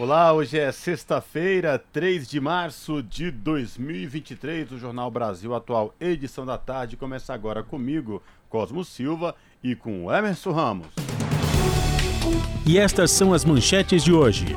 Olá, 0.00 0.32
hoje 0.32 0.58
é 0.58 0.72
sexta-feira, 0.72 1.78
3 1.92 2.26
de 2.26 2.40
março 2.40 3.02
de 3.02 3.30
2023. 3.30 4.72
O 4.72 4.78
Jornal 4.78 5.10
Brasil 5.10 5.54
Atual, 5.54 5.94
edição 6.00 6.46
da 6.46 6.56
tarde, 6.56 6.96
começa 6.96 7.34
agora 7.34 7.62
comigo, 7.62 8.22
Cosmo 8.48 8.82
Silva, 8.82 9.34
e 9.62 9.74
com 9.76 10.10
Emerson 10.10 10.52
Ramos. 10.52 10.86
E 12.66 12.78
estas 12.78 13.10
são 13.10 13.34
as 13.34 13.44
manchetes 13.44 14.02
de 14.02 14.10
hoje. 14.10 14.56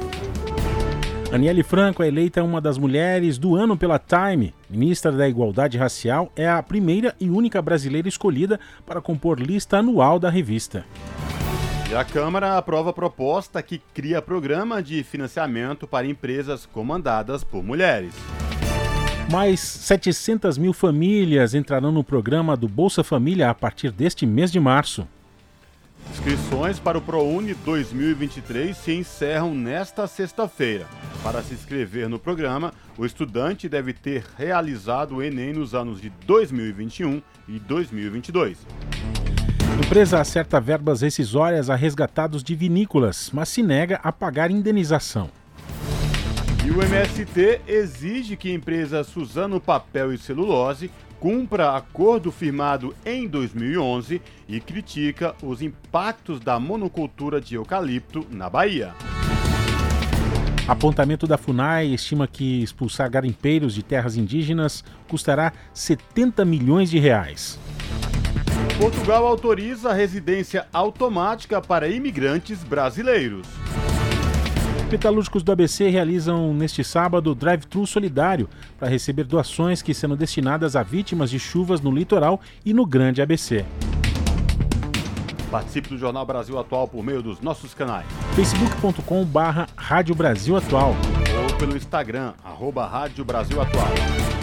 Aniele 1.29 1.61
Franco 1.61 2.01
é 2.01 2.07
eleita 2.07 2.41
uma 2.41 2.61
das 2.61 2.77
mulheres 2.77 3.37
do 3.37 3.53
ano 3.53 3.75
pela 3.75 3.99
Time. 3.99 4.53
Ministra 4.69 5.11
da 5.11 5.27
Igualdade 5.27 5.77
Racial 5.77 6.31
é 6.37 6.47
a 6.47 6.63
primeira 6.63 7.13
e 7.19 7.29
única 7.29 7.61
brasileira 7.61 8.07
escolhida 8.07 8.61
para 8.85 9.01
compor 9.01 9.41
lista 9.41 9.79
anual 9.79 10.19
da 10.19 10.29
revista. 10.29 10.85
A 11.95 12.03
Câmara 12.03 12.57
aprova 12.57 12.89
a 12.89 12.93
proposta 12.93 13.61
que 13.61 13.79
cria 13.93 14.19
programa 14.19 14.81
de 14.81 15.03
financiamento 15.03 15.85
para 15.85 16.07
empresas 16.07 16.65
comandadas 16.65 17.43
por 17.43 17.63
mulheres. 17.63 18.15
Mais 19.31 19.59
700 19.59 20.57
mil 20.57 20.73
famílias 20.73 21.53
entrarão 21.53 21.91
no 21.91 22.03
programa 22.03 22.57
do 22.57 22.67
Bolsa 22.67 23.03
Família 23.03 23.47
a 23.47 23.53
partir 23.53 23.91
deste 23.91 24.25
mês 24.25 24.51
de 24.51 24.59
março. 24.59 25.07
Inscrições 26.11 26.79
para 26.79 26.97
o 26.97 27.01
ProUni 27.01 27.53
2023 27.53 28.75
se 28.75 28.93
encerram 28.93 29.53
nesta 29.53 30.07
sexta-feira. 30.07 30.87
Para 31.21 31.43
se 31.43 31.53
inscrever 31.53 32.09
no 32.09 32.17
programa, 32.17 32.73
o 32.97 33.05
estudante 33.05 33.69
deve 33.69 33.93
ter 33.93 34.25
realizado 34.35 35.17
o 35.17 35.23
Enem 35.23 35.53
nos 35.53 35.75
anos 35.75 36.01
de 36.01 36.09
2021 36.25 37.21
e 37.47 37.59
2022. 37.59 38.57
Empresa 39.79 40.21
acerta 40.21 40.61
verbas 40.61 41.01
rescisórias 41.01 41.69
a 41.69 41.75
resgatados 41.75 42.43
de 42.43 42.55
vinícolas, 42.55 43.31
mas 43.33 43.49
se 43.49 43.63
nega 43.63 43.99
a 44.03 44.11
pagar 44.11 44.51
indenização. 44.51 45.29
E 46.63 46.69
o 46.69 46.81
MST 46.81 47.61
exige 47.67 48.37
que 48.37 48.51
a 48.51 48.53
empresa 48.53 49.03
Suzano 49.03 49.59
Papel 49.59 50.13
e 50.13 50.17
Celulose 50.17 50.91
cumpra 51.19 51.75
acordo 51.75 52.31
firmado 52.31 52.95
em 53.05 53.27
2011 53.27 54.21
e 54.47 54.59
critica 54.59 55.35
os 55.41 55.61
impactos 55.61 56.39
da 56.39 56.59
monocultura 56.59 57.41
de 57.41 57.55
eucalipto 57.55 58.27
na 58.29 58.49
Bahia. 58.49 58.93
Apontamento 60.67 61.25
da 61.25 61.37
FUNAI 61.37 61.87
estima 61.87 62.27
que 62.27 62.61
expulsar 62.61 63.09
garimpeiros 63.09 63.73
de 63.73 63.83
terras 63.83 64.15
indígenas 64.15 64.83
custará 65.07 65.51
70 65.73 66.45
milhões 66.45 66.89
de 66.89 66.99
reais. 66.99 67.59
Portugal 68.77 69.27
autoriza 69.27 69.91
a 69.91 69.93
residência 69.93 70.67
automática 70.73 71.61
para 71.61 71.87
imigrantes 71.87 72.63
brasileiros. 72.63 73.47
Metalúrgicos 74.91 75.41
do 75.41 75.51
ABC 75.51 75.89
realizam 75.89 76.53
neste 76.53 76.83
sábado 76.83 77.33
drive-thru 77.33 77.87
solidário 77.87 78.49
para 78.79 78.89
receber 78.89 79.23
doações 79.23 79.81
que 79.81 79.93
serão 79.93 80.15
destinadas 80.15 80.75
a 80.75 80.83
vítimas 80.83 81.29
de 81.29 81.39
chuvas 81.39 81.81
no 81.81 81.91
litoral 81.91 82.39
e 82.65 82.73
no 82.73 82.85
Grande 82.85 83.21
ABC. 83.21 83.65
Participe 85.49 85.89
do 85.89 85.97
Jornal 85.97 86.25
Brasil 86.25 86.57
Atual 86.59 86.87
por 86.87 87.03
meio 87.03 87.21
dos 87.21 87.39
nossos 87.41 87.73
canais. 87.73 88.05
facebook.com 88.35 89.23
barra 89.23 89.67
Rádio 89.75 90.15
Brasil 90.15 90.57
Atual. 90.57 90.95
Ou 91.43 91.57
pelo 91.57 91.77
Instagram, 91.77 92.33
arroba 92.43 92.87
Rádio 92.87 93.23
Brasil 93.23 93.61
Atual. 93.61 94.42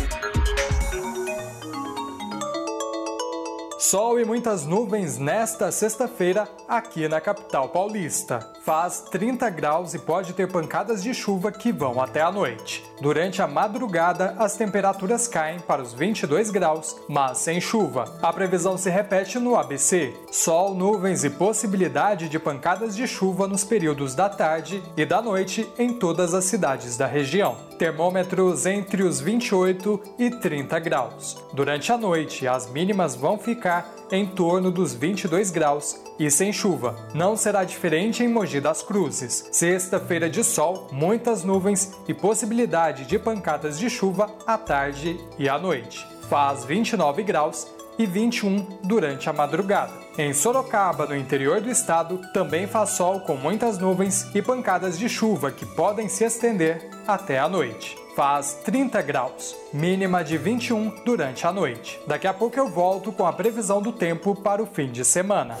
Sol 3.81 4.19
e 4.19 4.23
muitas 4.23 4.63
nuvens 4.63 5.17
nesta 5.17 5.71
sexta-feira 5.71 6.47
aqui 6.67 7.07
na 7.07 7.19
capital 7.19 7.67
paulista. 7.69 8.47
Faz 8.63 9.01
30 9.09 9.49
graus 9.49 9.95
e 9.95 9.99
pode 9.99 10.33
ter 10.33 10.47
pancadas 10.51 11.01
de 11.01 11.15
chuva 11.15 11.51
que 11.51 11.71
vão 11.71 11.99
até 11.99 12.21
a 12.21 12.31
noite. 12.31 12.85
Durante 13.01 13.41
a 13.41 13.47
madrugada, 13.47 14.35
as 14.37 14.55
temperaturas 14.55 15.27
caem 15.27 15.59
para 15.59 15.81
os 15.81 15.95
22 15.95 16.51
graus, 16.51 16.95
mas 17.09 17.39
sem 17.39 17.59
chuva. 17.59 18.05
A 18.21 18.31
previsão 18.31 18.77
se 18.77 18.91
repete 18.91 19.39
no 19.39 19.55
ABC: 19.55 20.13
sol, 20.31 20.75
nuvens 20.75 21.23
e 21.23 21.31
possibilidade 21.31 22.29
de 22.29 22.37
pancadas 22.37 22.95
de 22.95 23.07
chuva 23.07 23.47
nos 23.47 23.63
períodos 23.63 24.13
da 24.13 24.29
tarde 24.29 24.83
e 24.95 25.03
da 25.07 25.23
noite 25.23 25.67
em 25.79 25.91
todas 25.91 26.35
as 26.35 26.45
cidades 26.45 26.97
da 26.97 27.07
região. 27.07 27.70
Termômetros 27.81 28.67
entre 28.67 29.01
os 29.01 29.19
28 29.19 29.99
e 30.19 30.29
30 30.29 30.77
graus. 30.77 31.43
Durante 31.51 31.91
a 31.91 31.97
noite, 31.97 32.47
as 32.47 32.69
mínimas 32.69 33.15
vão 33.15 33.39
ficar 33.39 33.91
em 34.11 34.23
torno 34.23 34.69
dos 34.69 34.93
22 34.93 35.49
graus 35.49 35.99
e 36.19 36.29
sem 36.29 36.53
chuva. 36.53 36.95
Não 37.15 37.35
será 37.35 37.63
diferente 37.63 38.23
em 38.23 38.27
Mogi 38.27 38.61
das 38.61 38.83
Cruzes. 38.83 39.49
Sexta-feira 39.51 40.29
de 40.29 40.43
sol, 40.43 40.89
muitas 40.91 41.43
nuvens 41.43 41.91
e 42.07 42.13
possibilidade 42.13 43.03
de 43.05 43.17
pancadas 43.17 43.79
de 43.79 43.89
chuva 43.89 44.31
à 44.45 44.59
tarde 44.59 45.19
e 45.39 45.49
à 45.49 45.57
noite. 45.57 46.05
Faz 46.29 46.63
29 46.63 47.23
graus 47.23 47.67
e 48.01 48.05
21 48.05 48.79
durante 48.83 49.29
a 49.29 49.33
madrugada. 49.33 49.93
Em 50.17 50.33
Sorocaba, 50.33 51.05
no 51.05 51.15
interior 51.15 51.61
do 51.61 51.69
estado, 51.69 52.19
também 52.33 52.67
faz 52.67 52.91
sol 52.91 53.21
com 53.21 53.35
muitas 53.35 53.77
nuvens 53.77 54.27
e 54.33 54.41
pancadas 54.41 54.97
de 54.97 55.07
chuva 55.07 55.51
que 55.51 55.65
podem 55.65 56.09
se 56.09 56.23
estender 56.23 56.89
até 57.07 57.39
a 57.39 57.47
noite. 57.47 57.95
Faz 58.15 58.55
30 58.65 59.01
graus, 59.03 59.55
mínima 59.71 60.23
de 60.23 60.37
21 60.37 61.03
durante 61.05 61.47
a 61.47 61.51
noite. 61.51 61.99
Daqui 62.07 62.27
a 62.27 62.33
pouco 62.33 62.57
eu 62.57 62.67
volto 62.67 63.11
com 63.11 63.25
a 63.25 63.31
previsão 63.31 63.81
do 63.81 63.91
tempo 63.91 64.35
para 64.35 64.61
o 64.61 64.65
fim 64.65 64.91
de 64.91 65.05
semana. 65.05 65.57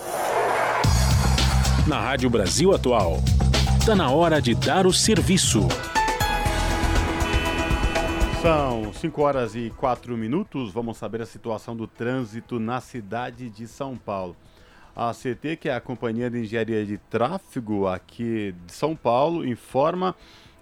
Na 1.87 1.99
Rádio 1.99 2.29
Brasil 2.29 2.73
Atual, 2.73 3.19
está 3.79 3.95
na 3.95 4.09
hora 4.09 4.41
de 4.41 4.53
dar 4.53 4.85
o 4.85 4.93
serviço. 4.93 5.67
São 8.41 8.91
5 8.91 9.21
horas 9.21 9.55
e 9.55 9.69
4 9.77 10.17
minutos. 10.17 10.71
Vamos 10.71 10.97
saber 10.97 11.21
a 11.21 11.27
situação 11.27 11.75
do 11.75 11.85
trânsito 11.85 12.59
na 12.59 12.81
cidade 12.81 13.51
de 13.51 13.67
São 13.67 13.95
Paulo. 13.95 14.35
A 14.95 15.13
CT, 15.13 15.57
que 15.57 15.69
é 15.69 15.75
a 15.75 15.79
Companhia 15.79 16.27
de 16.27 16.39
Engenharia 16.39 16.83
de 16.83 16.97
Tráfego 16.97 17.85
aqui 17.85 18.55
de 18.65 18.73
São 18.73 18.95
Paulo, 18.95 19.47
informa 19.47 20.15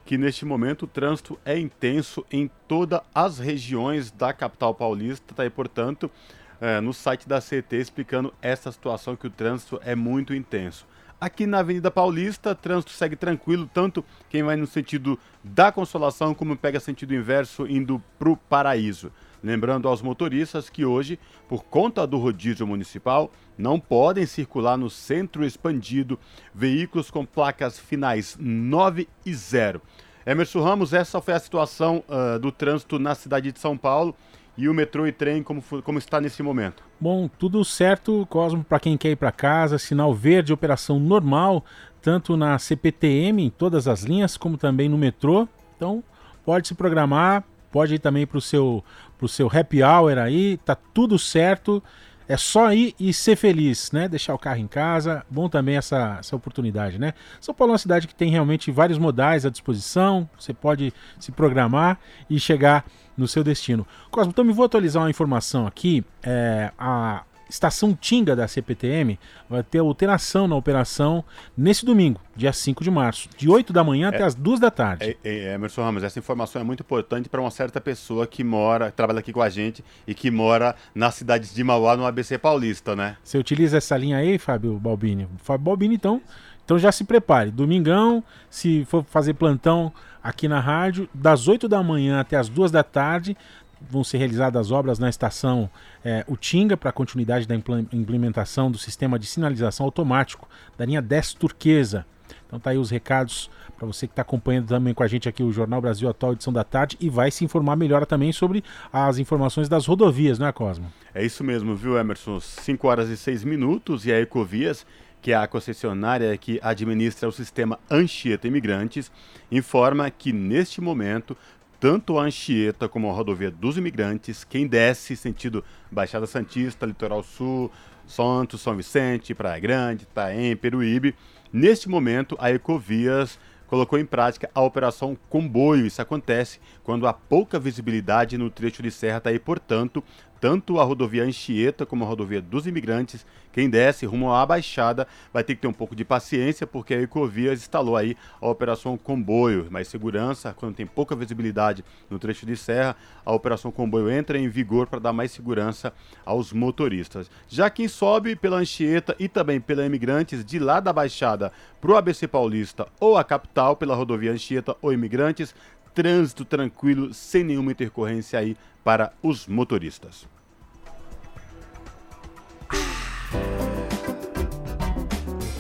que 0.04 0.18
neste 0.18 0.44
momento 0.44 0.84
o 0.84 0.88
trânsito 0.88 1.40
é 1.46 1.58
intenso 1.58 2.26
em 2.30 2.52
todas 2.68 3.00
as 3.16 3.40
regiões 3.40 4.12
da 4.12 4.34
capital 4.34 4.76
paulista, 4.76 5.34
tá? 5.34 5.46
E, 5.46 5.50
portanto, 5.50 6.12
é, 6.60 6.82
no 6.82 6.94
site 6.94 7.30
da 7.30 7.40
CT 7.40 7.78
explicando 7.78 8.34
essa 8.42 8.74
situação 8.74 9.16
que 9.16 9.28
o 9.28 9.32
trânsito 9.32 9.80
é 9.86 9.96
muito 9.96 10.36
intenso. 10.36 10.86
Aqui 11.22 11.46
na 11.46 11.60
Avenida 11.60 11.92
Paulista, 11.92 12.56
trânsito 12.56 12.94
segue 12.94 13.14
tranquilo, 13.14 13.70
tanto 13.74 14.06
quem 14.30 14.42
vai 14.42 14.56
no 14.56 14.66
sentido 14.66 15.20
da 15.44 15.70
Consolação 15.70 16.34
como 16.34 16.56
pega 16.56 16.80
sentido 16.80 17.14
inverso 17.14 17.68
indo 17.68 18.02
para 18.18 18.30
o 18.30 18.38
Paraíso. 18.38 19.12
Lembrando 19.44 19.90
aos 19.90 20.02
motoristas 20.02 20.70
que 20.70 20.86
hoje, 20.86 21.20
por 21.46 21.66
conta 21.66 22.08
do 22.08 22.18
rodízio 22.18 22.66
municipal, 22.66 23.34
não 23.58 23.78
podem 23.82 24.26
circular 24.26 24.78
no 24.78 24.90
centro 24.90 25.44
expandido 25.44 26.18
veículos 26.56 27.12
com 27.12 27.26
placas 27.26 27.78
finais 27.78 28.38
9 28.40 29.10
e 29.26 29.34
0. 29.34 29.82
Emerson 30.26 30.62
Ramos, 30.62 30.94
essa 30.94 31.20
foi 31.20 31.34
a 31.34 31.40
situação 31.40 32.02
uh, 32.08 32.40
do 32.40 32.50
trânsito 32.50 32.98
na 32.98 33.14
cidade 33.14 33.52
de 33.52 33.60
São 33.60 33.78
Paulo 33.78 34.16
e 34.60 34.68
o 34.68 34.74
metrô 34.74 35.08
e 35.08 35.12
trem 35.14 35.42
como, 35.42 35.64
como 35.84 35.98
está 35.98 36.20
nesse 36.20 36.44
momento? 36.44 36.84
Bom, 37.00 37.30
tudo 37.30 37.64
certo, 37.64 38.28
Cosmo, 38.30 38.62
para 38.62 38.78
quem 38.78 38.98
quer 38.98 39.12
ir 39.12 39.16
para 39.16 39.32
casa, 39.32 39.80
sinal 39.80 40.14
verde, 40.14 40.52
operação 40.52 41.00
normal, 41.00 41.64
tanto 42.02 42.36
na 42.36 42.60
CPTM, 42.60 43.46
em 43.46 43.50
todas 43.50 43.88
as 43.88 44.04
linhas, 44.04 44.36
como 44.36 44.58
também 44.58 44.90
no 44.90 44.98
metrô. 44.98 45.48
Então, 45.78 46.04
pode 46.44 46.68
se 46.68 46.76
programar, 46.76 47.46
pode 47.72 47.96
ir 47.96 48.00
também 48.00 48.28
para 48.28 48.38
o 48.38 48.42
seu, 48.42 48.84
seu 49.30 49.48
happy 49.48 49.82
hour 49.82 50.18
aí, 50.18 50.58
tá 50.58 50.76
tudo 50.76 51.18
certo. 51.18 51.82
É 52.30 52.38
só 52.38 52.72
ir 52.72 52.94
e 53.00 53.12
ser 53.12 53.36
feliz, 53.36 53.92
né? 53.92 54.08
Deixar 54.08 54.36
o 54.36 54.38
carro 54.38 54.60
em 54.60 54.68
casa, 54.68 55.26
bom 55.28 55.50
também 55.50 55.76
essa, 55.78 56.18
essa 56.20 56.36
oportunidade, 56.36 57.00
né? 57.00 57.16
São 57.42 57.56
Paulo 57.56 57.72
é 57.72 57.74
uma 57.74 57.80
cidade 57.80 58.08
que 58.08 58.14
tem 58.14 58.30
realmente 58.30 58.70
vários 58.70 59.00
modais 59.00 59.48
à 59.48 59.50
disposição, 59.50 60.30
você 60.38 60.54
pode 60.54 60.94
se 61.20 61.32
programar 61.32 62.00
e 62.30 62.40
chegar 62.40 62.86
no 63.18 63.28
seu 63.28 63.44
destino. 63.44 63.86
Cosmo, 64.12 64.30
então 64.30 64.46
me 64.46 64.54
vou 64.54 64.64
atualizar 64.64 65.02
uma 65.02 65.10
informação 65.10 65.66
aqui. 65.66 66.06
É, 66.22 66.72
a, 66.78 67.24
estação 67.50 67.96
Tinga 67.96 68.36
da 68.36 68.48
CPTM 68.48 69.20
vai 69.50 69.64
ter 69.64 69.80
alteração 69.80 70.48
na 70.48 70.56
operação 70.56 71.24
nesse 71.58 71.86
domingo, 71.86 72.22
dia 72.36 72.54
5 72.54 72.84
de 72.84 72.92
março, 72.92 73.28
de 73.36 73.50
8 73.50 73.74
da 73.74 73.84
manhã 73.84 74.08
é, 74.12 74.16
até 74.16 74.24
as 74.24 74.36
2 74.36 74.60
da 74.60 74.70
tarde. 74.70 75.18
É, 75.24 75.30
é, 75.30 75.54
Emerson 75.56 75.82
Ramos, 75.82 76.04
essa 76.04 76.20
informação 76.20 76.62
é 76.62 76.64
muito 76.64 76.82
importante 76.82 77.28
para 77.28 77.42
uma 77.42 77.52
certa 77.52 77.82
pessoa 77.82 78.28
que 78.28 78.44
mora, 78.44 78.92
trabalha 78.92 79.20
aqui 79.20 79.34
com 79.34 79.42
a 79.42 79.50
gente 79.50 79.84
e 80.06 80.14
que 80.14 80.30
mora 80.30 80.76
na 80.94 81.12
cidade 81.12 81.54
de 81.54 81.64
Mauá, 81.64 81.98
no 81.98 82.06
ABC 82.06 82.38
Paulista, 82.38 82.96
né? 82.96 83.18
Você 83.24 83.38
utiliza 83.38 83.78
essa 83.78 83.98
linha 83.98 84.18
aí, 84.18 84.38
Fábio 84.38 84.78
Balbini? 84.80 85.28
Fábio 85.38 85.66
Balbini, 85.66 85.96
então, 85.96 86.22
então 86.64 86.78
já 86.78 86.92
se 86.92 87.04
prepare. 87.04 87.50
Domingão, 87.50 88.24
se 88.50 88.86
for 88.86 89.04
fazer 89.04 89.34
plantão 89.34 89.92
aqui 90.22 90.48
na 90.48 90.60
rádio, 90.60 91.10
das 91.14 91.48
8 91.48 91.68
da 91.68 91.82
manhã 91.82 92.20
até 92.20 92.38
as 92.38 92.48
2 92.50 92.72
da 92.72 92.84
tarde, 92.84 93.36
vão 93.82 94.04
ser 94.04 94.18
realizadas 94.18 94.72
obras 94.72 95.00
na 95.00 95.10
estação 95.10 95.70
é, 96.04 96.26
Utinga 96.28 96.76
para 96.76 96.92
continuidade 96.92 97.48
da 97.48 97.56
implementação 97.56 98.72
do 98.72 98.78
sistema 98.78 99.20
de 99.20 99.26
sinalização 99.26 99.86
automático 99.86 100.48
da 100.78 100.86
linha 100.86 101.02
10 101.02 101.34
turquesa. 101.36 102.06
Então 102.46 102.60
tá 102.60 102.72
aí 102.72 102.78
os 102.78 102.90
recados 102.90 103.50
para 103.78 103.88
você 103.88 104.06
que 104.06 104.12
está 104.12 104.24
acompanhando 104.24 104.68
também 104.68 104.94
com 104.94 105.02
a 105.02 105.08
gente 105.08 105.30
aqui 105.30 105.42
o 105.42 105.52
Jornal 105.52 105.80
Brasil 105.80 106.10
Atual, 106.10 106.34
edição 106.34 106.52
da 106.52 106.64
tarde, 106.64 106.98
e 107.00 107.10
vai 107.10 107.32
se 107.32 107.46
informar 107.46 107.78
melhor 107.78 108.06
também 108.06 108.32
sobre 108.32 108.64
as 108.92 109.18
informações 109.18 109.70
das 109.70 109.86
rodovias, 109.86 110.38
não 110.38 110.48
é, 110.48 110.52
Cosmo? 110.52 110.92
É 111.14 111.26
isso 111.26 111.44
mesmo, 111.44 111.76
viu, 111.76 111.98
Emerson? 111.98 112.40
5 112.40 112.88
horas 112.88 113.10
e 113.10 113.16
6 113.16 113.46
minutos 113.46 114.06
e 114.06 114.12
a 114.12 114.20
Ecovias, 114.20 114.86
que 115.22 115.32
é 115.32 115.36
a 115.36 115.48
concessionária 115.48 116.36
que 116.38 116.60
administra 116.62 117.30
o 117.30 117.32
sistema 117.32 117.80
Anchieta 117.90 118.48
Imigrantes, 118.48 119.12
informa 119.52 120.10
que 120.10 120.34
neste 120.34 120.82
momento 120.82 121.38
tanto 121.80 122.20
a 122.20 122.24
Anchieta 122.24 122.90
como 122.90 123.10
a 123.10 123.14
rodovia 123.14 123.50
dos 123.50 123.78
imigrantes, 123.78 124.44
quem 124.44 124.68
desce 124.68 125.16
sentido 125.16 125.64
Baixada 125.90 126.28
Santista, 126.28 126.86
Litoral 126.86 127.24
Sul, 127.24 127.72
Santos, 128.06 128.62
São 128.62 128.76
Vicente, 128.76 129.34
Praia 129.34 129.60
Grande, 129.60 130.04
Itaém, 130.04 130.56
Peruíbe, 130.56 131.16
neste 131.54 131.88
momento 131.88 132.36
a 132.40 132.52
Ecovias 132.52 133.40
colocou 133.68 134.00
em 134.00 134.06
prática 134.06 134.50
a 134.54 134.62
operação 134.62 135.16
comboio. 135.30 135.86
Isso 135.86 136.02
acontece 136.02 136.60
quando 136.84 137.08
há 137.08 137.14
pouca 137.14 137.60
visibilidade 137.60 138.38
no 138.38 138.50
trecho 138.50 138.82
de 138.82 138.90
serra, 138.90 139.20
tá 139.20 139.30
aí, 139.30 139.38
portanto, 139.38 140.04
tanto 140.40 140.80
a 140.80 140.84
rodovia 140.84 141.24
Anchieta 141.24 141.86
como 141.86 142.04
a 142.04 142.08
rodovia 142.08 142.42
dos 142.42 142.66
imigrantes, 142.66 143.26
quem 143.52 143.70
desce 143.70 144.06
rumo 144.06 144.32
à 144.32 144.46
Baixada 144.46 145.08
vai 145.34 145.44
ter 145.44 145.56
que 145.56 145.62
ter 145.62 145.68
um 145.68 145.74
pouco 145.74 145.96
de 145.96 146.06
paciência, 146.06 146.68
porque 146.68 146.94
a 146.94 147.02
Ecovias 147.02 147.60
instalou 147.60 147.98
aí 147.98 148.16
a 148.40 148.48
operação 148.48 148.98
comboio, 148.98 149.68
mais 149.70 149.88
segurança, 149.88 150.54
quando 150.54 150.76
tem 150.76 150.86
pouca 150.86 151.16
visibilidade 151.16 151.84
no 152.10 152.20
trecho 152.20 152.46
de 152.46 152.56
serra, 152.56 152.96
a 153.26 153.34
operação 153.34 153.72
comboio 153.72 154.10
entra 154.10 154.38
em 154.38 154.48
vigor 154.48 154.88
para 154.88 155.00
dar 155.00 155.14
mais 155.14 155.32
segurança 155.32 155.92
aos 156.26 156.54
motoristas. 156.54 157.30
Já 157.48 157.70
quem 157.70 157.88
sobe 157.88 158.36
pela 158.36 158.58
Anchieta 158.58 159.16
e 159.20 159.28
também 159.28 159.60
pela 159.60 159.86
Imigrantes, 159.86 160.46
de 160.46 160.60
lá 160.60 160.80
da 160.80 160.94
Baixada 160.94 161.52
para 161.82 161.92
o 161.92 161.98
ABC 161.98 162.28
Paulista 162.28 162.88
ou 163.00 163.18
a 163.18 163.24
capital, 163.24 163.76
pela 163.76 163.96
rodovia 163.96 164.32
Anchieta 164.32 164.76
ou 164.82 164.94
Imigrantes, 164.94 165.56
trânsito 166.00 166.46
tranquilo, 166.46 167.14
sem 167.14 167.44
nenhuma 167.44 167.74
intercorrência 167.74 168.40
aí 168.40 168.56
para 168.86 169.12
os 169.22 169.46
motoristas. 169.48 170.26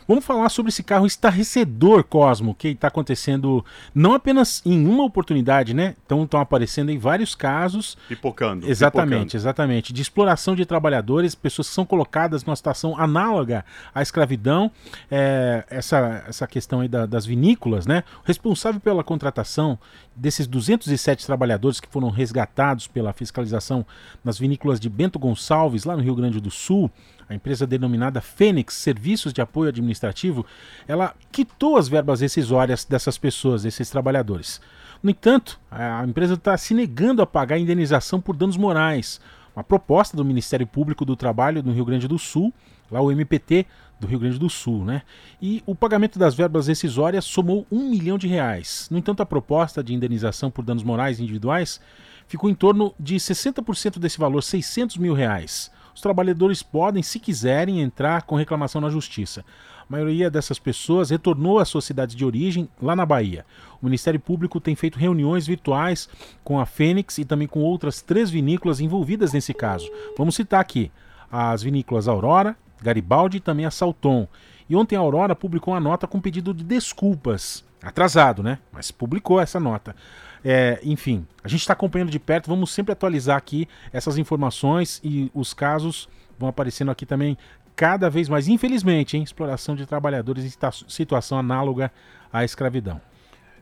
Vamos 0.09 0.25
falar 0.25 0.49
sobre 0.49 0.71
esse 0.71 0.81
carro 0.81 1.05
estarrecedor, 1.05 2.03
Cosmo, 2.03 2.55
que 2.55 2.69
está 2.69 2.87
acontecendo 2.87 3.63
não 3.93 4.15
apenas 4.15 4.59
em 4.65 4.87
uma 4.87 5.03
oportunidade, 5.03 5.71
né? 5.71 5.95
Então 6.03 6.23
estão 6.23 6.39
aparecendo 6.39 6.89
em 6.89 6.97
vários 6.97 7.35
casos. 7.35 7.95
Pipocando. 8.07 8.67
Exatamente, 8.67 9.11
pipocando. 9.11 9.37
exatamente. 9.37 9.93
De 9.93 10.01
exploração 10.01 10.55
de 10.55 10.65
trabalhadores, 10.65 11.35
pessoas 11.35 11.67
que 11.69 11.75
são 11.75 11.85
colocadas 11.85 12.43
numa 12.43 12.55
situação 12.55 12.99
análoga 12.99 13.63
à 13.93 14.01
escravidão. 14.01 14.71
É, 15.11 15.63
essa, 15.69 16.23
essa 16.27 16.47
questão 16.47 16.79
aí 16.79 16.87
da, 16.87 17.05
das 17.05 17.27
vinícolas, 17.27 17.85
né? 17.85 18.03
O 18.23 18.25
responsável 18.25 18.81
pela 18.81 19.03
contratação 19.03 19.77
desses 20.19 20.45
207 20.45 21.25
trabalhadores 21.25 21.79
que 21.79 21.87
foram 21.87 22.09
resgatados 22.09 22.87
pela 22.87 23.13
fiscalização 23.13 23.85
nas 24.23 24.37
vinícolas 24.37 24.79
de 24.79 24.89
Bento 24.89 25.17
Gonçalves, 25.17 25.85
lá 25.85 25.95
no 25.95 26.03
Rio 26.03 26.15
Grande 26.15 26.41
do 26.41 26.51
Sul, 26.51 26.91
a 27.27 27.33
empresa 27.33 27.65
denominada 27.65 28.19
Fênix 28.19 28.73
Serviços 28.73 29.31
de 29.31 29.41
Apoio 29.41 29.69
Administrativo, 29.69 30.45
ela 30.87 31.15
quitou 31.31 31.77
as 31.77 31.87
verbas 31.87 32.19
rescisórias 32.19 32.83
dessas 32.83 33.17
pessoas, 33.17 33.63
desses 33.63 33.89
trabalhadores. 33.89 34.59
No 35.01 35.09
entanto, 35.09 35.57
a 35.71 36.05
empresa 36.05 36.33
está 36.33 36.57
se 36.57 36.73
negando 36.73 37.21
a 37.21 37.27
pagar 37.27 37.55
a 37.55 37.59
indenização 37.59 38.19
por 38.19 38.35
danos 38.35 38.57
morais. 38.57 39.21
Uma 39.55 39.63
proposta 39.63 40.17
do 40.17 40.25
Ministério 40.25 40.67
Público 40.67 41.05
do 41.05 41.15
Trabalho 41.15 41.63
do 41.63 41.71
Rio 41.71 41.85
Grande 41.85 42.07
do 42.07 42.19
Sul, 42.19 42.53
lá 42.91 42.99
o 42.99 43.11
MPT 43.11 43.65
do 43.99 44.07
Rio 44.07 44.19
Grande 44.19 44.39
do 44.39 44.49
Sul, 44.49 44.85
né? 44.85 45.01
E 45.41 45.61
o 45.65 45.75
pagamento 45.75 46.17
das 46.17 46.33
verbas 46.33 46.67
rescisórias 46.67 47.25
somou 47.25 47.65
um 47.71 47.89
milhão 47.89 48.17
de 48.17 48.27
reais. 48.27 48.87
No 48.89 48.97
entanto, 48.97 49.21
a 49.21 49.25
proposta 49.25 49.83
de 49.83 49.93
indenização 49.93 50.49
por 50.49 50.63
danos 50.63 50.83
morais 50.83 51.19
individuais 51.19 51.81
ficou 52.27 52.49
em 52.49 52.55
torno 52.55 52.93
de 52.99 53.15
60% 53.15 53.99
desse 53.99 54.17
valor, 54.19 54.41
600 54.41 54.97
mil 54.97 55.13
reais 55.13 55.71
os 55.99 56.01
trabalhadores 56.01 56.63
podem, 56.63 57.03
se 57.03 57.19
quiserem, 57.19 57.81
entrar 57.81 58.21
com 58.21 58.37
reclamação 58.37 58.79
na 58.79 58.89
justiça. 58.89 59.43
A 59.81 59.91
maioria 59.91 60.31
dessas 60.31 60.57
pessoas 60.57 61.09
retornou 61.09 61.59
às 61.59 61.67
suas 61.67 61.83
cidades 61.83 62.15
de 62.15 62.23
origem, 62.23 62.69
lá 62.81 62.95
na 62.95 63.05
Bahia. 63.05 63.45
O 63.81 63.85
Ministério 63.85 64.17
Público 64.17 64.61
tem 64.61 64.75
feito 64.75 64.97
reuniões 64.97 65.45
virtuais 65.45 66.07
com 66.41 66.57
a 66.57 66.65
Fênix 66.65 67.17
e 67.17 67.25
também 67.25 67.49
com 67.49 67.59
outras 67.59 68.01
três 68.01 68.29
vinícolas 68.29 68.79
envolvidas 68.79 69.33
nesse 69.33 69.53
caso. 69.53 69.91
Vamos 70.17 70.35
citar 70.35 70.61
aqui 70.61 70.89
as 71.29 71.61
vinícolas 71.61 72.07
Aurora, 72.07 72.55
Garibaldi 72.81 73.39
também 73.39 73.65
a 73.65 73.71
Salton. 73.71 74.27
E 74.69 74.75
ontem 74.75 74.95
a 74.95 74.99
Aurora 74.99 75.35
publicou 75.35 75.73
uma 75.73 75.79
nota 75.79 76.07
com 76.07 76.19
pedido 76.19 76.53
de 76.53 76.63
desculpas. 76.63 77.65
Atrasado, 77.81 78.43
né? 78.43 78.59
Mas 78.71 78.91
publicou 78.91 79.39
essa 79.39 79.59
nota. 79.59 79.95
É, 80.43 80.79
enfim, 80.83 81.25
a 81.43 81.47
gente 81.47 81.61
está 81.61 81.73
acompanhando 81.73 82.11
de 82.11 82.19
perto, 82.19 82.47
vamos 82.47 82.71
sempre 82.71 82.91
atualizar 82.91 83.37
aqui 83.37 83.67
essas 83.91 84.17
informações 84.17 85.01
e 85.03 85.29
os 85.33 85.53
casos 85.53 86.07
vão 86.37 86.47
aparecendo 86.47 86.91
aqui 86.91 87.05
também 87.05 87.37
cada 87.75 88.09
vez 88.09 88.27
mais, 88.27 88.47
infelizmente, 88.47 89.15
hein, 89.15 89.23
exploração 89.23 89.75
de 89.75 89.85
trabalhadores 89.85 90.43
em 90.43 90.71
situação 90.87 91.37
análoga 91.37 91.91
à 92.31 92.43
escravidão. 92.43 93.01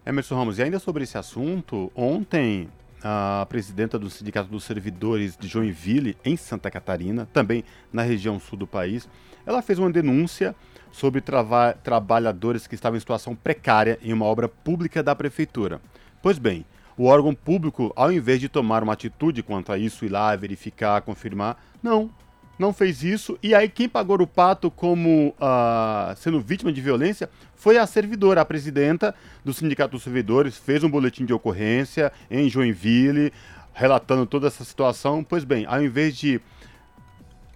Emerson 0.06 0.36
Ramos, 0.36 0.58
e 0.58 0.64
ainda 0.64 0.80
sobre 0.80 1.04
esse 1.04 1.18
assunto, 1.18 1.92
ontem 1.96 2.70
a 3.04 3.46
presidenta 3.50 3.98
do 3.98 4.10
Sindicato 4.10 4.50
dos 4.50 4.63
Servidores 4.63 5.38
de 5.38 5.48
Joinville, 5.48 6.18
em 6.25 6.36
Santa 6.36 6.72
Catarina, 6.72 7.27
também 7.32 7.63
na 7.92 8.01
região 8.01 8.39
sul 8.39 8.58
do 8.58 8.68
país, 8.68 9.08
ela 9.46 9.62
fez 9.62 9.80
uma 9.80 9.89
denúncia 9.89 10.56
sobre 10.92 11.22
trava 11.22 11.74
trabalhadores 11.84 12.68
que 12.68 12.75
estavam 12.75 12.98
em 12.98 13.00
situação 13.00 13.36
precária 13.36 14.00
em 14.01 14.12
uma 14.12 14.25
obra 14.25 14.48
pública 14.50 15.04
da 15.04 15.16
prefeitura. 15.16 15.80
Pois 16.22 16.38
bem, 16.38 16.66
o 16.98 17.06
órgão 17.06 17.34
público, 17.34 17.94
ao 17.96 18.12
invés 18.12 18.39
de 18.39 18.50
tomar 18.50 18.82
uma 18.82 18.94
atitude 18.94 19.44
quanto 19.44 19.72
a 19.72 19.77
isso, 19.77 20.04
ir 20.04 20.10
lá 20.10 20.36
verificar, 20.36 21.01
confirmar, 21.01 21.62
não. 21.82 22.10
Não 22.58 22.74
fez 22.74 23.04
isso. 23.04 23.38
E 23.42 23.54
aí 23.54 23.70
quem 23.70 23.88
pagou 23.88 24.22
o 24.22 24.28
pato 24.28 24.70
como 24.72 25.36
uh, 25.40 26.16
sendo 26.16 26.40
vítima 26.40 26.72
de 26.72 26.82
violência 26.82 27.30
foi 27.56 27.78
a 27.78 27.86
servidora, 27.86 28.42
a 28.42 28.46
presidenta 28.46 29.16
do 29.44 29.54
Sindicato 29.54 29.92
dos 29.92 30.04
Servidores, 30.04 30.58
fez 30.58 30.84
um 30.84 30.90
boletim 30.90 31.26
de 31.26 31.34
ocorrência 31.34 32.12
em 32.30 32.50
Joinville, 32.50 33.34
relatando 33.74 34.26
toda 34.26 34.48
essa 34.48 34.64
situação. 34.64 35.24
Pois 35.24 35.44
bem, 35.44 35.66
ao 35.66 35.82
invés 35.82 36.16
de 36.16 36.40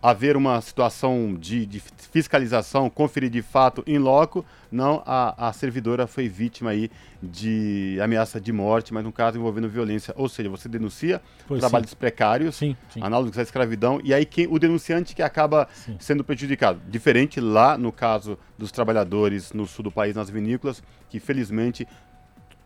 haver 0.01 0.35
uma 0.35 0.59
situação 0.61 1.35
de, 1.39 1.65
de, 1.65 1.79
fiscalização, 2.11 2.89
conferir 2.89 3.29
de 3.29 3.41
fato 3.41 3.83
em 3.85 3.99
loco, 3.99 4.43
não, 4.71 5.03
a, 5.05 5.49
a 5.49 5.53
servidora 5.53 6.07
foi 6.07 6.27
vítima 6.27 6.71
aí 6.71 6.89
de 7.21 7.99
ameaça 8.01 8.41
de 8.41 8.51
morte, 8.51 8.93
mas 8.93 9.03
no 9.03 9.11
caso 9.11 9.37
envolvendo 9.37 9.69
violência, 9.69 10.13
ou 10.17 10.27
seja, 10.27 10.49
você 10.49 10.67
denuncia 10.67 11.21
pois 11.47 11.59
trabalhos 11.59 11.91
sim. 11.91 11.95
precários, 11.95 12.55
sim, 12.55 12.75
sim. 12.89 13.01
análogos 13.03 13.37
à 13.37 13.43
escravidão, 13.43 14.01
e 14.03 14.13
aí 14.13 14.25
quem, 14.25 14.47
o 14.49 14.57
denunciante 14.57 15.13
que 15.13 15.21
acaba 15.21 15.67
sendo 15.99 16.23
prejudicado. 16.23 16.81
Diferente 16.87 17.39
lá 17.39 17.77
no 17.77 17.91
caso 17.91 18.39
dos 18.57 18.71
trabalhadores 18.71 19.53
no 19.53 19.67
sul 19.67 19.83
do 19.83 19.91
país, 19.91 20.15
nas 20.15 20.29
vinícolas, 20.29 20.81
que 21.09 21.19
felizmente 21.19 21.87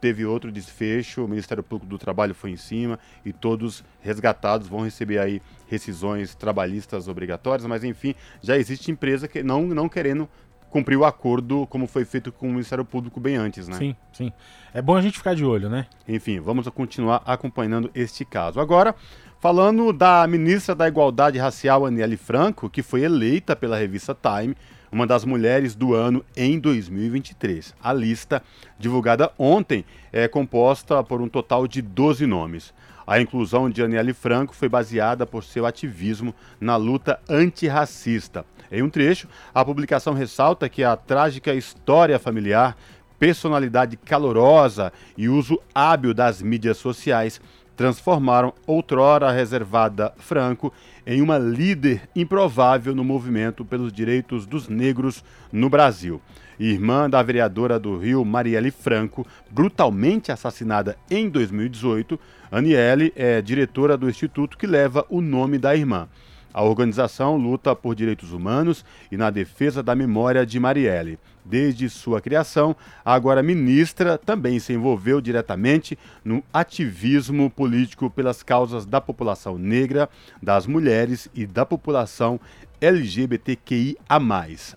teve 0.06 0.24
outro 0.24 0.52
desfecho, 0.52 1.26
o 1.26 1.28
Ministério 1.28 1.64
Público 1.64 1.90
do 1.90 1.98
Trabalho 1.98 2.36
foi 2.36 2.52
em 2.52 2.58
cima 2.58 3.00
e 3.26 3.34
todos 3.34 3.84
resgatados 4.04 4.68
vão 4.68 4.84
receber 4.84 5.18
aí 5.18 5.42
rescisões 5.68 6.36
trabalhistas 6.36 7.08
obrigatórias, 7.08 7.66
mas 7.66 7.84
enfim, 7.84 8.14
já 8.40 8.56
existe 8.56 8.92
empresa 8.92 9.28
que 9.28 9.42
não, 9.42 9.64
não 9.64 9.90
querendo 9.90 10.30
cumprir 10.70 10.96
o 10.96 11.04
acordo 11.04 11.66
como 11.72 11.88
foi 11.88 12.06
feito 12.06 12.32
com 12.32 12.48
o 12.48 12.52
Ministério 12.52 12.86
Público 12.86 13.20
bem 13.20 13.36
antes, 13.36 13.68
né? 13.68 13.78
Sim, 13.78 13.96
sim. 14.14 14.32
É 14.76 14.80
bom 14.80 14.96
a 14.96 15.02
gente 15.02 15.18
ficar 15.18 15.34
de 15.34 15.44
olho, 15.44 15.70
né? 15.70 15.88
Enfim, 16.08 16.40
vamos 16.40 16.70
continuar 16.70 17.24
acompanhando 17.26 17.90
este 17.96 18.24
caso. 18.24 18.60
Agora, 18.60 18.94
falando 19.40 19.92
da 19.92 20.28
ministra 20.28 20.76
da 20.76 20.88
Igualdade 20.88 21.40
Racial, 21.40 21.84
Aniele 21.84 22.16
Franco, 22.16 22.70
que 22.70 22.84
foi 22.84 23.02
eleita 23.02 23.56
pela 23.56 23.76
revista 23.76 24.16
Time 24.16 24.56
uma 24.96 25.06
das 25.06 25.26
mulheres 25.26 25.76
do 25.76 25.94
ano 25.94 26.24
em 26.38 26.58
2023. 26.58 27.76
A 27.84 27.92
lista, 27.92 28.42
divulgada 28.80 29.30
ontem, 29.38 29.84
é 30.10 30.26
composta 30.26 31.04
por 31.04 31.20
um 31.20 31.28
total 31.28 31.68
de 31.68 31.82
12 31.82 32.26
nomes. 32.26 32.74
A 33.06 33.20
inclusão 33.20 33.70
de 33.70 33.84
Aniele 33.84 34.14
Franco 34.14 34.56
foi 34.56 34.70
baseada 34.70 35.26
por 35.26 35.44
seu 35.44 35.66
ativismo 35.66 36.34
na 36.62 36.78
luta 36.78 37.20
antirracista. 37.30 38.46
Em 38.72 38.82
um 38.82 38.90
trecho, 38.90 39.28
a 39.54 39.66
publicação 39.66 40.14
ressalta 40.14 40.70
que 40.70 40.82
a 40.82 40.96
trágica 40.96 41.54
história 41.54 42.18
familiar, 42.18 42.78
personalidade 43.20 43.98
calorosa 43.98 44.94
e 45.18 45.28
uso 45.28 45.60
hábil 45.74 46.14
das 46.14 46.42
mídias 46.42 46.78
sociais 46.78 47.42
transformaram 47.76 48.54
outrora 48.66 49.32
reservada 49.32 50.14
Franco 50.18 50.74
em 51.06 51.22
uma 51.22 51.38
líder 51.38 52.10
improvável 52.16 52.96
no 52.96 53.04
movimento 53.04 53.64
pelos 53.64 53.92
direitos 53.92 54.46
dos 54.46 54.68
negros 54.68 55.24
no 55.52 55.70
Brasil. 55.70 56.22
Irmã 56.60 57.10
da 57.10 57.22
vereadora 57.22 57.78
do 57.78 57.98
Rio, 57.98 58.24
Marielle 58.24 58.72
Franco, 58.72 59.28
brutalmente 59.52 60.32
assassinada 60.32 60.98
em 61.12 61.30
2018, 61.30 62.20
Aniele 62.52 63.12
é 63.16 63.42
diretora 63.42 63.98
do 63.98 64.10
instituto 64.10 64.58
que 64.58 64.66
leva 64.66 65.06
o 65.10 65.20
nome 65.20 65.58
da 65.58 65.76
irmã. 65.76 66.08
A 66.56 66.64
organização 66.64 67.36
luta 67.36 67.76
por 67.76 67.94
direitos 67.94 68.32
humanos 68.32 68.86
e 69.12 69.18
na 69.18 69.30
defesa 69.30 69.84
da 69.84 69.94
memória 69.94 70.46
de 70.46 70.58
Marielle. 70.58 71.20
Desde 71.44 71.90
sua 71.90 72.22
criação, 72.22 72.74
a 73.04 73.14
agora 73.14 73.44
ministra 73.44 74.18
também 74.18 74.58
se 74.58 74.72
envolveu 74.72 75.20
diretamente 75.20 76.00
no 76.24 76.42
ativismo 76.54 77.50
político 77.50 78.10
pelas 78.10 78.42
causas 78.42 78.86
da 78.86 79.02
população 79.02 79.58
negra, 79.58 80.10
das 80.42 80.66
mulheres 80.66 81.28
e 81.36 81.46
da 81.46 81.66
população 81.66 82.40
LGBTQIA. 82.80 83.98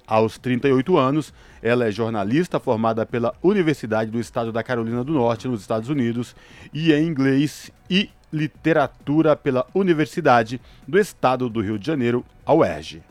Aos 0.04 0.37
38 0.37 0.97
anos, 0.99 1.32
ela 1.62 1.87
é 1.87 1.92
jornalista 1.92 2.58
formada 2.58 3.06
pela 3.06 3.32
Universidade 3.40 4.11
do 4.11 4.18
Estado 4.18 4.50
da 4.50 4.64
Carolina 4.64 5.04
do 5.04 5.12
Norte, 5.12 5.47
nos 5.47 5.61
Estados 5.61 5.88
Unidos, 5.88 6.35
e 6.75 6.92
em 6.92 7.06
inglês 7.06 7.70
e 7.88 8.11
Literatura 8.32 9.35
pela 9.35 9.66
Universidade 9.75 10.61
do 10.87 10.99
Estado 10.99 11.49
do 11.49 11.61
Rio 11.61 11.78
de 11.78 11.87
Janeiro, 11.87 12.25
a 12.44 12.52
UERJ. 12.52 13.02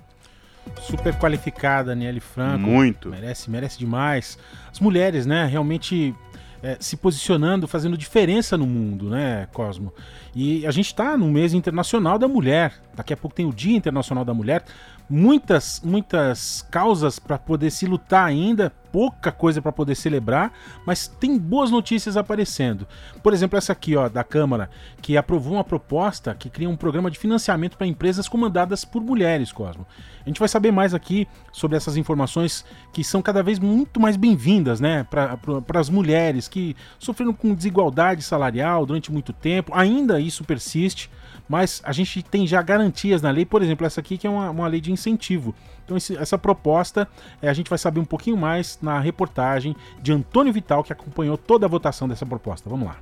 Super 0.82 1.18
qualificada, 1.18 1.94
Aniele 1.94 2.20
Franco. 2.20 2.68
Muito. 2.68 3.10
Merece, 3.10 3.50
merece 3.50 3.80
demais. 3.80 4.38
As 4.72 4.80
mulheres, 4.80 5.26
né, 5.26 5.46
realmente 5.46 6.14
é, 6.62 6.78
se 6.80 6.98
posicionando, 6.98 7.68
fazendo 7.68 7.98
diferença 7.98 8.58
no 8.58 8.66
mundo, 8.66 9.10
né, 9.10 9.48
Cosmo? 9.54 9.94
E 10.36 10.66
a 10.66 10.72
gente 10.72 10.88
está 10.88 11.18
no 11.18 11.28
mês 11.30 11.54
internacional 11.54 12.18
da 12.20 12.28
mulher. 12.28 12.74
Daqui 12.96 13.14
a 13.14 13.18
pouco 13.18 13.36
tem 13.36 13.46
o 13.46 13.54
Dia 13.54 13.76
Internacional 13.76 14.26
da 14.26 14.34
Mulher 14.34 14.64
muitas, 15.10 15.82
muitas 15.84 16.66
causas 16.70 17.18
para 17.20 17.38
poder 17.38 17.72
se 17.72 17.86
lutar 17.86 18.26
ainda, 18.26 18.72
pouca 18.92 19.32
coisa 19.32 19.62
para 19.62 19.72
poder 19.72 19.96
celebrar, 19.96 20.52
mas 20.86 21.08
tem 21.08 21.38
boas 21.38 21.70
notícias 21.70 22.18
aparecendo. 22.18 22.88
Por 23.22 23.34
exemplo, 23.34 23.58
essa 23.58 23.72
aqui, 23.72 23.96
ó, 23.96 24.10
da 24.10 24.24
Câmara, 24.24 24.70
que 25.02 25.16
aprovou 25.16 25.54
uma 25.54 25.64
proposta 25.64 26.34
que 26.34 26.50
cria 26.50 26.70
um 26.70 26.76
programa 26.76 27.12
de 27.12 27.18
financiamento 27.18 27.78
para 27.78 27.88
empresas 27.88 28.28
comandadas 28.28 28.84
por 28.84 29.02
mulheres, 29.02 29.52
Cosmo. 29.52 29.86
A 30.26 30.30
gente 30.30 30.40
vai 30.40 30.50
saber 30.50 30.72
mais 30.72 30.94
aqui 30.94 31.28
sobre 31.52 31.78
essas 31.78 31.96
informações 31.96 32.66
que 32.92 33.04
são 33.04 33.22
cada 33.22 33.42
vez 33.42 33.60
muito 33.60 34.00
mais 34.00 34.18
bem-vindas, 34.18 34.80
né, 34.80 35.06
para 35.10 35.80
as 35.80 35.90
mulheres 35.90 36.48
que 36.48 36.76
sofreram 37.00 37.34
com 37.34 37.54
desigualdade 37.54 38.22
salarial 38.22 38.86
durante 38.86 39.12
muito 39.12 39.32
tempo, 39.32 39.72
ainda 39.74 40.20
isso 40.20 40.44
persiste 40.44 41.10
mas 41.48 41.82
a 41.84 41.92
gente 41.92 42.22
tem 42.22 42.46
já 42.46 42.62
garantias 42.62 43.22
na 43.22 43.32
lei, 43.32 43.46
por 43.46 43.62
exemplo, 43.62 43.86
essa 43.86 44.00
aqui 44.00 44.18
que 44.18 44.28
é 44.28 44.30
uma, 44.30 44.50
uma 44.50 44.68
lei 44.68 44.82
de 44.82 44.92
incentivo. 44.92 45.56
Então, 45.86 45.96
esse, 45.96 46.18
essa 46.18 46.38
proposta 46.38 47.08
é, 47.42 47.50
a 47.50 47.54
gente 47.54 47.70
vai 47.70 47.80
saber 47.80 48.00
um 48.00 48.06
pouquinho 48.06 48.38
mais 48.38 48.78
na 48.82 49.00
reportagem 49.00 49.76
de 50.02 50.12
Antônio 50.12 50.52
Vital, 50.52 50.84
que 50.84 50.92
acompanhou 50.92 51.38
toda 51.38 51.66
a 51.66 51.70
votação 51.70 52.08
dessa 52.08 52.26
proposta. 52.26 52.70
Vamos 52.70 52.88
lá. 52.88 52.98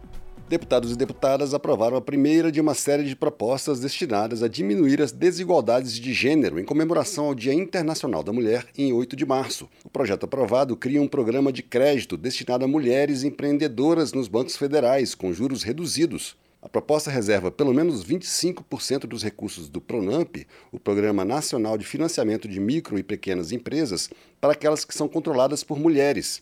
Deputados 0.48 0.92
e 0.92 0.96
deputadas 0.96 1.56
aprovaram 1.56 1.98
a 1.98 2.02
primeira 2.02 2.52
de 2.52 2.62
uma 2.62 2.76
série 2.76 3.04
de 3.04 3.16
propostas 3.16 3.80
destinadas 3.80 4.44
a 4.44 4.48
diminuir 4.48 5.02
as 5.02 5.12
desigualdades 5.12 5.94
de 5.94 6.14
gênero 6.14 6.60
em 6.60 6.64
comemoração 6.64 7.26
ao 7.26 7.34
Dia 7.34 7.52
Internacional 7.52 8.22
da 8.22 8.32
Mulher, 8.32 8.68
em 8.78 8.94
8 8.94 9.16
de 9.16 9.26
março. 9.26 9.68
O 9.84 9.90
projeto 9.90 10.26
aprovado 10.26 10.78
cria 10.78 11.02
um 11.02 11.08
programa 11.08 11.52
de 11.52 11.64
crédito 11.64 12.16
destinado 12.16 12.64
a 12.64 12.68
mulheres 12.68 13.24
empreendedoras 13.24 14.14
nos 14.14 14.28
bancos 14.28 14.56
federais, 14.56 15.16
com 15.16 15.34
juros 15.34 15.64
reduzidos. 15.64 16.38
A 16.66 16.68
proposta 16.68 17.12
reserva 17.12 17.52
pelo 17.52 17.72
menos 17.72 18.04
25% 18.04 19.02
dos 19.02 19.22
recursos 19.22 19.70
do 19.70 19.80
PRONAMP, 19.80 20.48
o 20.72 20.80
Programa 20.80 21.24
Nacional 21.24 21.78
de 21.78 21.86
Financiamento 21.86 22.48
de 22.48 22.60
Micro 22.60 22.98
e 22.98 23.04
Pequenas 23.04 23.52
Empresas, 23.52 24.10
para 24.42 24.54
aquelas 24.54 24.84
que 24.84 24.96
são 24.96 25.08
controladas 25.08 25.64
por 25.64 25.78
mulheres. 25.78 26.42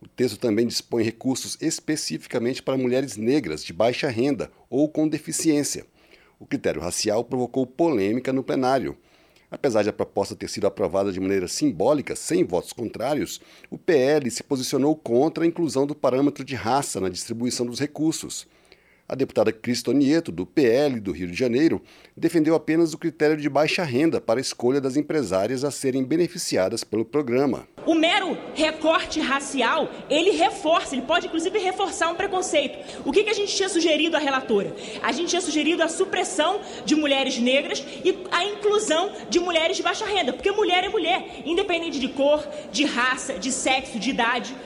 O 0.00 0.06
texto 0.06 0.38
também 0.38 0.64
dispõe 0.64 1.02
recursos 1.02 1.58
especificamente 1.60 2.62
para 2.62 2.78
mulheres 2.78 3.16
negras 3.16 3.64
de 3.64 3.72
baixa 3.72 4.08
renda 4.08 4.48
ou 4.70 4.88
com 4.88 5.08
deficiência. 5.08 5.84
O 6.38 6.46
critério 6.46 6.80
racial 6.80 7.24
provocou 7.24 7.66
polêmica 7.66 8.32
no 8.32 8.44
plenário. 8.44 8.96
Apesar 9.50 9.82
de 9.82 9.88
a 9.88 9.92
proposta 9.92 10.36
ter 10.36 10.48
sido 10.48 10.68
aprovada 10.68 11.10
de 11.10 11.18
maneira 11.18 11.48
simbólica, 11.48 12.14
sem 12.14 12.44
votos 12.44 12.72
contrários, 12.72 13.40
o 13.68 13.76
PL 13.76 14.30
se 14.30 14.44
posicionou 14.44 14.94
contra 14.94 15.42
a 15.42 15.48
inclusão 15.48 15.84
do 15.84 15.96
parâmetro 15.96 16.44
de 16.44 16.54
raça 16.54 17.00
na 17.00 17.08
distribuição 17.08 17.66
dos 17.66 17.80
recursos. 17.80 18.46
A 19.06 19.14
deputada 19.14 19.52
Cristonieto, 19.52 20.32
do 20.32 20.46
PL 20.46 20.98
do 20.98 21.12
Rio 21.12 21.26
de 21.26 21.34
Janeiro, 21.34 21.82
defendeu 22.16 22.54
apenas 22.54 22.94
o 22.94 22.98
critério 22.98 23.36
de 23.36 23.50
baixa 23.50 23.84
renda 23.84 24.18
para 24.18 24.40
a 24.40 24.42
escolha 24.42 24.80
das 24.80 24.96
empresárias 24.96 25.62
a 25.62 25.70
serem 25.70 26.02
beneficiadas 26.02 26.82
pelo 26.82 27.04
programa. 27.04 27.68
O 27.84 27.94
mero 27.94 28.34
recorte 28.54 29.20
racial, 29.20 29.90
ele 30.08 30.30
reforça, 30.30 30.94
ele 30.94 31.02
pode 31.02 31.26
inclusive 31.26 31.58
reforçar 31.58 32.08
um 32.08 32.14
preconceito. 32.14 32.78
O 33.04 33.12
que, 33.12 33.24
que 33.24 33.28
a 33.28 33.34
gente 33.34 33.54
tinha 33.54 33.68
sugerido 33.68 34.16
à 34.16 34.18
relatora? 34.18 34.74
A 35.02 35.12
gente 35.12 35.28
tinha 35.28 35.42
sugerido 35.42 35.82
a 35.82 35.88
supressão 35.88 36.62
de 36.86 36.96
mulheres 36.96 37.38
negras 37.38 37.84
e 38.02 38.24
a 38.30 38.42
inclusão 38.46 39.12
de 39.28 39.38
mulheres 39.38 39.76
de 39.76 39.82
baixa 39.82 40.06
renda, 40.06 40.32
porque 40.32 40.50
mulher 40.50 40.82
é 40.82 40.88
mulher, 40.88 41.42
independente 41.44 42.00
de 42.00 42.08
cor, 42.08 42.42
de 42.72 42.86
raça, 42.86 43.34
de 43.34 43.52
sexo, 43.52 43.98
de 43.98 44.08
idade. 44.08 44.56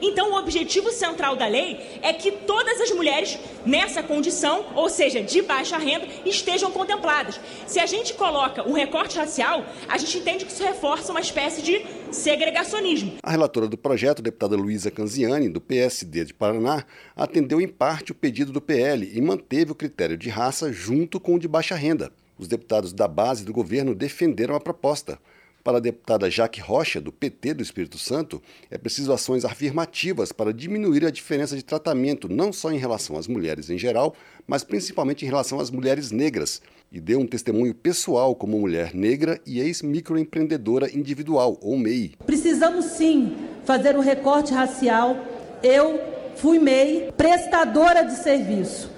Então, 0.00 0.32
o 0.32 0.38
objetivo 0.38 0.90
central 0.90 1.36
da 1.36 1.46
lei 1.46 1.78
é 2.02 2.12
que 2.12 2.30
todas 2.30 2.80
as 2.80 2.90
mulheres 2.90 3.38
nessa 3.64 4.02
condição, 4.02 4.66
ou 4.74 4.88
seja, 4.88 5.22
de 5.22 5.42
baixa 5.42 5.76
renda, 5.78 6.06
estejam 6.24 6.70
contempladas. 6.70 7.40
Se 7.66 7.78
a 7.80 7.86
gente 7.86 8.14
coloca 8.14 8.68
o 8.68 8.72
recorte 8.72 9.18
racial, 9.18 9.64
a 9.88 9.98
gente 9.98 10.18
entende 10.18 10.44
que 10.44 10.52
isso 10.52 10.62
reforça 10.62 11.10
uma 11.10 11.20
espécie 11.20 11.62
de 11.62 11.84
segregacionismo. 12.10 13.18
A 13.22 13.30
relatora 13.30 13.68
do 13.68 13.76
projeto, 13.76 14.22
deputada 14.22 14.56
Luísa 14.56 14.90
Canziani, 14.90 15.48
do 15.48 15.60
PSD 15.60 16.24
de 16.24 16.34
Paraná, 16.34 16.84
atendeu 17.16 17.60
em 17.60 17.68
parte 17.68 18.12
o 18.12 18.14
pedido 18.14 18.52
do 18.52 18.60
PL 18.60 19.10
e 19.14 19.20
manteve 19.20 19.72
o 19.72 19.74
critério 19.74 20.16
de 20.16 20.28
raça 20.28 20.72
junto 20.72 21.20
com 21.20 21.34
o 21.34 21.38
de 21.38 21.48
baixa 21.48 21.74
renda. 21.74 22.12
Os 22.38 22.46
deputados 22.46 22.92
da 22.92 23.08
base 23.08 23.44
do 23.44 23.52
governo 23.52 23.94
defenderam 23.94 24.54
a 24.54 24.60
proposta. 24.60 25.18
Para 25.64 25.78
a 25.78 25.80
deputada 25.80 26.30
Jaque 26.30 26.60
Rocha, 26.60 27.00
do 27.00 27.12
PT 27.12 27.54
do 27.54 27.62
Espírito 27.62 27.98
Santo, 27.98 28.40
é 28.70 28.78
preciso 28.78 29.12
ações 29.12 29.44
afirmativas 29.44 30.30
para 30.30 30.52
diminuir 30.52 31.04
a 31.04 31.10
diferença 31.10 31.56
de 31.56 31.64
tratamento, 31.64 32.28
não 32.28 32.52
só 32.52 32.70
em 32.70 32.78
relação 32.78 33.16
às 33.18 33.26
mulheres 33.26 33.68
em 33.68 33.76
geral, 33.76 34.14
mas 34.46 34.62
principalmente 34.62 35.24
em 35.24 35.28
relação 35.28 35.58
às 35.58 35.70
mulheres 35.70 36.10
negras. 36.12 36.62
E 36.90 37.00
deu 37.00 37.18
um 37.20 37.26
testemunho 37.26 37.74
pessoal 37.74 38.34
como 38.34 38.58
mulher 38.58 38.94
negra 38.94 39.40
e 39.44 39.60
ex-microempreendedora 39.60 40.90
individual, 40.96 41.58
ou 41.60 41.76
MEI. 41.76 42.12
Precisamos 42.24 42.86
sim 42.86 43.36
fazer 43.64 43.96
um 43.96 44.00
recorte 44.00 44.54
racial. 44.54 45.16
Eu 45.62 46.00
fui 46.36 46.58
MEI, 46.58 47.12
prestadora 47.16 48.04
de 48.04 48.16
serviço. 48.22 48.90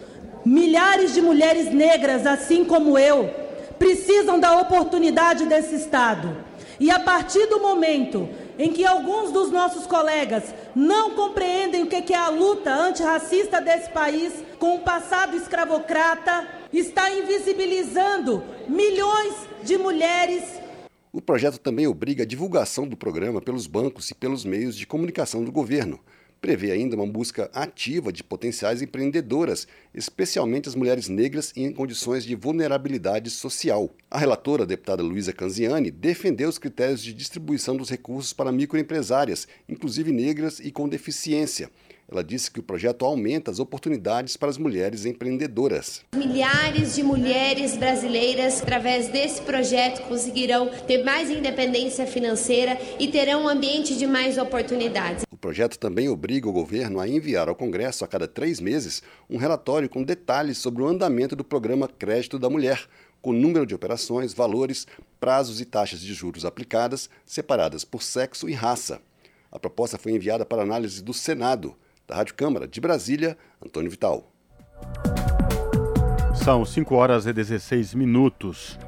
Milhares 0.45 1.15
de 1.15 1.21
mulheres 1.21 1.73
negras, 1.75 2.27
assim 2.27 2.65
como 2.65 2.99
eu, 2.99 3.29
precisam 3.79 4.39
da 4.39 4.61
oportunidade 4.61 5.47
desse 5.47 5.75
Estado 5.75 6.50
e 6.81 6.91
a 6.91 6.99
partir 6.99 7.47
do 7.47 7.61
momento 7.61 8.27
em 8.59 8.73
que 8.73 8.87
alguns 8.87 9.31
dos 9.31 9.51
nossos 9.51 9.87
colegas 9.87 10.55
não 10.75 11.11
compreendem 11.11 11.83
o 11.83 11.87
que 11.87 12.13
é 12.13 12.17
a 12.17 12.31
luta 12.31 12.75
antirracista 12.75 13.61
desse 13.61 13.91
país 13.91 14.33
com 14.59 14.77
o 14.77 14.81
passado 14.81 15.37
escravocrata, 15.37 16.49
está 16.73 17.11
invisibilizando 17.11 18.43
milhões 18.67 19.35
de 19.63 19.77
mulheres. 19.77 20.43
O 21.13 21.21
projeto 21.21 21.59
também 21.59 21.87
obriga 21.87 22.23
a 22.23 22.27
divulgação 22.27 22.89
do 22.89 22.97
programa 22.97 23.43
pelos 23.43 23.67
bancos 23.67 24.11
e 24.11 24.15
pelos 24.15 24.45
meios 24.45 24.77
de 24.77 24.87
comunicação 24.87 25.45
do 25.45 25.53
governo 25.53 26.01
prevê 26.41 26.73
ainda 26.73 26.97
uma 26.97 27.07
busca 27.07 27.51
ativa 27.53 28.13
de 28.13 28.25
potenciais 28.25 28.81
empreendedoras, 28.83 29.69
especialmente 29.95 30.69
as 30.69 30.75
mulheres 30.75 31.09
negras 31.09 31.53
em 31.57 31.73
condições 31.73 32.25
de 32.25 32.35
vulnerabilidade 32.35 33.31
social. 33.31 33.91
A 34.11 34.19
relatora, 34.19 34.63
a 34.63 34.67
deputada 34.67 35.03
Luísa 35.03 35.33
Canziani, 35.33 35.91
defendeu 35.91 36.49
os 36.49 36.59
critérios 36.59 37.03
de 37.03 37.13
distribuição 37.13 37.77
dos 37.77 37.91
recursos 37.91 38.33
para 38.33 38.51
microempresárias, 38.51 39.47
inclusive 39.69 40.13
negras 40.13 40.61
e 40.61 40.71
com 40.71 40.89
deficiência. 40.89 41.71
Ela 42.11 42.25
disse 42.25 42.51
que 42.51 42.59
o 42.59 42.63
projeto 42.63 43.05
aumenta 43.05 43.53
as 43.53 43.61
oportunidades 43.61 44.37
para 44.37 44.51
as 44.51 44.59
mulheres 44.59 45.07
empreendedoras. 45.07 46.03
Milhares 46.17 46.97
de 46.97 47.05
mulheres 47.05 47.77
brasileiras, 47.77 48.61
através 48.61 49.07
desse 49.09 49.41
projeto, 49.43 50.03
conseguirão 50.09 50.69
ter 50.89 51.05
mais 51.05 51.31
independência 51.31 52.05
financeira 52.07 52.77
e 52.99 53.07
terão 53.07 53.45
um 53.45 53.49
ambiente 53.49 53.97
de 53.97 54.09
mais 54.09 54.39
oportunidades. 54.39 55.30
O 55.41 55.49
projeto 55.51 55.79
também 55.79 56.07
obriga 56.07 56.47
o 56.47 56.53
governo 56.53 57.01
a 57.01 57.09
enviar 57.09 57.49
ao 57.49 57.55
Congresso, 57.55 58.05
a 58.05 58.07
cada 58.07 58.29
três 58.29 58.61
meses, 58.61 59.03
um 59.29 59.39
relatório 59.39 59.89
com 59.89 60.03
detalhes 60.03 60.59
sobre 60.59 60.83
o 60.83 60.87
andamento 60.87 61.35
do 61.35 61.43
programa 61.43 61.89
Crédito 61.89 62.39
da 62.39 62.51
Mulher, 62.51 62.87
com 63.23 63.33
número 63.33 63.65
de 63.65 63.75
operações, 63.75 64.35
valores, 64.35 64.87
prazos 65.19 65.59
e 65.59 65.65
taxas 65.65 66.03
de 66.03 66.13
juros 66.13 66.45
aplicadas, 66.45 67.09
separadas 67.25 67.87
por 67.87 68.03
sexo 68.03 68.51
e 68.51 68.53
raça. 68.53 69.01
A 69.51 69.59
proposta 69.59 69.97
foi 69.97 70.13
enviada 70.13 70.45
para 70.45 70.61
análise 70.61 71.03
do 71.03 71.15
Senado. 71.15 71.75
Da 72.07 72.17
Rádio 72.17 72.35
Câmara 72.35 72.69
de 72.69 72.79
Brasília, 72.79 73.39
Antônio 73.65 73.91
Vital. 73.91 74.31
São 76.35 76.67
5 76.67 76.95
horas 76.95 77.25
e 77.25 77.33
16 77.33 77.95
minutos. 77.95 78.79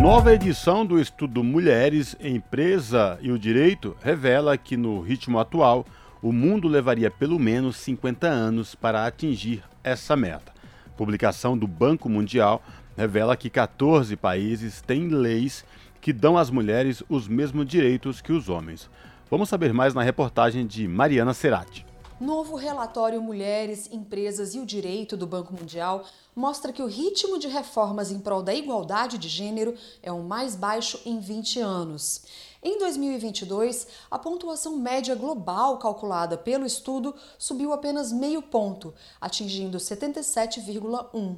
Nova 0.00 0.32
edição 0.32 0.84
do 0.84 1.00
estudo 1.00 1.42
Mulheres, 1.42 2.14
Empresa 2.20 3.18
e 3.22 3.32
o 3.32 3.38
Direito 3.38 3.96
revela 4.02 4.56
que, 4.56 4.76
no 4.76 5.00
ritmo 5.00 5.38
atual, 5.38 5.86
o 6.22 6.30
mundo 6.32 6.68
levaria 6.68 7.10
pelo 7.10 7.38
menos 7.38 7.76
50 7.78 8.26
anos 8.26 8.74
para 8.74 9.06
atingir 9.06 9.64
essa 9.82 10.14
meta. 10.14 10.52
Publicação 10.96 11.56
do 11.56 11.66
Banco 11.66 12.08
Mundial 12.08 12.62
revela 12.96 13.36
que 13.36 13.48
14 13.48 14.14
países 14.16 14.82
têm 14.82 15.08
leis 15.08 15.64
que 16.00 16.12
dão 16.12 16.36
às 16.36 16.50
mulheres 16.50 17.02
os 17.08 17.26
mesmos 17.26 17.66
direitos 17.66 18.20
que 18.20 18.32
os 18.32 18.48
homens. 18.48 18.90
Vamos 19.30 19.48
saber 19.48 19.72
mais 19.72 19.94
na 19.94 20.02
reportagem 20.02 20.66
de 20.66 20.86
Mariana 20.86 21.34
Serati. 21.34 21.84
Novo 22.18 22.56
relatório 22.56 23.20
Mulheres, 23.20 23.90
Empresas 23.92 24.54
e 24.54 24.58
o 24.58 24.64
Direito 24.64 25.18
do 25.18 25.26
Banco 25.26 25.52
Mundial 25.52 26.02
mostra 26.34 26.72
que 26.72 26.82
o 26.82 26.86
ritmo 26.86 27.38
de 27.38 27.46
reformas 27.46 28.10
em 28.10 28.18
prol 28.18 28.42
da 28.42 28.54
igualdade 28.54 29.18
de 29.18 29.28
gênero 29.28 29.74
é 30.02 30.10
o 30.10 30.22
mais 30.22 30.56
baixo 30.56 30.98
em 31.04 31.20
20 31.20 31.60
anos. 31.60 32.22
Em 32.62 32.78
2022, 32.78 33.86
a 34.10 34.18
pontuação 34.18 34.78
média 34.78 35.14
global 35.14 35.76
calculada 35.76 36.38
pelo 36.38 36.64
estudo 36.64 37.14
subiu 37.38 37.70
apenas 37.70 38.10
meio 38.10 38.40
ponto, 38.40 38.94
atingindo 39.20 39.76
77,1. 39.76 41.36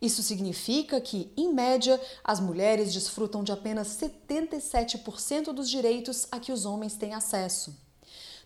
Isso 0.00 0.22
significa 0.22 1.02
que, 1.02 1.30
em 1.36 1.52
média, 1.52 2.00
as 2.24 2.40
mulheres 2.40 2.94
desfrutam 2.94 3.44
de 3.44 3.52
apenas 3.52 3.88
77% 3.88 5.52
dos 5.52 5.68
direitos 5.68 6.26
a 6.32 6.40
que 6.40 6.50
os 6.50 6.64
homens 6.64 6.96
têm 6.96 7.12
acesso. 7.12 7.87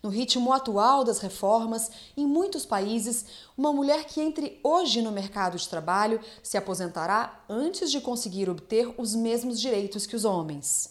No 0.03 0.11
ritmo 0.11 0.53
atual 0.53 1.05
das 1.05 1.21
reformas, 1.21 1.89
em 2.17 2.27
muitos 2.27 2.67
países, 2.67 3.25
uma 3.57 3.73
mulher 3.73 4.05
que 4.05 4.21
entre 4.21 4.59
hoje 4.65 5.01
no 5.01 5.13
mercado 5.13 5.57
de 5.57 5.69
trabalho 5.69 6.21
se 6.43 6.57
aposentará 6.57 7.45
antes 7.49 7.89
de 7.89 8.01
conseguir 8.01 8.51
obter 8.51 8.93
os 8.99 9.15
mesmos 9.15 9.61
direitos 9.61 10.05
que 10.05 10.17
os 10.17 10.25
homens. 10.25 10.91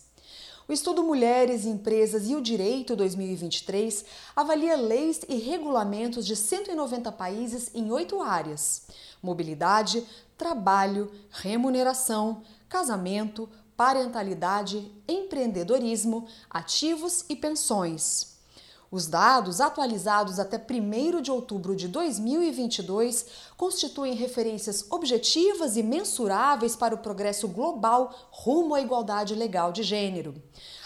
O 0.66 0.72
estudo 0.72 1.04
Mulheres, 1.04 1.66
Empresas 1.66 2.30
e 2.30 2.36
o 2.36 2.42
Direito 2.42 2.96
2023 2.96 4.06
avalia 4.34 4.78
leis 4.78 5.20
e 5.28 5.36
regulamentos 5.36 6.26
de 6.26 6.34
190 6.34 7.12
países 7.12 7.70
em 7.74 7.92
oito 7.92 8.22
áreas: 8.22 8.84
mobilidade, 9.22 10.08
trabalho, 10.38 11.12
remuneração, 11.30 12.44
casamento, 12.70 13.50
parentalidade, 13.76 14.90
empreendedorismo, 15.06 16.26
ativos 16.50 17.26
e 17.28 17.36
pensões. 17.36 18.31
Os 18.92 19.08
dados, 19.08 19.62
atualizados 19.62 20.38
até 20.38 20.58
1 20.58 21.22
de 21.22 21.32
outubro 21.32 21.78
de 21.78 21.88
2022, 21.88 23.26
constituem 23.56 24.16
referências 24.16 24.86
objetivas 24.92 25.78
e 25.78 25.84
mensuráveis 25.84 26.76
para 26.76 26.94
o 26.94 26.98
progresso 26.98 27.48
global 27.48 28.14
rumo 28.30 28.76
à 28.76 28.82
igualdade 28.82 29.34
legal 29.34 29.72
de 29.72 29.82
gênero. 29.82 30.36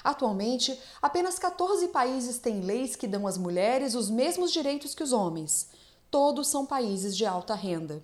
Atualmente, 0.03 0.79
apenas 1.01 1.39
14 1.39 1.87
países 1.87 2.37
têm 2.37 2.61
leis 2.61 2.95
que 2.95 3.07
dão 3.07 3.25
às 3.25 3.39
mulheres 3.39 3.95
os 3.95 4.07
mesmos 4.07 4.51
direitos 4.51 4.93
que 4.93 5.01
os 5.01 5.11
homens. 5.11 5.69
Todos 6.11 6.47
são 6.47 6.63
países 6.63 7.17
de 7.17 7.25
alta 7.25 7.55
renda. 7.55 8.03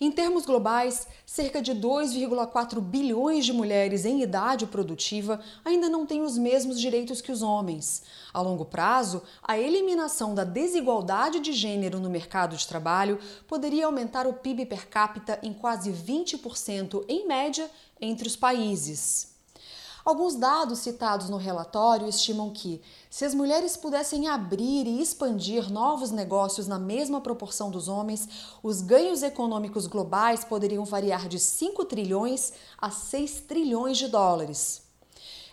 Em 0.00 0.10
termos 0.10 0.44
globais, 0.44 1.06
cerca 1.24 1.62
de 1.62 1.72
2,4 1.72 2.80
bilhões 2.80 3.44
de 3.44 3.52
mulheres 3.52 4.04
em 4.04 4.22
idade 4.22 4.66
produtiva 4.66 5.40
ainda 5.64 5.88
não 5.88 6.04
têm 6.04 6.22
os 6.22 6.36
mesmos 6.36 6.80
direitos 6.80 7.20
que 7.20 7.30
os 7.30 7.42
homens. 7.42 8.02
A 8.32 8.40
longo 8.40 8.64
prazo, 8.64 9.22
a 9.42 9.58
eliminação 9.58 10.34
da 10.34 10.44
desigualdade 10.44 11.40
de 11.40 11.52
gênero 11.52 12.00
no 12.00 12.10
mercado 12.10 12.56
de 12.56 12.66
trabalho 12.66 13.18
poderia 13.46 13.86
aumentar 13.86 14.26
o 14.26 14.34
PIB 14.34 14.66
per 14.66 14.88
capita 14.88 15.38
em 15.42 15.52
quase 15.52 15.92
20% 15.92 17.04
em 17.08 17.26
média 17.26 17.70
entre 18.00 18.26
os 18.26 18.36
países. 18.36 19.33
Alguns 20.04 20.34
dados 20.34 20.80
citados 20.80 21.30
no 21.30 21.38
relatório 21.38 22.06
estimam 22.06 22.50
que, 22.50 22.82
se 23.08 23.24
as 23.24 23.34
mulheres 23.34 23.74
pudessem 23.74 24.28
abrir 24.28 24.86
e 24.86 25.00
expandir 25.00 25.72
novos 25.72 26.10
negócios 26.10 26.66
na 26.66 26.78
mesma 26.78 27.22
proporção 27.22 27.70
dos 27.70 27.88
homens, 27.88 28.28
os 28.62 28.82
ganhos 28.82 29.22
econômicos 29.22 29.86
globais 29.86 30.44
poderiam 30.44 30.84
variar 30.84 31.26
de 31.26 31.38
5 31.38 31.86
trilhões 31.86 32.52
a 32.76 32.90
6 32.90 33.44
trilhões 33.48 33.96
de 33.96 34.08
dólares. 34.08 34.82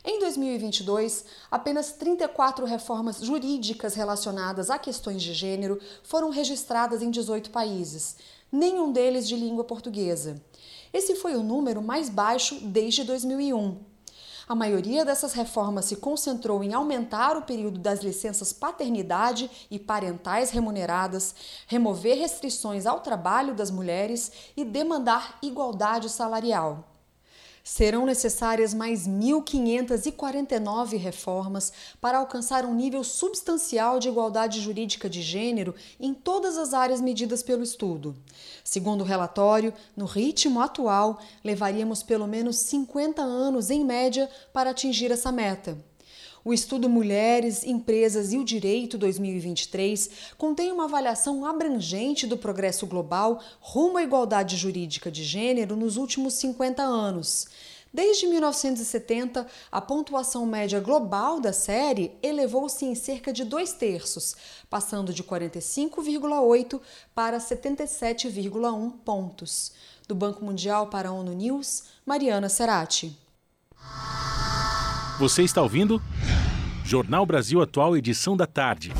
Em 0.03 0.19
2022, 0.19 1.23
apenas 1.49 1.93
34 1.93 2.65
reformas 2.65 3.21
jurídicas 3.21 3.93
relacionadas 3.93 4.69
a 4.69 4.77
questões 4.77 5.23
de 5.23 5.33
gênero 5.33 5.79
foram 6.03 6.29
registradas 6.29 7.01
em 7.01 7.09
18 7.09 7.51
países, 7.51 8.17
nenhum 8.51 8.91
deles 8.91 9.29
de 9.29 9.35
língua 9.37 9.63
portuguesa. 9.63 10.43
Esse 10.91 11.15
foi 11.15 11.35
o 11.35 11.43
número 11.43 11.81
mais 11.81 12.09
baixo 12.09 12.59
desde 12.65 13.05
2001. 13.05 13.90
A 14.51 14.55
maioria 14.55 15.05
dessas 15.05 15.31
reformas 15.31 15.85
se 15.85 15.95
concentrou 15.95 16.61
em 16.61 16.73
aumentar 16.73 17.37
o 17.37 17.41
período 17.43 17.79
das 17.79 18.01
licenças 18.01 18.51
paternidade 18.51 19.49
e 19.71 19.79
parentais 19.79 20.51
remuneradas, 20.51 21.33
remover 21.67 22.17
restrições 22.17 22.85
ao 22.85 22.99
trabalho 22.99 23.55
das 23.55 23.71
mulheres 23.71 24.29
e 24.57 24.65
demandar 24.65 25.39
igualdade 25.41 26.09
salarial. 26.09 26.90
Serão 27.63 28.05
necessárias 28.05 28.73
mais 28.73 29.07
1.549 29.07 30.97
reformas 30.97 31.71
para 31.99 32.17
alcançar 32.17 32.65
um 32.65 32.73
nível 32.73 33.03
substancial 33.03 33.99
de 33.99 34.07
igualdade 34.07 34.59
jurídica 34.59 35.09
de 35.09 35.21
gênero 35.21 35.75
em 35.99 36.13
todas 36.13 36.57
as 36.57 36.73
áreas 36.73 36.99
medidas 36.99 37.43
pelo 37.43 37.63
estudo. 37.63 38.15
Segundo 38.63 39.01
o 39.01 39.05
relatório, 39.05 39.73
no 39.95 40.05
ritmo 40.05 40.61
atual, 40.61 41.19
levaríamos 41.43 42.01
pelo 42.01 42.27
menos 42.27 42.57
50 42.57 43.21
anos 43.21 43.69
em 43.69 43.85
média 43.85 44.29
para 44.51 44.71
atingir 44.71 45.11
essa 45.11 45.31
meta. 45.31 45.77
O 46.43 46.51
estudo 46.51 46.89
Mulheres, 46.89 47.63
Empresas 47.63 48.33
e 48.33 48.37
o 48.37 48.43
Direito 48.43 48.97
2023 48.97 50.09
contém 50.39 50.71
uma 50.71 50.85
avaliação 50.85 51.45
abrangente 51.45 52.25
do 52.25 52.35
progresso 52.35 52.87
global 52.87 53.39
rumo 53.59 53.99
à 53.99 54.03
igualdade 54.03 54.57
jurídica 54.57 55.11
de 55.11 55.23
gênero 55.23 55.75
nos 55.75 55.97
últimos 55.97 56.33
50 56.33 56.81
anos. 56.81 57.47
Desde 57.93 58.25
1970, 58.25 59.45
a 59.71 59.81
pontuação 59.81 60.45
média 60.47 60.79
global 60.79 61.39
da 61.39 61.53
série 61.53 62.13
elevou-se 62.23 62.85
em 62.85 62.95
cerca 62.95 63.31
de 63.31 63.43
dois 63.43 63.73
terços, 63.73 64.35
passando 64.67 65.13
de 65.13 65.23
45,8 65.23 66.79
para 67.13 67.37
77,1 67.37 68.93
pontos. 69.05 69.73
Do 70.07 70.15
Banco 70.15 70.43
Mundial 70.43 70.87
para 70.87 71.09
a 71.09 71.11
ONU 71.11 71.33
News, 71.33 71.83
Mariana 72.03 72.49
Serati. 72.49 73.15
Você 75.21 75.43
está 75.43 75.61
ouvindo? 75.61 76.01
Jornal 76.83 77.27
Brasil 77.27 77.61
Atual, 77.61 77.95
edição 77.95 78.35
da 78.35 78.47
tarde. 78.47 78.91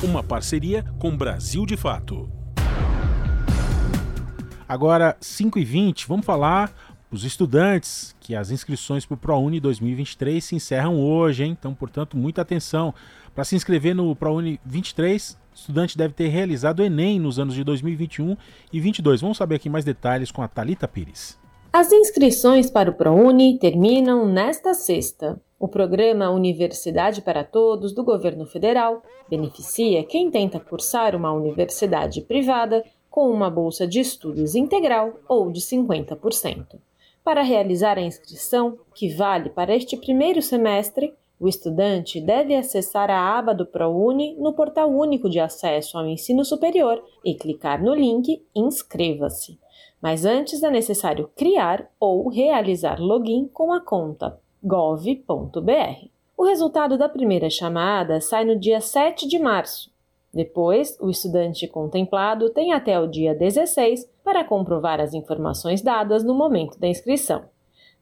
Uma 0.00 0.22
parceria 0.22 0.84
com 1.00 1.16
Brasil 1.16 1.66
de 1.66 1.76
Fato. 1.76 2.30
Agora, 4.68 5.16
5 5.20 5.58
e 5.58 5.64
20 5.64 6.06
vamos 6.06 6.24
falar 6.24 6.72
os 7.10 7.24
estudantes 7.24 8.14
que 8.20 8.36
as 8.36 8.52
inscrições 8.52 9.04
para 9.04 9.14
o 9.14 9.18
ProUni 9.18 9.58
2023 9.58 10.44
se 10.44 10.54
encerram 10.54 11.00
hoje, 11.00 11.42
hein? 11.42 11.56
Então, 11.58 11.74
portanto, 11.74 12.16
muita 12.16 12.42
atenção. 12.42 12.94
Para 13.34 13.42
se 13.42 13.56
inscrever 13.56 13.92
no 13.92 14.14
ProUni 14.14 14.60
23, 14.64 15.36
o 15.52 15.56
estudante 15.56 15.98
deve 15.98 16.14
ter 16.14 16.28
realizado 16.28 16.78
o 16.78 16.84
Enem 16.84 17.18
nos 17.18 17.40
anos 17.40 17.56
de 17.56 17.64
2021 17.64 18.30
e 18.70 18.78
2022. 18.78 19.20
Vamos 19.20 19.36
saber 19.36 19.56
aqui 19.56 19.68
mais 19.68 19.84
detalhes 19.84 20.30
com 20.30 20.42
a 20.42 20.46
Talita 20.46 20.86
Pires. 20.86 21.44
As 21.78 21.92
inscrições 21.92 22.70
para 22.70 22.88
o 22.88 22.94
ProUni 22.94 23.58
terminam 23.58 24.24
nesta 24.24 24.72
sexta. 24.72 25.38
O 25.60 25.68
programa 25.68 26.30
Universidade 26.30 27.20
para 27.20 27.44
Todos 27.44 27.92
do 27.92 28.02
governo 28.02 28.46
federal 28.46 29.02
beneficia 29.28 30.02
quem 30.02 30.30
tenta 30.30 30.58
cursar 30.58 31.14
uma 31.14 31.30
universidade 31.34 32.22
privada 32.22 32.82
com 33.10 33.28
uma 33.28 33.50
bolsa 33.50 33.86
de 33.86 34.00
estudos 34.00 34.54
integral 34.54 35.20
ou 35.28 35.52
de 35.52 35.60
50%. 35.60 36.78
Para 37.22 37.42
realizar 37.42 37.98
a 37.98 38.02
inscrição, 38.02 38.78
que 38.94 39.10
vale 39.10 39.50
para 39.50 39.76
este 39.76 39.98
primeiro 39.98 40.40
semestre, 40.40 41.12
o 41.38 41.46
estudante 41.46 42.22
deve 42.22 42.56
acessar 42.56 43.10
a 43.10 43.36
aba 43.36 43.54
do 43.54 43.66
ProUni 43.66 44.34
no 44.38 44.54
Portal 44.54 44.90
Único 44.90 45.28
de 45.28 45.38
Acesso 45.38 45.98
ao 45.98 46.08
Ensino 46.08 46.42
Superior 46.42 47.04
e 47.22 47.34
clicar 47.34 47.84
no 47.84 47.94
link 47.94 48.42
Inscreva-se. 48.54 49.58
Mas 50.06 50.24
antes 50.24 50.62
é 50.62 50.70
necessário 50.70 51.28
criar 51.34 51.90
ou 51.98 52.28
realizar 52.28 53.00
login 53.00 53.48
com 53.52 53.72
a 53.72 53.80
conta 53.80 54.38
gov.br. 54.62 56.08
O 56.36 56.44
resultado 56.44 56.96
da 56.96 57.08
primeira 57.08 57.50
chamada 57.50 58.20
sai 58.20 58.44
no 58.44 58.56
dia 58.56 58.80
7 58.80 59.26
de 59.26 59.36
março 59.36 59.90
depois, 60.32 60.96
o 61.00 61.10
estudante 61.10 61.66
contemplado 61.66 62.50
tem 62.50 62.72
até 62.74 63.00
o 63.00 63.08
dia 63.08 63.34
16 63.34 64.08
para 64.22 64.44
comprovar 64.44 65.00
as 65.00 65.12
informações 65.12 65.80
dadas 65.80 66.22
no 66.22 66.34
momento 66.34 66.78
da 66.78 66.86
inscrição. 66.86 67.44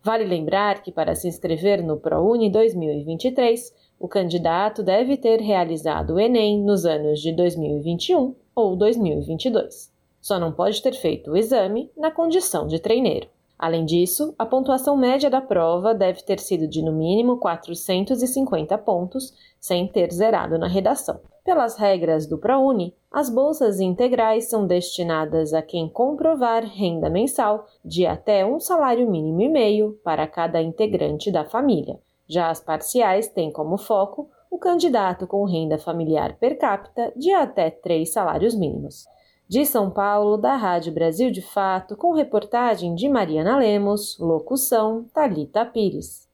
Vale 0.03 0.25
lembrar 0.25 0.83
que, 0.83 0.93
para 0.93 1.15
se 1.15 1.29
inscrever 1.29 1.83
no 1.83 1.97
ProUni 1.97 2.51
2023, 2.51 3.73
o 3.99 4.09
candidato 4.09 4.83
deve 4.83 5.17
ter 5.17 5.41
realizado 5.41 6.15
o 6.15 6.21
Enem 6.21 6.61
nos 6.61 6.85
anos 6.85 7.21
de 7.21 7.33
2021 7.33 8.35
ou 8.55 8.77
2022. 8.77 9.94
Só 10.25 10.41
não 10.41 10.53
pode 10.53 10.81
ter 10.81 10.95
feito 10.95 11.33
o 11.33 11.37
exame 11.37 11.93
na 11.95 12.11
condição 12.11 12.67
de 12.67 12.79
treineiro. 12.79 13.29
Além 13.59 13.85
disso, 13.85 14.35
a 14.39 14.47
pontuação 14.47 14.97
média 14.97 15.29
da 15.29 15.43
prova 15.43 15.93
deve 15.93 16.23
ter 16.23 16.41
sido 16.41 16.67
de 16.67 16.81
no 16.81 16.95
mínimo 16.95 17.37
450 17.37 18.79
pontos, 18.79 19.35
sem 19.61 19.87
ter 19.87 20.11
zerado 20.11 20.59
na 20.59 20.67
redação. 20.67 21.21
Pelas 21.45 21.77
regras 21.77 22.27
do 22.27 22.39
ProUni, 22.39 22.97
as 23.13 23.29
bolsas 23.29 23.81
integrais 23.81 24.49
são 24.49 24.67
destinadas 24.67 25.53
a 25.53 25.61
quem 25.61 25.91
comprovar 25.91 26.65
renda 26.65 27.11
mensal 27.11 27.67
de 27.85 28.07
até 28.07 28.47
um 28.47 28.59
salário 28.59 29.07
mínimo 29.07 29.43
e 29.43 29.49
meio 29.51 30.01
para 30.03 30.27
cada 30.27 30.63
integrante 30.63 31.31
da 31.31 31.45
família. 31.45 32.01
Já 32.27 32.49
as 32.49 32.61
parciais 32.61 33.29
têm 33.29 33.53
como 33.53 33.77
foco 33.77 34.31
o 34.51 34.57
candidato 34.57 35.27
com 35.27 35.45
renda 35.45 35.77
familiar 35.77 36.39
per 36.39 36.57
capita 36.57 37.13
de 37.15 37.31
até 37.31 37.69
três 37.69 38.11
salários 38.11 38.55
mínimos. 38.55 39.05
De 39.47 39.67
São 39.67 39.91
Paulo, 39.91 40.39
da 40.39 40.57
Rádio 40.57 40.91
Brasil 40.91 41.31
de 41.31 41.43
Fato, 41.43 41.95
com 41.95 42.15
reportagem 42.15 42.95
de 42.95 43.11
Mariana 43.11 43.59
Lemos, 43.59 44.17
locução 44.19 45.05
Talita 45.13 45.67
Pires. 45.67 46.27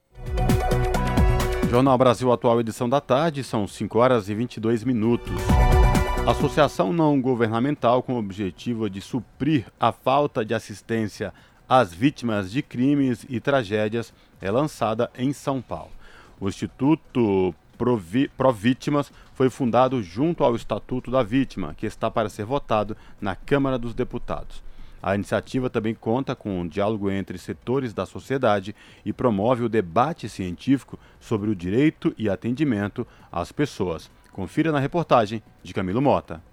Jornal 1.69 1.97
Brasil 1.97 2.31
Atual, 2.31 2.61
edição 2.61 2.87
da 2.87 3.01
tarde, 3.01 3.43
são 3.43 3.67
5 3.67 3.99
horas 3.99 4.29
e 4.29 4.33
22 4.33 4.85
minutos. 4.85 5.33
Associação 6.25 6.93
não 6.93 7.21
governamental 7.21 8.01
com 8.01 8.13
o 8.13 8.17
objetivo 8.17 8.89
de 8.89 9.01
suprir 9.01 9.65
a 9.77 9.91
falta 9.91 10.45
de 10.45 10.53
assistência 10.53 11.33
às 11.67 11.93
vítimas 11.93 12.49
de 12.49 12.61
crimes 12.61 13.25
e 13.27 13.41
tragédias 13.41 14.13
é 14.41 14.49
lançada 14.49 15.11
em 15.17 15.33
São 15.33 15.61
Paulo. 15.61 15.91
O 16.39 16.47
Instituto 16.47 17.53
Provítimas 18.37 19.11
foi 19.33 19.49
fundado 19.49 20.03
junto 20.03 20.43
ao 20.43 20.55
Estatuto 20.55 21.09
da 21.09 21.23
Vítima, 21.23 21.73
que 21.75 21.85
está 21.85 22.11
para 22.11 22.29
ser 22.29 22.45
votado 22.45 22.95
na 23.19 23.35
Câmara 23.35 23.79
dos 23.79 23.93
Deputados. 23.93 24.61
A 25.01 25.15
iniciativa 25.15 25.69
também 25.69 25.95
conta 25.95 26.35
com 26.35 26.59
um 26.59 26.67
diálogo 26.67 27.09
entre 27.09 27.39
setores 27.39 27.91
da 27.91 28.05
sociedade 28.05 28.75
e 29.03 29.11
promove 29.11 29.63
o 29.63 29.69
debate 29.69 30.29
científico 30.29 30.99
sobre 31.19 31.49
o 31.49 31.55
direito 31.55 32.13
e 32.17 32.29
atendimento 32.29 33.07
às 33.31 33.51
pessoas. 33.51 34.11
Confira 34.31 34.71
na 34.71 34.79
reportagem 34.79 35.41
de 35.63 35.73
Camilo 35.73 36.01
Mota. 36.01 36.50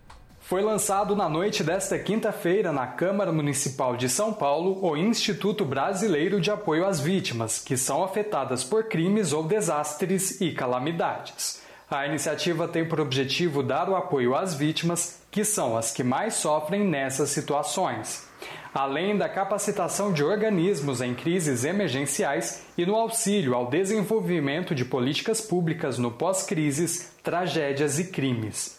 Foi 0.48 0.62
lançado 0.62 1.14
na 1.14 1.28
noite 1.28 1.62
desta 1.62 1.98
quinta-feira 1.98 2.72
na 2.72 2.86
Câmara 2.86 3.30
Municipal 3.30 3.98
de 3.98 4.08
São 4.08 4.32
Paulo 4.32 4.82
o 4.82 4.96
Instituto 4.96 5.62
Brasileiro 5.62 6.40
de 6.40 6.50
Apoio 6.50 6.86
às 6.86 6.98
Vítimas, 6.98 7.58
que 7.58 7.76
são 7.76 8.02
afetadas 8.02 8.64
por 8.64 8.84
crimes 8.84 9.34
ou 9.34 9.42
desastres 9.42 10.40
e 10.40 10.50
calamidades. 10.52 11.60
A 11.90 12.06
iniciativa 12.06 12.66
tem 12.66 12.88
por 12.88 12.98
objetivo 12.98 13.62
dar 13.62 13.90
o 13.90 13.94
apoio 13.94 14.34
às 14.34 14.54
vítimas, 14.54 15.20
que 15.30 15.44
são 15.44 15.76
as 15.76 15.92
que 15.92 16.02
mais 16.02 16.32
sofrem 16.32 16.82
nessas 16.82 17.28
situações 17.28 18.26
além 18.74 19.16
da 19.16 19.28
capacitação 19.28 20.12
de 20.12 20.22
organismos 20.22 21.00
em 21.00 21.14
crises 21.14 21.64
emergenciais 21.64 22.64
e 22.76 22.86
no 22.86 22.94
auxílio 22.94 23.54
ao 23.54 23.66
desenvolvimento 23.68 24.74
de 24.74 24.84
políticas 24.84 25.40
públicas 25.40 25.98
no 25.98 26.12
pós-crises, 26.12 27.10
tragédias 27.22 27.98
e 27.98 28.04
crimes. 28.04 28.77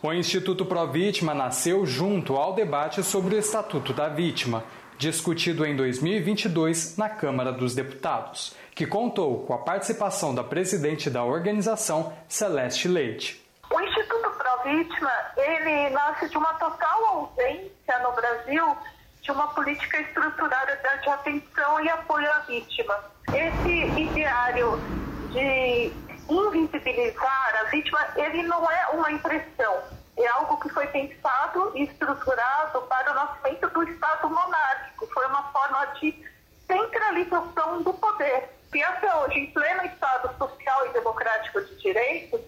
O 0.00 0.12
Instituto 0.12 0.64
Provítima 0.64 1.34
nasceu 1.34 1.84
junto 1.84 2.36
ao 2.36 2.52
debate 2.52 3.02
sobre 3.02 3.34
o 3.34 3.38
Estatuto 3.38 3.92
da 3.92 4.08
Vítima, 4.08 4.62
discutido 4.96 5.66
em 5.66 5.74
2022 5.74 6.96
na 6.96 7.08
Câmara 7.08 7.50
dos 7.50 7.74
Deputados, 7.74 8.54
que 8.76 8.86
contou 8.86 9.44
com 9.44 9.54
a 9.54 9.58
participação 9.58 10.32
da 10.32 10.44
presidente 10.44 11.10
da 11.10 11.24
organização, 11.24 12.12
Celeste 12.28 12.86
Leite. 12.86 13.44
O 13.68 13.80
Instituto 13.80 14.30
Provítima, 14.38 15.10
ele 15.36 15.90
nasce 15.90 16.28
de 16.28 16.38
uma 16.38 16.54
total 16.54 17.04
ausência 17.04 17.98
no 18.00 18.12
Brasil 18.12 18.76
de 19.20 19.32
uma 19.32 19.48
política 19.48 20.00
estruturada 20.00 20.76
de 21.02 21.08
atenção 21.08 21.84
e 21.84 21.88
apoio 21.88 22.30
à 22.30 22.38
vítima. 22.40 22.94
Esse 23.34 24.00
ideário 24.00 24.80
de 25.32 25.92
invisibilizar 26.28 27.60
a 27.60 27.64
vítima, 27.64 27.98
ele 28.16 28.42
não 28.44 28.70
é 28.70 28.88
uma 28.88 29.10
impressão, 29.10 29.82
é 30.16 30.26
algo 30.26 30.58
que 30.60 30.68
foi 30.68 30.86
pensado 30.88 31.72
e 31.74 31.84
estruturado 31.84 32.82
para 32.82 33.12
o 33.12 33.14
nascimento 33.14 33.68
do 33.70 33.82
Estado 33.84 34.28
monárquico. 34.28 35.06
Foi 35.12 35.26
uma 35.26 35.44
forma 35.52 35.86
de 36.00 36.14
centralização 36.66 37.82
do 37.82 37.94
poder. 37.94 38.50
E 38.74 38.82
até 38.82 39.14
hoje, 39.16 39.38
em 39.38 39.50
pleno 39.52 39.84
Estado 39.86 40.36
social 40.36 40.86
e 40.86 40.92
democrático 40.92 41.64
de 41.64 41.74
direitos, 41.76 42.40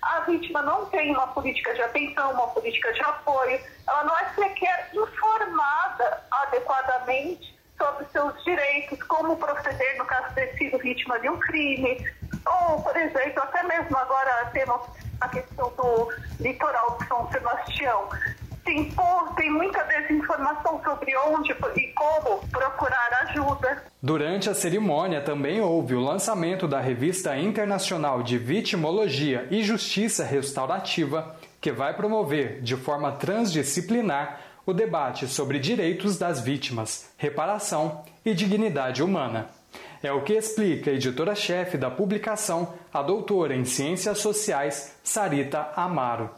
a 0.00 0.20
vítima 0.20 0.62
não 0.62 0.86
tem 0.86 1.10
uma 1.10 1.26
política 1.28 1.74
de 1.74 1.82
atenção, 1.82 2.32
uma 2.32 2.48
política 2.48 2.92
de 2.92 3.02
apoio, 3.02 3.60
ela 3.86 4.04
não 4.04 4.16
é 4.16 4.28
sequer 4.34 4.90
informada 4.94 6.24
adequadamente 6.30 7.58
sobre 7.76 8.06
seus 8.06 8.44
direitos, 8.44 9.02
como 9.04 9.36
proceder 9.36 9.98
no 9.98 10.04
caso 10.04 10.28
de 10.28 10.34
ter 10.34 10.56
sido 10.56 10.78
vítima 10.78 11.18
de 11.20 11.28
um 11.28 11.38
crime, 11.38 11.96
ou, 12.48 12.82
por 12.82 12.96
exemplo, 12.96 13.42
até 13.42 13.62
mesmo 13.62 13.96
agora 13.96 14.50
temos 14.52 14.80
a 15.20 15.28
questão 15.28 15.72
do 15.76 16.12
litoral 16.40 16.96
de 16.98 17.08
São 17.08 17.30
Sebastião 17.30 18.08
tem, 18.68 18.92
tem 19.34 19.50
muita 19.50 19.82
desinformação 19.84 20.80
sobre 20.84 21.16
onde 21.16 21.52
e 21.52 21.92
como 21.94 22.46
procurar 22.48 23.08
ajuda. 23.22 23.82
Durante 24.02 24.50
a 24.50 24.54
cerimônia 24.54 25.22
também 25.22 25.60
houve 25.60 25.94
o 25.94 26.00
lançamento 26.00 26.68
da 26.68 26.78
revista 26.78 27.36
internacional 27.36 28.22
de 28.22 28.36
Vitimologia 28.36 29.48
e 29.50 29.62
Justiça 29.62 30.22
Restaurativa, 30.22 31.34
que 31.60 31.72
vai 31.72 31.94
promover 31.94 32.60
de 32.60 32.76
forma 32.76 33.12
transdisciplinar 33.12 34.40
o 34.66 34.74
debate 34.74 35.26
sobre 35.26 35.58
direitos 35.58 36.18
das 36.18 36.40
vítimas, 36.40 37.10
reparação 37.16 38.04
e 38.22 38.34
dignidade 38.34 39.02
humana. 39.02 39.48
É 40.00 40.12
o 40.12 40.22
que 40.22 40.34
explica 40.34 40.92
a 40.92 40.94
editora-chefe 40.94 41.76
da 41.76 41.90
publicação, 41.90 42.74
a 42.92 43.02
doutora 43.02 43.56
em 43.56 43.64
Ciências 43.64 44.18
Sociais, 44.18 44.96
Sarita 45.02 45.72
Amaro. 45.74 46.30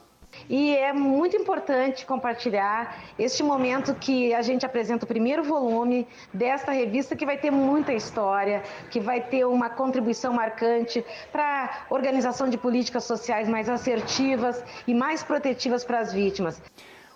E 0.48 0.74
é 0.76 0.92
muito 0.92 1.36
importante 1.36 2.06
compartilhar 2.06 3.04
este 3.18 3.42
momento 3.42 3.94
que 3.94 4.32
a 4.32 4.40
gente 4.40 4.64
apresenta 4.64 5.04
o 5.04 5.08
primeiro 5.08 5.42
volume 5.42 6.08
desta 6.32 6.72
revista, 6.72 7.14
que 7.14 7.26
vai 7.26 7.36
ter 7.36 7.50
muita 7.50 7.92
história, 7.92 8.62
que 8.90 8.98
vai 8.98 9.20
ter 9.20 9.44
uma 9.44 9.68
contribuição 9.68 10.32
marcante 10.32 11.04
para 11.30 11.84
a 11.90 11.94
organização 11.94 12.48
de 12.48 12.56
políticas 12.56 13.04
sociais 13.04 13.48
mais 13.48 13.68
assertivas 13.68 14.64
e 14.86 14.94
mais 14.94 15.22
protetivas 15.22 15.84
para 15.84 15.98
as 15.98 16.12
vítimas. 16.12 16.62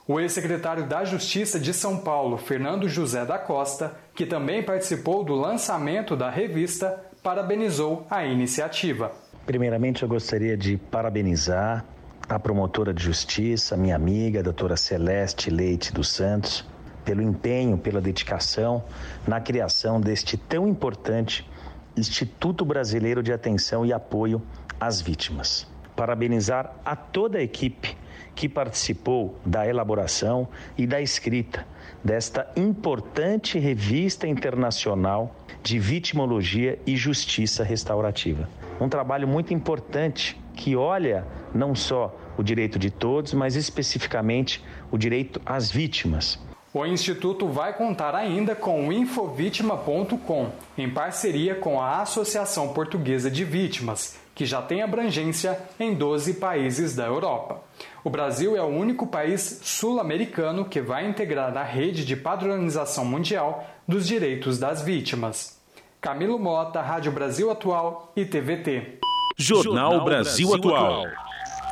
O 0.06 0.20
ex-secretário 0.20 0.86
da 0.86 1.02
Justiça 1.02 1.58
de 1.58 1.72
São 1.72 1.96
Paulo, 1.96 2.36
Fernando 2.36 2.86
José 2.86 3.24
da 3.24 3.38
Costa, 3.38 3.96
que 4.14 4.26
também 4.26 4.62
participou 4.62 5.24
do 5.24 5.34
lançamento 5.34 6.14
da 6.14 6.28
revista, 6.28 7.02
parabenizou 7.22 8.06
a 8.10 8.22
iniciativa. 8.22 9.12
Primeiramente, 9.46 10.02
eu 10.02 10.08
gostaria 10.08 10.58
de 10.58 10.76
parabenizar 10.76 11.86
a 12.28 12.38
promotora 12.38 12.92
de 12.92 13.02
justiça, 13.02 13.78
minha 13.78 13.96
amiga, 13.96 14.40
a 14.40 14.42
doutora 14.42 14.76
Celeste 14.76 15.48
Leite 15.48 15.90
dos 15.90 16.08
Santos, 16.08 16.66
pelo 17.02 17.22
empenho, 17.22 17.78
pela 17.78 17.98
dedicação 17.98 18.84
na 19.26 19.40
criação 19.40 19.98
deste 19.98 20.36
tão 20.36 20.68
importante 20.68 21.48
Instituto 21.96 22.62
Brasileiro 22.62 23.22
de 23.22 23.32
Atenção 23.32 23.86
e 23.86 23.92
Apoio 23.92 24.42
às 24.78 25.00
Vítimas. 25.00 25.66
Parabenizar 25.96 26.76
a 26.84 26.94
toda 26.94 27.38
a 27.38 27.42
equipe 27.42 27.96
que 28.34 28.48
participou 28.48 29.38
da 29.44 29.66
elaboração 29.66 30.48
e 30.76 30.86
da 30.86 31.00
escrita 31.00 31.66
desta 32.02 32.50
importante 32.54 33.58
revista 33.58 34.26
internacional 34.26 35.34
de 35.62 35.78
vitimologia 35.78 36.78
e 36.86 36.96
justiça 36.96 37.64
restaurativa. 37.64 38.48
Um 38.80 38.88
trabalho 38.88 39.26
muito 39.26 39.54
importante 39.54 40.38
que 40.54 40.76
olha 40.76 41.26
não 41.54 41.74
só 41.74 42.14
o 42.36 42.42
direito 42.42 42.78
de 42.78 42.90
todos, 42.90 43.32
mas 43.32 43.56
especificamente 43.56 44.62
o 44.90 44.98
direito 44.98 45.40
às 45.46 45.70
vítimas. 45.70 46.38
O 46.72 46.84
Instituto 46.84 47.46
vai 47.46 47.72
contar 47.72 48.16
ainda 48.16 48.54
com 48.54 48.88
o 48.88 48.92
Infovítima.com, 48.92 50.50
em 50.76 50.90
parceria 50.90 51.54
com 51.54 51.80
a 51.80 52.02
Associação 52.02 52.72
Portuguesa 52.72 53.30
de 53.30 53.44
Vítimas, 53.44 54.18
que 54.34 54.44
já 54.44 54.60
tem 54.60 54.82
abrangência 54.82 55.58
em 55.78 55.94
12 55.94 56.34
países 56.34 56.96
da 56.96 57.06
Europa. 57.06 57.62
O 58.02 58.10
Brasil 58.10 58.56
é 58.56 58.62
o 58.62 58.66
único 58.66 59.06
país 59.06 59.60
sul-americano 59.62 60.64
que 60.64 60.80
vai 60.80 61.06
integrar 61.08 61.56
a 61.56 61.62
rede 61.62 62.04
de 62.04 62.16
padronização 62.16 63.04
mundial 63.04 63.64
dos 63.86 64.06
direitos 64.06 64.58
das 64.58 64.82
vítimas. 64.82 65.60
Camilo 66.00 66.38
Mota, 66.38 66.82
Rádio 66.82 67.12
Brasil 67.12 67.50
Atual 67.50 68.12
e 68.14 68.24
TVT. 68.24 68.98
Jornal 69.38 70.04
Brasil 70.04 70.54
Atual. 70.54 71.04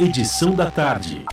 Edição 0.01 0.55
da 0.55 0.71
tarde. 0.71 1.25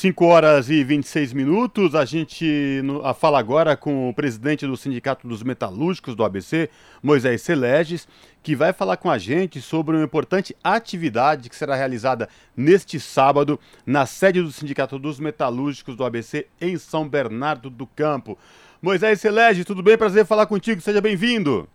5 0.00 0.24
horas 0.24 0.70
e 0.70 0.82
26 0.82 1.34
minutos. 1.34 1.94
A 1.94 2.06
gente 2.06 2.82
fala 3.16 3.38
agora 3.38 3.76
com 3.76 4.08
o 4.08 4.14
presidente 4.14 4.66
do 4.66 4.74
Sindicato 4.74 5.28
dos 5.28 5.42
Metalúrgicos 5.42 6.14
do 6.14 6.24
ABC, 6.24 6.70
Moisés 7.02 7.42
Seleges, 7.42 8.08
que 8.42 8.56
vai 8.56 8.72
falar 8.72 8.96
com 8.96 9.10
a 9.10 9.18
gente 9.18 9.60
sobre 9.60 9.94
uma 9.94 10.02
importante 10.02 10.56
atividade 10.64 11.50
que 11.50 11.54
será 11.54 11.74
realizada 11.74 12.30
neste 12.56 12.98
sábado 12.98 13.60
na 13.84 14.06
sede 14.06 14.40
do 14.40 14.50
Sindicato 14.50 14.98
dos 14.98 15.20
Metalúrgicos 15.20 15.94
do 15.94 16.02
ABC 16.02 16.46
em 16.58 16.78
São 16.78 17.06
Bernardo 17.06 17.68
do 17.68 17.86
Campo. 17.86 18.38
Moisés 18.80 19.20
Seleges, 19.20 19.66
tudo 19.66 19.82
bem? 19.82 19.98
Prazer 19.98 20.24
falar 20.24 20.46
contigo. 20.46 20.80
Seja 20.80 21.02
bem-vindo. 21.02 21.68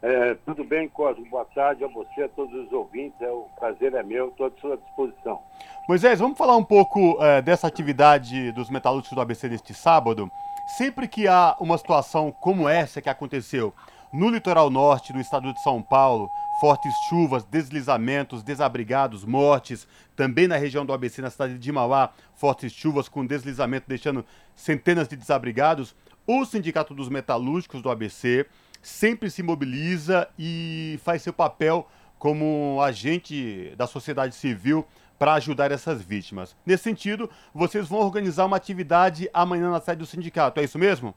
É, 0.00 0.34
tudo 0.46 0.62
bem, 0.64 0.88
Cosmo? 0.88 1.28
Boa 1.28 1.44
tarde 1.44 1.84
a 1.84 1.88
você, 1.88 2.22
a 2.22 2.28
todos 2.28 2.54
os 2.54 2.72
ouvintes. 2.72 3.20
É, 3.20 3.30
o 3.30 3.46
prazer 3.58 3.92
é 3.94 4.02
meu, 4.02 4.28
estou 4.28 4.46
à 4.46 4.50
sua 4.60 4.76
disposição. 4.76 5.42
Moisés, 5.88 6.18
vamos 6.18 6.36
falar 6.36 6.54
um 6.54 6.62
pouco 6.62 7.16
é, 7.18 7.40
dessa 7.40 7.66
atividade 7.66 8.52
dos 8.52 8.68
metalúrgicos 8.68 9.14
do 9.14 9.22
ABC 9.22 9.48
neste 9.48 9.72
sábado. 9.72 10.30
Sempre 10.76 11.08
que 11.08 11.26
há 11.26 11.56
uma 11.58 11.78
situação 11.78 12.30
como 12.30 12.68
essa 12.68 13.00
que 13.00 13.08
aconteceu 13.08 13.72
no 14.12 14.28
litoral 14.28 14.68
norte 14.68 15.14
do 15.14 15.18
estado 15.18 15.50
de 15.50 15.62
São 15.62 15.80
Paulo, 15.80 16.28
fortes 16.60 16.92
chuvas, 17.08 17.42
deslizamentos, 17.42 18.42
desabrigados, 18.42 19.24
mortes, 19.24 19.88
também 20.14 20.46
na 20.46 20.58
região 20.58 20.84
do 20.84 20.92
ABC, 20.92 21.22
na 21.22 21.30
cidade 21.30 21.58
de 21.58 21.72
Mauá, 21.72 22.10
fortes 22.34 22.70
chuvas 22.70 23.08
com 23.08 23.24
deslizamento 23.24 23.86
deixando 23.88 24.26
centenas 24.54 25.08
de 25.08 25.16
desabrigados, 25.16 25.96
o 26.26 26.44
Sindicato 26.44 26.92
dos 26.92 27.08
Metalúrgicos 27.08 27.80
do 27.80 27.88
ABC 27.88 28.44
sempre 28.82 29.30
se 29.30 29.42
mobiliza 29.42 30.28
e 30.38 31.00
faz 31.02 31.22
seu 31.22 31.32
papel 31.32 31.88
como 32.18 32.78
agente 32.82 33.72
da 33.78 33.86
sociedade 33.86 34.34
civil 34.34 34.86
para 35.18 35.34
ajudar 35.34 35.72
essas 35.72 36.00
vítimas. 36.00 36.56
Nesse 36.64 36.84
sentido, 36.84 37.28
vocês 37.52 37.88
vão 37.88 38.00
organizar 38.00 38.46
uma 38.46 38.56
atividade 38.56 39.28
amanhã 39.32 39.70
na 39.70 39.80
sede 39.80 39.98
do 39.98 40.06
sindicato, 40.06 40.60
é 40.60 40.64
isso 40.64 40.78
mesmo? 40.78 41.14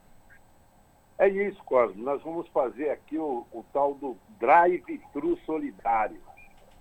É 1.18 1.30
isso, 1.30 1.64
Cosmo. 1.64 2.04
Nós 2.04 2.22
vamos 2.24 2.48
fazer 2.48 2.90
aqui 2.90 3.18
o, 3.18 3.46
o 3.52 3.64
tal 3.72 3.94
do 3.94 4.18
drive-thru 4.40 5.38
solidário. 5.46 6.20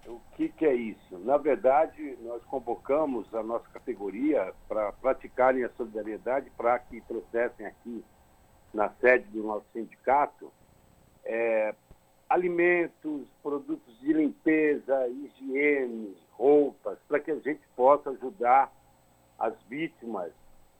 O 0.06 0.18
que, 0.34 0.48
que, 0.48 0.64
é 0.64 0.74
isso? 0.74 1.18
Na 1.18 1.36
verdade, 1.36 2.16
nós 2.22 2.42
convocamos 2.44 3.32
a 3.34 3.42
nossa 3.42 3.68
categoria 3.68 4.54
para 4.66 4.92
praticarem 4.92 5.62
a 5.62 5.68
solidariedade 5.76 6.50
para 6.56 6.78
que 6.78 7.02
trouxessem 7.02 7.66
aqui 7.66 8.02
na 8.72 8.88
sede 9.00 9.26
do 9.26 9.42
nosso 9.42 9.66
sindicato 9.74 10.50
é, 11.22 11.74
alimentos, 12.30 13.28
produtos 13.42 14.00
de 14.00 14.12
limpeza, 14.12 15.06
higiene, 15.08 16.16
roupas, 16.40 16.98
para 17.06 17.20
que 17.20 17.30
a 17.30 17.38
gente 17.38 17.60
possa 17.76 18.08
ajudar 18.10 18.72
as 19.38 19.54
vítimas 19.68 20.32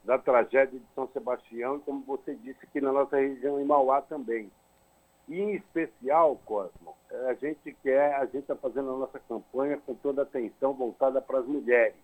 da 0.03 0.17
tragédia 0.17 0.79
de 0.79 0.85
São 0.95 1.07
Sebastião, 1.09 1.77
e 1.77 1.79
como 1.81 2.01
você 2.01 2.33
disse, 2.33 2.57
aqui 2.63 2.81
na 2.81 2.91
nossa 2.91 3.17
região 3.17 3.61
em 3.61 3.63
Mauá 3.63 4.01
também. 4.01 4.51
E 5.29 5.39
em 5.39 5.53
especial, 5.53 6.35
Cosmo, 6.45 6.95
a 7.29 7.33
gente 7.35 7.73
quer, 7.83 8.15
a 8.15 8.25
gente 8.25 8.39
está 8.39 8.55
fazendo 8.55 8.89
a 8.89 8.97
nossa 8.97 9.19
campanha 9.19 9.77
com 9.85 9.93
toda 9.93 10.23
a 10.23 10.23
atenção 10.23 10.73
voltada 10.73 11.21
para 11.21 11.39
as 11.39 11.45
mulheres. 11.45 11.95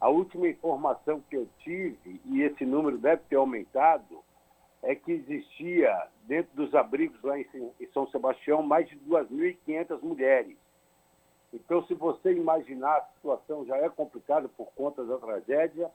A 0.00 0.08
última 0.08 0.46
informação 0.46 1.20
que 1.28 1.36
eu 1.36 1.48
tive, 1.58 2.20
e 2.24 2.42
esse 2.42 2.64
número 2.64 2.96
deve 2.96 3.22
ter 3.28 3.36
aumentado, 3.36 4.22
é 4.82 4.94
que 4.94 5.10
existia, 5.10 6.06
dentro 6.22 6.54
dos 6.54 6.72
abrigos 6.74 7.20
lá 7.22 7.38
em 7.38 7.46
São 7.92 8.06
Sebastião, 8.06 8.62
mais 8.62 8.88
de 8.88 8.96
2.500 9.00 10.00
mulheres. 10.00 10.56
Então, 11.52 11.84
se 11.86 11.94
você 11.94 12.32
imaginar, 12.32 12.96
a 12.96 13.06
situação 13.14 13.64
já 13.66 13.76
é 13.76 13.88
complicada 13.88 14.48
por 14.48 14.68
conta 14.74 15.04
da 15.04 15.18
tragédia, 15.18 15.90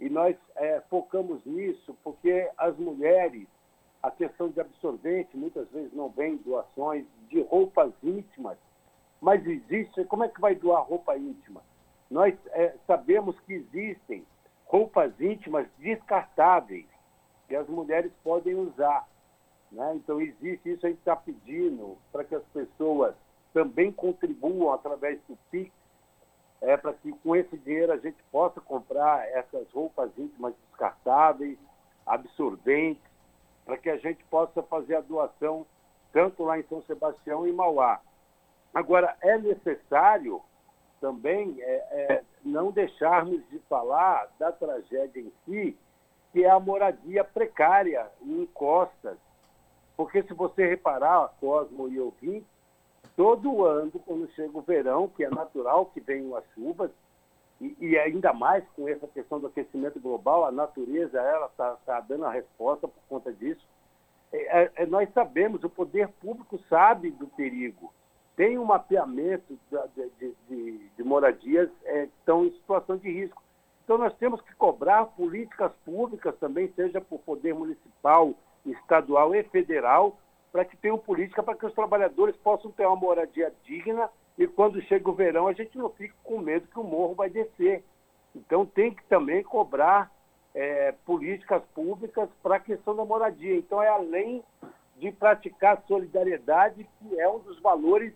e 0.00 0.10
nós 0.10 0.36
é, 0.56 0.80
focamos 0.90 1.44
nisso 1.44 1.96
porque 2.02 2.50
as 2.58 2.76
mulheres, 2.76 3.46
a 4.02 4.10
questão 4.10 4.48
de 4.48 4.60
absorvente, 4.60 5.36
muitas 5.36 5.68
vezes 5.70 5.92
não 5.92 6.08
vem 6.10 6.36
doações 6.38 7.06
de 7.28 7.40
roupas 7.42 7.92
íntimas, 8.02 8.58
mas 9.20 9.46
existe, 9.46 10.04
como 10.04 10.24
é 10.24 10.28
que 10.28 10.40
vai 10.40 10.54
doar 10.54 10.82
roupa 10.82 11.16
íntima? 11.16 11.62
Nós 12.10 12.34
é, 12.48 12.74
sabemos 12.86 13.38
que 13.40 13.54
existem 13.54 14.26
roupas 14.66 15.18
íntimas 15.20 15.66
descartáveis, 15.78 16.86
que 17.48 17.56
as 17.56 17.66
mulheres 17.68 18.12
podem 18.22 18.54
usar. 18.54 19.08
Né? 19.72 19.94
Então, 19.96 20.20
existe 20.20 20.72
isso, 20.72 20.84
a 20.84 20.90
gente 20.90 20.98
está 20.98 21.16
pedindo 21.16 21.96
para 22.12 22.24
que 22.24 22.34
as 22.34 22.44
pessoas 22.46 23.14
também 23.56 23.90
contribuam 23.90 24.70
através 24.70 25.18
do 25.26 25.34
PIX, 25.50 25.72
é, 26.60 26.76
para 26.76 26.92
que 26.92 27.10
com 27.10 27.34
esse 27.34 27.56
dinheiro 27.56 27.90
a 27.90 27.96
gente 27.96 28.22
possa 28.30 28.60
comprar 28.60 29.26
essas 29.30 29.66
roupas 29.72 30.10
íntimas 30.18 30.52
descartáveis, 30.68 31.56
absorventes, 32.04 33.02
para 33.64 33.78
que 33.78 33.88
a 33.88 33.96
gente 33.96 34.22
possa 34.24 34.62
fazer 34.64 34.96
a 34.96 35.00
doação 35.00 35.64
tanto 36.12 36.44
lá 36.44 36.58
em 36.58 36.64
São 36.64 36.82
Sebastião 36.82 37.46
e 37.46 37.52
Mauá. 37.52 37.98
Agora, 38.74 39.16
é 39.22 39.38
necessário 39.38 40.42
também 41.00 41.56
é, 41.62 41.72
é, 41.90 42.24
não 42.44 42.70
deixarmos 42.70 43.40
de 43.48 43.58
falar 43.70 44.28
da 44.38 44.52
tragédia 44.52 45.18
em 45.18 45.32
si, 45.46 45.78
que 46.30 46.44
é 46.44 46.50
a 46.50 46.60
moradia 46.60 47.24
precária 47.24 48.06
em 48.20 48.44
costas. 48.52 49.16
Porque 49.96 50.22
se 50.24 50.34
você 50.34 50.66
reparar, 50.66 51.32
Cosmo 51.40 51.88
e 51.88 51.98
ouvinte, 51.98 52.55
todo 53.16 53.64
ano, 53.64 53.92
quando 54.04 54.30
chega 54.32 54.56
o 54.56 54.62
verão, 54.62 55.08
que 55.08 55.24
é 55.24 55.30
natural 55.30 55.86
que 55.86 56.00
venham 56.00 56.36
as 56.36 56.44
chuvas, 56.54 56.90
e, 57.60 57.74
e 57.80 57.98
ainda 57.98 58.34
mais 58.34 58.62
com 58.76 58.86
essa 58.86 59.06
questão 59.06 59.40
do 59.40 59.46
aquecimento 59.46 59.98
global, 59.98 60.44
a 60.44 60.52
natureza 60.52 61.18
ela 61.18 61.46
está 61.46 61.76
tá 61.86 62.00
dando 62.00 62.26
a 62.26 62.30
resposta 62.30 62.86
por 62.86 63.02
conta 63.08 63.32
disso. 63.32 63.66
É, 64.30 64.62
é, 64.62 64.72
é, 64.76 64.86
nós 64.86 65.10
sabemos, 65.14 65.64
o 65.64 65.70
poder 65.70 66.08
público 66.20 66.58
sabe 66.68 67.10
do 67.10 67.26
perigo. 67.28 67.92
Tem 68.36 68.58
um 68.58 68.66
mapeamento 68.66 69.58
de, 69.70 70.10
de, 70.18 70.34
de, 70.48 70.90
de 70.96 71.02
moradias 71.02 71.70
é, 71.84 72.02
que 72.06 72.12
estão 72.18 72.44
em 72.44 72.50
situação 72.50 72.98
de 72.98 73.10
risco. 73.10 73.42
Então, 73.84 73.96
nós 73.96 74.14
temos 74.16 74.42
que 74.42 74.54
cobrar 74.56 75.06
políticas 75.06 75.72
públicas 75.84 76.34
também, 76.38 76.70
seja 76.74 77.00
por 77.00 77.20
poder 77.20 77.54
municipal, 77.54 78.34
estadual 78.66 79.34
e 79.34 79.42
federal, 79.44 80.18
para 80.52 80.64
que 80.64 80.76
tenham 80.76 80.98
política 80.98 81.42
para 81.42 81.56
que 81.56 81.66
os 81.66 81.74
trabalhadores 81.74 82.36
possam 82.36 82.70
ter 82.70 82.86
uma 82.86 82.96
moradia 82.96 83.52
digna 83.64 84.08
e 84.38 84.46
quando 84.46 84.82
chega 84.82 85.08
o 85.08 85.14
verão, 85.14 85.46
a 85.46 85.52
gente 85.52 85.76
não 85.78 85.88
fica 85.90 86.14
com 86.22 86.38
medo 86.38 86.68
que 86.68 86.78
o 86.78 86.84
morro 86.84 87.14
vai 87.14 87.30
descer. 87.30 87.82
Então 88.34 88.66
tem 88.66 88.94
que 88.94 89.02
também 89.04 89.42
cobrar 89.42 90.10
é, 90.54 90.92
políticas 91.04 91.62
públicas 91.74 92.28
para 92.42 92.56
a 92.56 92.60
questão 92.60 92.94
da 92.94 93.04
moradia. 93.04 93.56
Então 93.56 93.82
é 93.82 93.88
além 93.88 94.44
de 94.96 95.10
praticar 95.12 95.82
solidariedade, 95.86 96.86
que 96.98 97.20
é 97.20 97.28
um 97.28 97.38
dos 97.38 97.58
valores 97.60 98.12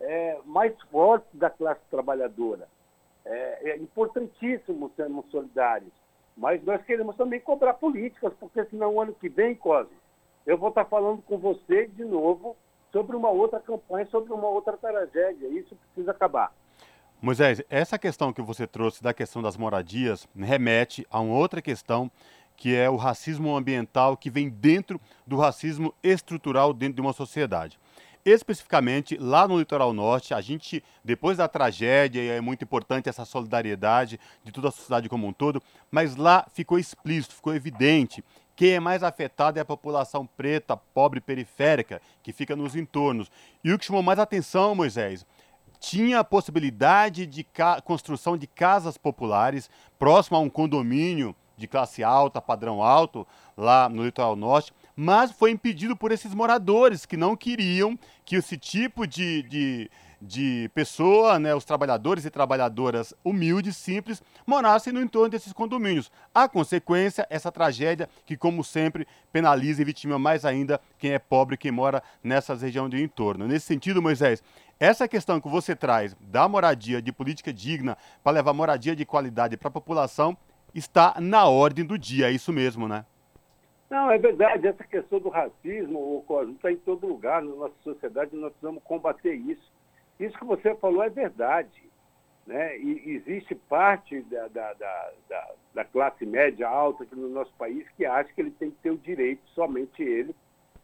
é, 0.00 0.38
mais 0.44 0.78
fortes 0.90 1.28
da 1.34 1.50
classe 1.50 1.80
trabalhadora. 1.90 2.68
É, 3.24 3.70
é 3.70 3.76
importantíssimo 3.76 4.90
sermos 4.96 5.26
solidários, 5.30 5.92
mas 6.36 6.62
nós 6.64 6.82
queremos 6.84 7.16
também 7.16 7.40
cobrar 7.40 7.74
políticas, 7.74 8.32
porque 8.40 8.64
senão 8.66 8.94
o 8.94 9.00
ano 9.00 9.14
que 9.14 9.28
vem, 9.28 9.54
Cosme, 9.54 9.94
eu 10.48 10.56
vou 10.56 10.70
estar 10.70 10.86
falando 10.86 11.20
com 11.20 11.36
você 11.36 11.86
de 11.88 12.02
novo 12.02 12.56
sobre 12.90 13.14
uma 13.14 13.28
outra 13.28 13.60
campanha, 13.60 14.06
sobre 14.06 14.32
uma 14.32 14.48
outra 14.48 14.78
tragédia. 14.78 15.46
Isso 15.46 15.76
precisa 15.76 16.10
acabar. 16.10 16.50
Moisés, 17.20 17.62
essa 17.68 17.98
questão 17.98 18.32
que 18.32 18.40
você 18.40 18.66
trouxe 18.66 19.02
da 19.02 19.12
questão 19.12 19.42
das 19.42 19.58
moradias 19.58 20.26
remete 20.34 21.06
a 21.10 21.20
uma 21.20 21.36
outra 21.36 21.60
questão 21.60 22.10
que 22.56 22.74
é 22.74 22.88
o 22.88 22.96
racismo 22.96 23.54
ambiental 23.54 24.16
que 24.16 24.30
vem 24.30 24.48
dentro 24.48 24.98
do 25.26 25.36
racismo 25.36 25.94
estrutural 26.02 26.72
dentro 26.72 26.94
de 26.94 27.02
uma 27.02 27.12
sociedade. 27.12 27.78
Especificamente 28.24 29.18
lá 29.18 29.46
no 29.46 29.58
litoral 29.58 29.92
norte, 29.92 30.32
a 30.32 30.40
gente, 30.40 30.82
depois 31.04 31.36
da 31.36 31.46
tragédia, 31.46 32.20
é 32.20 32.40
muito 32.40 32.64
importante 32.64 33.08
essa 33.08 33.24
solidariedade 33.24 34.18
de 34.42 34.50
toda 34.50 34.68
a 34.68 34.72
sociedade 34.72 35.08
como 35.10 35.26
um 35.26 35.32
todo, 35.32 35.62
mas 35.90 36.16
lá 36.16 36.46
ficou 36.52 36.78
explícito, 36.78 37.34
ficou 37.34 37.54
evidente 37.54 38.24
quem 38.58 38.72
é 38.72 38.80
mais 38.80 39.04
afetado 39.04 39.56
é 39.56 39.62
a 39.62 39.64
população 39.64 40.26
preta, 40.26 40.76
pobre, 40.76 41.20
periférica, 41.20 42.02
que 42.24 42.32
fica 42.32 42.56
nos 42.56 42.74
entornos. 42.74 43.30
E 43.62 43.72
o 43.72 43.78
que 43.78 43.84
chamou 43.84 44.02
mais 44.02 44.18
atenção, 44.18 44.74
Moisés, 44.74 45.24
tinha 45.78 46.18
a 46.18 46.24
possibilidade 46.24 47.24
de 47.24 47.46
construção 47.84 48.36
de 48.36 48.48
casas 48.48 48.98
populares 48.98 49.70
próximo 49.96 50.36
a 50.36 50.40
um 50.40 50.50
condomínio 50.50 51.36
de 51.56 51.68
classe 51.68 52.02
alta, 52.02 52.42
padrão 52.42 52.82
alto, 52.82 53.24
lá 53.56 53.88
no 53.88 54.04
litoral 54.04 54.34
norte, 54.34 54.72
mas 54.96 55.30
foi 55.30 55.52
impedido 55.52 55.94
por 55.94 56.10
esses 56.10 56.34
moradores 56.34 57.06
que 57.06 57.16
não 57.16 57.36
queriam 57.36 57.96
que 58.24 58.34
esse 58.34 58.58
tipo 58.58 59.06
de, 59.06 59.44
de 59.44 59.90
de 60.20 60.70
pessoa, 60.74 61.38
né, 61.38 61.54
os 61.54 61.64
trabalhadores 61.64 62.24
e 62.24 62.30
trabalhadoras 62.30 63.14
humildes, 63.24 63.76
simples, 63.76 64.22
morassem 64.46 64.92
no 64.92 65.00
entorno 65.00 65.28
desses 65.28 65.52
condomínios. 65.52 66.10
A 66.34 66.48
consequência, 66.48 67.26
essa 67.30 67.52
tragédia 67.52 68.08
que, 68.26 68.36
como 68.36 68.64
sempre, 68.64 69.06
penaliza 69.32 69.82
e 69.82 69.84
vitima 69.84 70.18
mais 70.18 70.44
ainda 70.44 70.80
quem 70.98 71.12
é 71.12 71.18
pobre, 71.18 71.56
quem 71.56 71.70
mora 71.70 72.02
nessas 72.22 72.62
regiões 72.62 72.90
de 72.90 73.02
entorno. 73.02 73.46
Nesse 73.46 73.66
sentido, 73.66 74.02
Moisés, 74.02 74.42
essa 74.80 75.08
questão 75.08 75.40
que 75.40 75.48
você 75.48 75.74
traz 75.74 76.16
da 76.20 76.48
moradia, 76.48 77.00
de 77.00 77.12
política 77.12 77.52
digna, 77.52 77.96
para 78.22 78.32
levar 78.32 78.52
moradia 78.52 78.96
de 78.96 79.04
qualidade 79.04 79.56
para 79.56 79.68
a 79.68 79.72
população, 79.72 80.36
está 80.74 81.14
na 81.20 81.46
ordem 81.48 81.84
do 81.84 81.98
dia, 81.98 82.28
é 82.28 82.32
isso 82.32 82.52
mesmo, 82.52 82.88
né? 82.88 83.04
Não, 83.90 84.10
é 84.10 84.18
verdade. 84.18 84.66
Essa 84.66 84.84
questão 84.84 85.18
do 85.18 85.30
racismo, 85.30 85.98
o 85.98 86.22
Cosmo, 86.22 86.54
está 86.54 86.70
em 86.70 86.76
todo 86.76 87.06
lugar 87.06 87.42
na 87.42 87.54
nossa 87.54 87.74
sociedade 87.82 88.34
e 88.34 88.38
nós 88.38 88.50
precisamos 88.50 88.82
combater 88.82 89.34
isso. 89.34 89.77
Isso 90.18 90.38
que 90.38 90.44
você 90.44 90.74
falou 90.76 91.02
é 91.02 91.08
verdade. 91.08 91.88
Né? 92.46 92.78
E 92.78 93.10
existe 93.16 93.54
parte 93.54 94.22
da, 94.22 94.48
da, 94.48 94.72
da, 94.72 95.10
da, 95.74 95.84
classe 95.84 96.24
média 96.24 96.66
alta 96.66 97.04
aqui 97.04 97.14
no 97.14 97.28
nosso 97.28 97.52
país 97.58 97.86
que 97.90 98.06
acha 98.06 98.32
que 98.32 98.40
ele 98.40 98.50
tem 98.52 98.70
que 98.70 98.78
ter 98.78 98.90
o 98.90 98.96
direito, 98.96 99.42
somente 99.50 100.02
ele, 100.02 100.34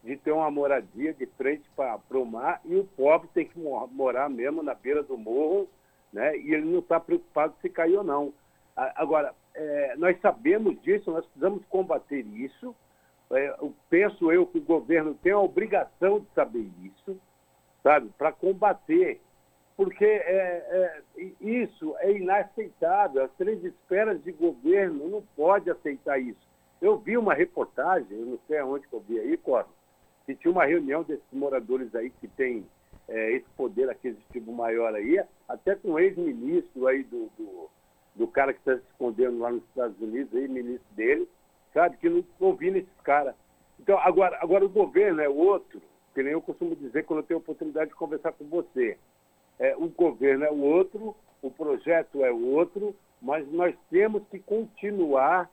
de 0.03 0.15
ter 0.19 0.33
uma 0.33 0.51
moradia 0.51 1.15
de 1.15 1.25
frente 1.25 1.67
para 1.75 2.19
o 2.19 2.27
mar 2.27 2.61
e 2.67 2.77
o 2.77 2.85
pobre 2.85 3.31
tem 3.33 3.47
que 3.47 3.59
morar 3.59 4.29
mesmo 4.29 4.63
na 4.63 4.75
beira 4.75 5.03
do 5.03 5.17
morro, 5.17 5.67
né? 6.13 6.37
E 6.37 6.53
ele 6.53 6.67
não 6.67 6.81
está 6.81 7.01
preocupado 7.01 7.55
se 7.63 7.71
cair 7.71 7.97
ou 7.97 8.05
não. 8.05 8.35
Agora, 8.77 9.35
é, 9.55 9.97
nós 9.97 10.21
sabemos 10.21 10.79
disso, 10.83 11.11
nós 11.11 11.25
precisamos 11.25 11.65
combater 11.71 12.27
isso. 12.27 12.77
É, 13.33 13.57
eu 13.59 13.75
penso 13.89 14.31
eu 14.31 14.47
que 14.47 14.59
o 14.59 14.65
governo 14.65 15.15
tem 15.15 15.33
a 15.33 15.39
obrigação 15.39 16.21
de 16.21 16.27
saber 16.35 16.69
isso, 16.83 17.19
sabe, 17.83 18.11
para 18.19 18.33
combater 18.33 19.21
porque 19.77 20.05
é, 20.05 21.03
é, 21.17 21.25
isso 21.41 21.95
é 21.99 22.13
inaceitável. 22.13 23.25
As 23.25 23.33
três 23.33 23.63
esferas 23.65 24.23
de 24.23 24.33
governo 24.33 25.09
não 25.09 25.23
pode 25.37 25.71
aceitar 25.71 26.19
isso. 26.19 26.41
Eu 26.81 26.99
vi 26.99 27.17
uma 27.17 27.35
reportagem, 27.35 28.19
eu 28.19 28.27
não 28.27 28.39
sei 28.47 28.59
aonde 28.59 28.87
que 28.87 28.95
eu 28.95 29.01
vi 29.01 29.19
aí, 29.19 29.37
Cosmo, 29.37 29.73
que 30.27 30.35
tinha 30.35 30.53
uma 30.53 30.65
reunião 30.65 31.03
desses 31.03 31.25
moradores 31.33 31.95
aí 31.95 32.11
que 32.11 32.29
tem 32.29 32.65
é, 33.09 33.33
esse 33.33 33.49
poder 33.57 33.91
aquisitivo 33.91 34.53
maior 34.53 34.95
aí, 34.95 35.23
até 35.49 35.75
com 35.75 35.93
o 35.93 35.99
ex-ministro 35.99 36.87
aí 36.87 37.03
do, 37.05 37.31
do, 37.37 37.71
do, 38.15 38.29
cara 38.29 38.53
que 38.53 38.61
está 38.61 38.77
se 38.77 38.91
escondendo 38.91 39.39
lá 39.39 39.51
nos 39.51 39.65
Estados 39.65 40.01
Unidos, 40.01 40.35
aí, 40.35 40.47
ministro 40.47 40.95
dele, 40.95 41.29
sabe, 41.73 41.97
que 41.97 42.09
não 42.09 42.25
ouvindo 42.39 42.77
esses 42.77 43.01
caras. 43.03 43.35
Então, 43.81 43.99
agora, 43.99 44.39
agora 44.41 44.65
o 44.65 44.69
governo 44.69 45.21
é 45.21 45.29
outro, 45.29 45.83
que 46.15 46.23
nem 46.23 46.33
eu 46.33 46.41
costumo 46.41 46.77
dizer 46.77 47.05
quando 47.05 47.21
eu 47.21 47.27
tenho 47.27 47.41
oportunidade 47.41 47.91
de 47.91 47.97
conversar 47.97 48.33
com 48.33 48.45
você 48.45 48.97
é, 49.59 49.77
o 49.77 49.89
governo 49.89 50.45
é 50.45 50.51
o 50.51 50.61
outro, 50.61 51.15
o 51.43 51.51
projeto 51.51 52.25
é 52.25 52.33
o 52.33 52.47
outro, 52.53 52.95
mas 53.21 53.47
nós 53.51 53.75
temos 53.91 54.23
que 54.31 54.39
continuar, 54.39 55.51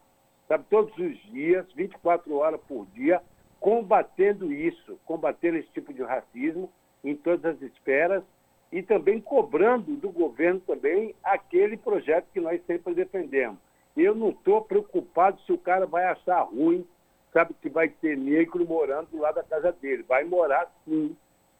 sabe, 0.47 0.65
todos 0.69 0.97
os 0.97 1.17
dias, 1.31 1.65
24 1.73 2.35
horas 2.35 2.59
por 2.67 2.85
dia, 2.87 3.21
combatendo 3.59 4.51
isso, 4.51 4.99
combatendo 5.05 5.57
esse 5.57 5.69
tipo 5.69 5.93
de 5.93 6.01
racismo 6.01 6.69
em 7.03 7.15
todas 7.15 7.55
as 7.55 7.61
esferas 7.61 8.23
e 8.71 8.81
também 8.81 9.19
cobrando 9.19 9.95
do 9.95 10.09
governo 10.09 10.59
também 10.61 11.13
aquele 11.23 11.77
projeto 11.77 12.27
que 12.33 12.39
nós 12.39 12.61
sempre 12.65 12.93
defendemos. 12.93 13.59
Eu 13.95 14.15
não 14.15 14.29
estou 14.29 14.61
preocupado 14.61 15.39
se 15.41 15.51
o 15.51 15.57
cara 15.57 15.85
vai 15.85 16.05
achar 16.05 16.41
ruim, 16.43 16.85
sabe, 17.33 17.53
que 17.61 17.69
vai 17.69 17.89
ter 17.89 18.17
negro 18.17 18.65
morando 18.65 19.09
do 19.11 19.19
lado 19.19 19.35
da 19.35 19.43
casa 19.43 19.71
dele. 19.73 20.03
Vai 20.03 20.23
morar 20.23 20.71
sim, 20.85 21.15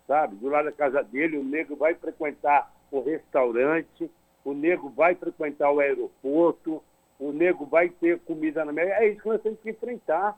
sabe? 0.07 0.35
Do 0.35 0.47
lado 0.47 0.65
da 0.65 0.71
casa 0.71 1.03
dele, 1.03 1.37
o 1.37 1.43
negro 1.43 1.75
vai 1.75 1.95
frequentar 1.95 2.71
o 2.91 3.01
restaurante, 3.01 4.09
o 4.43 4.53
negro 4.53 4.89
vai 4.89 5.15
frequentar 5.15 5.71
o 5.71 5.79
aeroporto, 5.79 6.81
o 7.19 7.31
negro 7.31 7.65
vai 7.65 7.89
ter 7.89 8.19
comida 8.19 8.65
na 8.65 8.71
mesa. 8.71 8.91
É 8.93 9.07
isso 9.07 9.21
que 9.21 9.29
nós 9.29 9.41
temos 9.41 9.59
que 9.59 9.69
enfrentar. 9.69 10.37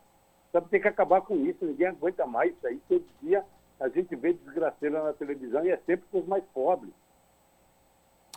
Sabe, 0.52 0.69
tem 0.69 0.82
que 0.82 0.88
acabar 0.88 1.21
com 1.21 1.36
isso. 1.45 1.65
Ninguém 1.65 1.88
aguenta 1.88 2.26
mais 2.26 2.54
isso 2.54 2.67
aí. 2.67 2.80
Todo 2.88 3.06
dia 3.21 3.43
a 3.80 3.89
gente 3.89 4.15
vê 4.15 4.34
desgraceira 4.34 5.04
na 5.04 5.13
televisão 5.13 5.65
e 5.65 5.71
é 5.71 5.78
sempre 5.86 6.06
com 6.12 6.19
os 6.19 6.28
mais 6.28 6.43
pobres. 6.54 6.93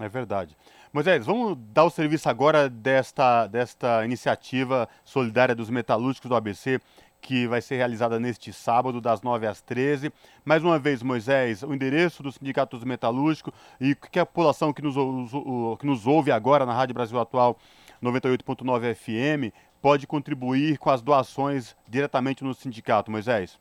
É 0.00 0.08
verdade. 0.08 0.56
Moisés, 0.92 1.24
vamos 1.24 1.56
dar 1.72 1.84
o 1.84 1.90
serviço 1.90 2.28
agora 2.28 2.68
desta, 2.68 3.46
desta 3.46 4.04
iniciativa 4.04 4.88
solidária 5.04 5.54
dos 5.54 5.70
metalúrgicos 5.70 6.28
do 6.28 6.36
ABC 6.36 6.80
que 7.26 7.44
vai 7.48 7.60
ser 7.60 7.74
realizada 7.74 8.20
neste 8.20 8.52
sábado, 8.52 9.00
das 9.00 9.20
9 9.20 9.48
às 9.48 9.60
13. 9.60 10.12
Mais 10.44 10.62
uma 10.62 10.78
vez, 10.78 11.02
Moisés, 11.02 11.64
o 11.64 11.74
endereço 11.74 12.22
do 12.22 12.30
Sindicato 12.30 12.76
dos 12.76 12.84
Metalúrgicos 12.84 13.52
e 13.80 13.96
que 13.96 14.20
a 14.20 14.24
população 14.24 14.72
que 14.72 14.80
nos, 14.80 14.94
que 15.80 15.84
nos 15.84 16.06
ouve 16.06 16.30
agora 16.30 16.64
na 16.64 16.72
Rádio 16.72 16.94
Brasil 16.94 17.18
Atual 17.18 17.58
98.9 18.00 18.94
FM 18.94 19.52
pode 19.82 20.06
contribuir 20.06 20.78
com 20.78 20.88
as 20.88 21.02
doações 21.02 21.76
diretamente 21.88 22.44
no 22.44 22.54
sindicato, 22.54 23.10
Moisés? 23.10 23.58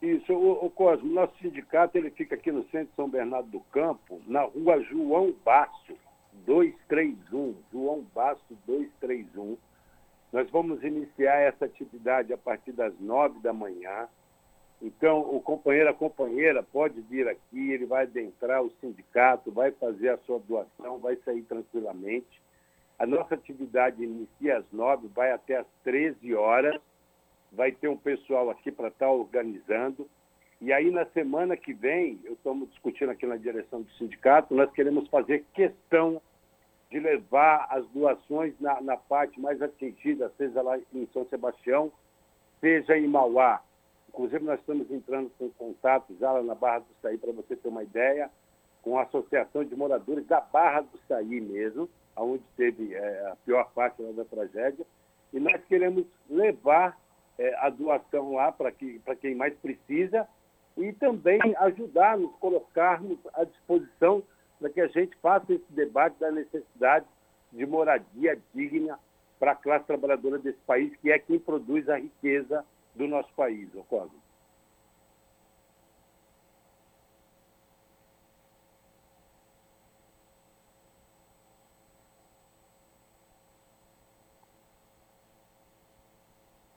Isso, 0.00 0.32
o, 0.32 0.64
o 0.64 0.70
Cosmo, 0.70 1.12
nosso 1.12 1.34
sindicato 1.38 1.98
ele 1.98 2.10
fica 2.10 2.34
aqui 2.34 2.50
no 2.50 2.62
centro 2.70 2.86
de 2.86 2.96
São 2.96 3.10
Bernardo 3.10 3.50
do 3.50 3.60
Campo, 3.60 4.22
na 4.26 4.44
rua 4.44 4.80
João 4.84 5.34
Basso, 5.44 5.94
231, 6.46 7.56
João 7.70 8.06
Basso 8.14 8.40
231 8.66 9.58
nós 10.32 10.48
vamos 10.50 10.82
iniciar 10.84 11.40
essa 11.40 11.64
atividade 11.64 12.32
a 12.32 12.38
partir 12.38 12.72
das 12.72 12.98
nove 13.00 13.40
da 13.40 13.52
manhã. 13.52 14.08
Então, 14.80 15.20
o 15.20 15.40
companheiro, 15.40 15.90
a 15.90 15.94
companheira 15.94 16.62
pode 16.62 17.00
vir 17.02 17.28
aqui, 17.28 17.72
ele 17.72 17.84
vai 17.84 18.04
adentrar 18.04 18.62
o 18.62 18.70
sindicato, 18.80 19.50
vai 19.50 19.72
fazer 19.72 20.10
a 20.10 20.18
sua 20.18 20.38
doação, 20.38 20.98
vai 20.98 21.16
sair 21.16 21.42
tranquilamente. 21.42 22.40
A 22.98 23.06
nossa 23.06 23.34
atividade 23.34 24.02
inicia 24.02 24.58
às 24.58 24.72
nove, 24.72 25.08
vai 25.08 25.32
até 25.32 25.56
às 25.56 25.66
13 25.84 26.34
horas. 26.34 26.80
Vai 27.52 27.72
ter 27.72 27.88
um 27.88 27.96
pessoal 27.96 28.48
aqui 28.48 28.70
para 28.70 28.88
estar 28.88 29.06
tá 29.06 29.12
organizando. 29.12 30.08
E 30.60 30.72
aí, 30.72 30.90
na 30.90 31.06
semana 31.06 31.56
que 31.56 31.72
vem, 31.72 32.20
eu 32.24 32.34
estamos 32.34 32.68
discutindo 32.68 33.10
aqui 33.10 33.26
na 33.26 33.36
direção 33.36 33.82
do 33.82 33.90
sindicato, 33.92 34.54
nós 34.54 34.70
queremos 34.72 35.08
fazer 35.08 35.44
questão 35.54 36.20
de 36.90 36.98
levar 36.98 37.68
as 37.70 37.86
doações 37.88 38.52
na, 38.60 38.80
na, 38.80 38.96
parte 38.96 39.40
mais 39.40 39.62
atingida, 39.62 40.32
seja 40.36 40.60
lá 40.60 40.76
em 40.92 41.08
São 41.12 41.24
Sebastião, 41.26 41.92
seja 42.60 42.98
em 42.98 43.06
Mauá. 43.06 43.62
Inclusive, 44.08 44.44
nós 44.44 44.58
estamos 44.58 44.90
entrando 44.90 45.30
com 45.38 45.48
contato 45.50 46.12
já 46.18 46.32
lá 46.32 46.42
na 46.42 46.54
Barra 46.54 46.80
do 46.80 46.94
Saí, 47.00 47.16
para 47.16 47.32
você 47.32 47.54
ter 47.54 47.68
uma 47.68 47.84
ideia, 47.84 48.28
com 48.82 48.98
a 48.98 49.02
Associação 49.02 49.64
de 49.64 49.76
Moradores 49.76 50.26
da 50.26 50.40
Barra 50.40 50.80
do 50.80 50.98
Saí 51.06 51.40
mesmo, 51.40 51.88
onde 52.16 52.42
teve 52.56 52.92
é, 52.92 53.30
a 53.30 53.36
pior 53.44 53.70
parte 53.72 54.02
da 54.02 54.24
tragédia, 54.24 54.84
e 55.32 55.38
nós 55.38 55.64
queremos 55.66 56.04
levar 56.28 56.98
é, 57.38 57.54
a 57.58 57.70
doação 57.70 58.34
lá 58.34 58.50
para 58.50 58.72
que, 58.72 59.00
quem 59.20 59.36
mais 59.36 59.54
precisa 59.58 60.26
e 60.76 60.92
também 60.92 61.40
ajudar, 61.58 62.18
nos 62.18 62.34
colocarmos 62.36 63.18
à 63.34 63.44
disposição 63.44 64.22
para 64.60 64.68
que 64.68 64.80
a 64.80 64.86
gente 64.88 65.16
faça 65.16 65.54
esse 65.54 65.72
debate 65.72 66.20
da 66.20 66.30
necessidade 66.30 67.06
de 67.50 67.64
moradia 67.64 68.38
digna 68.54 69.00
para 69.38 69.52
a 69.52 69.56
classe 69.56 69.86
trabalhadora 69.86 70.38
desse 70.38 70.60
país, 70.60 70.94
que 70.96 71.10
é 71.10 71.18
quem 71.18 71.40
produz 71.40 71.88
a 71.88 71.96
riqueza 71.96 72.64
do 72.94 73.08
nosso 73.08 73.32
país, 73.32 73.70
Cosmo. 73.88 74.20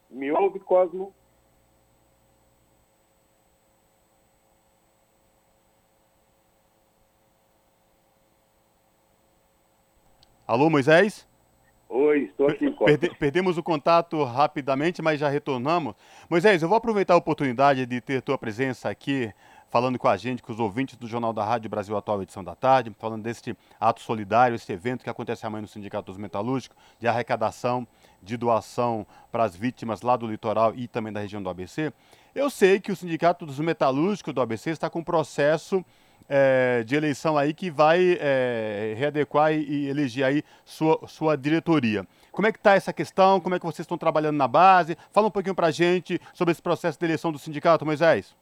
Me 0.10 0.32
ouve, 0.32 0.60
Cosmo? 0.62 1.14
Alô, 10.54 10.70
Moisés? 10.70 11.28
Oi, 11.90 12.26
estou 12.26 12.48
aqui. 12.48 12.70
Perde, 12.70 13.10
perdemos 13.18 13.58
o 13.58 13.64
contato 13.64 14.24
rapidamente, 14.24 15.02
mas 15.02 15.20
já 15.20 15.28
retornamos. 15.28 15.96
Moisés, 16.30 16.62
eu 16.62 16.70
vou 16.70 16.78
aproveitar 16.78 17.16
a 17.16 17.18
oportunidade 17.18 17.88
de 17.88 18.00
ter 18.00 18.22
tua 18.22 18.38
presença 18.38 18.88
aqui, 18.88 19.34
falando 19.72 19.98
com 19.98 20.08
a 20.08 20.16
gente, 20.16 20.44
com 20.44 20.54
os 20.54 20.60
ouvintes 20.60 20.96
do 20.96 21.08
Jornal 21.08 21.34
da 21.34 21.44
Rádio 21.44 21.72
Brasil 21.72 21.98
Atual, 21.98 22.22
edição 22.22 22.44
da 22.44 22.54
tarde, 22.54 22.96
falando 23.00 23.24
deste 23.24 23.58
ato 23.80 24.02
solidário, 24.02 24.54
esse 24.54 24.72
evento 24.72 25.04
que 25.04 25.10
acontece 25.10 25.44
amanhã 25.44 25.64
no 25.64 25.68
Sindicato 25.68 26.12
dos 26.12 26.20
Metalúrgicos, 26.20 26.78
de 27.00 27.08
arrecadação, 27.08 27.88
de 28.22 28.38
doação 28.38 29.08
para 29.32 29.46
as 29.46 29.56
vítimas 29.56 30.04
lá 30.04 30.16
do 30.16 30.28
litoral 30.28 30.76
e 30.76 30.88
também 30.88 31.12
da 31.12 31.20
região 31.20 31.42
do 31.42 31.50
ABC. 31.50 31.92
Eu 32.36 32.52
sei 32.52 32.80
que 32.80 32.92
o 32.92 32.96
Sindicato 32.96 33.44
dos 33.44 33.58
Metalúrgicos 33.58 34.32
do 34.32 34.40
ABC 34.40 34.70
está 34.70 34.88
com 34.88 35.00
um 35.00 35.04
processo 35.04 35.84
é, 36.28 36.84
de 36.84 36.96
eleição 36.96 37.38
aí 37.38 37.54
que 37.54 37.70
vai 37.70 38.18
é, 38.20 38.94
readequar 38.98 39.54
e, 39.54 39.88
eleger 39.88 40.26
aí 40.26 40.44
sua, 40.64 41.00
sua 41.08 41.36
diretoria. 41.36 42.06
Como 42.32 42.48
é 42.48 42.52
que 42.52 42.58
está 42.58 42.76
essa 42.76 42.94
questão? 42.94 43.40
Como 43.40 43.56
é 43.56 43.60
que 43.60 43.66
vocês 43.66 43.80
estão 43.80 43.98
trabalhando 43.98 44.38
na 44.38 44.48
base? 44.48 44.98
Fala 45.12 45.28
um 45.28 45.32
pouquinho 45.32 45.56
para 45.56 45.68
a 45.68 45.72
gente 45.72 46.20
sobre 46.34 46.52
esse 46.52 46.62
processo 46.62 47.00
de 47.00 47.06
eleição 47.06 47.32
do 47.32 47.38
sindicato, 47.38 47.86
Moisés. 47.86 48.36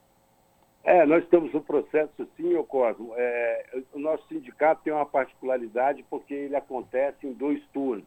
É, 0.84 1.06
nós 1.06 1.24
estamos 1.24 1.54
no 1.54 1.62
processo 1.62 2.28
sim, 2.36 2.56
ô 2.56 2.64
Cosmo. 2.64 3.14
É, 3.16 3.66
o 3.94 4.00
nosso 4.00 4.28
sindicato 4.28 4.82
tem 4.84 4.92
uma 4.92 5.06
particularidade 5.06 6.04
porque 6.10 6.34
ele 6.34 6.56
acontece 6.56 7.28
em 7.28 7.34
dois 7.34 7.62
turnos. 7.72 8.06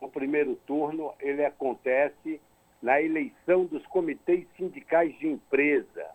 O 0.00 0.08
primeiro 0.08 0.54
turno, 0.66 1.12
ele 1.18 1.44
acontece 1.44 2.40
na 2.82 3.00
eleição 3.00 3.64
dos 3.64 3.84
comitês 3.86 4.46
sindicais 4.56 5.16
de 5.18 5.26
empresa 5.26 6.06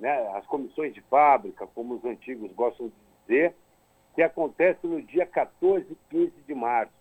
né, 0.00 0.28
as 0.34 0.44
comissões 0.46 0.94
de 0.94 1.02
fábrica, 1.02 1.66
como 1.68 1.94
os 1.94 2.04
antigos 2.04 2.50
gostam 2.52 2.88
de 2.88 2.94
dizer, 3.22 3.54
que 4.14 4.22
acontece 4.22 4.86
no 4.86 5.00
dia 5.02 5.26
14 5.26 5.86
e 5.88 5.96
15 6.08 6.32
de 6.46 6.54
março, 6.54 6.92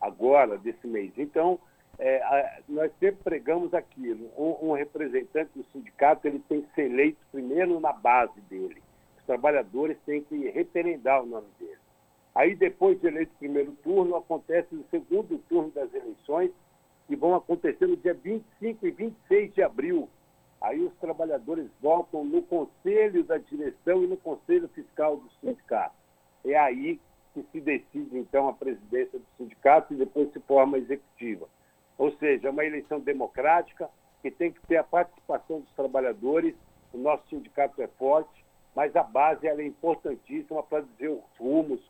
agora, 0.00 0.56
desse 0.58 0.86
mês. 0.86 1.12
Então, 1.16 1.60
é, 1.98 2.22
a, 2.22 2.60
nós 2.68 2.90
sempre 2.98 3.22
pregamos 3.22 3.74
aquilo, 3.74 4.30
um, 4.36 4.70
um, 4.70 4.72
representante 4.72 5.50
do 5.54 5.64
sindicato 5.72 6.26
ele 6.26 6.38
tem 6.48 6.62
que 6.62 6.74
ser 6.74 6.90
eleito 6.90 7.18
primeiro 7.30 7.78
na 7.80 7.92
base 7.92 8.40
dele. 8.42 8.82
Os 9.18 9.24
trabalhadores 9.26 9.98
têm 10.06 10.22
que 10.22 10.48
referendar 10.48 11.22
o 11.22 11.26
nome 11.26 11.48
dele. 11.58 11.78
Aí, 12.34 12.54
depois 12.54 13.00
de 13.00 13.08
eleito 13.08 13.32
o 13.34 13.38
primeiro 13.38 13.72
turno, 13.82 14.16
acontece 14.16 14.74
o 14.74 14.84
segundo 14.90 15.38
turno 15.48 15.70
das 15.70 15.92
eleições, 15.92 16.50
que 17.06 17.16
vão 17.16 17.34
acontecer 17.34 17.86
no 17.86 17.96
dia 17.96 18.14
25 18.14 18.86
e 18.86 18.90
26 18.90 19.54
de 19.54 19.62
abril, 19.62 20.08
Aí 20.60 20.80
os 20.82 20.92
trabalhadores 20.96 21.70
votam 21.80 22.24
no 22.24 22.42
conselho 22.42 23.22
da 23.22 23.38
direção 23.38 24.02
e 24.02 24.06
no 24.06 24.16
conselho 24.16 24.68
fiscal 24.68 25.16
do 25.16 25.30
sindicato. 25.40 25.94
É 26.44 26.56
aí 26.56 27.00
que 27.32 27.44
se 27.52 27.60
decide, 27.60 28.18
então, 28.18 28.48
a 28.48 28.52
presidência 28.52 29.18
do 29.18 29.26
sindicato 29.36 29.94
e 29.94 29.96
depois 29.96 30.32
se 30.32 30.40
forma 30.40 30.76
a 30.76 30.80
executiva. 30.80 31.48
Ou 31.96 32.10
seja, 32.16 32.48
é 32.48 32.50
uma 32.50 32.64
eleição 32.64 32.98
democrática 32.98 33.88
que 34.20 34.30
tem 34.30 34.50
que 34.50 34.60
ter 34.66 34.76
a 34.76 34.84
participação 34.84 35.60
dos 35.60 35.72
trabalhadores. 35.74 36.54
O 36.92 36.98
nosso 36.98 37.28
sindicato 37.28 37.80
é 37.80 37.86
forte, 37.86 38.44
mas 38.74 38.94
a 38.96 39.02
base 39.02 39.46
é 39.46 39.64
importantíssima 39.64 40.62
para 40.62 40.80
dizer 40.80 41.08
os 41.08 41.38
rumos, 41.38 41.80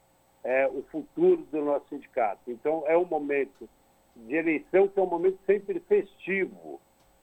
é, 0.45 0.67
o 0.67 0.83
futuro 0.91 1.43
do 1.51 1.65
nosso 1.65 1.89
sindicato. 1.89 2.51
Então, 2.51 2.85
é 2.87 2.97
um 2.99 3.07
momento 3.07 3.69
de 4.15 4.35
eleição 4.35 4.89
que 4.89 4.99
é 4.99 5.03
um 5.03 5.07
momento 5.07 5.39
sempre 5.47 5.81
festivo 5.81 6.81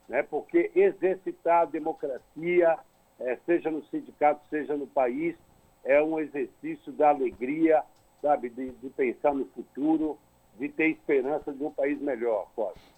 né? 0.07 0.23
porque 0.23 0.71
exercitar 0.75 1.63
a 1.63 1.65
democracia, 1.65 2.77
é, 3.19 3.37
seja 3.45 3.71
no 3.71 3.83
sindicato, 3.85 4.41
seja 4.49 4.75
no 4.75 4.87
país, 4.87 5.35
é 5.83 6.01
um 6.01 6.19
exercício 6.19 6.91
da 6.91 7.09
alegria, 7.09 7.83
sabe, 8.21 8.49
de, 8.49 8.71
de 8.71 8.89
pensar 8.89 9.33
no 9.33 9.45
futuro, 9.45 10.17
de 10.57 10.69
ter 10.69 10.89
esperança 10.89 11.53
de 11.53 11.63
um 11.63 11.71
país 11.71 11.99
melhor, 12.01 12.47
Costa. 12.55 12.94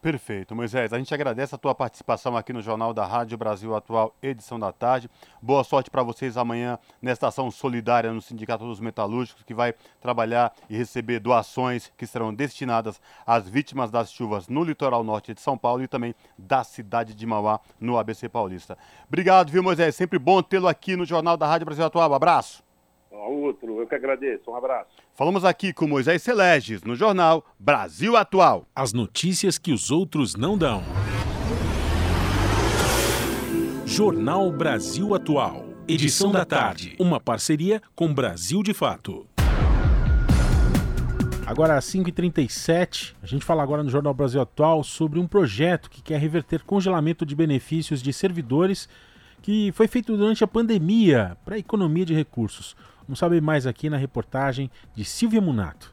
Perfeito, 0.00 0.56
Moisés. 0.56 0.94
A 0.94 0.98
gente 0.98 1.12
agradece 1.12 1.54
a 1.54 1.58
tua 1.58 1.74
participação 1.74 2.34
aqui 2.34 2.54
no 2.54 2.62
Jornal 2.62 2.94
da 2.94 3.04
Rádio 3.04 3.36
Brasil 3.36 3.76
Atual, 3.76 4.16
edição 4.22 4.58
da 4.58 4.72
tarde. 4.72 5.10
Boa 5.42 5.62
sorte 5.62 5.90
para 5.90 6.02
vocês 6.02 6.38
amanhã 6.38 6.78
nesta 7.02 7.28
ação 7.28 7.50
solidária 7.50 8.10
no 8.10 8.22
Sindicato 8.22 8.64
dos 8.64 8.80
Metalúrgicos, 8.80 9.42
que 9.42 9.52
vai 9.52 9.74
trabalhar 10.00 10.54
e 10.70 10.76
receber 10.76 11.20
doações 11.20 11.92
que 11.98 12.06
serão 12.06 12.32
destinadas 12.32 12.98
às 13.26 13.46
vítimas 13.46 13.90
das 13.90 14.10
chuvas 14.10 14.48
no 14.48 14.64
litoral 14.64 15.04
norte 15.04 15.34
de 15.34 15.40
São 15.42 15.58
Paulo 15.58 15.82
e 15.82 15.88
também 15.88 16.14
da 16.38 16.64
cidade 16.64 17.14
de 17.14 17.26
Mauá, 17.26 17.60
no 17.78 17.98
ABC 17.98 18.26
Paulista. 18.26 18.78
Obrigado, 19.06 19.52
viu, 19.52 19.62
Moisés? 19.62 19.94
Sempre 19.94 20.18
bom 20.18 20.42
tê-lo 20.42 20.66
aqui 20.66 20.96
no 20.96 21.04
Jornal 21.04 21.36
da 21.36 21.46
Rádio 21.46 21.66
Brasil 21.66 21.84
Atual. 21.84 22.14
Abraço. 22.14 22.69
Outro, 23.10 23.80
eu 23.80 23.86
que 23.88 23.94
agradeço. 23.94 24.50
Um 24.50 24.54
abraço. 24.54 24.90
Falamos 25.14 25.44
aqui 25.44 25.72
com 25.72 25.86
Moisés 25.86 26.22
Seleges 26.22 26.84
no 26.84 26.94
jornal 26.94 27.44
Brasil 27.58 28.16
Atual. 28.16 28.66
As 28.74 28.92
notícias 28.92 29.58
que 29.58 29.72
os 29.72 29.90
outros 29.90 30.36
não 30.36 30.56
dão. 30.56 30.82
Jornal 33.84 34.52
Brasil 34.52 35.12
Atual. 35.12 35.64
Edição 35.88 36.30
da 36.30 36.44
tarde. 36.44 36.94
Uma 37.00 37.18
parceria 37.18 37.82
com 37.96 38.14
Brasil 38.14 38.62
de 38.62 38.72
Fato. 38.72 39.26
Agora 41.44 41.76
às 41.76 41.84
5h37, 41.86 43.16
a 43.20 43.26
gente 43.26 43.44
fala 43.44 43.60
agora 43.60 43.82
no 43.82 43.90
Jornal 43.90 44.14
Brasil 44.14 44.40
Atual 44.40 44.84
sobre 44.84 45.18
um 45.18 45.26
projeto 45.26 45.90
que 45.90 46.00
quer 46.00 46.20
reverter 46.20 46.62
congelamento 46.62 47.26
de 47.26 47.34
benefícios 47.34 48.00
de 48.00 48.12
servidores 48.12 48.88
que 49.42 49.72
foi 49.72 49.88
feito 49.88 50.16
durante 50.16 50.44
a 50.44 50.46
pandemia 50.46 51.36
para 51.44 51.56
a 51.56 51.58
economia 51.58 52.04
de 52.04 52.14
recursos. 52.14 52.76
Vamos 53.10 53.18
saber 53.18 53.42
mais 53.42 53.66
aqui 53.66 53.90
na 53.90 53.96
reportagem 53.96 54.70
de 54.94 55.04
Silvia 55.04 55.40
Munato. 55.40 55.92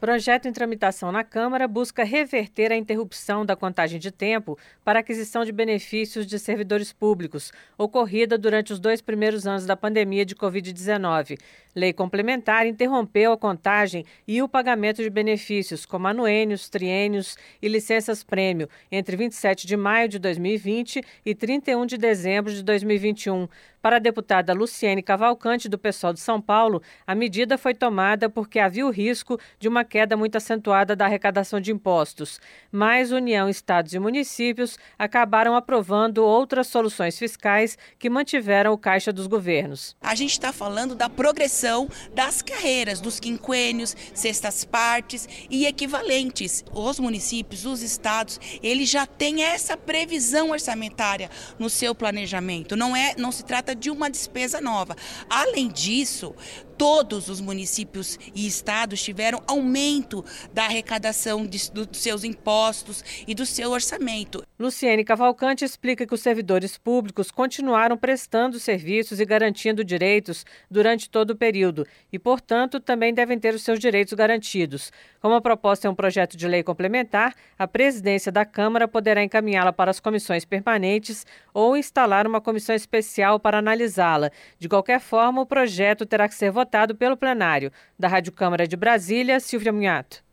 Projeto 0.00 0.46
em 0.46 0.52
tramitação 0.52 1.12
na 1.12 1.22
Câmara 1.22 1.68
busca 1.68 2.02
reverter 2.02 2.72
a 2.72 2.76
interrupção 2.76 3.44
da 3.44 3.54
contagem 3.54 4.00
de 4.00 4.10
tempo 4.10 4.58
para 4.82 5.00
aquisição 5.00 5.44
de 5.44 5.52
benefícios 5.52 6.26
de 6.26 6.38
servidores 6.38 6.94
públicos, 6.94 7.52
ocorrida 7.76 8.38
durante 8.38 8.72
os 8.72 8.78
dois 8.78 9.02
primeiros 9.02 9.46
anos 9.46 9.66
da 9.66 9.76
pandemia 9.76 10.24
de 10.24 10.34
Covid-19. 10.34 11.38
Lei 11.74 11.92
complementar 11.92 12.66
interrompeu 12.66 13.32
a 13.32 13.36
contagem 13.36 14.04
e 14.26 14.42
o 14.42 14.48
pagamento 14.48 15.02
de 15.02 15.10
benefícios, 15.10 15.84
como 15.84 16.06
anuênios, 16.08 16.70
triênios 16.70 17.36
e 17.60 17.68
licenças-prêmio, 17.68 18.68
entre 18.90 19.14
27 19.14 19.66
de 19.66 19.76
maio 19.76 20.08
de 20.08 20.18
2020 20.18 21.02
e 21.24 21.34
31 21.34 21.84
de 21.84 21.98
dezembro 21.98 22.52
de 22.52 22.62
2021. 22.62 23.46
Para 23.86 23.98
a 23.98 24.00
deputada 24.00 24.52
Luciene 24.52 25.00
Cavalcante, 25.00 25.68
do 25.68 25.78
PSOL 25.78 26.12
de 26.12 26.18
São 26.18 26.40
Paulo, 26.40 26.82
a 27.06 27.14
medida 27.14 27.56
foi 27.56 27.72
tomada 27.72 28.28
porque 28.28 28.58
havia 28.58 28.84
o 28.84 28.90
risco 28.90 29.38
de 29.60 29.68
uma 29.68 29.84
queda 29.84 30.16
muito 30.16 30.34
acentuada 30.34 30.96
da 30.96 31.04
arrecadação 31.04 31.60
de 31.60 31.70
impostos. 31.70 32.40
Mas 32.72 33.12
União, 33.12 33.48
Estados 33.48 33.94
e 33.94 34.00
municípios 34.00 34.76
acabaram 34.98 35.54
aprovando 35.54 36.24
outras 36.24 36.66
soluções 36.66 37.16
fiscais 37.16 37.78
que 37.96 38.10
mantiveram 38.10 38.72
o 38.72 38.76
caixa 38.76 39.12
dos 39.12 39.28
governos. 39.28 39.96
A 40.00 40.16
gente 40.16 40.32
está 40.32 40.52
falando 40.52 40.96
da 40.96 41.08
progressão 41.08 41.88
das 42.12 42.42
carreiras, 42.42 43.00
dos 43.00 43.20
quinquênios, 43.20 43.94
sextas 44.12 44.64
partes 44.64 45.28
e 45.48 45.64
equivalentes. 45.64 46.64
Os 46.74 46.98
municípios, 46.98 47.64
os 47.64 47.82
estados, 47.82 48.40
eles 48.60 48.90
já 48.90 49.06
têm 49.06 49.44
essa 49.44 49.76
previsão 49.76 50.50
orçamentária 50.50 51.30
no 51.56 51.70
seu 51.70 51.94
planejamento. 51.94 52.74
Não 52.74 52.96
é, 52.96 53.14
não 53.16 53.30
se 53.30 53.44
trata 53.44 53.75
de 53.76 53.90
uma 53.90 54.10
despesa 54.10 54.60
nova. 54.60 54.96
Além 55.28 55.68
disso, 55.68 56.34
todos 56.76 57.28
os 57.28 57.40
municípios 57.40 58.18
e 58.34 58.46
estados 58.46 59.02
tiveram 59.02 59.42
aumento 59.46 60.24
da 60.52 60.64
arrecadação 60.64 61.46
de, 61.46 61.70
dos 61.70 61.98
seus 61.98 62.24
impostos 62.24 63.02
e 63.26 63.34
do 63.34 63.46
seu 63.46 63.70
orçamento. 63.70 64.44
Luciene 64.58 65.04
Cavalcante 65.04 65.64
explica 65.64 66.06
que 66.06 66.14
os 66.14 66.20
servidores 66.20 66.78
públicos 66.78 67.30
continuaram 67.30 67.96
prestando 67.96 68.58
serviços 68.58 69.20
e 69.20 69.24
garantindo 69.24 69.84
direitos 69.84 70.44
durante 70.70 71.08
todo 71.08 71.30
o 71.30 71.36
período 71.36 71.86
e, 72.12 72.18
portanto, 72.18 72.80
também 72.80 73.12
devem 73.12 73.38
ter 73.38 73.54
os 73.54 73.62
seus 73.62 73.78
direitos 73.78 74.12
garantidos. 74.14 74.92
Como 75.20 75.34
a 75.34 75.40
proposta 75.40 75.88
é 75.88 75.90
um 75.90 75.94
projeto 75.94 76.36
de 76.36 76.46
lei 76.46 76.62
complementar, 76.62 77.34
a 77.58 77.66
presidência 77.66 78.30
da 78.30 78.44
Câmara 78.44 78.86
poderá 78.86 79.22
encaminhá-la 79.22 79.72
para 79.72 79.90
as 79.90 80.00
comissões 80.00 80.44
permanentes 80.44 81.26
ou 81.52 81.76
instalar 81.76 82.26
uma 82.26 82.40
comissão 82.40 82.74
especial 82.74 83.40
para 83.40 83.58
analisá-la. 83.58 84.30
De 84.58 84.68
qualquer 84.68 85.00
forma, 85.00 85.42
o 85.42 85.46
projeto 85.46 86.06
terá 86.06 86.28
que 86.28 86.34
ser 86.34 86.50
votado 86.50 86.65
pelo 86.94 87.16
plenário. 87.16 87.70
Da 87.98 88.08
Rádio 88.08 88.32
Câmara 88.32 88.66
de 88.66 88.76
Brasília, 88.76 89.40
Silvia 89.40 89.72
Munhato. 89.72 90.24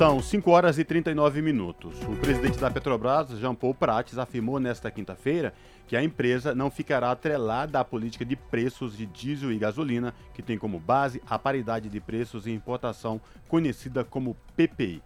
São 0.00 0.22
5 0.22 0.50
horas 0.50 0.78
e 0.78 0.84
39 0.84 1.42
minutos. 1.42 1.94
O 2.08 2.16
presidente 2.16 2.58
da 2.58 2.70
Petrobras, 2.70 3.28
Jean 3.38 3.54
Paul 3.54 3.74
Prates, 3.74 4.16
afirmou 4.16 4.58
nesta 4.58 4.90
quinta-feira 4.90 5.52
que 5.86 5.94
a 5.94 6.02
empresa 6.02 6.54
não 6.54 6.70
ficará 6.70 7.10
atrelada 7.10 7.78
à 7.78 7.84
política 7.84 8.24
de 8.24 8.34
preços 8.34 8.96
de 8.96 9.04
diesel 9.04 9.52
e 9.52 9.58
gasolina, 9.58 10.14
que 10.32 10.40
tem 10.40 10.56
como 10.56 10.78
base 10.78 11.20
a 11.28 11.38
paridade 11.38 11.90
de 11.90 12.00
preços 12.00 12.46
e 12.46 12.50
importação, 12.50 13.20
conhecida 13.46 14.02
como 14.02 14.34
PPI. 14.56 15.02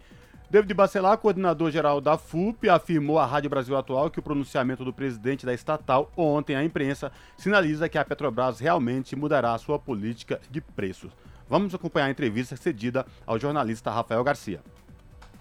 David 0.54 0.72
Bacelar, 0.72 1.18
coordenador-geral 1.18 2.00
da 2.00 2.16
FUP, 2.16 2.68
afirmou 2.68 3.18
à 3.18 3.26
Rádio 3.26 3.50
Brasil 3.50 3.76
Atual 3.76 4.08
que 4.08 4.20
o 4.20 4.22
pronunciamento 4.22 4.84
do 4.84 4.92
presidente 4.92 5.44
da 5.44 5.52
estatal 5.52 6.12
ontem 6.16 6.54
à 6.54 6.62
imprensa 6.62 7.10
sinaliza 7.36 7.88
que 7.88 7.98
a 7.98 8.04
Petrobras 8.04 8.60
realmente 8.60 9.16
mudará 9.16 9.58
sua 9.58 9.80
política 9.80 10.40
de 10.48 10.60
preços. 10.60 11.10
Vamos 11.50 11.74
acompanhar 11.74 12.06
a 12.06 12.10
entrevista 12.10 12.54
cedida 12.54 13.04
ao 13.26 13.36
jornalista 13.36 13.90
Rafael 13.90 14.22
Garcia. 14.22 14.60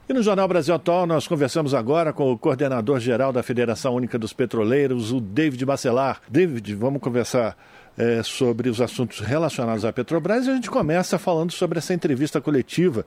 E 0.09 0.13
no 0.13 0.23
Jornal 0.23 0.47
Brasil 0.47 0.73
Atual 0.73 1.05
nós 1.05 1.27
conversamos 1.27 1.75
agora 1.75 2.11
com 2.11 2.31
o 2.31 2.37
coordenador-geral 2.37 3.31
da 3.31 3.43
Federação 3.43 3.93
Única 3.93 4.17
dos 4.17 4.33
Petroleiros, 4.33 5.11
o 5.11 5.21
David 5.21 5.63
Bacelar. 5.63 6.21
David, 6.27 6.73
vamos 6.73 6.99
conversar 6.99 7.55
é, 7.97 8.23
sobre 8.23 8.69
os 8.69 8.81
assuntos 8.81 9.19
relacionados 9.19 9.85
à 9.85 9.93
Petrobras 9.93 10.45
e 10.45 10.49
a 10.49 10.55
gente 10.55 10.69
começa 10.69 11.19
falando 11.19 11.51
sobre 11.51 11.77
essa 11.77 11.93
entrevista 11.93 12.41
coletiva 12.41 13.05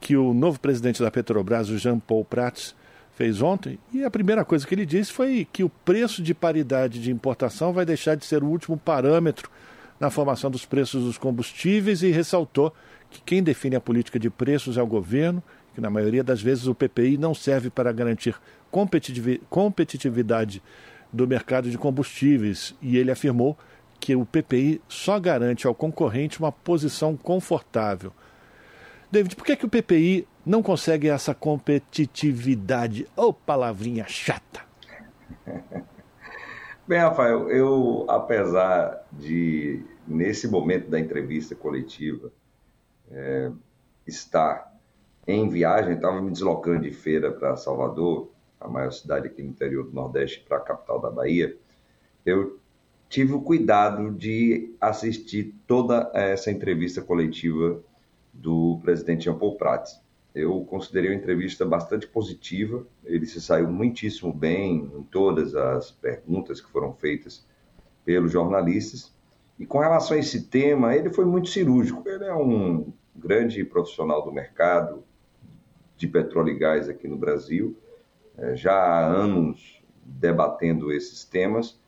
que 0.00 0.16
o 0.16 0.32
novo 0.32 0.60
presidente 0.60 1.02
da 1.02 1.10
Petrobras, 1.10 1.68
o 1.68 1.78
Jean 1.78 1.98
Paul 1.98 2.24
Prats, 2.24 2.74
fez 3.14 3.42
ontem. 3.42 3.78
E 3.92 4.04
a 4.04 4.10
primeira 4.10 4.44
coisa 4.44 4.66
que 4.66 4.74
ele 4.74 4.86
disse 4.86 5.12
foi 5.12 5.46
que 5.52 5.64
o 5.64 5.68
preço 5.68 6.22
de 6.22 6.32
paridade 6.32 7.00
de 7.00 7.10
importação 7.10 7.72
vai 7.72 7.84
deixar 7.84 8.14
de 8.14 8.24
ser 8.24 8.42
o 8.42 8.46
último 8.46 8.76
parâmetro 8.76 9.50
na 9.98 10.10
formação 10.10 10.50
dos 10.50 10.64
preços 10.64 11.04
dos 11.04 11.18
combustíveis 11.18 12.02
e 12.02 12.10
ressaltou 12.10 12.72
que 13.10 13.20
quem 13.22 13.42
define 13.42 13.74
a 13.74 13.80
política 13.80 14.18
de 14.18 14.30
preços 14.30 14.76
é 14.76 14.82
o 14.82 14.86
governo 14.86 15.42
que 15.78 15.80
na 15.80 15.90
maioria 15.90 16.24
das 16.24 16.42
vezes 16.42 16.66
o 16.66 16.74
PPI 16.74 17.16
não 17.16 17.32
serve 17.32 17.70
para 17.70 17.92
garantir 17.92 18.34
competitividade 19.48 20.60
do 21.12 21.24
mercado 21.24 21.70
de 21.70 21.78
combustíveis 21.78 22.74
e 22.82 22.96
ele 22.96 23.12
afirmou 23.12 23.56
que 24.00 24.16
o 24.16 24.26
PPI 24.26 24.80
só 24.88 25.20
garante 25.20 25.68
ao 25.68 25.74
concorrente 25.76 26.40
uma 26.40 26.50
posição 26.50 27.16
confortável. 27.16 28.12
David, 29.10 29.36
por 29.36 29.46
que, 29.46 29.56
que 29.56 29.64
o 29.64 29.70
PPI 29.70 30.28
não 30.44 30.62
consegue 30.62 31.08
essa 31.08 31.34
competitividade? 31.34 33.06
Ô, 33.16 33.28
oh, 33.28 33.32
palavrinha 33.32 34.04
chata! 34.06 34.60
Bem, 36.86 36.98
Rafael, 36.98 37.50
eu, 37.50 38.04
apesar 38.08 39.06
de, 39.12 39.82
nesse 40.06 40.46
momento 40.48 40.90
da 40.90 41.00
entrevista 41.00 41.54
coletiva, 41.54 42.30
é, 43.10 43.50
estar 44.06 44.74
em 45.26 45.48
viagem, 45.48 45.94
estava 45.94 46.20
me 46.20 46.30
deslocando 46.30 46.82
de 46.82 46.90
feira 46.90 47.30
para 47.30 47.56
Salvador, 47.56 48.30
a 48.60 48.68
maior 48.68 48.90
cidade 48.90 49.26
aqui 49.26 49.42
no 49.42 49.50
interior 49.50 49.84
do 49.84 49.92
Nordeste, 49.92 50.44
para 50.46 50.58
a 50.58 50.60
capital 50.60 51.00
da 51.00 51.10
Bahia, 51.10 51.56
eu 52.24 52.58
tive 53.08 53.32
o 53.32 53.40
cuidado 53.40 54.10
de 54.10 54.74
assistir 54.78 55.54
toda 55.66 56.10
essa 56.12 56.50
entrevista 56.50 57.00
coletiva 57.00 57.82
do 58.38 58.78
presidente 58.82 59.24
Jean 59.24 59.36
Paul 59.36 59.56
Prats. 59.56 60.00
Eu 60.34 60.64
considerei 60.64 61.10
a 61.10 61.14
entrevista 61.14 61.64
bastante 61.64 62.06
positiva, 62.06 62.86
ele 63.04 63.26
se 63.26 63.40
saiu 63.40 63.68
muitíssimo 63.68 64.32
bem 64.32 64.90
em 64.94 65.02
todas 65.02 65.54
as 65.54 65.90
perguntas 65.90 66.60
que 66.60 66.70
foram 66.70 66.92
feitas 66.94 67.44
pelos 68.04 68.30
jornalistas. 68.30 69.12
E 69.58 69.66
com 69.66 69.78
relação 69.78 70.16
a 70.16 70.20
esse 70.20 70.44
tema, 70.44 70.94
ele 70.94 71.10
foi 71.10 71.24
muito 71.24 71.48
cirúrgico. 71.48 72.08
Ele 72.08 72.24
é 72.24 72.34
um 72.34 72.92
grande 73.16 73.64
profissional 73.64 74.24
do 74.24 74.30
mercado, 74.30 75.02
de 75.96 76.06
petróleo 76.06 76.50
e 76.50 76.58
gás 76.58 76.88
aqui 76.88 77.08
no 77.08 77.16
Brasil, 77.16 77.76
é, 78.36 78.54
já 78.54 78.72
há 78.72 79.04
anos 79.04 79.82
debatendo 80.04 80.92
esses 80.92 81.24
temas, 81.24 81.78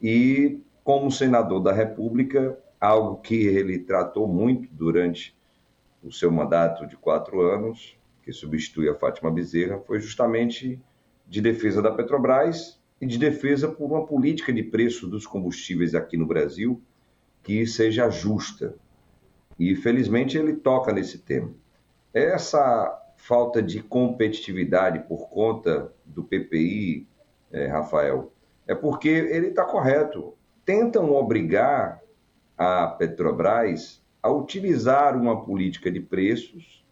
e 0.00 0.58
como 0.82 1.10
senador 1.10 1.60
da 1.60 1.72
República, 1.72 2.58
algo 2.80 3.16
que 3.20 3.46
ele 3.46 3.78
tratou 3.78 4.26
muito 4.26 4.66
durante 4.72 5.38
o 6.02 6.12
seu 6.12 6.30
mandato 6.30 6.86
de 6.86 6.96
quatro 6.96 7.40
anos, 7.40 7.98
que 8.22 8.32
substitui 8.32 8.88
a 8.88 8.94
Fátima 8.94 9.30
Bezerra, 9.30 9.78
foi 9.80 10.00
justamente 10.00 10.80
de 11.26 11.40
defesa 11.40 11.80
da 11.80 11.92
Petrobras 11.92 12.80
e 13.00 13.06
de 13.06 13.18
defesa 13.18 13.68
por 13.68 13.86
uma 13.86 14.06
política 14.06 14.52
de 14.52 14.62
preço 14.62 15.06
dos 15.06 15.26
combustíveis 15.26 15.94
aqui 15.94 16.16
no 16.16 16.26
Brasil 16.26 16.82
que 17.42 17.66
seja 17.66 18.10
justa. 18.10 18.74
E 19.58 19.74
felizmente 19.74 20.36
ele 20.38 20.54
toca 20.54 20.92
nesse 20.92 21.18
tema. 21.18 21.52
Essa 22.12 22.98
falta 23.16 23.62
de 23.62 23.82
competitividade 23.82 25.00
por 25.00 25.28
conta 25.28 25.92
do 26.04 26.24
PPI, 26.24 27.06
é, 27.52 27.66
Rafael, 27.66 28.32
é 28.66 28.74
porque 28.74 29.08
ele 29.08 29.48
está 29.48 29.64
correto. 29.64 30.34
Tentam 30.64 31.12
obrigar 31.12 32.00
a 32.56 32.86
Petrobras 32.86 34.02
a 34.22 34.30
utilizar 34.30 35.16
uma 35.16 35.44
política 35.44 35.90
de 35.90 36.00
preços 36.00 36.84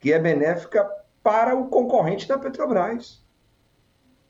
que 0.00 0.12
é 0.12 0.18
benéfica 0.18 0.88
para 1.22 1.54
o 1.54 1.68
concorrente 1.68 2.28
da 2.28 2.38
Petrobras. 2.38 3.24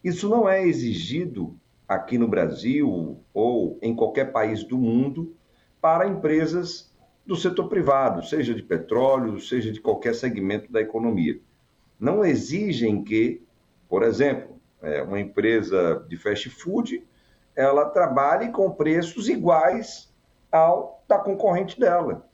Isso 0.02 0.28
não 0.28 0.48
é 0.48 0.64
exigido 0.64 1.58
aqui 1.88 2.18
no 2.18 2.28
Brasil 2.28 3.18
ou 3.32 3.78
em 3.82 3.94
qualquer 3.94 4.32
país 4.32 4.62
do 4.62 4.78
mundo 4.78 5.34
para 5.80 6.06
empresas 6.06 6.94
do 7.26 7.34
setor 7.34 7.68
privado, 7.68 8.24
seja 8.24 8.54
de 8.54 8.62
petróleo, 8.62 9.40
seja 9.40 9.72
de 9.72 9.80
qualquer 9.80 10.14
segmento 10.14 10.70
da 10.70 10.80
economia. 10.80 11.40
Não 11.98 12.24
exigem 12.24 13.02
que, 13.02 13.42
por 13.88 14.02
exemplo, 14.02 14.60
é, 14.82 15.02
uma 15.02 15.18
empresa 15.18 16.04
de 16.08 16.16
fast 16.16 16.50
food 16.50 17.02
ela 17.56 17.88
trabalhe 17.90 18.50
com 18.50 18.70
preços 18.70 19.28
iguais 19.28 20.12
ao 20.50 21.02
da 21.08 21.18
concorrente 21.18 21.78
dela. 21.78 22.28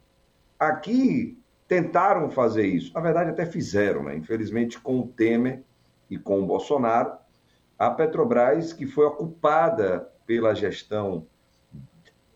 Aqui 0.60 1.42
tentaram 1.66 2.28
fazer 2.28 2.66
isso, 2.66 2.92
na 2.92 3.00
verdade 3.00 3.30
até 3.30 3.46
fizeram, 3.46 4.02
né? 4.02 4.14
infelizmente 4.14 4.78
com 4.78 5.00
o 5.00 5.08
Temer 5.08 5.62
e 6.10 6.18
com 6.18 6.42
o 6.42 6.46
Bolsonaro, 6.46 7.12
a 7.78 7.90
Petrobras 7.90 8.74
que 8.74 8.86
foi 8.86 9.06
ocupada 9.06 10.06
pela 10.26 10.54
gestão 10.54 11.26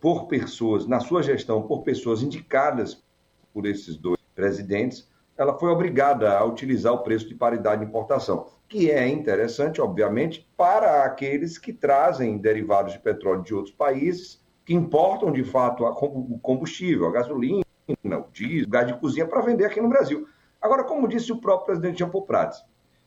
por 0.00 0.26
pessoas, 0.26 0.86
na 0.86 1.00
sua 1.00 1.22
gestão, 1.22 1.62
por 1.62 1.82
pessoas 1.82 2.22
indicadas 2.22 3.04
por 3.52 3.66
esses 3.66 3.96
dois 3.96 4.18
presidentes, 4.34 5.06
ela 5.36 5.58
foi 5.58 5.68
obrigada 5.68 6.32
a 6.38 6.44
utilizar 6.44 6.94
o 6.94 7.02
preço 7.02 7.28
de 7.28 7.34
paridade 7.34 7.82
de 7.82 7.88
importação, 7.88 8.46
que 8.68 8.90
é 8.90 9.06
interessante, 9.06 9.80
obviamente, 9.80 10.48
para 10.56 11.04
aqueles 11.04 11.58
que 11.58 11.72
trazem 11.72 12.38
derivados 12.38 12.92
de 12.92 13.00
petróleo 13.00 13.42
de 13.42 13.54
outros 13.54 13.74
países, 13.74 14.42
que 14.64 14.72
importam 14.72 15.30
de 15.30 15.44
fato 15.44 15.84
o 15.84 16.38
combustível, 16.38 17.06
a 17.06 17.12
gasolina, 17.12 17.63
o 17.88 18.30
diesel, 18.32 18.68
gás 18.68 18.86
de 18.86 18.98
cozinha 18.98 19.26
para 19.26 19.42
vender 19.42 19.66
aqui 19.66 19.80
no 19.80 19.88
Brasil. 19.88 20.26
Agora, 20.60 20.84
como 20.84 21.08
disse 21.08 21.32
o 21.32 21.40
próprio 21.40 21.66
presidente 21.66 21.98
Jean 21.98 22.08
Paul 22.08 22.24
Prats, 22.24 22.64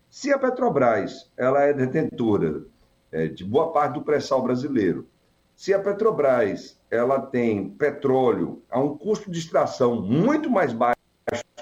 se 0.09 0.31
a 0.31 0.37
Petrobras 0.37 1.31
ela 1.35 1.63
é 1.63 1.73
detentora 1.73 2.65
é, 3.11 3.27
de 3.27 3.43
boa 3.43 3.71
parte 3.71 3.95
do 3.95 4.03
pré-sal 4.03 4.41
brasileiro, 4.41 5.07
se 5.55 5.73
a 5.73 5.79
Petrobras 5.79 6.79
ela 6.89 7.19
tem 7.19 7.69
petróleo 7.71 8.61
a 8.69 8.79
um 8.79 8.95
custo 8.97 9.31
de 9.31 9.39
extração 9.39 10.01
muito 10.01 10.49
mais 10.49 10.71
baixo 10.71 10.95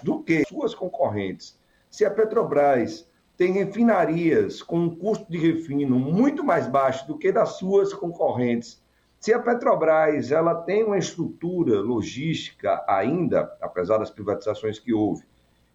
do 0.04 0.22
que 0.22 0.44
suas 0.46 0.76
concorrentes, 0.76 1.58
se 1.90 2.04
a 2.04 2.12
Petrobras 2.12 3.10
tem 3.38 3.54
refinarias 3.54 4.62
com 4.62 4.80
um 4.80 4.96
custo 4.96 5.32
de 5.32 5.38
refino 5.38 5.98
muito 5.98 6.44
mais 6.44 6.68
baixo 6.68 7.08
do 7.08 7.18
que 7.18 7.32
das 7.32 7.58
suas 7.58 7.94
concorrentes, 7.94 8.84
se 9.26 9.34
a 9.34 9.40
Petrobras 9.40 10.32
ela 10.32 10.54
tem 10.54 10.84
uma 10.84 11.00
estrutura 11.00 11.82
logística 11.82 12.86
ainda, 12.88 13.58
apesar 13.60 13.98
das 13.98 14.12
privatizações 14.12 14.78
que 14.78 14.94
houve, 14.94 15.24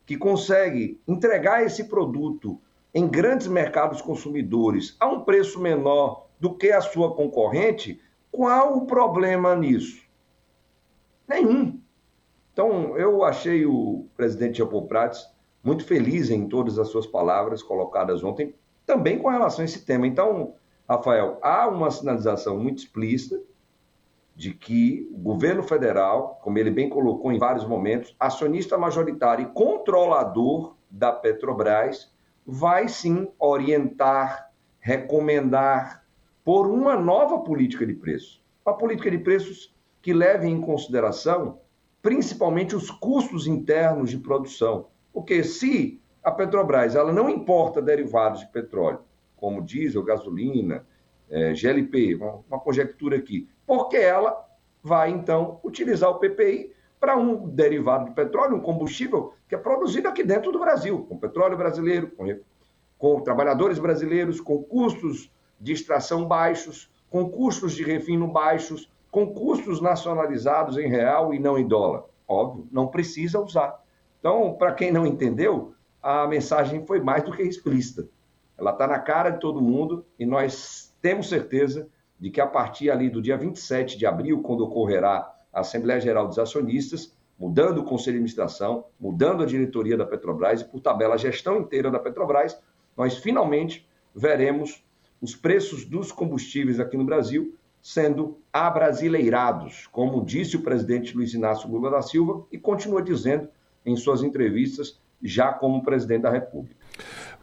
que 0.07 0.17
consegue 0.17 1.01
entregar 1.05 1.61
esse 1.65 1.83
produto 1.89 2.61
em 2.95 3.09
grandes 3.09 3.49
mercados 3.49 4.01
consumidores 4.01 4.97
a 5.01 5.09
um 5.09 5.25
preço 5.25 5.61
menor 5.61 6.29
do 6.39 6.55
que 6.55 6.71
a 6.71 6.81
sua 6.81 7.13
concorrente, 7.13 8.01
qual 8.31 8.77
o 8.77 8.87
problema 8.87 9.57
nisso? 9.57 10.01
Nenhum. 11.27 11.81
Então, 12.53 12.97
eu 12.97 13.25
achei 13.25 13.67
o 13.67 14.07
presidente 14.17 14.59
Japo 14.59 14.87
Prats 14.87 15.29
muito 15.61 15.85
feliz 15.85 16.31
em 16.31 16.49
todas 16.49 16.79
as 16.79 16.87
suas 16.87 17.05
palavras 17.05 17.65
colocadas 17.65 18.23
ontem, 18.23 18.55
também 18.87 19.19
com 19.19 19.29
relação 19.29 19.63
a 19.63 19.65
esse 19.65 19.85
tema. 19.85 20.07
Então, 20.07 20.55
Rafael, 20.91 21.39
há 21.41 21.69
uma 21.69 21.89
sinalização 21.89 22.59
muito 22.59 22.79
explícita 22.79 23.41
de 24.35 24.53
que 24.53 25.09
o 25.15 25.19
governo 25.19 25.63
federal, 25.63 26.41
como 26.43 26.59
ele 26.59 26.69
bem 26.69 26.89
colocou 26.89 27.31
em 27.31 27.39
vários 27.39 27.65
momentos, 27.65 28.17
acionista 28.19 28.77
majoritário 28.77 29.45
e 29.45 29.53
controlador 29.53 30.75
da 30.91 31.13
Petrobras, 31.13 32.13
vai 32.45 32.89
sim 32.89 33.29
orientar, 33.39 34.51
recomendar 34.81 36.05
por 36.45 36.67
uma 36.67 36.97
nova 36.97 37.39
política 37.39 37.87
de 37.87 37.95
preços. 37.95 38.43
Uma 38.67 38.77
política 38.77 39.13
de 39.13 39.19
preços 39.19 39.73
que 40.03 40.13
leve 40.13 40.49
em 40.49 40.61
consideração 40.61 41.61
principalmente 42.03 42.75
os 42.75 42.91
custos 42.91 43.47
internos 43.47 44.11
de 44.11 44.19
produção. 44.19 44.89
Porque 45.13 45.45
se 45.45 46.01
a 46.21 46.33
Petrobras 46.33 46.97
ela 46.97 47.13
não 47.13 47.31
importa 47.31 47.81
derivados 47.81 48.41
de 48.41 48.49
petróleo, 48.49 48.99
como 49.41 49.63
diesel, 49.63 50.03
gasolina, 50.03 50.85
é, 51.31 51.55
GLP, 51.55 52.17
uma, 52.17 52.41
uma 52.49 52.61
conjectura 52.61 53.17
aqui, 53.17 53.49
porque 53.67 53.97
ela 53.97 54.47
vai 54.83 55.11
então 55.11 55.61
utilizar 55.65 56.11
o 56.11 56.19
PPI 56.19 56.73
para 56.99 57.17
um 57.17 57.49
derivado 57.49 58.07
de 58.07 58.11
petróleo, 58.13 58.57
um 58.57 58.61
combustível 58.61 59.33
que 59.49 59.55
é 59.55 59.59
produzido 59.59 60.09
aqui 60.09 60.23
dentro 60.23 60.53
do 60.53 60.59
Brasil, 60.59 61.07
com 61.09 61.17
petróleo 61.17 61.57
brasileiro, 61.57 62.11
com, 62.11 62.27
com 62.99 63.21
trabalhadores 63.21 63.79
brasileiros, 63.79 64.41
com 64.41 64.63
custos 64.63 65.33
de 65.59 65.73
extração 65.73 66.27
baixos, 66.27 66.91
com 67.09 67.29
custos 67.31 67.73
de 67.73 67.83
refino 67.83 68.29
baixos, 68.29 68.91
com 69.11 69.33
custos 69.33 69.81
nacionalizados 69.81 70.77
em 70.77 70.89
real 70.89 71.35
e 71.35 71.39
não 71.39 71.59
em 71.59 71.67
dólar. 71.67 72.05
Óbvio, 72.29 72.69
não 72.71 72.87
precisa 72.87 73.41
usar. 73.41 73.83
Então, 74.21 74.55
para 74.55 74.73
quem 74.73 74.93
não 74.93 75.07
entendeu, 75.07 75.75
a 76.03 76.27
mensagem 76.29 76.87
foi 76.87 77.01
mais 77.01 77.25
do 77.25 77.33
que 77.33 77.43
explícita. 77.43 78.07
Ela 78.61 78.73
está 78.73 78.87
na 78.87 78.99
cara 78.99 79.31
de 79.31 79.41
todo 79.41 79.61
mundo 79.61 80.05
e 80.19 80.27
nós 80.27 80.95
temos 81.01 81.29
certeza 81.29 81.89
de 82.19 82.31
que 82.31 82.41
a 82.41 82.47
partir 82.47 82.91
ali 82.91 83.09
do 83.09 83.23
dia 83.23 83.37
27 83.37 83.97
de 83.97 84.05
abril, 84.05 84.43
quando 84.43 84.61
ocorrerá 84.61 85.35
a 85.51 85.61
Assembleia 85.61 85.99
Geral 85.99 86.29
dos 86.29 86.39
Acionistas, 86.39 87.17
mudando 87.39 87.79
o 87.79 87.85
Conselho 87.85 88.17
de 88.17 88.19
Administração, 88.19 88.85
mudando 89.01 89.43
a 89.43 89.47
diretoria 89.47 89.97
da 89.97 90.05
Petrobras 90.05 90.61
e, 90.61 90.65
por 90.67 90.81
tabela, 90.81 91.15
a 91.15 91.19
gestão 91.19 91.59
inteira 91.59 91.91
da 91.91 91.99
Petrobras, 91.99 92.61
nós 92.95 93.17
finalmente 93.17 93.89
veremos 94.15 94.85
os 95.23 95.35
preços 95.35 95.87
dos 95.87 96.13
combustíveis 96.13 96.79
aqui 96.79 96.99
no 96.99 97.05
Brasil 97.05 97.57
sendo 97.81 98.39
abrasileirados, 98.53 99.87
como 99.87 100.23
disse 100.23 100.57
o 100.57 100.63
presidente 100.63 101.17
Luiz 101.17 101.33
Inácio 101.33 101.71
Lula 101.71 101.91
da 101.91 102.03
Silva 102.03 102.47
e 102.53 102.59
continua 102.59 103.01
dizendo 103.01 103.49
em 103.87 103.97
suas 103.97 104.23
entrevistas, 104.23 105.01
já 105.23 105.51
como 105.51 105.83
presidente 105.83 106.23
da 106.23 106.31
República. 106.31 106.80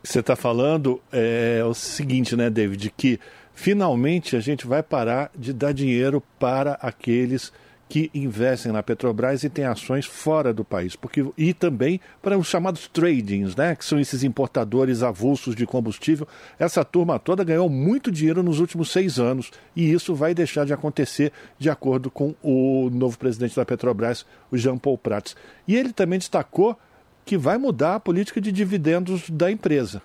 Você 0.07 0.21
está 0.21 0.37
falando 0.37 1.01
é, 1.11 1.61
o 1.65 1.73
seguinte, 1.73 2.33
né, 2.33 2.49
David, 2.49 2.93
que 2.95 3.19
finalmente 3.53 4.37
a 4.37 4.39
gente 4.39 4.65
vai 4.65 4.81
parar 4.81 5.29
de 5.37 5.51
dar 5.51 5.73
dinheiro 5.73 6.23
para 6.39 6.75
aqueles 6.75 7.51
que 7.89 8.09
investem 8.13 8.71
na 8.71 8.81
Petrobras 8.81 9.43
e 9.43 9.49
têm 9.49 9.65
ações 9.65 10.05
fora 10.05 10.53
do 10.53 10.63
país, 10.63 10.95
porque 10.95 11.25
e 11.37 11.53
também 11.53 11.99
para 12.21 12.37
os 12.37 12.47
chamados 12.47 12.87
tradings, 12.87 13.53
né, 13.53 13.75
que 13.75 13.83
são 13.83 13.99
esses 13.99 14.23
importadores 14.23 15.03
avulsos 15.03 15.53
de 15.53 15.65
combustível. 15.65 16.25
Essa 16.57 16.85
turma 16.85 17.19
toda 17.19 17.43
ganhou 17.43 17.69
muito 17.69 18.09
dinheiro 18.09 18.41
nos 18.41 18.61
últimos 18.61 18.89
seis 18.89 19.19
anos 19.19 19.51
e 19.75 19.91
isso 19.91 20.15
vai 20.15 20.33
deixar 20.33 20.65
de 20.65 20.71
acontecer, 20.71 21.33
de 21.59 21.69
acordo 21.69 22.09
com 22.09 22.33
o 22.41 22.89
novo 22.93 23.19
presidente 23.19 23.57
da 23.57 23.65
Petrobras, 23.65 24.25
o 24.49 24.57
Jean 24.57 24.77
Paul 24.77 24.97
Prats. 24.97 25.35
E 25.67 25.75
ele 25.75 25.91
também 25.91 26.17
destacou 26.17 26.77
que 27.27 27.37
vai 27.37 27.57
mudar 27.57 27.95
a 27.95 27.99
política 27.99 28.39
de 28.39 28.53
dividendos 28.53 29.29
da 29.29 29.51
empresa. 29.51 30.01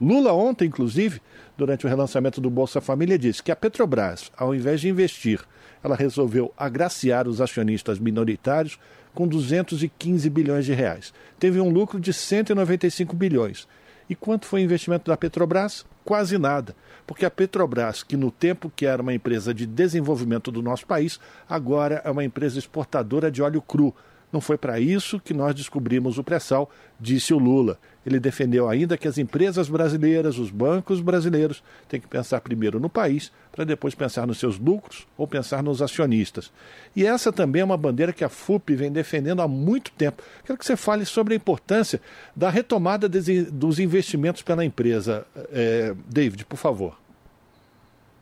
Lula 0.00 0.32
ontem, 0.32 0.68
inclusive, 0.68 1.20
durante 1.58 1.84
o 1.84 1.88
relançamento 1.88 2.40
do 2.40 2.48
Bolsa 2.48 2.80
Família, 2.80 3.18
disse 3.18 3.42
que 3.42 3.50
a 3.50 3.56
Petrobras, 3.56 4.30
ao 4.36 4.54
invés 4.54 4.80
de 4.80 4.88
investir, 4.88 5.40
ela 5.82 5.96
resolveu 5.96 6.54
agraciar 6.56 7.26
os 7.26 7.40
acionistas 7.40 7.98
minoritários 7.98 8.78
com 9.12 9.26
215 9.26 10.30
bilhões 10.30 10.64
de 10.64 10.72
reais. 10.72 11.12
Teve 11.36 11.60
um 11.60 11.68
lucro 11.68 11.98
de 11.98 12.12
195 12.12 13.16
bilhões. 13.16 13.66
E 14.08 14.14
quanto 14.14 14.46
foi 14.46 14.60
o 14.60 14.64
investimento 14.64 15.10
da 15.10 15.16
Petrobras? 15.16 15.84
Quase 16.04 16.38
nada. 16.38 16.76
Porque 17.04 17.24
a 17.24 17.30
Petrobras, 17.30 18.04
que 18.04 18.16
no 18.16 18.30
tempo 18.30 18.72
que 18.74 18.86
era 18.86 19.02
uma 19.02 19.12
empresa 19.12 19.52
de 19.52 19.66
desenvolvimento 19.66 20.52
do 20.52 20.62
nosso 20.62 20.86
país, 20.86 21.18
agora 21.48 22.00
é 22.04 22.10
uma 22.10 22.24
empresa 22.24 22.56
exportadora 22.56 23.32
de 23.32 23.42
óleo 23.42 23.60
cru, 23.60 23.92
não 24.32 24.40
foi 24.40 24.56
para 24.56 24.80
isso 24.80 25.20
que 25.20 25.34
nós 25.34 25.54
descobrimos 25.54 26.16
o 26.16 26.24
pré-sal, 26.24 26.70
disse 26.98 27.34
o 27.34 27.38
Lula. 27.38 27.78
Ele 28.04 28.18
defendeu 28.18 28.68
ainda 28.68 28.96
que 28.96 29.06
as 29.06 29.18
empresas 29.18 29.68
brasileiras, 29.68 30.38
os 30.38 30.50
bancos 30.50 31.00
brasileiros, 31.00 31.62
têm 31.88 32.00
que 32.00 32.08
pensar 32.08 32.40
primeiro 32.40 32.80
no 32.80 32.88
país, 32.88 33.30
para 33.52 33.64
depois 33.64 33.94
pensar 33.94 34.26
nos 34.26 34.38
seus 34.38 34.58
lucros 34.58 35.06
ou 35.16 35.26
pensar 35.26 35.62
nos 35.62 35.82
acionistas. 35.82 36.50
E 36.96 37.06
essa 37.06 37.30
também 37.30 37.62
é 37.62 37.64
uma 37.64 37.76
bandeira 37.76 38.12
que 38.12 38.24
a 38.24 38.28
FUP 38.28 38.74
vem 38.74 38.90
defendendo 38.90 39.42
há 39.42 39.46
muito 39.46 39.92
tempo. 39.92 40.22
Quero 40.44 40.58
que 40.58 40.64
você 40.64 40.76
fale 40.76 41.04
sobre 41.04 41.34
a 41.34 41.36
importância 41.36 42.00
da 42.34 42.48
retomada 42.48 43.08
dos 43.08 43.78
investimentos 43.78 44.42
pela 44.42 44.64
empresa. 44.64 45.26
É, 45.52 45.94
David, 46.08 46.44
por 46.46 46.56
favor. 46.56 46.98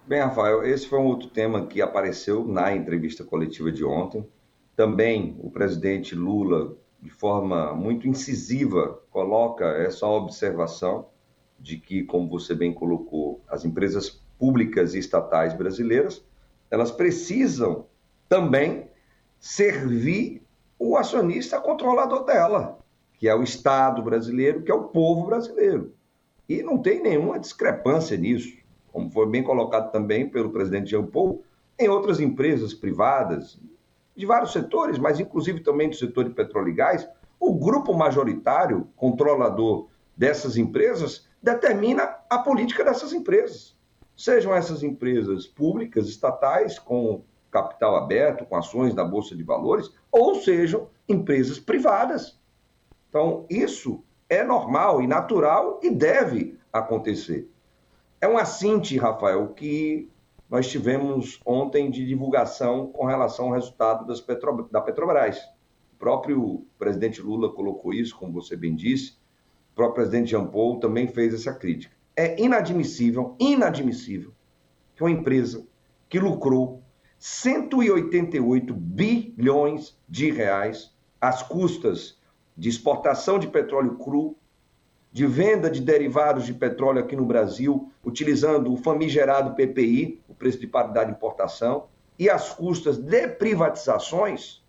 Bem, 0.07 0.21
Rafael, 0.21 0.65
esse 0.65 0.89
foi 0.89 0.99
um 0.99 1.05
outro 1.05 1.29
tema 1.29 1.67
que 1.67 1.81
apareceu 1.81 2.45
na 2.45 2.75
entrevista 2.75 3.23
coletiva 3.23 3.71
de 3.71 3.85
ontem. 3.85 4.27
Também 4.81 5.37
o 5.41 5.51
presidente 5.51 6.15
Lula, 6.15 6.75
de 7.03 7.11
forma 7.11 7.75
muito 7.75 8.09
incisiva, 8.09 8.99
coloca 9.11 9.67
essa 9.67 10.07
observação 10.07 11.09
de 11.59 11.77
que, 11.77 12.03
como 12.05 12.31
você 12.31 12.55
bem 12.55 12.73
colocou, 12.73 13.43
as 13.47 13.67
empresas 13.67 14.09
públicas 14.39 14.95
e 14.95 14.99
estatais 14.99 15.53
brasileiras, 15.53 16.25
elas 16.71 16.91
precisam 16.91 17.89
também 18.27 18.89
servir 19.39 20.43
o 20.79 20.97
acionista 20.97 21.61
controlador 21.61 22.25
dela, 22.25 22.79
que 23.19 23.29
é 23.29 23.35
o 23.35 23.43
Estado 23.43 24.03
brasileiro, 24.03 24.63
que 24.63 24.73
é 24.73 24.75
o 24.75 24.85
povo 24.85 25.27
brasileiro. 25.27 25.93
E 26.49 26.63
não 26.63 26.79
tem 26.79 27.03
nenhuma 27.03 27.39
discrepância 27.39 28.17
nisso, 28.17 28.57
como 28.91 29.11
foi 29.11 29.29
bem 29.29 29.43
colocado 29.43 29.93
também 29.93 30.27
pelo 30.27 30.49
presidente 30.49 30.89
Jean 30.93 31.05
Paul, 31.05 31.45
em 31.79 31.87
outras 31.87 32.19
empresas 32.19 32.73
privadas, 32.73 33.61
de 34.17 34.27
vários 34.27 34.53
setores, 34.53 34.99
mas 34.99 35.21
inclusive 35.21 35.61
também 35.61 35.89
do 35.89 35.97
setor 35.97 36.25
de 36.25 36.31
petróleo 36.31 36.69
e 36.69 36.75
gás, 36.75 37.09
o 37.39 37.55
grupo 37.55 37.95
majoritário, 37.95 38.89
controlador 38.97 39.89
dessas 40.17 40.57
empresas, 40.57 41.27
determina 41.43 42.17
a 42.29 42.39
política 42.39 42.85
dessas 42.85 43.13
empresas. 43.13 43.75
Sejam 44.15 44.55
essas 44.55 44.83
empresas 44.83 45.47
públicas, 45.47 46.07
estatais, 46.07 46.79
com 46.79 47.23
capital 47.51 47.97
aberto, 47.97 48.45
com 48.45 48.57
ações 48.57 48.95
na 48.95 49.05
Bolsa 49.05 49.35
de 49.35 49.43
Valores, 49.43 49.91
ou 50.13 50.35
sejam 50.37 50.89
empresas 51.09 51.59
privadas. 51.59 52.39
Então, 53.09 53.47
isso 53.49 54.05
é 54.29 54.45
normal 54.45 55.03
e 55.03 55.07
natural 55.07 55.81
e 55.83 55.91
deve 55.91 56.59
acontecer. 56.73 57.51
É 58.21 58.29
um 58.29 58.37
assinte, 58.37 58.99
Rafael, 58.99 59.49
que 59.49 60.09
nós 60.51 60.69
tivemos 60.69 61.41
ontem 61.47 61.89
de 61.89 62.05
divulgação 62.05 62.89
com 62.89 63.07
relação 63.07 63.47
ao 63.47 63.53
resultado 63.53 64.05
Petro... 64.27 64.69
da 64.71 64.81
Petrobras. 64.81 65.39
O 65.95 65.97
próprio 65.97 66.67
presidente 66.77 67.23
Lula 67.23 67.53
colocou 67.53 67.95
isso, 67.95 68.17
como 68.17 68.33
você 68.33 68.57
bem 68.57 68.75
disse, 68.75 69.13
o 69.73 69.77
próprio 69.77 70.03
presidente 70.03 70.31
Jean 70.31 70.47
Paul 70.47 70.81
também 70.81 71.07
fez 71.07 71.33
essa 71.33 71.55
crítica. 71.55 71.95
É 72.17 72.43
inadmissível, 72.43 73.37
inadmissível, 73.39 74.33
que 74.97 75.05
uma 75.05 75.11
empresa 75.11 75.65
que 76.09 76.19
lucrou 76.19 76.83
188 77.21 78.75
bilhões 78.75 79.97
de 80.09 80.33
reais 80.33 80.93
às 81.21 81.43
custas 81.45 82.19
de 82.57 82.69
exportação 82.69 83.39
de 83.39 83.47
petróleo 83.47 83.97
cru, 83.97 84.37
de 85.13 85.27
venda 85.27 85.69
de 85.69 85.81
derivados 85.81 86.47
de 86.47 86.55
petróleo 86.55 87.01
aqui 87.01 87.17
no 87.17 87.25
Brasil, 87.25 87.91
utilizando 88.05 88.73
o 88.73 88.77
famigerado 88.77 89.55
PPI, 89.55 90.21
o 90.29 90.35
preço 90.35 90.59
de 90.59 90.67
paridade 90.67 91.11
de 91.11 91.17
importação, 91.17 91.87
e 92.19 92.29
as 92.31 92.51
custas 92.53 92.97
de 92.97 93.29
privatizações, 93.29 94.63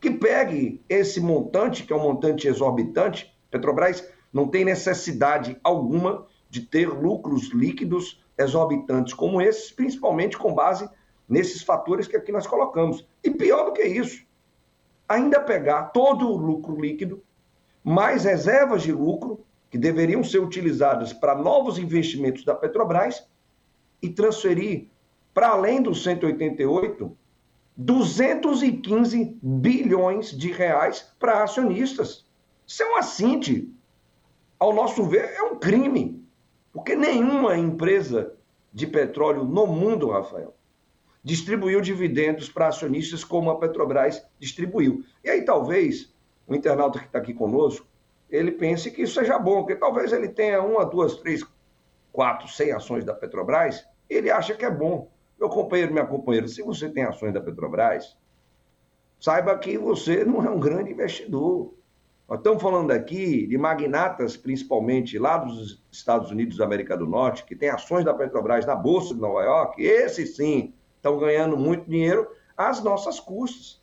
que 0.00 0.10
pegue 0.10 0.82
esse 0.88 1.20
montante, 1.20 1.82
que 1.82 1.92
é 1.92 1.96
um 1.96 2.02
montante 2.02 2.46
exorbitante, 2.46 3.34
Petrobras 3.50 4.06
não 4.32 4.48
tem 4.48 4.64
necessidade 4.64 5.56
alguma 5.62 6.26
de 6.50 6.60
ter 6.60 6.88
lucros 6.88 7.52
líquidos 7.52 8.20
exorbitantes 8.36 9.14
como 9.14 9.40
esses, 9.40 9.70
principalmente 9.70 10.36
com 10.36 10.52
base 10.52 10.88
nesses 11.28 11.62
fatores 11.62 12.08
que 12.08 12.16
aqui 12.16 12.32
nós 12.32 12.46
colocamos. 12.46 13.06
E 13.22 13.30
pior 13.30 13.66
do 13.66 13.72
que 13.72 13.84
isso, 13.84 14.24
ainda 15.08 15.40
pegar 15.40 15.84
todo 15.84 16.28
o 16.28 16.36
lucro 16.36 16.80
líquido, 16.80 17.22
mais 17.82 18.24
reservas 18.24 18.82
de 18.82 18.92
lucro, 18.92 19.43
que 19.74 19.78
deveriam 19.78 20.22
ser 20.22 20.38
utilizadas 20.38 21.12
para 21.12 21.34
novos 21.34 21.80
investimentos 21.80 22.44
da 22.44 22.54
Petrobras 22.54 23.26
e 24.00 24.08
transferir 24.08 24.86
para 25.34 25.48
além 25.48 25.82
dos 25.82 26.04
188 26.04 27.18
215 27.76 29.36
bilhões 29.42 30.30
de 30.30 30.52
reais 30.52 31.12
para 31.18 31.42
acionistas. 31.42 32.24
Isso 32.64 32.84
é 32.84 32.92
um 32.92 32.96
assinte. 32.98 33.68
Ao 34.60 34.72
nosso 34.72 35.02
ver, 35.02 35.34
é 35.34 35.42
um 35.42 35.58
crime. 35.58 36.24
Porque 36.72 36.94
nenhuma 36.94 37.58
empresa 37.58 38.32
de 38.72 38.86
petróleo 38.86 39.42
no 39.42 39.66
mundo, 39.66 40.10
Rafael, 40.10 40.54
distribuiu 41.20 41.80
dividendos 41.80 42.48
para 42.48 42.68
acionistas 42.68 43.24
como 43.24 43.50
a 43.50 43.58
Petrobras 43.58 44.24
distribuiu. 44.38 45.04
E 45.24 45.30
aí 45.30 45.44
talvez 45.44 46.14
o 46.46 46.54
internauta 46.54 47.00
que 47.00 47.06
está 47.06 47.18
aqui 47.18 47.34
conosco, 47.34 47.84
ele 48.34 48.50
pense 48.50 48.90
que 48.90 49.02
isso 49.02 49.14
seja 49.14 49.38
bom, 49.38 49.58
porque 49.58 49.76
talvez 49.76 50.12
ele 50.12 50.28
tenha 50.28 50.60
uma, 50.60 50.84
duas, 50.84 51.16
três, 51.16 51.46
quatro, 52.12 52.48
cem 52.48 52.72
ações 52.72 53.04
da 53.04 53.14
Petrobras, 53.14 53.86
ele 54.10 54.28
acha 54.30 54.54
que 54.54 54.64
é 54.64 54.70
bom. 54.70 55.08
Meu 55.38 55.48
companheiro, 55.48 55.92
minha 55.92 56.06
companheira, 56.06 56.48
se 56.48 56.60
você 56.60 56.88
tem 56.88 57.04
ações 57.04 57.32
da 57.32 57.40
Petrobras, 57.40 58.16
saiba 59.20 59.56
que 59.56 59.78
você 59.78 60.24
não 60.24 60.44
é 60.44 60.50
um 60.50 60.58
grande 60.58 60.90
investidor. 60.90 61.74
Nós 62.28 62.38
estamos 62.38 62.60
falando 62.60 62.90
aqui 62.90 63.46
de 63.46 63.56
magnatas, 63.56 64.36
principalmente 64.36 65.16
lá 65.16 65.38
dos 65.38 65.84
Estados 65.92 66.30
Unidos 66.32 66.56
da 66.56 66.64
América 66.64 66.96
do 66.96 67.06
Norte, 67.06 67.44
que 67.44 67.54
têm 67.54 67.68
ações 67.68 68.04
da 68.04 68.14
Petrobras 68.14 68.66
na 68.66 68.74
Bolsa 68.74 69.14
de 69.14 69.20
Nova 69.20 69.44
York, 69.44 69.80
esses 69.80 70.34
sim 70.34 70.74
estão 70.96 71.18
ganhando 71.18 71.56
muito 71.56 71.88
dinheiro 71.88 72.28
às 72.56 72.82
nossas 72.82 73.20
custas. 73.20 73.80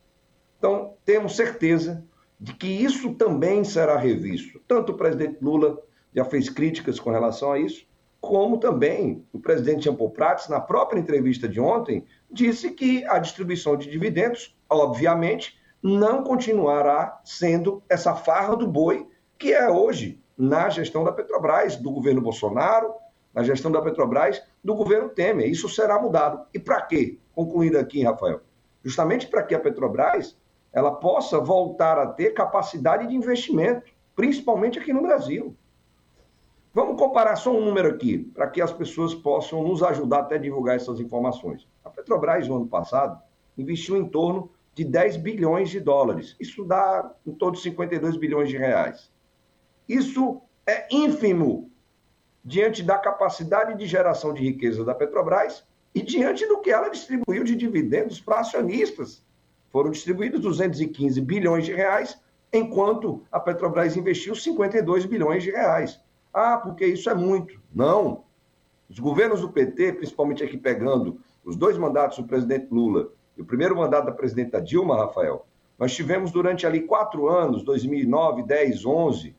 Então, 0.58 0.95
temos 1.06 1.36
certeza 1.38 2.04
de 2.42 2.54
que 2.54 2.68
isso 2.68 3.14
também 3.14 3.64
será 3.64 3.96
revisto. 3.96 4.60
Tanto 4.68 4.94
o 4.94 4.98
presidente 4.98 5.38
Lula 5.39 5.80
já 6.12 6.26
fez 6.26 6.50
críticas 6.50 7.00
com 7.00 7.12
relação 7.12 7.52
a 7.52 7.60
isso, 7.60 7.86
como 8.20 8.58
também 8.58 9.24
o 9.32 9.39
presidente 9.39 9.84
Jean 9.84 9.96
Prats, 9.96 10.50
na 10.50 10.60
própria 10.60 11.00
entrevista 11.00 11.48
de 11.48 11.62
ontem, 11.62 12.04
disse 12.32 12.72
que 12.72 13.06
a 13.06 13.20
distribuição 13.20 13.78
de 13.78 13.88
dividendos, 13.88 14.58
obviamente, 14.68 15.60
não 15.84 16.24
continuará 16.24 17.22
sendo 17.24 17.84
essa 17.88 18.16
farra 18.16 18.56
do 18.56 18.68
boi 18.68 19.08
que 19.38 19.54
é 19.54 19.70
hoje 19.70 20.20
na 20.36 20.68
gestão 20.70 21.04
da 21.04 21.12
Petrobras, 21.12 21.76
do 21.76 21.92
governo 21.92 22.22
Bolsonaro, 22.22 22.94
na 23.34 23.44
gestão 23.44 23.72
da 23.72 23.82
Petrobras, 23.82 24.42
do 24.64 24.74
governo 24.74 25.10
Temer. 25.10 25.50
Isso 25.50 25.70
será 25.70 26.00
mudado. 26.00 26.46
E 26.54 26.60
para 26.60 26.82
quê? 26.82 27.20
Concluindo 27.34 27.78
aqui, 27.78 28.04
Rafael. 28.04 28.42
Justamente 28.84 29.28
para 29.28 29.44
que 29.44 29.54
a 29.54 29.60
Petrobras 29.60 30.36
ela 30.74 30.92
possa 30.92 31.40
voltar 31.40 31.98
a 31.98 32.08
ter 32.08 32.32
capacidade 32.32 33.08
de 33.08 33.16
investimento, 33.16 33.92
principalmente 34.16 34.80
aqui 34.80 34.94
no 34.94 35.02
Brasil. 35.02 35.56
Vamos 36.74 36.98
comparar 36.98 37.36
só 37.36 37.54
um 37.54 37.66
número 37.66 37.90
aqui, 37.90 38.20
para 38.20 38.48
que 38.48 38.62
as 38.62 38.72
pessoas 38.72 39.14
possam 39.14 39.62
nos 39.62 39.84
ajudar 39.84 40.20
até 40.20 40.38
divulgar 40.38 40.78
essas 40.78 41.00
informações. 41.00 41.68
A 41.84 41.90
Petrobras, 41.90 42.48
no 42.48 42.56
ano 42.56 42.68
passado, 42.68 43.22
investiu 43.58 43.98
em 43.98 44.08
torno 44.08 44.50
de 44.74 44.86
10 44.86 45.18
bilhões 45.18 45.70
de 45.70 45.82
dólares. 45.82 46.36
Isso 46.40 46.64
dá 46.64 47.12
em 47.28 47.34
torno 47.34 47.58
de 47.58 47.64
52 47.64 48.16
bilhões 48.16 48.50
de 48.50 48.58
reais. 48.58 49.12
Isso 49.88 50.42
é 50.66 50.88
ínfimo 50.90 51.70
diante 52.44 52.82
da 52.82 52.98
capacidade 52.98 53.78
de 53.78 53.86
geração 53.86 54.34
de 54.34 54.42
riqueza 54.42 54.86
da 54.86 54.96
Petrobras 54.96 55.66
e 55.94 56.02
diante 56.02 56.48
do 56.48 56.60
que 56.60 56.72
ela 56.72 56.88
distribuiu 56.88 57.44
de 57.44 57.56
dividendos 57.56 58.22
para 58.22 58.40
acionistas. 58.40 59.22
Foram 59.72 59.92
distribuídos 59.92 60.42
215 60.42 61.22
bilhões 61.22 61.66
de 61.66 61.74
reais, 61.74 62.20
enquanto 62.52 63.24
a 63.32 63.40
Petrobras 63.40 63.96
investiu 63.96 64.36
52 64.36 65.06
bilhões 65.06 65.44
de 65.44 65.52
reais. 65.52 66.00
Ah, 66.34 66.58
porque 66.58 66.86
isso 66.86 67.10
é 67.10 67.16
muito. 67.16 67.60
Não. 67.74 68.24
Os 68.90 69.00
governos 69.00 69.42
do 69.42 69.50
PT, 69.50 69.94
principalmente 69.94 70.44
aqui 70.44 70.58
pegando 70.58 71.20
os 71.46 71.56
dois 71.56 71.78
mandatos 71.78 72.18
do 72.18 72.26
presidente 72.26 72.68
Lula 72.70 73.10
e 73.38 73.42
o 73.42 73.46
primeiro 73.46 73.76
mandato 73.76 74.06
da 74.06 74.12
presidenta 74.12 74.62
Dilma, 74.62 74.98
Rafael, 74.98 75.46
nós 75.80 75.94
tivemos 75.96 76.32
durante 76.32 76.68
ali 76.68 76.82
quatro 76.82 77.30
anos, 77.30 77.64
2009, 77.64 78.44
10, 78.44 78.86
11, 78.86 79.36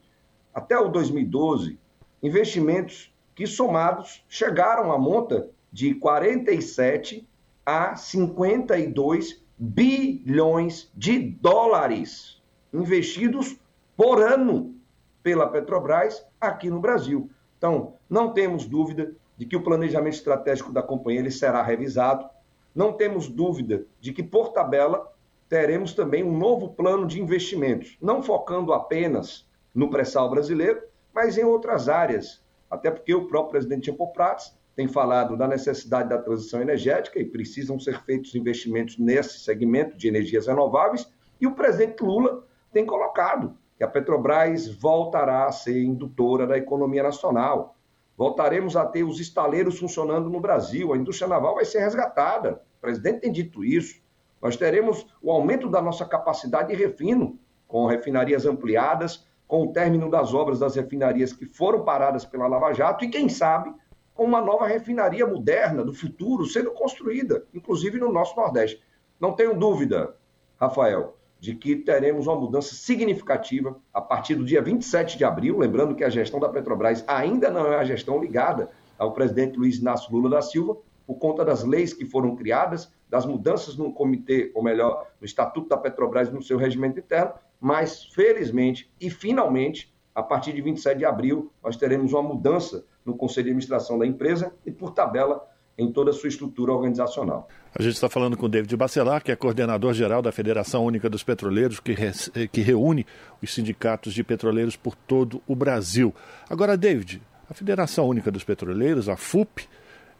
até 0.54 0.78
o 0.78 0.88
2012, 0.88 1.78
investimentos 2.22 3.14
que 3.34 3.46
somados 3.46 4.24
chegaram 4.28 4.90
à 4.90 4.98
monta 4.98 5.50
de 5.70 5.94
47 5.94 7.28
a 7.64 7.94
52 7.94 9.41
bilhões 9.58 10.90
de 10.94 11.18
dólares 11.18 12.40
investidos 12.72 13.56
por 13.96 14.22
ano 14.22 14.74
pela 15.22 15.48
Petrobras 15.48 16.26
aqui 16.40 16.68
no 16.70 16.80
Brasil. 16.80 17.30
Então, 17.58 17.94
não 18.08 18.32
temos 18.32 18.66
dúvida 18.66 19.12
de 19.36 19.46
que 19.46 19.56
o 19.56 19.62
planejamento 19.62 20.14
estratégico 20.14 20.72
da 20.72 20.82
companhia 20.82 21.20
ele 21.20 21.30
será 21.30 21.62
revisado. 21.62 22.28
Não 22.74 22.92
temos 22.92 23.28
dúvida 23.28 23.84
de 24.00 24.12
que, 24.12 24.22
por 24.22 24.52
tabela, 24.52 25.12
teremos 25.48 25.92
também 25.92 26.24
um 26.24 26.36
novo 26.36 26.70
plano 26.70 27.06
de 27.06 27.20
investimentos, 27.20 27.96
não 28.00 28.22
focando 28.22 28.72
apenas 28.72 29.46
no 29.74 29.90
pré-sal 29.90 30.30
brasileiro, 30.30 30.82
mas 31.14 31.36
em 31.36 31.44
outras 31.44 31.88
áreas. 31.88 32.42
Até 32.70 32.90
porque 32.90 33.14
o 33.14 33.26
próprio 33.26 33.52
presidente 33.52 33.92
Paul 33.92 34.12
Prats 34.12 34.56
tem 34.74 34.88
falado 34.88 35.36
da 35.36 35.46
necessidade 35.46 36.08
da 36.08 36.18
transição 36.18 36.60
energética 36.60 37.18
e 37.20 37.24
precisam 37.24 37.78
ser 37.78 38.00
feitos 38.02 38.34
investimentos 38.34 38.98
nesse 38.98 39.40
segmento 39.40 39.96
de 39.96 40.08
energias 40.08 40.46
renováveis, 40.46 41.10
e 41.40 41.46
o 41.46 41.54
presidente 41.54 42.02
Lula 42.02 42.46
tem 42.72 42.86
colocado 42.86 43.56
que 43.76 43.84
a 43.84 43.88
Petrobras 43.88 44.68
voltará 44.68 45.46
a 45.46 45.52
ser 45.52 45.82
indutora 45.82 46.46
da 46.46 46.56
economia 46.56 47.02
nacional. 47.02 47.76
Voltaremos 48.16 48.76
a 48.76 48.86
ter 48.86 49.02
os 49.02 49.18
estaleiros 49.18 49.78
funcionando 49.78 50.30
no 50.30 50.40
Brasil, 50.40 50.92
a 50.92 50.96
indústria 50.96 51.28
naval 51.28 51.56
vai 51.56 51.64
ser 51.64 51.80
resgatada. 51.80 52.62
O 52.78 52.80
presidente 52.80 53.20
tem 53.20 53.32
dito 53.32 53.64
isso. 53.64 54.00
Nós 54.40 54.56
teremos 54.56 55.06
o 55.20 55.30
aumento 55.30 55.68
da 55.68 55.82
nossa 55.82 56.04
capacidade 56.04 56.68
de 56.68 56.74
refino, 56.74 57.38
com 57.66 57.86
refinarias 57.86 58.46
ampliadas, 58.46 59.26
com 59.46 59.64
o 59.64 59.72
término 59.72 60.10
das 60.10 60.32
obras 60.32 60.58
das 60.58 60.76
refinarias 60.76 61.32
que 61.32 61.46
foram 61.46 61.84
paradas 61.84 62.24
pela 62.24 62.46
Lava 62.46 62.72
Jato 62.72 63.04
e, 63.04 63.08
quem 63.08 63.28
sabe, 63.28 63.72
uma 64.16 64.40
nova 64.40 64.66
refinaria 64.66 65.26
moderna 65.26 65.84
do 65.84 65.92
futuro 65.92 66.46
sendo 66.46 66.70
construída, 66.70 67.44
inclusive 67.54 67.98
no 67.98 68.12
nosso 68.12 68.36
Nordeste. 68.36 68.82
Não 69.18 69.32
tenho 69.32 69.58
dúvida, 69.58 70.16
Rafael, 70.60 71.16
de 71.40 71.54
que 71.54 71.76
teremos 71.76 72.26
uma 72.26 72.36
mudança 72.36 72.74
significativa 72.74 73.76
a 73.92 74.00
partir 74.00 74.34
do 74.34 74.44
dia 74.44 74.62
27 74.62 75.18
de 75.18 75.24
abril, 75.24 75.58
lembrando 75.58 75.94
que 75.94 76.04
a 76.04 76.10
gestão 76.10 76.38
da 76.38 76.48
Petrobras 76.48 77.04
ainda 77.06 77.50
não 77.50 77.66
é 77.66 77.76
a 77.76 77.84
gestão 77.84 78.20
ligada 78.20 78.70
ao 78.98 79.12
presidente 79.12 79.58
Luiz 79.58 79.78
Inácio 79.78 80.12
Lula 80.12 80.30
da 80.30 80.42
Silva, 80.42 80.76
por 81.06 81.16
conta 81.16 81.44
das 81.44 81.64
leis 81.64 81.92
que 81.92 82.06
foram 82.06 82.36
criadas, 82.36 82.92
das 83.08 83.26
mudanças 83.26 83.76
no 83.76 83.92
comitê, 83.92 84.52
ou 84.54 84.62
melhor, 84.62 85.06
no 85.20 85.26
Estatuto 85.26 85.68
da 85.68 85.76
Petrobras 85.76 86.30
no 86.30 86.40
seu 86.40 86.56
regimento 86.56 87.00
interno, 87.00 87.32
mas 87.60 88.04
felizmente 88.04 88.90
e 89.00 89.10
finalmente, 89.10 89.92
a 90.14 90.22
partir 90.22 90.52
de 90.52 90.62
27 90.62 90.98
de 90.98 91.04
abril, 91.04 91.52
nós 91.62 91.76
teremos 91.76 92.12
uma 92.12 92.22
mudança 92.22 92.84
no 93.04 93.16
conselho 93.16 93.44
de 93.44 93.50
administração 93.50 93.98
da 93.98 94.06
empresa 94.06 94.52
e, 94.64 94.70
por 94.70 94.92
tabela, 94.92 95.46
em 95.76 95.90
toda 95.90 96.10
a 96.10 96.12
sua 96.12 96.28
estrutura 96.28 96.72
organizacional. 96.72 97.48
A 97.74 97.82
gente 97.82 97.94
está 97.94 98.08
falando 98.08 98.36
com 98.36 98.46
o 98.46 98.48
David 98.48 98.76
Bacelar, 98.76 99.22
que 99.22 99.32
é 99.32 99.36
coordenador 99.36 99.94
geral 99.94 100.20
da 100.20 100.30
Federação 100.30 100.84
Única 100.84 101.08
dos 101.08 101.22
Petroleiros, 101.22 101.80
que, 101.80 101.92
re... 101.92 102.12
que 102.48 102.60
reúne 102.60 103.06
os 103.42 103.52
sindicatos 103.52 104.12
de 104.12 104.22
petroleiros 104.22 104.76
por 104.76 104.94
todo 104.94 105.42
o 105.46 105.56
Brasil. 105.56 106.14
Agora, 106.48 106.76
David, 106.76 107.22
a 107.48 107.54
Federação 107.54 108.06
Única 108.06 108.30
dos 108.30 108.44
Petroleiros, 108.44 109.08
a 109.08 109.16
FUP, 109.16 109.66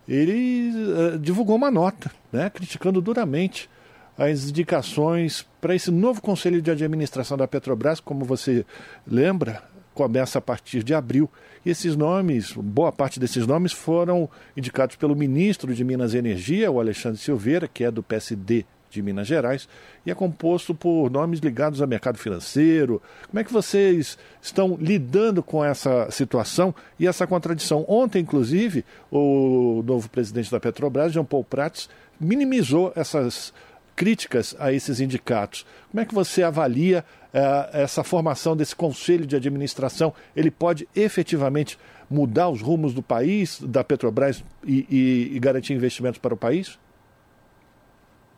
ele 0.09 0.70
uh, 0.70 1.18
divulgou 1.18 1.57
uma 1.57 1.70
nota, 1.70 2.11
né, 2.33 2.51
criticando 2.51 3.01
duramente 3.01 3.70
as 4.16 4.49
indicações 4.49 5.47
para 5.61 5.74
esse 5.74 5.91
novo 5.91 6.20
conselho 6.20 6.61
de 6.61 6.70
administração 6.70 7.37
da 7.37 7.49
Petrobras, 7.49 8.01
como 8.01 8.24
você 8.24 8.64
lembra, 9.07 9.62
começa 9.95 10.38
a 10.38 10.43
partir 10.43 10.82
de 10.82 10.95
abril. 10.95 11.28
E 11.64 11.70
esses 11.70 11.97
nomes, 11.97 12.53
boa 12.53 12.90
parte 12.90 13.20
desses 13.20 13.47
nomes 13.47 13.72
foram 13.72 14.28
indicados 14.57 14.97
pelo 14.97 15.14
ministro 15.14 15.74
de 15.74 15.84
Minas 15.84 16.14
e 16.14 16.18
Energia, 16.18 16.70
o 16.70 16.80
Alexandre 16.80 17.18
Silveira, 17.18 17.68
que 17.68 17.84
é 17.84 17.90
do 17.90 18.03
PSD 18.03 18.64
de 18.93 19.03
Minas 19.03 19.26
Gerais, 19.26 19.68
e 20.05 20.11
é 20.11 20.14
composto 20.14 20.74
por 20.74 21.11
nomes 21.11 21.40
ligados 21.40 21.80
ao 21.80 21.88
mercado 21.88 22.18
financeiro. 22.18 23.01
Como 23.28 23.40
é 23.40 23.45
que 23.45 23.53
vocês 23.53 24.18
estão 24.40 24.76
lidando 24.78 25.43
com 25.43 25.64
essa 25.64 26.11
situação 26.11 26.74
e 26.99 27.07
essa 27.07 27.26
contradição? 27.26 27.84
Ontem, 27.88 28.20
inclusive, 28.20 28.84
o 29.11 29.82
novo 29.86 30.09
presidente 30.11 30.51
da 30.51 30.61
Petrobras, 30.61 31.12
Jean 31.12 31.24
Paul 31.24 31.45
Prats, 31.45 31.88
minimizou 32.20 32.93
essas 32.95 33.53
críticas 33.95 34.55
a 34.59 34.72
esses 34.72 35.01
indicatos. 35.01 35.66
Como 35.90 36.01
é 36.01 36.05
que 36.05 36.14
você 36.14 36.43
avalia 36.43 37.05
uh, 37.32 37.76
essa 37.76 38.03
formação 38.03 38.57
desse 38.57 38.74
conselho 38.74 39.26
de 39.26 39.36
administração? 39.36 40.14
Ele 40.34 40.51
pode 40.51 40.88
efetivamente 40.95 41.78
mudar 42.09 42.49
os 42.51 42.61
rumos 42.61 42.93
do 42.93 43.03
país, 43.03 43.61
da 43.61 43.82
Petrobras, 43.82 44.45
e, 44.64 44.86
e, 44.90 45.36
e 45.36 45.40
garantir 45.40 45.72
investimentos 45.72 46.18
para 46.18 46.34
o 46.34 46.36
país? 46.36 46.78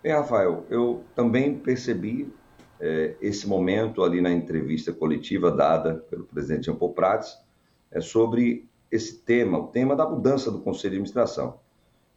Bem, 0.02 0.12
Rafael, 0.12 0.64
eu 0.70 1.02
também 1.14 1.56
percebi 1.56 2.32
é, 2.78 3.14
esse 3.20 3.48
momento 3.48 4.02
ali 4.02 4.20
na 4.20 4.30
entrevista 4.30 4.92
coletiva 4.92 5.50
dada 5.50 5.94
pelo 6.10 6.24
presidente 6.24 6.66
Jean 6.66 6.76
Paul 6.76 6.92
Prats 6.92 7.38
é, 7.90 8.00
sobre 8.00 8.68
esse 8.90 9.18
tema, 9.18 9.58
o 9.58 9.66
tema 9.68 9.96
da 9.96 10.08
mudança 10.08 10.50
do 10.50 10.60
Conselho 10.60 10.90
de 10.90 10.96
Administração. 10.98 11.58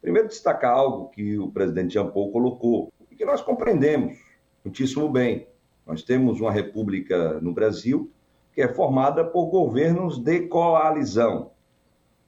Primeiro, 0.01 0.27
destacar 0.27 0.73
algo 0.73 1.09
que 1.09 1.39
o 1.39 1.49
presidente 1.49 1.93
Jean 1.93 2.07
Paul 2.07 2.31
colocou 2.31 2.91
que 3.17 3.25
nós 3.25 3.41
compreendemos 3.41 4.17
muitíssimo 4.63 5.09
bem. 5.09 5.47
Nós 5.85 6.03
temos 6.03 6.39
uma 6.39 6.51
república 6.51 7.39
no 7.41 7.53
Brasil 7.53 8.11
que 8.53 8.61
é 8.61 8.67
formada 8.67 9.23
por 9.23 9.47
governos 9.47 10.19
de 10.19 10.41
coalizão. 10.47 11.51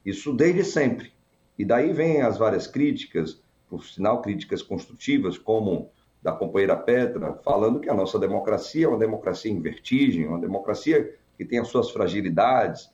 Isso 0.05 0.33
desde 0.33 0.63
sempre. 0.63 1.11
E 1.57 1.65
daí 1.65 1.91
vem 1.91 2.21
as 2.21 2.37
várias 2.37 2.67
críticas, 2.67 3.41
por 3.69 3.83
sinal, 3.83 4.21
críticas 4.21 4.61
construtivas, 4.61 5.37
como 5.37 5.89
da 6.21 6.31
companheira 6.31 6.75
Petra, 6.75 7.33
falando 7.43 7.79
que 7.79 7.89
a 7.89 7.93
nossa 7.93 8.17
democracia 8.17 8.85
é 8.85 8.89
uma 8.89 8.97
democracia 8.97 9.51
em 9.51 9.59
vertigem, 9.59 10.27
uma 10.27 10.39
democracia 10.39 11.15
que 11.37 11.45
tem 11.45 11.59
as 11.59 11.67
suas 11.67 11.91
fragilidades. 11.91 12.89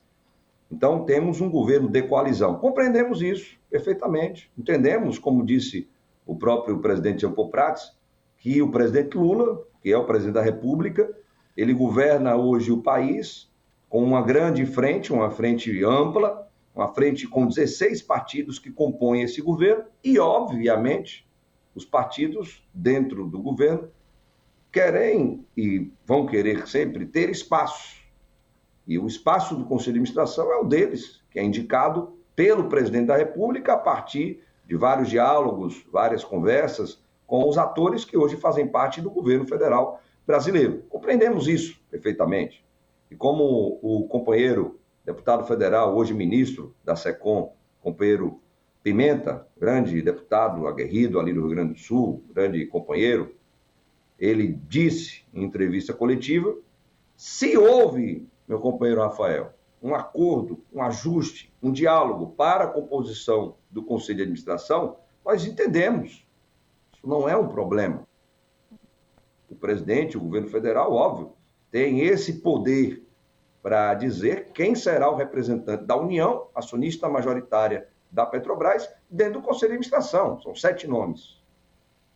Então, 0.70 1.04
temos 1.04 1.40
um 1.40 1.50
governo 1.50 1.88
de 1.88 2.02
coalizão. 2.02 2.58
Compreendemos 2.58 3.22
isso 3.22 3.56
perfeitamente. 3.70 4.50
Entendemos, 4.58 5.18
como 5.18 5.44
disse 5.44 5.88
o 6.26 6.36
próprio 6.36 6.78
presidente 6.80 7.20
Jean 7.20 7.32
Paul 7.32 7.48
Prats, 7.48 7.96
que 8.38 8.60
o 8.60 8.70
presidente 8.70 9.16
Lula, 9.16 9.62
que 9.80 9.92
é 9.92 9.96
o 9.96 10.04
presidente 10.04 10.34
da 10.34 10.42
República, 10.42 11.08
ele 11.56 11.72
governa 11.72 12.36
hoje 12.36 12.72
o 12.72 12.82
país 12.82 13.50
com 13.88 14.02
uma 14.02 14.20
grande 14.20 14.66
frente, 14.66 15.12
uma 15.12 15.30
frente 15.30 15.82
ampla, 15.84 16.46
uma 16.74 16.92
frente 16.92 17.26
com 17.26 17.46
16 17.46 18.02
partidos 18.02 18.58
que 18.58 18.70
compõem 18.70 19.22
esse 19.22 19.40
governo 19.40 19.84
e, 20.04 20.18
obviamente, 20.18 21.26
os 21.74 21.84
partidos 21.84 22.66
dentro 22.74 23.26
do 23.26 23.40
governo 23.40 23.88
querem 24.70 25.46
e 25.56 25.90
vão 26.04 26.26
querer 26.26 26.66
sempre 26.66 27.06
ter 27.06 27.30
espaço. 27.30 27.96
E 28.86 28.98
o 28.98 29.06
espaço 29.06 29.56
do 29.56 29.64
Conselho 29.64 29.94
de 29.94 30.00
Administração 30.00 30.52
é 30.52 30.56
o 30.56 30.64
deles, 30.64 31.22
que 31.30 31.38
é 31.38 31.42
indicado 31.42 32.18
pelo 32.34 32.68
presidente 32.68 33.06
da 33.06 33.16
República 33.16 33.72
a 33.72 33.78
partir 33.78 34.44
de 34.66 34.76
vários 34.76 35.08
diálogos, 35.08 35.86
várias 35.90 36.24
conversas 36.24 37.02
com 37.26 37.48
os 37.48 37.56
atores 37.58 38.04
que 38.04 38.16
hoje 38.16 38.36
fazem 38.36 38.66
parte 38.66 39.00
do 39.00 39.10
governo 39.10 39.46
federal 39.46 40.00
brasileiro. 40.26 40.82
Compreendemos 40.88 41.46
isso 41.48 41.80
perfeitamente. 41.90 42.64
E 43.10 43.14
como 43.14 43.78
o 43.82 44.06
companheiro 44.08 44.78
deputado 45.04 45.44
federal, 45.44 45.96
hoje 45.96 46.12
ministro 46.12 46.74
da 46.84 46.96
SECOM, 46.96 47.52
companheiro 47.80 48.40
Pimenta, 48.82 49.46
grande 49.58 50.00
deputado 50.00 50.66
aguerrido 50.68 51.18
ali 51.18 51.32
do 51.32 51.40
Rio 51.40 51.50
Grande 51.50 51.72
do 51.72 51.78
Sul, 51.78 52.24
grande 52.32 52.64
companheiro, 52.66 53.34
ele 54.16 54.52
disse 54.68 55.24
em 55.34 55.42
entrevista 55.42 55.92
coletiva: 55.92 56.56
se 57.16 57.56
houve, 57.56 58.28
meu 58.46 58.60
companheiro 58.60 59.00
Rafael, 59.00 59.52
um 59.82 59.94
acordo, 59.94 60.62
um 60.72 60.82
ajuste, 60.82 61.52
um 61.62 61.72
diálogo 61.72 62.28
para 62.36 62.64
a 62.64 62.68
composição 62.68 63.56
do 63.76 63.82
Conselho 63.82 64.16
de 64.16 64.22
Administração, 64.22 64.96
nós 65.22 65.44
entendemos. 65.44 66.26
Isso 66.94 67.06
não 67.06 67.28
é 67.28 67.36
um 67.36 67.46
problema. 67.46 68.08
O 69.50 69.54
presidente, 69.54 70.16
o 70.16 70.20
governo 70.20 70.48
federal, 70.48 70.94
óbvio, 70.94 71.34
tem 71.70 72.00
esse 72.00 72.40
poder 72.40 73.06
para 73.62 73.92
dizer 73.92 74.50
quem 74.54 74.74
será 74.74 75.10
o 75.10 75.14
representante 75.14 75.84
da 75.84 75.94
União, 75.94 76.48
acionista 76.54 77.06
majoritária 77.06 77.86
da 78.10 78.24
Petrobras, 78.24 78.88
dentro 79.10 79.34
do 79.34 79.42
Conselho 79.42 79.72
de 79.72 79.76
Administração. 79.76 80.40
São 80.40 80.54
sete 80.54 80.86
nomes. 80.86 81.44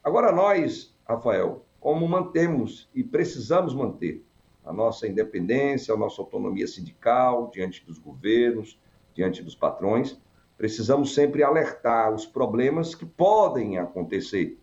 Agora, 0.02 0.32
nós, 0.32 0.96
Rafael, 1.04 1.66
como 1.78 2.08
mantemos 2.08 2.88
e 2.94 3.04
precisamos 3.04 3.74
manter 3.74 4.24
a 4.64 4.72
nossa 4.72 5.06
independência, 5.06 5.92
a 5.92 5.96
nossa 5.96 6.22
autonomia 6.22 6.66
sindical 6.66 7.50
diante 7.52 7.84
dos 7.84 7.98
governos, 7.98 8.80
diante 9.12 9.42
dos 9.42 9.54
patrões, 9.54 10.18
precisamos 10.60 11.14
sempre 11.14 11.42
alertar 11.42 12.12
os 12.12 12.26
problemas 12.26 12.94
que 12.94 13.06
podem 13.06 13.78
acontecer. 13.78 14.60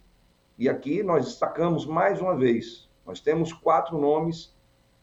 E 0.56 0.70
aqui 0.70 1.02
nós 1.02 1.26
destacamos 1.26 1.88
mais 1.88 2.22
uma 2.22 2.36
vez: 2.36 2.88
nós 3.04 3.20
temos 3.20 3.52
quatro 3.52 3.98
nomes 3.98 4.56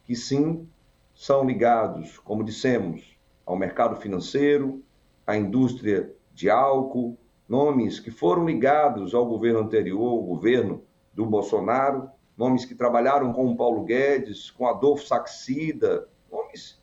que 0.05 0.15
sim 0.15 0.69
são 1.13 1.45
ligados, 1.45 2.17
como 2.19 2.45
dissemos, 2.45 3.19
ao 3.45 3.57
mercado 3.57 3.97
financeiro, 3.97 4.85
à 5.27 5.37
indústria 5.37 6.15
de 6.33 6.49
álcool, 6.49 7.19
nomes 7.49 7.99
que 7.99 8.13
foram 8.13 8.47
ligados 8.47 9.15
ao 9.15 9.27
governo 9.27 9.59
anterior, 9.59 10.13
ao 10.13 10.23
governo 10.23 10.85
do 11.13 11.27
Bolsonaro, 11.27 12.09
nomes 12.37 12.65
que 12.65 12.75
trabalharam 12.77 13.33
com 13.33 13.49
o 13.49 13.57
Paulo 13.57 13.83
Guedes, 13.83 14.49
com 14.49 14.65
Adolfo 14.65 15.05
Saxida, 15.05 16.09
nomes 16.31 16.81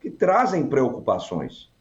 que 0.00 0.10
trazem 0.10 0.66
preocupações. 0.66 1.71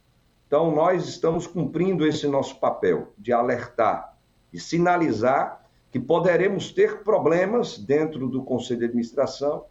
Então, 0.52 0.70
nós 0.70 1.08
estamos 1.08 1.48
cumprindo 1.48 2.06
esse 2.06 2.28
nosso 2.28 2.60
papel 2.60 3.14
de 3.18 3.32
alertar, 3.32 4.18
de 4.52 4.60
sinalizar 4.60 5.66
que 5.90 5.98
poderemos 5.98 6.74
ter 6.74 7.06
problemas 7.06 7.78
dentro 7.78 8.28
do 8.28 8.44
Conselho 8.44 8.80
de 8.80 8.86
Administração 8.88 9.64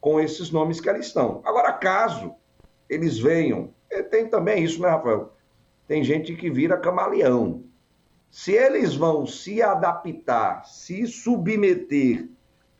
com 0.00 0.18
esses 0.18 0.50
nomes 0.50 0.80
que 0.80 0.90
ali 0.90 0.98
estão. 0.98 1.40
Agora, 1.44 1.72
caso 1.72 2.34
eles 2.90 3.16
venham, 3.16 3.72
eh, 3.88 4.02
tem 4.02 4.28
também 4.28 4.64
isso, 4.64 4.82
né, 4.82 4.88
Rafael? 4.88 5.32
Tem 5.86 6.02
gente 6.02 6.34
que 6.34 6.50
vira 6.50 6.76
camaleão. 6.76 7.62
Se 8.28 8.50
eles 8.50 8.92
vão 8.92 9.28
se 9.28 9.62
adaptar, 9.62 10.64
se 10.66 11.06
submeter 11.06 12.28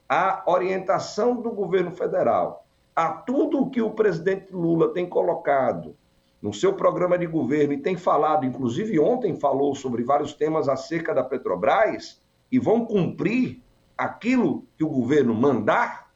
à 0.08 0.42
orientação 0.44 1.36
do 1.36 1.52
governo 1.52 1.92
federal, 1.92 2.66
a 2.96 3.10
tudo 3.12 3.70
que 3.70 3.80
o 3.80 3.92
presidente 3.92 4.52
Lula 4.52 4.92
tem 4.92 5.08
colocado 5.08 5.96
no 6.44 6.52
seu 6.52 6.74
programa 6.74 7.16
de 7.16 7.26
governo 7.26 7.72
e 7.72 7.78
tem 7.78 7.96
falado, 7.96 8.44
inclusive 8.44 8.98
ontem 8.98 9.34
falou 9.34 9.74
sobre 9.74 10.04
vários 10.04 10.34
temas 10.34 10.68
acerca 10.68 11.14
da 11.14 11.24
Petrobras, 11.24 12.20
e 12.52 12.58
vão 12.58 12.84
cumprir 12.84 13.62
aquilo 13.96 14.66
que 14.76 14.84
o 14.84 14.90
governo 14.90 15.34
mandar, 15.34 16.12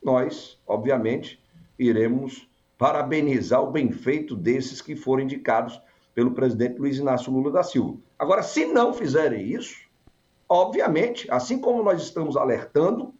nós, 0.00 0.56
obviamente, 0.64 1.42
iremos 1.76 2.48
parabenizar 2.78 3.60
o 3.60 3.72
bem 3.72 3.90
feito 3.90 4.36
desses 4.36 4.80
que 4.80 4.94
foram 4.94 5.24
indicados 5.24 5.82
pelo 6.14 6.30
presidente 6.30 6.78
Luiz 6.78 6.98
Inácio 6.98 7.32
Lula 7.32 7.50
da 7.50 7.64
Silva. 7.64 7.98
Agora, 8.16 8.44
se 8.44 8.66
não 8.66 8.94
fizerem 8.94 9.48
isso, 9.48 9.80
obviamente, 10.48 11.28
assim 11.28 11.58
como 11.58 11.82
nós 11.82 12.00
estamos 12.00 12.36
alertando, 12.36 13.12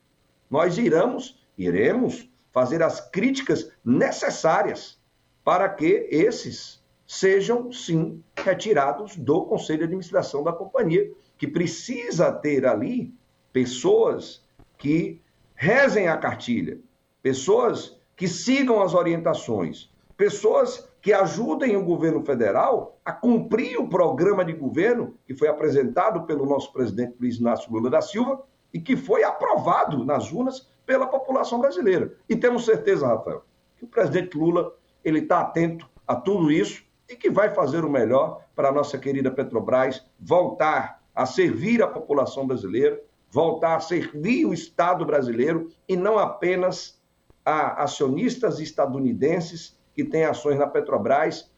nós 0.49 0.79
iremos, 0.79 1.45
iremos 1.59 2.31
fazer 2.53 2.85
as 2.85 3.01
críticas 3.01 3.73
necessárias 3.85 5.03
para 5.45 5.69
que 5.69 6.09
esses 6.11 6.83
sejam, 7.07 7.71
sim, 7.71 8.23
retirados 8.37 9.15
do 9.17 9.45
Conselho 9.45 9.81
de 9.81 9.85
Administração 9.85 10.43
da 10.43 10.53
companhia, 10.53 11.11
que 11.37 11.47
precisa 11.47 12.33
ter 12.33 12.67
ali 12.67 13.15
pessoas 13.53 14.43
que 14.79 15.21
rezem 15.55 16.09
a 16.09 16.17
cartilha, 16.17 16.81
pessoas 17.23 18.01
que 18.17 18.27
sigam 18.27 18.83
as 18.83 18.95
orientações, 18.95 19.91
pessoas 20.17 20.89
que 21.03 21.13
ajudem 21.13 21.77
o 21.77 21.85
governo 21.85 22.25
federal 22.25 22.99
a 23.05 23.13
cumprir 23.13 23.79
o 23.79 23.89
programa 23.89 24.45
de 24.45 24.55
governo 24.55 25.15
que 25.27 25.35
foi 25.35 25.49
apresentado 25.49 26.23
pelo 26.23 26.47
nosso 26.47 26.73
presidente 26.73 27.17
Luiz 27.21 27.37
Inácio 27.37 27.71
Lula 27.71 27.91
da 27.91 28.01
Silva 28.01 28.43
e 28.73 28.81
que 28.81 28.97
foi 28.97 29.23
aprovado 29.23 30.05
nas 30.05 30.33
urnas 30.33 30.71
pela 30.87 31.07
população 31.07 31.61
brasileira. 31.61 32.15
E 32.29 32.35
temos 32.35 32.65
certeza, 32.65 33.07
Rafael, 33.07 33.45
que 33.77 33.85
o 33.85 33.89
presidente 33.89 34.37
Lula 34.37 34.75
ele 35.05 35.21
está 35.21 35.41
atento 35.41 35.89
a 36.07 36.17
tudo 36.17 36.51
isso 36.51 36.83
e 37.09 37.15
que 37.15 37.31
vai 37.31 37.55
fazer 37.55 37.85
o 37.85 37.91
melhor 37.91 38.41
para 38.55 38.69
a 38.69 38.73
nossa 38.73 38.99
querida 38.99 39.31
Petrobras 39.31 40.05
voltar 40.19 41.03
a 41.15 41.27
servir 41.27 41.83
a 41.83 41.87
população 41.87 42.47
brasileira, 42.47 43.01
voltar 43.31 43.77
a 43.77 43.81
servir 43.81 44.47
o 44.47 44.55
Estado 44.55 45.05
brasileiro 45.05 45.69
e 45.89 45.97
não 45.97 46.19
apenas 46.19 47.01
a 47.45 47.83
acionistas 47.83 48.59
estadunidenses 48.59 49.79
que 49.95 50.05
têm 50.05 50.25
ações 50.25 50.59
na 50.59 50.67
Petrobras 50.67 51.51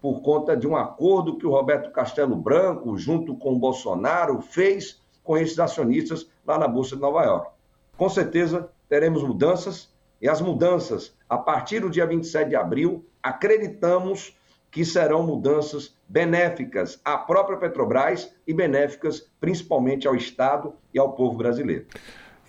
por 0.00 0.22
conta 0.22 0.56
de 0.56 0.66
um 0.66 0.76
acordo 0.76 1.36
que 1.36 1.46
o 1.46 1.50
Roberto 1.50 1.90
Castelo 1.90 2.36
Branco, 2.36 2.96
junto 2.96 3.36
com 3.36 3.52
o 3.52 3.58
Bolsonaro, 3.58 4.40
fez 4.40 5.02
com 5.22 5.36
esses 5.36 5.58
acionistas 5.58 6.28
lá 6.46 6.58
na 6.58 6.66
Bolsa 6.66 6.96
de 6.96 7.02
Nova 7.02 7.22
York. 7.24 7.50
Com 7.96 8.08
certeza 8.08 8.70
teremos 8.88 9.22
mudanças 9.22 9.89
e 10.20 10.28
as 10.28 10.40
mudanças, 10.40 11.14
a 11.28 11.38
partir 11.38 11.80
do 11.80 11.90
dia 11.90 12.06
27 12.06 12.50
de 12.50 12.56
abril, 12.56 13.06
acreditamos 13.22 14.36
que 14.70 14.84
serão 14.84 15.22
mudanças 15.24 15.96
benéficas 16.08 17.00
à 17.04 17.18
própria 17.18 17.58
Petrobras 17.58 18.32
e 18.46 18.54
benéficas 18.54 19.26
principalmente 19.40 20.06
ao 20.06 20.14
Estado 20.14 20.74
e 20.94 20.98
ao 20.98 21.12
povo 21.12 21.36
brasileiro. 21.36 21.86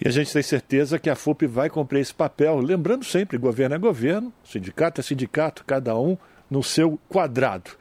E 0.03 0.07
a 0.07 0.11
gente 0.11 0.33
tem 0.33 0.41
certeza 0.41 0.99
que 0.99 1.09
a 1.09 1.15
FUP 1.15 1.45
vai 1.45 1.69
cumprir 1.69 1.99
esse 1.99 2.13
papel, 2.13 2.57
lembrando 2.57 3.05
sempre, 3.05 3.37
governo 3.37 3.75
é 3.75 3.77
governo, 3.77 4.33
sindicato 4.43 4.99
é 4.99 5.03
sindicato, 5.03 5.63
cada 5.65 5.97
um 5.97 6.17
no 6.49 6.63
seu 6.63 6.99
quadrado. 7.07 7.71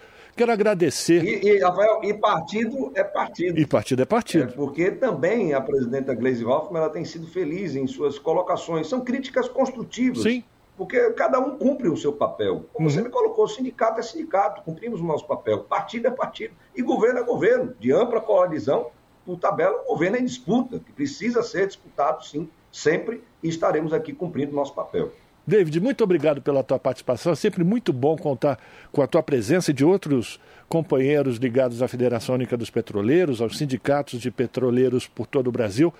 Quero 0.40 0.52
agradecer. 0.52 1.22
E, 1.22 1.46
e, 1.46 1.58
Rafael, 1.58 2.00
e 2.02 2.14
partido 2.14 2.90
é 2.94 3.04
partido. 3.04 3.60
E 3.60 3.66
partido 3.66 4.00
é 4.00 4.06
partido. 4.06 4.44
É 4.44 4.52
porque 4.56 4.90
também 4.90 5.52
a 5.52 5.60
presidenta 5.60 6.14
Gleisi 6.14 6.46
Hoffmann 6.46 6.82
ela 6.82 6.90
tem 6.90 7.04
sido 7.04 7.26
feliz 7.26 7.76
em 7.76 7.86
suas 7.86 8.18
colocações. 8.18 8.88
São 8.88 9.02
críticas 9.02 9.50
construtivas. 9.50 10.22
Sim 10.22 10.42
porque 10.78 11.10
cada 11.10 11.38
um 11.38 11.58
cumpre 11.58 11.90
o 11.90 11.96
seu 11.96 12.10
papel. 12.10 12.64
Como 12.72 12.88
uhum. 12.88 12.94
você 12.94 13.02
me 13.02 13.10
colocou, 13.10 13.46
sindicato 13.46 14.00
é 14.00 14.02
sindicato, 14.02 14.62
cumprimos 14.62 14.98
o 15.02 15.04
nosso 15.04 15.26
papel, 15.26 15.64
partido 15.64 16.06
é 16.06 16.10
partido, 16.10 16.54
e 16.74 16.80
governo 16.80 17.18
é 17.18 17.22
governo, 17.22 17.74
de 17.78 17.92
ampla 17.92 18.18
coalizão, 18.18 18.86
por 19.26 19.38
tabela, 19.38 19.78
o 19.84 19.88
governo 19.88 20.16
é 20.16 20.20
em 20.20 20.24
disputa, 20.24 20.78
que 20.78 20.90
precisa 20.90 21.42
ser 21.42 21.66
disputado, 21.66 22.24
sim, 22.24 22.48
sempre, 22.72 23.22
e 23.42 23.48
estaremos 23.50 23.92
aqui 23.92 24.14
cumprindo 24.14 24.52
o 24.52 24.56
nosso 24.56 24.72
papel. 24.72 25.12
David, 25.50 25.80
muito 25.80 26.04
obrigado 26.04 26.40
pela 26.40 26.62
tua 26.62 26.78
participação. 26.78 27.32
É 27.32 27.34
sempre 27.36 27.64
muito 27.64 27.92
bom 27.92 28.16
contar 28.16 28.56
com 28.92 29.02
a 29.02 29.06
tua 29.06 29.22
presença 29.22 29.72
e 29.72 29.74
de 29.74 29.84
outros 29.84 30.38
companheiros 30.68 31.38
ligados 31.38 31.82
à 31.82 31.88
Federação 31.88 32.36
Única 32.36 32.56
dos 32.56 32.70
Petroleiros, 32.70 33.40
aos 33.40 33.58
sindicatos 33.58 34.20
de 34.20 34.30
petroleiros 34.30 35.08
por 35.08 35.26
todo 35.26 35.48
o 35.48 35.52
Brasil 35.52 35.92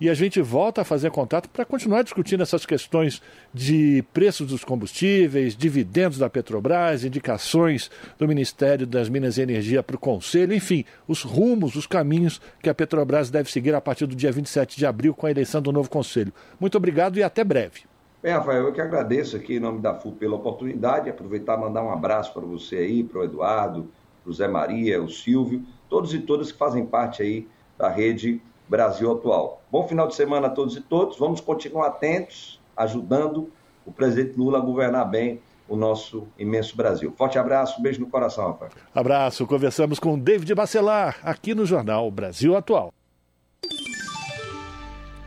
e 0.00 0.10
a 0.10 0.14
gente 0.14 0.40
volta 0.40 0.80
a 0.80 0.84
fazer 0.84 1.10
contato 1.10 1.48
para 1.48 1.64
continuar 1.64 2.02
discutindo 2.02 2.42
essas 2.42 2.66
questões 2.66 3.22
de 3.52 4.02
preços 4.12 4.48
dos 4.48 4.64
combustíveis, 4.64 5.56
dividendos 5.56 6.18
da 6.18 6.28
Petrobras, 6.28 7.04
indicações 7.04 7.90
do 8.18 8.26
Ministério 8.26 8.86
das 8.86 9.08
Minas 9.08 9.38
e 9.38 9.42
Energia 9.42 9.82
para 9.82 9.96
o 9.96 9.98
Conselho, 9.98 10.52
enfim, 10.52 10.84
os 11.06 11.22
rumos, 11.22 11.76
os 11.76 11.86
caminhos 11.86 12.40
que 12.60 12.68
a 12.68 12.74
Petrobras 12.74 13.30
deve 13.30 13.50
seguir 13.50 13.74
a 13.74 13.80
partir 13.80 14.06
do 14.06 14.16
dia 14.16 14.32
27 14.32 14.76
de 14.76 14.86
abril 14.86 15.14
com 15.14 15.26
a 15.26 15.30
eleição 15.30 15.62
do 15.62 15.72
novo 15.72 15.88
Conselho. 15.88 16.32
Muito 16.58 16.76
obrigado 16.76 17.18
e 17.18 17.22
até 17.22 17.44
breve. 17.44 17.82
Bem, 18.24 18.32
Rafael, 18.32 18.64
eu 18.64 18.72
que 18.72 18.80
agradeço 18.80 19.36
aqui 19.36 19.56
em 19.56 19.60
nome 19.60 19.82
da 19.82 19.92
FU 20.00 20.12
pela 20.12 20.36
oportunidade, 20.36 21.10
aproveitar 21.10 21.58
e 21.58 21.60
mandar 21.60 21.84
um 21.84 21.92
abraço 21.92 22.32
para 22.32 22.40
você 22.40 22.76
aí, 22.76 23.04
para 23.04 23.20
o 23.20 23.24
Eduardo, 23.24 23.90
para 24.22 24.30
o 24.30 24.32
Zé 24.32 24.48
Maria, 24.48 25.02
o 25.02 25.10
Silvio, 25.10 25.62
todos 25.90 26.14
e 26.14 26.20
todas 26.20 26.50
que 26.50 26.56
fazem 26.56 26.86
parte 26.86 27.22
aí 27.22 27.46
da 27.76 27.90
rede 27.90 28.40
Brasil 28.66 29.12
Atual. 29.12 29.60
Bom 29.70 29.86
final 29.86 30.08
de 30.08 30.14
semana 30.14 30.46
a 30.46 30.50
todos 30.50 30.74
e 30.74 30.80
todos. 30.80 31.18
Vamos 31.18 31.38
continuar 31.42 31.88
atentos, 31.88 32.58
ajudando 32.74 33.52
o 33.84 33.92
presidente 33.92 34.38
Lula 34.38 34.56
a 34.56 34.62
governar 34.62 35.06
bem 35.06 35.42
o 35.68 35.76
nosso 35.76 36.26
imenso 36.38 36.74
Brasil. 36.74 37.12
Forte 37.18 37.38
abraço, 37.38 37.82
beijo 37.82 38.00
no 38.00 38.06
coração, 38.06 38.46
rapaz. 38.46 38.72
Abraço. 38.94 39.46
Conversamos 39.46 39.98
com 39.98 40.18
David 40.18 40.54
Bacelar, 40.54 41.18
aqui 41.22 41.54
no 41.54 41.66
Jornal 41.66 42.10
Brasil 42.10 42.56
Atual. 42.56 42.90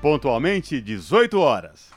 Pontualmente, 0.02 0.82
18 0.82 1.40
horas. 1.40 1.97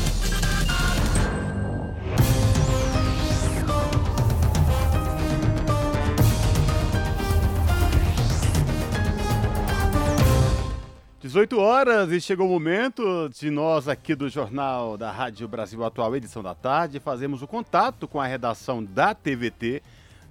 18 11.31 11.59
horas 11.59 12.11
e 12.11 12.19
chegou 12.19 12.45
o 12.45 12.49
momento 12.49 13.29
de 13.29 13.49
nós 13.49 13.87
aqui 13.87 14.13
do 14.13 14.27
Jornal 14.27 14.97
da 14.97 15.09
Rádio 15.09 15.47
Brasil 15.47 15.81
Atual, 15.81 16.13
edição 16.13 16.43
da 16.43 16.53
tarde, 16.53 16.99
fazemos 16.99 17.41
o 17.41 17.47
contato 17.47 18.05
com 18.05 18.19
a 18.19 18.27
redação 18.27 18.83
da 18.83 19.15
TVT 19.15 19.81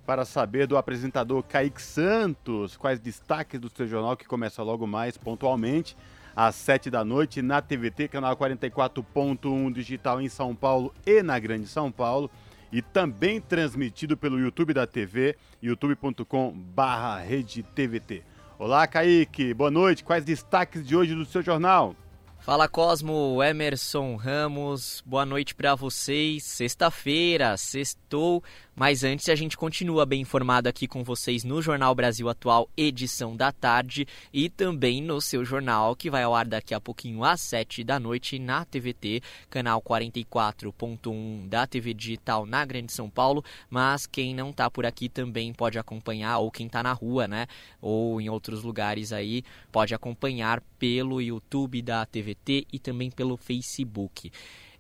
para 0.05 0.26
saber 0.26 0.66
do 0.66 0.76
apresentador 0.76 1.42
Kaique 1.42 1.80
Santos 1.80 2.76
quais 2.76 3.01
destaques 3.01 3.59
do 3.59 3.70
seu 3.74 3.88
jornal 3.88 4.14
que 4.14 4.28
começa 4.28 4.62
logo 4.62 4.86
mais 4.86 5.16
pontualmente 5.16 5.96
às 6.36 6.55
7 6.57 6.90
da 6.90 7.03
noite 7.03 7.40
na 7.40 7.62
TVT, 7.62 8.09
canal 8.09 8.36
44.1 8.36 9.72
digital 9.72 10.20
em 10.20 10.28
São 10.28 10.55
Paulo 10.55 10.92
e 11.07 11.22
na 11.22 11.38
Grande 11.38 11.66
São 11.66 11.90
Paulo 11.90 12.30
e 12.70 12.82
também 12.82 13.40
transmitido 13.40 14.18
pelo 14.18 14.38
YouTube 14.38 14.74
da 14.74 14.86
TV, 14.86 15.34
youtube.com/rede-tvt. 15.62 18.22
Olá, 18.61 18.86
Kaique. 18.86 19.54
Boa 19.54 19.70
noite. 19.70 20.04
Quais 20.04 20.22
destaques 20.22 20.86
de 20.86 20.94
hoje 20.94 21.14
do 21.14 21.24
seu 21.24 21.40
jornal? 21.40 21.96
Fala 22.40 22.68
Cosmo, 22.68 23.42
Emerson 23.42 24.16
Ramos, 24.16 25.02
boa 25.06 25.24
noite 25.24 25.54
para 25.54 25.74
vocês. 25.74 26.44
Sexta-feira, 26.44 27.56
sextou, 27.56 28.44
mas 28.81 29.05
antes 29.05 29.28
a 29.28 29.35
gente 29.35 29.59
continua 29.59 30.07
bem 30.07 30.22
informado 30.22 30.66
aqui 30.66 30.89
com 30.89 31.05
vocês 31.05 31.45
no 31.45 31.61
Jornal 31.61 31.95
Brasil 31.95 32.31
Atual, 32.31 32.66
edição 32.74 33.37
da 33.37 33.53
tarde, 33.53 34.09
e 34.33 34.49
também 34.49 35.03
no 35.03 35.20
seu 35.20 35.45
jornal, 35.45 35.95
que 35.95 36.09
vai 36.09 36.22
ao 36.22 36.35
ar 36.35 36.47
daqui 36.47 36.72
a 36.72 36.81
pouquinho 36.81 37.22
às 37.22 37.43
7 37.43 37.85
da 37.85 38.01
noite 38.01 38.39
na 38.39 38.64
TVT, 38.64 39.20
canal 39.51 39.83
44.1 39.83 41.47
da 41.47 41.66
TV 41.66 41.93
Digital 41.93 42.47
na 42.47 42.64
Grande 42.64 42.91
São 42.91 43.11
Paulo. 43.11 43.45
Mas 43.68 44.07
quem 44.07 44.35
não 44.35 44.51
tá 44.51 44.70
por 44.70 44.87
aqui 44.87 45.11
também 45.11 45.53
pode 45.53 45.78
acompanhar, 45.78 46.39
ou 46.39 46.51
quem 46.51 46.66
tá 46.66 46.83
na 46.83 46.95
rua, 46.95 47.28
né? 47.28 47.49
Ou 47.83 48.18
em 48.18 48.31
outros 48.31 48.62
lugares 48.62 49.12
aí, 49.12 49.45
pode 49.70 49.95
acompanhar 49.95 50.62
pelo 50.78 51.20
YouTube 51.20 51.83
da 51.83 52.07
TVT 52.07 52.66
e 52.72 52.78
também 52.78 53.11
pelo 53.11 53.37
Facebook. 53.37 54.33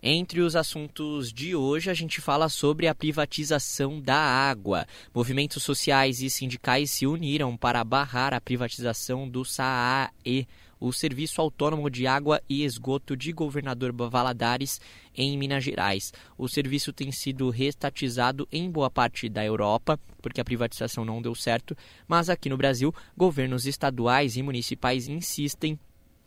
Entre 0.02 0.40
os 0.40 0.56
assuntos 0.56 1.30
de 1.30 1.54
hoje, 1.54 1.90
a 1.90 1.94
gente 1.94 2.22
fala 2.22 2.48
sobre 2.48 2.88
a 2.88 2.94
privatização 2.94 4.00
da 4.00 4.16
água. 4.16 4.86
Movimentos 5.14 5.62
sociais 5.62 6.22
e 6.22 6.30
sindicais 6.30 6.90
se 6.90 7.06
uniram 7.06 7.54
para 7.54 7.84
barrar 7.84 8.32
a 8.32 8.40
privatização 8.40 9.28
do 9.28 9.44
SAAE, 9.44 10.48
o 10.80 10.90
Serviço 10.90 11.42
Autônomo 11.42 11.90
de 11.90 12.06
Água 12.06 12.40
e 12.48 12.64
Esgoto 12.64 13.14
de 13.14 13.30
Governador 13.30 13.92
Valadares, 13.92 14.80
em 15.14 15.36
Minas 15.36 15.62
Gerais. 15.62 16.14
O 16.38 16.48
serviço 16.48 16.94
tem 16.94 17.12
sido 17.12 17.50
restatizado 17.50 18.48
em 18.50 18.70
boa 18.70 18.90
parte 18.90 19.28
da 19.28 19.44
Europa, 19.44 20.00
porque 20.22 20.40
a 20.40 20.44
privatização 20.44 21.04
não 21.04 21.20
deu 21.20 21.34
certo, 21.34 21.76
mas 22.08 22.30
aqui 22.30 22.48
no 22.48 22.56
Brasil, 22.56 22.94
governos 23.14 23.66
estaduais 23.66 24.34
e 24.34 24.42
municipais 24.42 25.08
insistem 25.08 25.78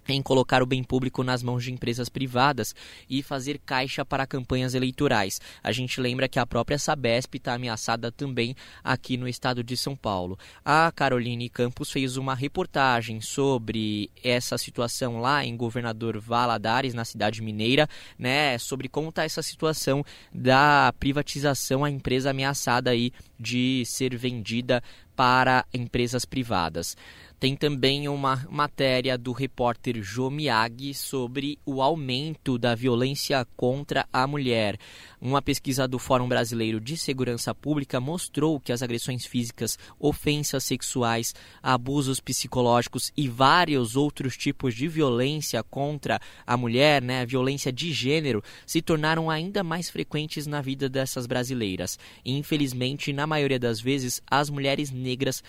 em 0.07 0.21
colocar 0.21 0.61
o 0.61 0.65
bem 0.65 0.83
público 0.83 1.23
nas 1.23 1.41
mãos 1.41 1.63
de 1.63 1.71
empresas 1.71 2.09
privadas 2.09 2.75
e 3.09 3.23
fazer 3.23 3.59
caixa 3.65 4.03
para 4.03 4.27
campanhas 4.27 4.73
eleitorais. 4.73 5.39
A 5.63 5.71
gente 5.71 6.01
lembra 6.01 6.27
que 6.27 6.39
a 6.39 6.45
própria 6.45 6.77
Sabesp 6.77 7.35
está 7.35 7.53
ameaçada 7.53 8.11
também 8.11 8.55
aqui 8.83 9.17
no 9.17 9.27
estado 9.27 9.63
de 9.63 9.77
São 9.77 9.95
Paulo. 9.95 10.37
A 10.63 10.91
Caroline 10.91 11.49
Campos 11.49 11.91
fez 11.91 12.17
uma 12.17 12.35
reportagem 12.35 13.21
sobre 13.21 14.09
essa 14.23 14.57
situação 14.57 15.19
lá 15.19 15.45
em 15.45 15.55
Governador 15.55 16.19
Valadares, 16.19 16.93
na 16.93 17.05
cidade 17.05 17.41
mineira, 17.41 17.87
né, 18.17 18.57
sobre 18.57 18.89
como 18.89 19.09
está 19.09 19.23
essa 19.23 19.41
situação 19.41 20.03
da 20.33 20.93
privatização, 20.99 21.83
a 21.83 21.89
empresa 21.89 22.31
ameaçada 22.31 22.89
aí 22.89 23.11
de 23.39 23.83
ser 23.85 24.15
vendida 24.15 24.81
para 25.15 25.65
empresas 25.73 26.25
privadas. 26.25 26.97
Tem 27.43 27.57
também 27.57 28.07
uma 28.07 28.47
matéria 28.49 29.17
do 29.17 29.33
repórter 29.33 30.01
Jô 30.01 30.29
Miyagi 30.29 30.93
sobre 30.93 31.59
o 31.65 31.81
aumento 31.81 32.57
da 32.57 32.73
violência 32.73 33.45
contra 33.57 34.07
a 34.13 34.25
mulher. 34.25 34.79
Uma 35.19 35.41
pesquisa 35.41 35.85
do 35.85 35.99
Fórum 35.99 36.29
Brasileiro 36.29 36.79
de 36.79 36.95
Segurança 36.95 37.53
Pública 37.53 37.99
mostrou 37.99 38.61
que 38.61 38.71
as 38.71 38.81
agressões 38.81 39.25
físicas, 39.25 39.77
ofensas 39.99 40.63
sexuais, 40.63 41.35
abusos 41.61 42.21
psicológicos 42.21 43.11
e 43.15 43.27
vários 43.27 43.97
outros 43.97 44.37
tipos 44.37 44.73
de 44.73 44.87
violência 44.87 45.61
contra 45.63 46.21
a 46.47 46.55
mulher, 46.55 47.01
né, 47.01 47.25
violência 47.25 47.73
de 47.73 47.91
gênero, 47.91 48.41
se 48.65 48.81
tornaram 48.81 49.29
ainda 49.29 49.65
mais 49.65 49.89
frequentes 49.89 50.47
na 50.47 50.61
vida 50.61 50.87
dessas 50.87 51.27
brasileiras. 51.27 51.99
Infelizmente, 52.25 53.11
na 53.11 53.27
maioria 53.27 53.59
das 53.59 53.81
vezes, 53.81 54.21
as 54.31 54.49
mulheres 54.49 54.91
negras 54.91 55.43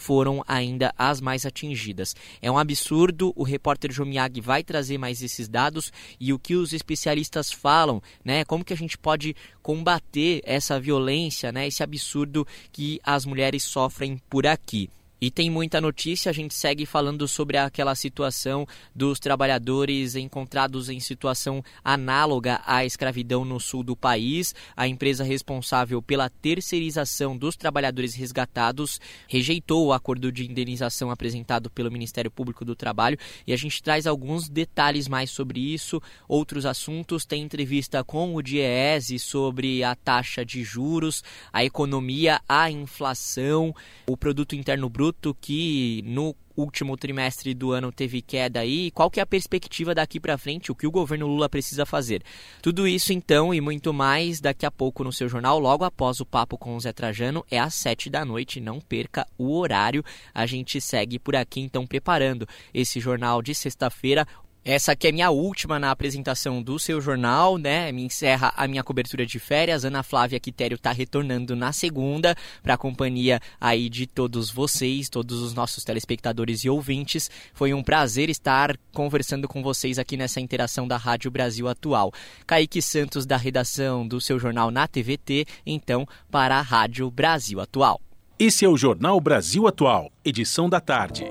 foram 0.00 0.42
ainda 0.48 0.92
as 0.96 1.20
mais 1.20 1.44
atingidas. 1.44 2.16
É 2.40 2.50
um 2.50 2.58
absurdo, 2.58 3.32
o 3.36 3.44
repórter 3.44 3.92
Jomiag 3.92 4.40
vai 4.40 4.64
trazer 4.64 4.96
mais 4.96 5.22
esses 5.22 5.46
dados 5.46 5.92
e 6.18 6.32
o 6.32 6.38
que 6.38 6.54
os 6.56 6.72
especialistas 6.72 7.52
falam, 7.52 8.02
né? 8.24 8.44
Como 8.44 8.64
que 8.64 8.72
a 8.72 8.76
gente 8.76 8.96
pode 8.96 9.36
combater 9.62 10.40
essa 10.44 10.80
violência, 10.80 11.52
né? 11.52 11.66
Esse 11.66 11.82
absurdo 11.82 12.46
que 12.72 12.98
as 13.04 13.26
mulheres 13.26 13.62
sofrem 13.62 14.18
por 14.28 14.46
aqui. 14.46 14.88
E 15.20 15.30
tem 15.30 15.50
muita 15.50 15.82
notícia, 15.82 16.30
a 16.30 16.32
gente 16.32 16.54
segue 16.54 16.86
falando 16.86 17.28
sobre 17.28 17.58
aquela 17.58 17.94
situação 17.94 18.66
dos 18.94 19.20
trabalhadores 19.20 20.16
encontrados 20.16 20.88
em 20.88 20.98
situação 20.98 21.62
análoga 21.84 22.62
à 22.64 22.86
escravidão 22.86 23.44
no 23.44 23.60
sul 23.60 23.82
do 23.82 23.94
país. 23.94 24.54
A 24.74 24.88
empresa 24.88 25.22
responsável 25.22 26.00
pela 26.00 26.30
terceirização 26.30 27.36
dos 27.36 27.54
trabalhadores 27.54 28.14
resgatados 28.14 28.98
rejeitou 29.28 29.88
o 29.88 29.92
acordo 29.92 30.32
de 30.32 30.50
indenização 30.50 31.10
apresentado 31.10 31.68
pelo 31.68 31.92
Ministério 31.92 32.30
Público 32.30 32.64
do 32.64 32.74
Trabalho 32.74 33.18
e 33.46 33.52
a 33.52 33.56
gente 33.58 33.82
traz 33.82 34.06
alguns 34.06 34.48
detalhes 34.48 35.06
mais 35.06 35.30
sobre 35.30 35.60
isso, 35.60 36.00
outros 36.26 36.64
assuntos. 36.64 37.26
Tem 37.26 37.42
entrevista 37.42 38.02
com 38.02 38.34
o 38.34 38.40
Diese 38.40 39.18
sobre 39.18 39.84
a 39.84 39.94
taxa 39.94 40.46
de 40.46 40.64
juros, 40.64 41.22
a 41.52 41.62
economia, 41.62 42.40
a 42.48 42.70
inflação, 42.70 43.74
o 44.06 44.16
produto 44.16 44.56
interno 44.56 44.88
bruto 44.88 45.09
bruto 45.10 45.36
que 45.40 46.02
no 46.06 46.36
último 46.56 46.96
trimestre 46.96 47.52
do 47.52 47.72
ano 47.72 47.90
teve 47.90 48.22
queda 48.22 48.60
aí, 48.60 48.90
qual 48.92 49.10
que 49.10 49.18
é 49.18 49.22
a 49.22 49.26
perspectiva 49.26 49.94
daqui 49.94 50.20
para 50.20 50.38
frente, 50.38 50.70
o 50.70 50.74
que 50.74 50.86
o 50.86 50.90
governo 50.90 51.26
Lula 51.26 51.48
precisa 51.48 51.84
fazer. 51.84 52.22
Tudo 52.62 52.86
isso 52.86 53.12
então 53.12 53.52
e 53.52 53.60
muito 53.60 53.92
mais 53.92 54.40
daqui 54.40 54.64
a 54.64 54.70
pouco 54.70 55.02
no 55.02 55.12
seu 55.12 55.28
jornal, 55.28 55.58
logo 55.58 55.84
após 55.84 56.20
o 56.20 56.26
papo 56.26 56.56
com 56.56 56.76
o 56.76 56.80
Zé 56.80 56.92
Trajano, 56.92 57.44
é 57.50 57.58
às 57.58 57.74
sete 57.74 58.08
da 58.08 58.24
noite, 58.24 58.60
não 58.60 58.80
perca 58.80 59.26
o 59.36 59.56
horário. 59.56 60.04
A 60.32 60.46
gente 60.46 60.80
segue 60.80 61.18
por 61.18 61.34
aqui 61.34 61.60
então 61.60 61.86
preparando 61.86 62.46
esse 62.72 63.00
jornal 63.00 63.42
de 63.42 63.54
sexta-feira. 63.54 64.26
Essa 64.62 64.92
aqui 64.92 65.08
é 65.08 65.12
minha 65.12 65.30
última 65.30 65.78
na 65.78 65.90
apresentação 65.90 66.62
do 66.62 66.78
seu 66.78 67.00
jornal, 67.00 67.56
né? 67.56 67.90
Me 67.92 68.04
encerra 68.04 68.52
a 68.54 68.68
minha 68.68 68.84
cobertura 68.84 69.24
de 69.24 69.38
férias. 69.38 69.86
Ana 69.86 70.02
Flávia 70.02 70.38
Quitério 70.38 70.74
está 70.74 70.92
retornando 70.92 71.56
na 71.56 71.72
segunda 71.72 72.36
para 72.62 72.74
a 72.74 72.78
companhia 72.78 73.40
aí 73.58 73.88
de 73.88 74.06
todos 74.06 74.50
vocês, 74.50 75.08
todos 75.08 75.40
os 75.40 75.54
nossos 75.54 75.82
telespectadores 75.82 76.62
e 76.62 76.68
ouvintes. 76.68 77.30
Foi 77.54 77.72
um 77.72 77.82
prazer 77.82 78.28
estar 78.28 78.76
conversando 78.92 79.48
com 79.48 79.62
vocês 79.62 79.98
aqui 79.98 80.14
nessa 80.14 80.42
interação 80.42 80.86
da 80.86 80.98
Rádio 80.98 81.30
Brasil 81.30 81.66
Atual. 81.66 82.12
Kaique 82.46 82.82
Santos 82.82 83.24
da 83.24 83.38
redação 83.38 84.06
do 84.06 84.20
seu 84.20 84.38
jornal 84.38 84.70
na 84.70 84.86
TVT, 84.86 85.46
então 85.64 86.06
para 86.30 86.58
a 86.58 86.62
Rádio 86.62 87.10
Brasil 87.10 87.60
Atual. 87.60 87.98
Esse 88.38 88.66
é 88.66 88.68
o 88.68 88.76
Jornal 88.76 89.18
Brasil 89.20 89.66
Atual, 89.66 90.10
edição 90.22 90.68
da 90.68 90.80
tarde. 90.80 91.24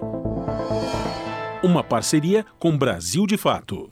Uma 1.62 1.84
parceria 1.84 2.46
com 2.58 2.78
Brasil 2.78 3.28
de 3.28 3.36
Fato. 3.36 3.90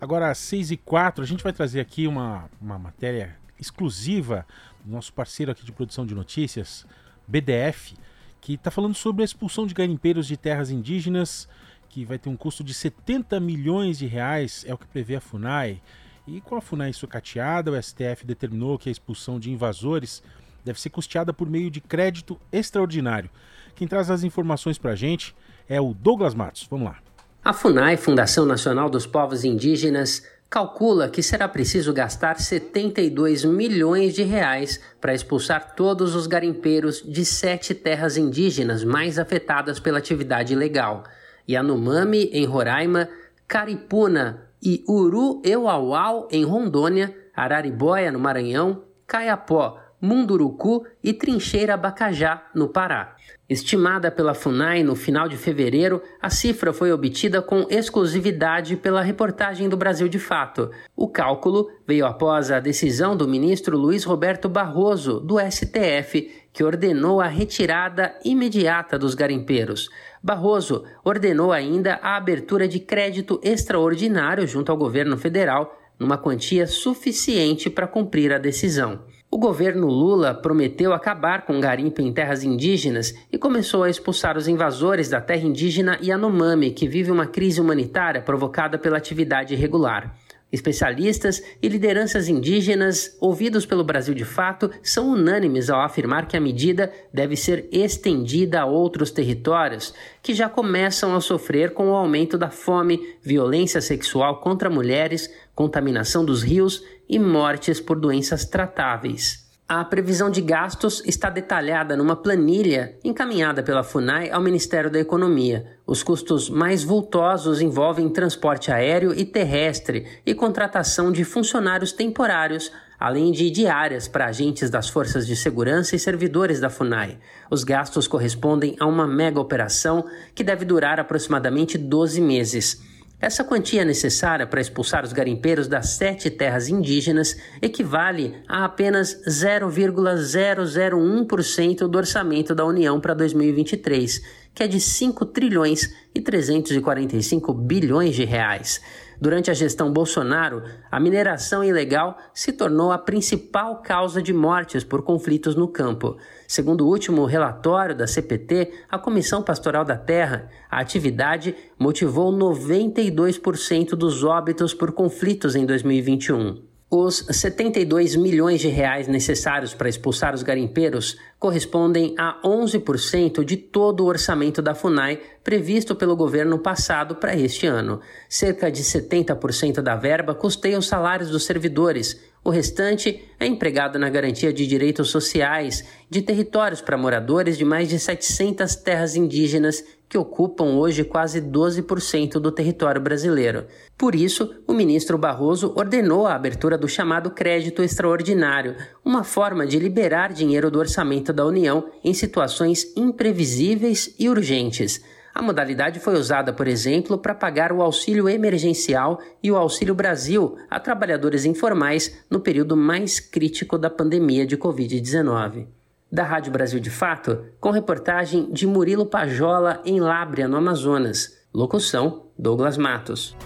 Agora, 0.00 0.30
às 0.30 0.38
6 0.38 0.70
e 0.70 0.76
4 0.78 1.22
a 1.22 1.26
gente 1.26 1.44
vai 1.44 1.52
trazer 1.52 1.78
aqui 1.78 2.06
uma, 2.06 2.48
uma 2.58 2.78
matéria 2.78 3.36
exclusiva 3.60 4.46
do 4.82 4.90
nosso 4.90 5.12
parceiro 5.12 5.52
aqui 5.52 5.62
de 5.62 5.72
produção 5.72 6.06
de 6.06 6.14
notícias, 6.14 6.86
BDF, 7.28 7.94
que 8.40 8.54
está 8.54 8.70
falando 8.70 8.94
sobre 8.94 9.20
a 9.20 9.26
expulsão 9.26 9.66
de 9.66 9.74
garimpeiros 9.74 10.26
de 10.26 10.38
terras 10.38 10.70
indígenas, 10.70 11.46
que 11.90 12.02
vai 12.02 12.18
ter 12.18 12.30
um 12.30 12.36
custo 12.36 12.64
de 12.64 12.72
70 12.72 13.38
milhões 13.40 13.98
de 13.98 14.06
reais, 14.06 14.64
é 14.66 14.72
o 14.72 14.78
que 14.78 14.86
prevê 14.86 15.16
a 15.16 15.20
FUNAI. 15.20 15.82
E 16.26 16.40
com 16.40 16.56
a 16.56 16.62
FUNAI 16.62 16.94
sucateada, 16.94 17.70
o 17.70 17.82
STF 17.82 18.24
determinou 18.24 18.78
que 18.78 18.88
a 18.88 18.92
expulsão 18.92 19.38
de 19.38 19.50
invasores 19.50 20.22
deve 20.64 20.80
ser 20.80 20.90
custeada 20.90 21.32
por 21.32 21.48
meio 21.48 21.70
de 21.70 21.80
crédito 21.80 22.38
extraordinário. 22.52 23.30
Quem 23.74 23.88
traz 23.88 24.10
as 24.10 24.22
informações 24.22 24.78
para 24.78 24.92
a 24.92 24.96
gente 24.96 25.34
é 25.68 25.80
o 25.80 25.94
Douglas 25.94 26.34
Matos. 26.34 26.66
Vamos 26.70 26.86
lá. 26.86 26.98
A 27.42 27.52
FUNAI, 27.52 27.96
Fundação 27.96 28.44
Nacional 28.44 28.90
dos 28.90 29.06
Povos 29.06 29.44
Indígenas, 29.44 30.22
calcula 30.50 31.08
que 31.08 31.22
será 31.22 31.48
preciso 31.48 31.92
gastar 31.92 32.38
72 32.38 33.44
milhões 33.44 34.14
de 34.14 34.22
reais 34.22 34.80
para 35.00 35.14
expulsar 35.14 35.74
todos 35.74 36.14
os 36.14 36.26
garimpeiros 36.26 37.02
de 37.02 37.24
sete 37.24 37.72
terras 37.72 38.16
indígenas 38.16 38.84
mais 38.84 39.18
afetadas 39.18 39.80
pela 39.80 39.98
atividade 39.98 40.52
ilegal: 40.52 41.04
Yanomami, 41.48 42.24
em 42.32 42.44
Roraima, 42.44 43.08
Caripuna 43.48 44.48
e 44.62 44.84
Uru-Euauau, 44.86 46.28
em 46.30 46.44
Rondônia, 46.44 47.16
Araribóia, 47.34 48.12
no 48.12 48.18
Maranhão, 48.18 48.84
Caiapó, 49.06 49.79
Munduruku 50.00 50.86
e 51.02 51.12
Trincheira 51.12 51.76
Bacajá, 51.76 52.48
no 52.54 52.68
Pará. 52.68 53.16
Estimada 53.48 54.10
pela 54.10 54.32
FUNAI 54.32 54.84
no 54.84 54.94
final 54.94 55.28
de 55.28 55.36
fevereiro, 55.36 56.00
a 56.22 56.30
cifra 56.30 56.72
foi 56.72 56.92
obtida 56.92 57.42
com 57.42 57.66
exclusividade 57.68 58.76
pela 58.76 59.02
reportagem 59.02 59.68
do 59.68 59.76
Brasil 59.76 60.08
de 60.08 60.20
Fato. 60.20 60.70
O 60.96 61.08
cálculo 61.08 61.68
veio 61.84 62.06
após 62.06 62.50
a 62.50 62.60
decisão 62.60 63.16
do 63.16 63.26
ministro 63.26 63.76
Luiz 63.76 64.04
Roberto 64.04 64.48
Barroso, 64.48 65.18
do 65.18 65.36
STF, 65.40 66.30
que 66.52 66.62
ordenou 66.62 67.20
a 67.20 67.26
retirada 67.26 68.14
imediata 68.24 68.98
dos 68.98 69.14
garimpeiros. 69.14 69.90
Barroso 70.22 70.84
ordenou 71.04 71.50
ainda 71.50 71.98
a 72.02 72.16
abertura 72.16 72.68
de 72.68 72.78
crédito 72.78 73.40
extraordinário 73.42 74.46
junto 74.46 74.70
ao 74.70 74.78
governo 74.78 75.16
federal, 75.16 75.76
numa 75.98 76.16
quantia 76.16 76.66
suficiente 76.66 77.68
para 77.68 77.86
cumprir 77.86 78.32
a 78.32 78.38
decisão. 78.38 79.00
O 79.32 79.38
governo 79.38 79.86
Lula 79.86 80.34
prometeu 80.34 80.92
acabar 80.92 81.42
com 81.42 81.56
o 81.56 81.60
garimpo 81.60 82.02
em 82.02 82.12
terras 82.12 82.42
indígenas 82.42 83.14
e 83.30 83.38
começou 83.38 83.84
a 83.84 83.88
expulsar 83.88 84.36
os 84.36 84.48
invasores 84.48 85.08
da 85.08 85.20
terra 85.20 85.46
indígena 85.46 85.96
Yanomami, 86.02 86.72
que 86.72 86.88
vive 86.88 87.12
uma 87.12 87.28
crise 87.28 87.60
humanitária 87.60 88.20
provocada 88.20 88.76
pela 88.76 88.96
atividade 88.96 89.54
irregular. 89.54 90.16
Especialistas 90.52 91.40
e 91.62 91.68
lideranças 91.68 92.28
indígenas 92.28 93.16
ouvidos 93.20 93.64
pelo 93.64 93.84
Brasil 93.84 94.14
de 94.14 94.24
Fato 94.24 94.68
são 94.82 95.12
unânimes 95.12 95.70
ao 95.70 95.80
afirmar 95.80 96.26
que 96.26 96.36
a 96.36 96.40
medida 96.40 96.92
deve 97.14 97.36
ser 97.36 97.68
estendida 97.70 98.62
a 98.62 98.66
outros 98.66 99.12
territórios 99.12 99.94
que 100.20 100.34
já 100.34 100.48
começam 100.48 101.14
a 101.14 101.20
sofrer 101.20 101.72
com 101.72 101.90
o 101.90 101.94
aumento 101.94 102.36
da 102.36 102.50
fome, 102.50 103.14
violência 103.22 103.80
sexual 103.80 104.40
contra 104.40 104.68
mulheres, 104.68 105.32
contaminação 105.54 106.24
dos 106.24 106.42
rios 106.42 106.82
e 107.08 107.18
mortes 107.18 107.80
por 107.80 107.98
doenças 107.98 108.44
tratáveis. 108.44 109.50
A 109.72 109.84
previsão 109.84 110.28
de 110.28 110.40
gastos 110.40 111.00
está 111.06 111.30
detalhada 111.30 111.96
numa 111.96 112.16
planilha 112.16 112.98
encaminhada 113.04 113.62
pela 113.62 113.84
FUNAI 113.84 114.28
ao 114.28 114.42
Ministério 114.42 114.90
da 114.90 114.98
Economia. 114.98 115.64
Os 115.86 116.02
custos 116.02 116.50
mais 116.50 116.82
vultosos 116.82 117.60
envolvem 117.60 118.08
transporte 118.08 118.72
aéreo 118.72 119.14
e 119.14 119.24
terrestre 119.24 120.08
e 120.26 120.34
contratação 120.34 121.12
de 121.12 121.22
funcionários 121.22 121.92
temporários, 121.92 122.72
além 122.98 123.30
de 123.30 123.48
diárias 123.48 124.08
para 124.08 124.26
agentes 124.26 124.70
das 124.70 124.88
forças 124.88 125.24
de 125.24 125.36
segurança 125.36 125.94
e 125.94 126.00
servidores 126.00 126.58
da 126.58 126.68
FUNAI. 126.68 127.20
Os 127.48 127.62
gastos 127.62 128.08
correspondem 128.08 128.74
a 128.80 128.86
uma 128.86 129.06
mega 129.06 129.38
operação 129.38 130.04
que 130.34 130.42
deve 130.42 130.64
durar 130.64 130.98
aproximadamente 130.98 131.78
12 131.78 132.20
meses. 132.20 132.89
Essa 133.20 133.44
quantia 133.44 133.84
necessária 133.84 134.46
para 134.46 134.62
expulsar 134.62 135.04
os 135.04 135.12
garimpeiros 135.12 135.68
das 135.68 135.90
sete 135.90 136.30
terras 136.30 136.70
indígenas 136.70 137.36
equivale 137.60 138.34
a 138.48 138.64
apenas 138.64 139.14
0,001% 139.28 141.86
do 141.86 141.98
orçamento 141.98 142.54
da 142.54 142.64
União 142.64 142.98
para 142.98 143.12
2023, 143.12 144.22
que 144.54 144.62
é 144.62 144.66
de 144.66 144.80
5 144.80 145.26
trilhões 145.26 145.94
e 146.14 146.22
345 146.22 147.52
bilhões 147.52 148.16
de 148.16 148.24
reais. 148.24 148.80
Durante 149.20 149.50
a 149.50 149.54
gestão 149.54 149.92
Bolsonaro, 149.92 150.62
a 150.90 150.98
mineração 150.98 151.62
ilegal 151.62 152.16
se 152.32 152.54
tornou 152.54 152.90
a 152.90 152.96
principal 152.96 153.82
causa 153.82 154.22
de 154.22 154.32
mortes 154.32 154.82
por 154.82 155.02
conflitos 155.02 155.54
no 155.54 155.68
campo. 155.68 156.16
Segundo 156.50 156.84
o 156.84 156.88
último 156.88 157.26
relatório 157.26 157.94
da 157.94 158.08
CPT, 158.08 158.72
a 158.90 158.98
Comissão 158.98 159.40
Pastoral 159.40 159.84
da 159.84 159.96
Terra, 159.96 160.50
a 160.68 160.80
atividade 160.80 161.54
motivou 161.78 162.32
92% 162.32 163.90
dos 163.90 164.24
óbitos 164.24 164.74
por 164.74 164.90
conflitos 164.90 165.54
em 165.54 165.64
2021. 165.64 166.69
Os 166.92 167.24
72 167.30 168.16
milhões 168.16 168.60
de 168.60 168.66
reais 168.66 169.06
necessários 169.06 169.72
para 169.72 169.88
expulsar 169.88 170.34
os 170.34 170.42
garimpeiros 170.42 171.16
correspondem 171.38 172.16
a 172.18 172.40
11% 172.44 173.44
de 173.44 173.56
todo 173.56 174.00
o 174.00 174.06
orçamento 174.06 174.60
da 174.60 174.74
FUNAI 174.74 175.20
previsto 175.44 175.94
pelo 175.94 176.16
governo 176.16 176.58
passado 176.58 177.14
para 177.14 177.36
este 177.36 177.64
ano. 177.64 178.00
Cerca 178.28 178.72
de 178.72 178.82
70% 178.82 179.80
da 179.80 179.94
verba 179.94 180.34
custeia 180.34 180.76
os 180.76 180.88
salários 180.88 181.30
dos 181.30 181.44
servidores. 181.44 182.20
O 182.42 182.50
restante 182.50 183.22
é 183.38 183.46
empregado 183.46 183.96
na 183.96 184.10
garantia 184.10 184.52
de 184.52 184.66
direitos 184.66 185.10
sociais 185.10 185.84
de 186.10 186.20
territórios 186.22 186.80
para 186.80 186.98
moradores 186.98 187.56
de 187.56 187.64
mais 187.64 187.88
de 187.88 188.00
700 188.00 188.74
terras 188.74 189.14
indígenas 189.14 189.84
que 190.08 190.18
ocupam 190.18 190.74
hoje 190.74 191.04
quase 191.04 191.40
12% 191.40 192.40
do 192.40 192.50
território 192.50 193.00
brasileiro. 193.00 193.66
Por 194.00 194.14
isso, 194.14 194.54
o 194.66 194.72
ministro 194.72 195.18
Barroso 195.18 195.74
ordenou 195.76 196.26
a 196.26 196.34
abertura 196.34 196.78
do 196.78 196.88
chamado 196.88 197.30
crédito 197.30 197.82
extraordinário, 197.82 198.74
uma 199.04 199.22
forma 199.22 199.66
de 199.66 199.78
liberar 199.78 200.32
dinheiro 200.32 200.70
do 200.70 200.78
orçamento 200.78 201.34
da 201.34 201.44
União 201.44 201.90
em 202.02 202.14
situações 202.14 202.96
imprevisíveis 202.96 204.14
e 204.18 204.26
urgentes. 204.26 205.04
A 205.34 205.42
modalidade 205.42 206.00
foi 206.00 206.14
usada, 206.14 206.50
por 206.50 206.66
exemplo, 206.66 207.18
para 207.18 207.34
pagar 207.34 207.72
o 207.72 207.82
auxílio 207.82 208.26
emergencial 208.26 209.20
e 209.42 209.52
o 209.52 209.56
Auxílio 209.56 209.94
Brasil 209.94 210.56
a 210.70 210.80
trabalhadores 210.80 211.44
informais 211.44 212.24
no 212.30 212.40
período 212.40 212.78
mais 212.78 213.20
crítico 213.20 213.76
da 213.76 213.90
pandemia 213.90 214.46
de 214.46 214.56
Covid-19 214.56 215.66
da 216.10 216.24
Rádio 216.24 216.50
Brasil 216.50 216.80
de 216.80 216.90
Fato, 216.90 217.44
com 217.60 217.70
reportagem 217.70 218.50
de 218.50 218.66
Murilo 218.66 219.04
Pajola 219.04 219.80
em 219.84 220.00
Lábrea, 220.00 220.48
no 220.48 220.56
Amazonas. 220.56 221.38
Locução: 221.54 222.26
Douglas 222.36 222.76
Matos. 222.76 223.36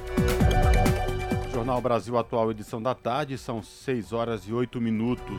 Jornal 1.64 1.80
Brasil 1.80 2.18
Atual, 2.18 2.50
edição 2.50 2.82
da 2.82 2.94
tarde, 2.94 3.38
são 3.38 3.62
6 3.62 4.12
horas 4.12 4.46
e 4.46 4.52
8 4.52 4.78
minutos. 4.82 5.38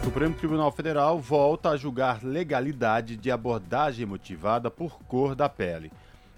O 0.00 0.04
Supremo 0.06 0.34
Tribunal 0.34 0.72
Federal 0.72 1.20
volta 1.20 1.68
a 1.68 1.76
julgar 1.76 2.24
legalidade 2.24 3.18
de 3.18 3.30
abordagem 3.30 4.06
motivada 4.06 4.70
por 4.70 4.98
cor 5.00 5.34
da 5.34 5.46
pele. 5.46 5.92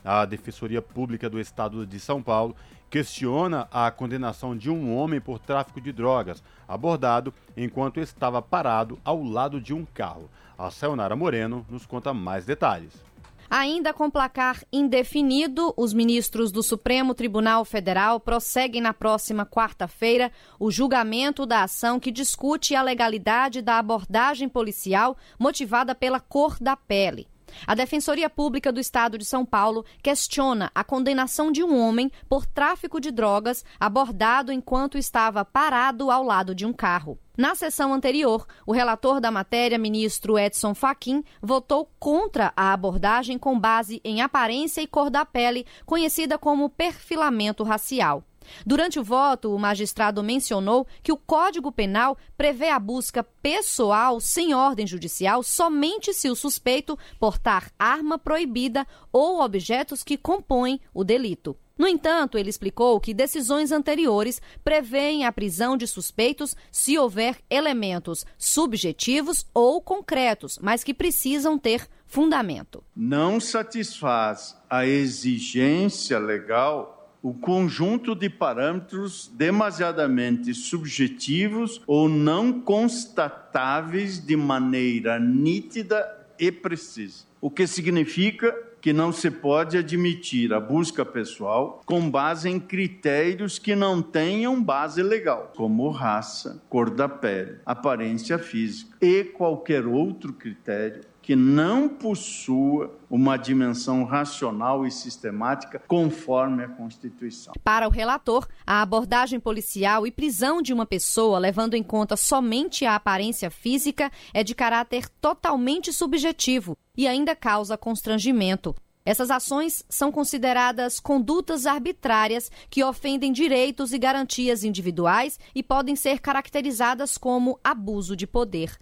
A 0.05 0.25
Defensoria 0.25 0.83
Pública 0.83 1.31
do 1.31 1.39
Estado 1.39 1.87
de 1.87 2.01
São 2.01 2.20
Paulo 2.20 2.57
questiona 2.91 3.69
a 3.70 3.89
condenação 3.93 4.57
de 4.57 4.69
um 4.69 4.93
homem 4.97 5.20
por 5.20 5.39
tráfico 5.39 5.81
de 5.81 5.93
drogas, 5.93 6.43
abordado 6.66 7.33
enquanto 7.57 8.01
estava 8.01 8.43
parado 8.43 8.99
ao 9.05 9.23
lado 9.23 9.61
de 9.61 9.73
um 9.73 9.85
carro. 9.85 10.29
A 10.59 10.73
Sayonara 10.73 11.15
Moreno 11.15 11.65
nos 11.70 11.87
conta 11.87 12.12
mais 12.12 12.45
detalhes. 12.45 13.07
Ainda 13.51 13.95
com 13.95 14.11
placar 14.11 14.62
indefinido, 14.70 15.73
os 15.75 15.95
ministros 15.95 16.53
do 16.53 16.62
Supremo 16.62 17.15
Tribunal 17.15 17.65
Federal 17.65 18.20
prosseguem 18.20 18.83
na 18.83 18.93
próxima 18.93 19.47
quarta-feira 19.47 20.31
o 20.61 20.70
julgamento 20.70 21.47
da 21.47 21.62
ação 21.62 21.99
que 21.99 22.11
discute 22.11 22.75
a 22.75 22.83
legalidade 22.83 23.62
da 23.62 23.79
abordagem 23.79 24.51
policial 24.51 25.16
motivada 25.39 25.95
pela 25.95 26.20
cor 26.20 26.59
da 26.61 26.77
pele. 26.77 27.27
A 27.66 27.75
Defensoria 27.75 28.29
Pública 28.29 28.70
do 28.70 28.79
Estado 28.81 29.16
de 29.16 29.25
São 29.25 29.47
Paulo 29.47 29.83
questiona 30.03 30.70
a 30.75 30.85
condenação 30.85 31.51
de 31.51 31.65
um 31.65 31.75
homem 31.79 32.12
por 32.29 32.45
tráfico 32.45 33.01
de 33.01 33.11
drogas 33.11 33.65
abordado 33.81 34.53
enquanto 34.53 34.99
estava 34.99 35.43
parado 35.43 36.11
ao 36.11 36.23
lado 36.23 36.55
de 36.55 36.66
um 36.66 36.73
carro. 36.73 37.19
Na 37.39 37.55
sessão 37.55 37.94
anterior, 37.94 38.44
o 38.66 38.73
relator 38.73 39.20
da 39.20 39.31
matéria, 39.31 39.78
ministro 39.78 40.36
Edson 40.36 40.74
Fachin, 40.74 41.23
votou 41.40 41.89
contra 42.01 42.52
a 42.56 42.73
abordagem 42.73 43.39
com 43.39 43.56
base 43.56 44.01
em 44.02 44.20
aparência 44.20 44.81
e 44.81 44.89
cor 44.89 45.09
da 45.09 45.24
pele, 45.24 45.65
conhecida 45.86 46.36
como 46.36 46.69
perfilamento 46.69 47.62
racial. 47.62 48.24
Durante 48.66 48.98
o 48.98 49.05
voto, 49.05 49.55
o 49.55 49.59
magistrado 49.59 50.20
mencionou 50.20 50.85
que 51.01 51.12
o 51.12 51.16
Código 51.16 51.70
Penal 51.70 52.19
prevê 52.36 52.70
a 52.70 52.78
busca 52.81 53.23
pessoal 53.23 54.19
sem 54.19 54.52
ordem 54.52 54.85
judicial 54.85 55.44
somente 55.44 56.12
se 56.12 56.28
o 56.28 56.35
suspeito 56.35 56.98
portar 57.20 57.70
arma 57.78 58.19
proibida 58.19 58.85
ou 59.12 59.40
objetos 59.40 60.02
que 60.02 60.16
compõem 60.16 60.81
o 60.93 61.05
delito. 61.05 61.56
No 61.79 61.87
entanto, 61.87 62.37
ele 62.37 62.51
explicou 62.51 62.99
que 62.99 63.15
decisões 63.15 63.71
anteriores 63.71 64.43
prevêem 64.65 65.25
a 65.25 65.31
prisão 65.31 65.77
de 65.77 65.87
suspeitos 65.87 66.57
se 66.73 66.99
houver 66.99 67.37
elementos 67.49 68.27
subjetivos 68.37 69.47
ou 69.55 69.81
concretos, 69.81 70.59
mas 70.61 70.83
que 70.83 70.93
precisam 70.93 71.57
ter 71.57 71.87
fundamento. 72.05 72.83
Não 72.97 73.39
satisfaz 73.39 74.57
a 74.69 74.85
exigência 74.85 76.19
legal 76.19 76.97
o 77.23 77.35
conjunto 77.35 78.15
de 78.15 78.31
parâmetros 78.31 79.31
demasiadamente 79.35 80.55
subjetivos 80.55 81.81
ou 81.87 82.09
não 82.09 82.61
constatáveis 82.61 84.25
de 84.25 84.37
maneira 84.37 85.19
nítida 85.19 86.17
e 86.39 86.51
precisa. 86.53 87.25
O 87.41 87.51
que 87.51 87.67
significa 87.67 88.55
que 88.81 88.93
não 88.93 89.13
se 89.13 89.31
pode 89.31 89.77
admitir 89.77 90.53
a 90.53 90.61
busca 90.61 91.05
pessoal 91.05 91.81
com 91.85 92.11
base 92.11 92.49
em 92.49 92.59
critérios 92.61 93.59
que 93.59 93.75
não 93.75 94.01
tenham 94.01 94.63
base 94.63 95.03
legal, 95.03 95.53
como 95.57 95.91
raça, 95.91 96.63
cor 96.69 96.91
da 96.91 97.09
pele, 97.09 97.59
aparência 97.65 98.39
física 98.39 98.97
e 99.01 99.25
qualquer 99.25 99.87
outro 99.87 100.33
critério 100.33 101.03
que 101.29 101.37
não 101.37 101.91
possua 101.91 102.99
uma 103.11 103.37
dimensão 103.37 104.03
racional 104.03 104.87
e 104.87 104.91
sistemática 104.91 105.79
conforme 105.87 106.65
a 106.65 106.69
Constituição. 106.69 107.53
Para 107.63 107.87
o 107.87 107.91
relator, 107.91 108.49
a 108.67 108.81
abordagem 108.81 109.39
policial 109.39 110.07
e 110.07 110.11
prisão 110.11 110.63
de 110.63 110.73
uma 110.73 110.87
pessoa 110.87 111.39
levando 111.39 111.75
em 111.75 111.83
conta 111.83 112.17
somente 112.17 112.87
a 112.87 112.95
aparência 112.95 113.51
física 113.51 114.11
é 114.33 114.43
de 114.43 114.55
caráter 114.55 115.07
totalmente 115.21 115.93
subjetivo 115.93 116.79
e 116.97 117.07
ainda 117.07 117.37
causa 117.37 117.77
constrangimento. 117.77 118.75
Essas 119.05 119.31
ações 119.31 119.85
são 119.87 120.11
consideradas 120.11 120.99
condutas 120.99 121.67
arbitrárias 121.67 122.51
que 122.71 122.83
ofendem 122.83 123.35
direitos 123.35 123.93
e 123.93 123.99
garantias 123.99 124.65
individuais 124.65 125.39
e 125.55 125.63
podem 125.63 125.95
ser 125.95 126.21
caracterizadas 126.21 127.19
como 127.19 127.61
abuso 127.63 128.17
de 128.17 128.27
poder 128.27 128.79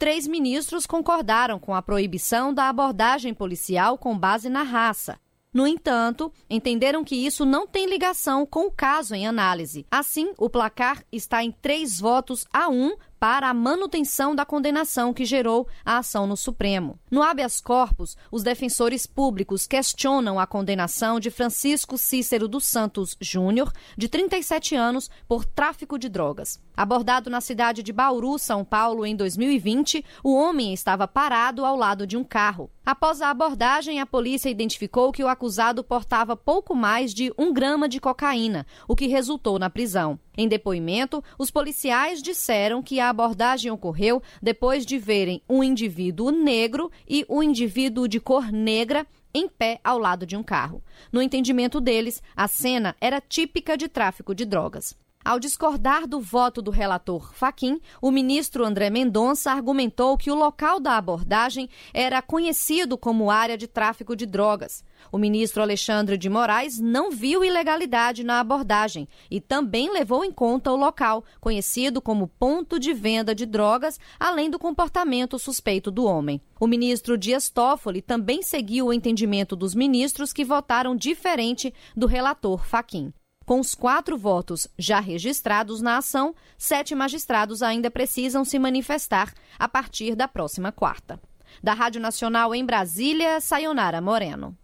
três 0.00 0.26
ministros 0.26 0.86
concordaram 0.86 1.58
com 1.58 1.74
a 1.74 1.82
proibição 1.82 2.54
da 2.54 2.70
abordagem 2.70 3.34
policial 3.34 3.98
com 3.98 4.18
base 4.18 4.48
na 4.48 4.62
raça. 4.62 5.20
No 5.52 5.66
entanto, 5.66 6.32
entenderam 6.48 7.04
que 7.04 7.14
isso 7.14 7.44
não 7.44 7.66
tem 7.66 7.84
ligação 7.86 8.46
com 8.46 8.66
o 8.66 8.70
caso 8.70 9.14
em 9.14 9.26
análise. 9.26 9.84
Assim, 9.90 10.32
o 10.38 10.48
placar 10.48 11.04
está 11.10 11.42
em 11.44 11.52
três 11.52 12.00
votos 12.00 12.46
a 12.50 12.70
um 12.70 12.96
para 13.18 13.50
a 13.50 13.54
manutenção 13.54 14.34
da 14.34 14.46
condenação 14.46 15.12
que 15.12 15.26
gerou 15.26 15.68
a 15.84 15.98
ação 15.98 16.24
no 16.26 16.36
Supremo. 16.36 16.98
No 17.10 17.24
habeas 17.24 17.60
corpus, 17.60 18.16
os 18.30 18.44
defensores 18.44 19.04
públicos 19.04 19.66
questionam 19.66 20.38
a 20.38 20.46
condenação 20.46 21.18
de 21.18 21.28
Francisco 21.28 21.98
Cícero 21.98 22.46
dos 22.46 22.64
Santos 22.64 23.16
Júnior, 23.20 23.72
de 23.96 24.08
37 24.08 24.76
anos, 24.76 25.10
por 25.26 25.44
tráfico 25.44 25.98
de 25.98 26.08
drogas. 26.08 26.62
Abordado 26.76 27.28
na 27.28 27.40
cidade 27.40 27.82
de 27.82 27.92
Bauru, 27.92 28.38
São 28.38 28.64
Paulo, 28.64 29.04
em 29.04 29.16
2020, 29.16 30.04
o 30.22 30.34
homem 30.34 30.72
estava 30.72 31.08
parado 31.08 31.64
ao 31.64 31.76
lado 31.76 32.06
de 32.06 32.16
um 32.16 32.22
carro. 32.22 32.70
Após 32.86 33.20
a 33.20 33.30
abordagem, 33.30 34.00
a 34.00 34.06
polícia 34.06 34.48
identificou 34.48 35.12
que 35.12 35.22
o 35.22 35.28
acusado 35.28 35.84
portava 35.84 36.36
pouco 36.36 36.74
mais 36.74 37.12
de 37.12 37.32
um 37.36 37.52
grama 37.52 37.88
de 37.88 38.00
cocaína, 38.00 38.66
o 38.88 38.96
que 38.96 39.06
resultou 39.06 39.58
na 39.58 39.68
prisão. 39.68 40.18
Em 40.36 40.48
depoimento, 40.48 41.22
os 41.38 41.50
policiais 41.50 42.22
disseram 42.22 42.82
que 42.82 42.98
a 42.98 43.10
abordagem 43.10 43.70
ocorreu 43.70 44.22
depois 44.40 44.86
de 44.86 44.96
verem 44.96 45.42
um 45.48 45.62
indivíduo 45.62 46.30
negro 46.30 46.90
e 47.08 47.24
um 47.28 47.42
indivíduo 47.42 48.08
de 48.08 48.20
cor 48.20 48.50
negra 48.50 49.06
em 49.32 49.48
pé 49.48 49.80
ao 49.82 49.98
lado 49.98 50.26
de 50.26 50.36
um 50.36 50.42
carro. 50.42 50.82
No 51.12 51.22
entendimento 51.22 51.80
deles, 51.80 52.22
a 52.34 52.48
cena 52.48 52.96
era 53.00 53.20
típica 53.20 53.76
de 53.76 53.88
tráfico 53.88 54.34
de 54.34 54.44
drogas. 54.44 54.96
Ao 55.22 55.38
discordar 55.38 56.06
do 56.06 56.18
voto 56.18 56.62
do 56.62 56.70
relator 56.70 57.34
Faquim, 57.34 57.78
o 58.00 58.10
ministro 58.10 58.64
André 58.64 58.88
Mendonça 58.88 59.52
argumentou 59.52 60.16
que 60.16 60.30
o 60.30 60.34
local 60.34 60.80
da 60.80 60.96
abordagem 60.96 61.68
era 61.92 62.22
conhecido 62.22 62.96
como 62.96 63.30
área 63.30 63.56
de 63.56 63.66
tráfico 63.66 64.16
de 64.16 64.24
drogas. 64.24 64.82
O 65.12 65.18
ministro 65.18 65.60
Alexandre 65.60 66.16
de 66.16 66.30
Moraes 66.30 66.78
não 66.78 67.10
viu 67.10 67.44
ilegalidade 67.44 68.24
na 68.24 68.40
abordagem 68.40 69.06
e 69.30 69.42
também 69.42 69.92
levou 69.92 70.24
em 70.24 70.32
conta 70.32 70.72
o 70.72 70.76
local, 70.76 71.22
conhecido 71.38 72.00
como 72.00 72.26
ponto 72.26 72.78
de 72.78 72.94
venda 72.94 73.34
de 73.34 73.44
drogas, 73.44 74.00
além 74.18 74.48
do 74.48 74.58
comportamento 74.58 75.38
suspeito 75.38 75.90
do 75.90 76.06
homem. 76.06 76.40
O 76.58 76.66
ministro 76.66 77.18
Dias 77.18 77.50
Toffoli 77.50 78.00
também 78.00 78.42
seguiu 78.42 78.86
o 78.86 78.92
entendimento 78.92 79.54
dos 79.54 79.74
ministros 79.74 80.32
que 80.32 80.46
votaram 80.46 80.96
diferente 80.96 81.74
do 81.94 82.06
relator 82.06 82.64
Faquim. 82.64 83.12
Com 83.50 83.58
os 83.58 83.74
quatro 83.74 84.16
votos 84.16 84.68
já 84.78 85.00
registrados 85.00 85.82
na 85.82 85.96
ação, 85.96 86.32
sete 86.56 86.94
magistrados 86.94 87.64
ainda 87.64 87.90
precisam 87.90 88.44
se 88.44 88.60
manifestar 88.60 89.34
a 89.58 89.66
partir 89.66 90.14
da 90.14 90.28
próxima 90.28 90.70
quarta. 90.70 91.18
Da 91.60 91.74
Rádio 91.74 92.00
Nacional 92.00 92.54
em 92.54 92.64
Brasília, 92.64 93.40
Sayonara 93.40 94.00
Moreno. 94.00 94.56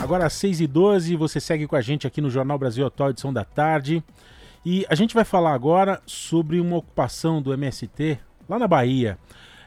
Agora 0.00 0.24
às 0.24 0.32
6h12, 0.36 1.18
você 1.18 1.38
segue 1.38 1.66
com 1.66 1.76
a 1.76 1.82
gente 1.82 2.06
aqui 2.06 2.22
no 2.22 2.30
Jornal 2.30 2.58
Brasil 2.58 2.86
Atual, 2.86 3.10
edição 3.10 3.30
da 3.30 3.44
tarde. 3.44 4.02
E 4.64 4.86
a 4.88 4.94
gente 4.94 5.14
vai 5.14 5.24
falar 5.26 5.52
agora 5.52 6.00
sobre 6.06 6.60
uma 6.60 6.78
ocupação 6.78 7.42
do 7.42 7.52
MST 7.52 8.18
lá 8.48 8.58
na 8.58 8.66
Bahia. 8.66 9.18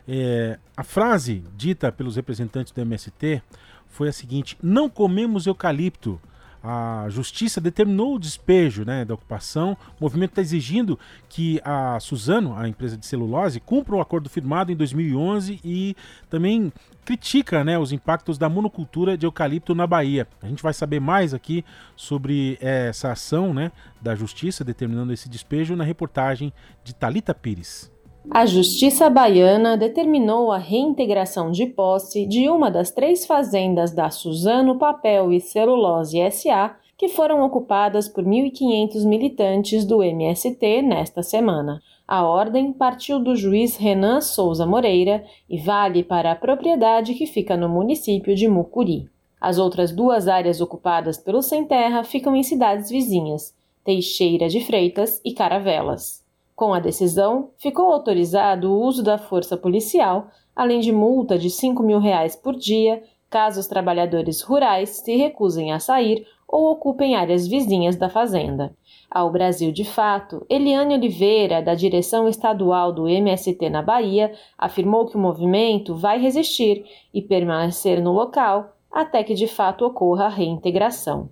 É, 0.07 0.57
a 0.75 0.83
frase 0.83 1.43
dita 1.55 1.91
pelos 1.91 2.15
representantes 2.15 2.73
do 2.73 2.81
MST 2.81 3.39
foi 3.87 4.09
a 4.09 4.11
seguinte: 4.11 4.57
Não 4.63 4.89
comemos 4.89 5.45
eucalipto, 5.45 6.19
a 6.63 7.07
justiça 7.09 7.59
determinou 7.59 8.15
o 8.15 8.19
despejo 8.19 8.85
né, 8.85 9.03
da 9.03 9.13
ocupação. 9.13 9.75
O 9.99 10.03
movimento 10.03 10.31
está 10.31 10.41
exigindo 10.41 10.99
que 11.27 11.59
a 11.63 11.99
Suzano, 11.99 12.55
a 12.55 12.67
empresa 12.67 12.95
de 12.95 13.05
celulose, 13.05 13.59
cumpra 13.59 13.95
o 13.95 14.01
acordo 14.01 14.29
firmado 14.29 14.71
em 14.71 14.75
2011 14.75 15.59
e 15.63 15.95
também 16.29 16.71
critica 17.03 17.63
né, 17.63 17.77
os 17.77 17.91
impactos 17.91 18.37
da 18.37 18.47
monocultura 18.47 19.17
de 19.17 19.25
eucalipto 19.25 19.73
na 19.73 19.87
Bahia. 19.87 20.27
A 20.41 20.47
gente 20.47 20.61
vai 20.61 20.73
saber 20.73 20.99
mais 20.99 21.33
aqui 21.33 21.65
sobre 21.95 22.57
essa 22.61 23.11
ação 23.11 23.53
né, 23.53 23.71
da 23.99 24.15
justiça 24.15 24.63
determinando 24.63 25.11
esse 25.11 25.27
despejo 25.27 25.75
na 25.75 25.83
reportagem 25.83 26.53
de 26.83 26.93
Talita 26.93 27.33
Pires. 27.33 27.90
A 28.29 28.45
Justiça 28.45 29.09
Baiana 29.09 29.75
determinou 29.75 30.51
a 30.51 30.57
reintegração 30.57 31.49
de 31.49 31.65
posse 31.65 32.25
de 32.25 32.47
uma 32.47 32.69
das 32.69 32.91
três 32.91 33.25
fazendas 33.25 33.91
da 33.91 34.11
Suzano 34.11 34.77
Papel 34.77 35.33
e 35.33 35.41
Celulose 35.41 36.19
SA 36.31 36.75
que 36.95 37.09
foram 37.09 37.43
ocupadas 37.43 38.07
por 38.07 38.23
1.500 38.23 39.05
militantes 39.07 39.83
do 39.83 40.03
MST 40.03 40.83
nesta 40.83 41.23
semana. 41.23 41.81
A 42.07 42.23
ordem 42.23 42.71
partiu 42.71 43.19
do 43.19 43.35
juiz 43.35 43.75
Renan 43.75 44.21
Souza 44.21 44.67
Moreira 44.67 45.23
e 45.49 45.57
vale 45.57 46.03
para 46.03 46.31
a 46.31 46.35
propriedade 46.35 47.15
que 47.15 47.25
fica 47.25 47.57
no 47.57 47.67
município 47.67 48.35
de 48.35 48.47
Mucuri. 48.47 49.09
As 49.41 49.57
outras 49.57 49.91
duas 49.91 50.27
áreas 50.27 50.61
ocupadas 50.61 51.17
pelo 51.17 51.41
Sem 51.41 51.65
Terra 51.65 52.03
ficam 52.03 52.35
em 52.35 52.43
cidades 52.43 52.91
vizinhas, 52.91 53.55
Teixeira 53.83 54.47
de 54.47 54.61
Freitas 54.61 55.19
e 55.25 55.33
Caravelas. 55.33 56.20
Com 56.61 56.75
a 56.75 56.79
decisão, 56.79 57.49
ficou 57.57 57.91
autorizado 57.91 58.71
o 58.71 58.83
uso 58.83 59.01
da 59.01 59.17
força 59.17 59.57
policial, 59.57 60.27
além 60.55 60.79
de 60.79 60.91
multa 60.91 61.35
de 61.35 61.49
5 61.49 61.81
mil 61.81 61.97
reais 61.97 62.35
por 62.35 62.55
dia, 62.55 63.01
caso 63.31 63.59
os 63.59 63.65
trabalhadores 63.65 64.43
rurais 64.43 64.89
se 64.89 65.15
recusem 65.15 65.71
a 65.71 65.79
sair 65.79 66.23
ou 66.47 66.69
ocupem 66.69 67.15
áreas 67.15 67.47
vizinhas 67.47 67.95
da 67.95 68.09
fazenda. 68.09 68.75
Ao 69.09 69.31
Brasil 69.31 69.71
de 69.71 69.83
Fato, 69.83 70.45
Eliane 70.47 70.93
Oliveira, 70.93 71.63
da 71.63 71.73
direção 71.73 72.27
estadual 72.27 72.93
do 72.93 73.07
MST 73.07 73.67
na 73.67 73.81
Bahia, 73.81 74.31
afirmou 74.55 75.07
que 75.07 75.17
o 75.17 75.19
movimento 75.19 75.95
vai 75.95 76.21
resistir 76.21 76.85
e 77.11 77.23
permanecer 77.23 77.99
no 77.99 78.11
local 78.11 78.75
até 78.91 79.23
que 79.23 79.33
de 79.33 79.47
fato 79.47 79.83
ocorra 79.83 80.25
a 80.25 80.29
reintegração. 80.29 81.31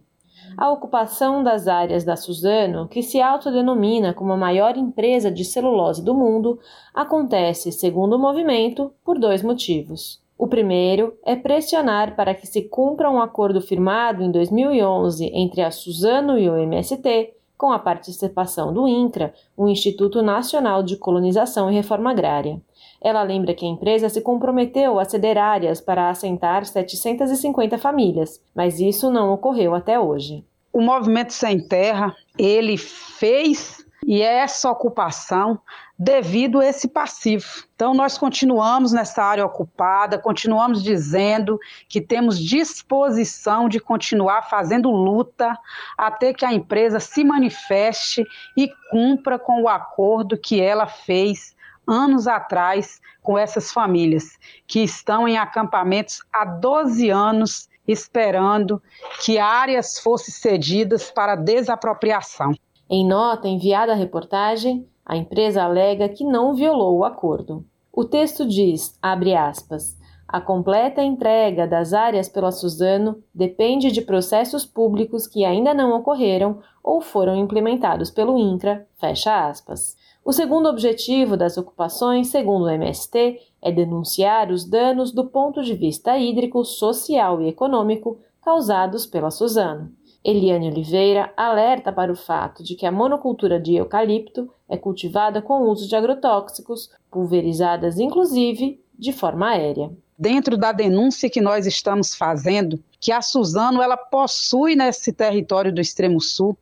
A 0.62 0.70
ocupação 0.70 1.42
das 1.42 1.70
áreas 1.70 2.04
da 2.04 2.18
Suzano, 2.18 2.86
que 2.90 3.02
se 3.02 3.22
autodenomina 3.22 4.14
como 4.14 4.34
a 4.34 4.38
maior 4.38 4.76
empresa 4.76 5.32
de 5.32 5.46
celulose 5.46 6.04
do 6.04 6.14
mundo, 6.14 6.60
acontece, 6.94 7.72
segundo 7.72 8.18
o 8.18 8.20
movimento, 8.20 8.92
por 9.02 9.18
dois 9.18 9.42
motivos. 9.42 10.22
O 10.38 10.48
primeiro 10.48 11.18
é 11.24 11.34
pressionar 11.34 12.14
para 12.14 12.36
que 12.36 12.46
se 12.46 12.64
cumpra 12.64 13.10
um 13.10 13.22
acordo 13.22 13.62
firmado 13.62 14.22
em 14.22 14.30
2011 14.30 15.32
entre 15.34 15.62
a 15.62 15.72
Suzano 15.72 16.38
e 16.38 16.50
o 16.50 16.58
MST, 16.58 17.34
com 17.58 17.72
a 17.72 17.80
participação 17.80 18.74
do 18.74 18.86
INCRA, 18.86 19.34
o 19.56 19.70
Instituto 19.70 20.22
Nacional 20.22 20.84
de 20.84 20.98
Colonização 20.98 21.72
e 21.72 21.76
Reforma 21.76 22.12
Agrária. 22.12 22.62
Ela 23.02 23.24
lembra 23.24 23.54
que 23.54 23.66
a 23.66 23.70
empresa 23.70 24.10
se 24.10 24.20
comprometeu 24.20 25.00
a 25.00 25.06
ceder 25.06 25.38
áreas 25.38 25.80
para 25.80 26.10
assentar 26.10 26.66
750 26.66 27.78
famílias, 27.78 28.42
mas 28.54 28.82
isso 28.82 29.10
não 29.10 29.34
ocorreu 29.34 29.74
até 29.74 29.98
hoje. 29.98 30.44
O 30.72 30.82
Movimento 30.82 31.34
Sem 31.34 31.60
Terra, 31.68 32.16
ele 32.38 32.78
fez 32.78 33.86
e 34.06 34.22
essa 34.22 34.72
ocupação 34.72 35.60
devido 35.98 36.60
a 36.60 36.66
esse 36.66 36.88
passivo. 36.88 37.46
Então, 37.76 37.94
nós 37.94 38.18
continuamos 38.18 38.92
nessa 38.92 39.22
área 39.22 39.46
ocupada, 39.46 40.18
continuamos 40.18 40.82
dizendo 40.82 41.60
que 41.88 42.00
temos 42.02 42.40
disposição 42.40 43.70
de 43.70 43.80
continuar 43.80 44.50
fazendo 44.50 44.90
luta 44.90 45.58
até 45.98 46.34
que 46.34 46.46
a 46.46 46.52
empresa 46.52 47.00
se 47.00 47.24
manifeste 47.24 48.26
e 48.58 48.72
cumpra 48.90 49.38
com 49.38 49.62
o 49.62 49.70
acordo 49.70 50.38
que 50.38 50.60
ela 50.60 50.88
fez 50.88 51.56
anos 51.86 52.28
atrás 52.28 53.00
com 53.22 53.38
essas 53.38 53.72
famílias 53.72 54.40
que 54.66 54.80
estão 54.80 55.28
em 55.28 55.38
acampamentos 55.38 56.24
há 56.34 56.46
12 56.46 57.10
anos 57.12 57.69
esperando 57.92 58.82
que 59.24 59.38
áreas 59.38 60.00
fossem 60.00 60.34
cedidas 60.34 61.10
para 61.12 61.36
desapropriação. 61.36 62.54
Em 62.90 63.08
nota 63.08 63.48
enviada 63.48 63.94
à 63.94 63.96
reportagem, 63.96 64.88
a 65.06 65.16
empresa 65.16 65.64
alega 65.64 66.10
que 66.10 66.24
não 66.24 66.54
violou 66.54 66.98
o 66.98 67.04
acordo. 67.04 67.66
O 67.92 68.06
texto 68.06 68.48
diz, 68.48 68.98
abre 69.02 69.36
aspas, 69.36 69.98
a 70.28 70.40
completa 70.40 71.02
entrega 71.02 71.68
das 71.68 71.92
áreas 71.92 72.30
pela 72.30 72.52
Suzano 72.52 73.24
depende 73.34 73.92
de 73.92 74.02
processos 74.02 74.64
públicos 74.64 75.26
que 75.26 75.44
ainda 75.44 75.74
não 75.74 75.92
ocorreram 75.98 76.60
ou 76.84 77.02
foram 77.02 77.36
implementados 77.36 78.12
pelo 78.12 78.38
INCRA, 78.38 78.88
fecha 79.00 79.48
aspas. 79.48 79.98
O 80.24 80.32
segundo 80.32 80.70
objetivo 80.70 81.36
das 81.36 81.58
ocupações, 81.58 82.28
segundo 82.28 82.66
o 82.66 82.70
MST, 82.70 83.40
é 83.62 83.72
denunciar 83.72 84.52
os 84.52 84.64
danos 84.64 85.12
do 85.12 85.26
ponto 85.26 85.64
de 85.64 85.74
vista 85.74 86.18
hídrico, 86.18 86.64
social 86.64 87.42
e 87.42 87.48
econômico 87.48 88.20
causados 88.42 89.06
pela 89.06 89.32
Suzano. 89.32 89.92
Eliane 90.24 90.70
Oliveira 90.70 91.34
alerta 91.36 91.92
para 91.92 92.12
o 92.12 92.16
fato 92.16 92.64
de 92.64 92.76
que 92.76 92.86
a 92.86 92.92
monocultura 92.92 93.60
de 93.60 93.76
eucalipto 93.76 94.50
é 94.68 94.78
cultivada 94.78 95.42
com 95.42 95.64
uso 95.64 95.88
de 95.88 95.96
agrotóxicos, 95.96 96.92
pulverizadas 97.10 97.98
inclusive 98.00 98.84
de 98.98 99.14
forma 99.14 99.50
aérea. 99.50 99.92
Dentro 100.18 100.58
da 100.58 100.74
denúncia 100.74 101.30
que 101.30 101.40
nós 101.40 101.66
estamos 101.66 102.14
fazendo, 102.14 102.78
que 103.00 103.12
a 103.12 103.22
Suzano 103.22 103.82
ela 103.82 103.96
possui 103.96 104.76
nesse 104.76 105.14
território 105.14 105.74
do 105.74 105.80
extremo 105.80 106.20
sul 106.20 106.58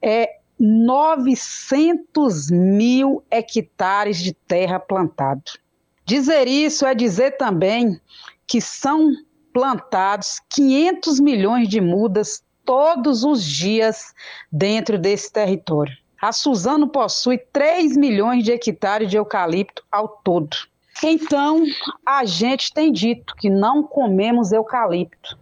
é 0.00 0.38
900 0.58 2.50
mil 2.50 3.22
hectares 3.30 4.18
de 4.18 4.32
terra 4.32 4.78
plantado. 4.78 5.42
Dizer 6.04 6.46
isso 6.46 6.86
é 6.86 6.94
dizer 6.94 7.36
também 7.36 8.00
que 8.46 8.60
são 8.60 9.10
plantados 9.52 10.40
500 10.50 11.20
milhões 11.20 11.68
de 11.68 11.80
mudas 11.80 12.42
todos 12.64 13.24
os 13.24 13.44
dias 13.44 14.14
dentro 14.50 14.98
desse 14.98 15.32
território. 15.32 15.96
A 16.20 16.32
Suzano 16.32 16.88
possui 16.88 17.38
3 17.38 17.96
milhões 17.96 18.44
de 18.44 18.52
hectares 18.52 19.10
de 19.10 19.16
eucalipto 19.16 19.84
ao 19.92 20.08
todo. 20.08 20.56
Então, 21.02 21.64
a 22.06 22.24
gente 22.24 22.72
tem 22.72 22.90
dito 22.90 23.34
que 23.36 23.50
não 23.50 23.82
comemos 23.82 24.52
eucalipto. 24.52 25.38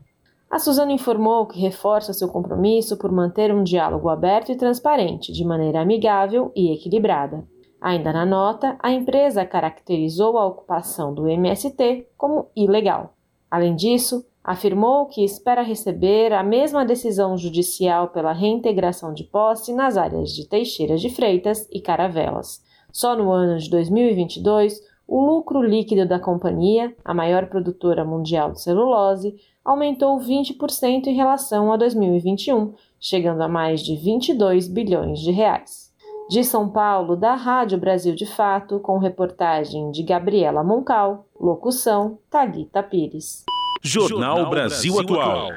A 0.52 0.58
Suzano 0.58 0.92
informou 0.92 1.46
que 1.46 1.58
reforça 1.58 2.12
seu 2.12 2.28
compromisso 2.28 2.98
por 2.98 3.10
manter 3.10 3.54
um 3.54 3.62
diálogo 3.62 4.10
aberto 4.10 4.52
e 4.52 4.54
transparente, 4.54 5.32
de 5.32 5.46
maneira 5.46 5.80
amigável 5.80 6.52
e 6.54 6.70
equilibrada. 6.74 7.42
Ainda 7.80 8.12
na 8.12 8.26
nota, 8.26 8.76
a 8.78 8.92
empresa 8.92 9.46
caracterizou 9.46 10.36
a 10.36 10.46
ocupação 10.46 11.14
do 11.14 11.26
MST 11.26 12.06
como 12.18 12.50
ilegal. 12.54 13.14
Além 13.50 13.74
disso, 13.74 14.26
afirmou 14.44 15.06
que 15.06 15.24
espera 15.24 15.62
receber 15.62 16.34
a 16.34 16.42
mesma 16.42 16.84
decisão 16.84 17.34
judicial 17.38 18.08
pela 18.08 18.34
reintegração 18.34 19.14
de 19.14 19.24
posse 19.24 19.72
nas 19.72 19.96
áreas 19.96 20.32
de 20.32 20.46
Teixeira 20.46 20.98
de 20.98 21.08
Freitas 21.08 21.66
e 21.72 21.80
Caravelas. 21.80 22.62
Só 22.92 23.16
no 23.16 23.32
ano 23.32 23.58
de 23.58 23.70
2022, 23.70 24.82
o 25.08 25.24
lucro 25.24 25.62
líquido 25.62 26.06
da 26.06 26.20
companhia, 26.20 26.94
a 27.02 27.14
maior 27.14 27.46
produtora 27.48 28.04
mundial 28.04 28.52
de 28.52 28.60
celulose, 28.60 29.34
aumentou 29.64 30.18
20% 30.18 31.06
em 31.06 31.14
relação 31.14 31.72
a 31.72 31.76
2021, 31.76 32.74
chegando 33.00 33.42
a 33.42 33.48
mais 33.48 33.80
de 33.80 33.96
22 33.96 34.68
bilhões 34.68 35.20
de 35.20 35.30
reais. 35.30 35.92
De 36.28 36.42
São 36.44 36.68
Paulo, 36.68 37.16
da 37.16 37.34
Rádio 37.34 37.78
Brasil 37.78 38.14
de 38.14 38.26
Fato, 38.26 38.80
com 38.80 38.98
reportagem 38.98 39.90
de 39.90 40.02
Gabriela 40.02 40.62
Moncal, 40.64 41.26
locução 41.38 42.18
Talita 42.30 42.82
Pires. 42.82 43.44
Jornal 43.82 44.48
Brasil 44.48 44.98
Atual. 44.98 45.48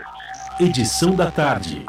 Edição 0.60 1.16
da 1.16 1.32
tarde. 1.32 1.86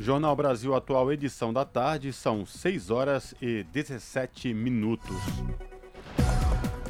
Jornal 0.00 0.34
Brasil 0.34 0.74
Atual, 0.74 1.12
edição 1.12 1.52
da 1.52 1.64
tarde, 1.64 2.12
são 2.12 2.44
6 2.44 2.90
horas 2.90 3.34
e 3.40 3.62
17 3.72 4.52
minutos. 4.52 5.16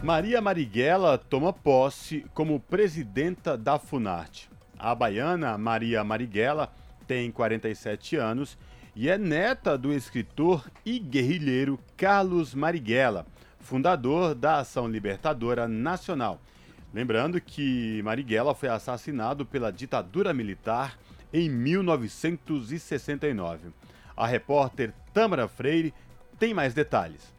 Maria 0.03 0.41
Marighella 0.41 1.17
toma 1.17 1.53
posse 1.53 2.27
como 2.35 2.59
presidenta 2.59 3.57
da 3.57 3.79
Funarte. 3.79 4.51
A 4.77 4.93
baiana 4.97 5.57
Maria 5.57 6.03
Marighella 6.03 6.73
tem 7.07 7.31
47 7.31 8.17
anos 8.17 8.59
e 8.97 9.09
é 9.09 9.17
neta 9.17 9.79
do 9.79 9.93
escritor 9.93 10.69
e 10.85 10.99
guerrilheiro 10.99 11.79
Carlos 11.97 12.53
Marighella, 12.53 13.25
fundador 13.61 14.35
da 14.35 14.59
Ação 14.59 14.89
Libertadora 14.89 15.69
Nacional. 15.69 16.41
Lembrando 16.93 17.41
que 17.41 18.03
Marighella 18.03 18.57
foi 18.57 18.71
assassinado 18.71 19.47
pela 19.47 19.71
ditadura 19.71 20.35
militar 20.35 20.99
em 21.33 21.49
1969. 21.49 23.69
A 24.17 24.27
repórter 24.27 24.93
Tamara 25.15 25.47
Freire 25.47 25.95
tem 26.41 26.53
mais 26.53 26.75
detalhes. 26.75 27.32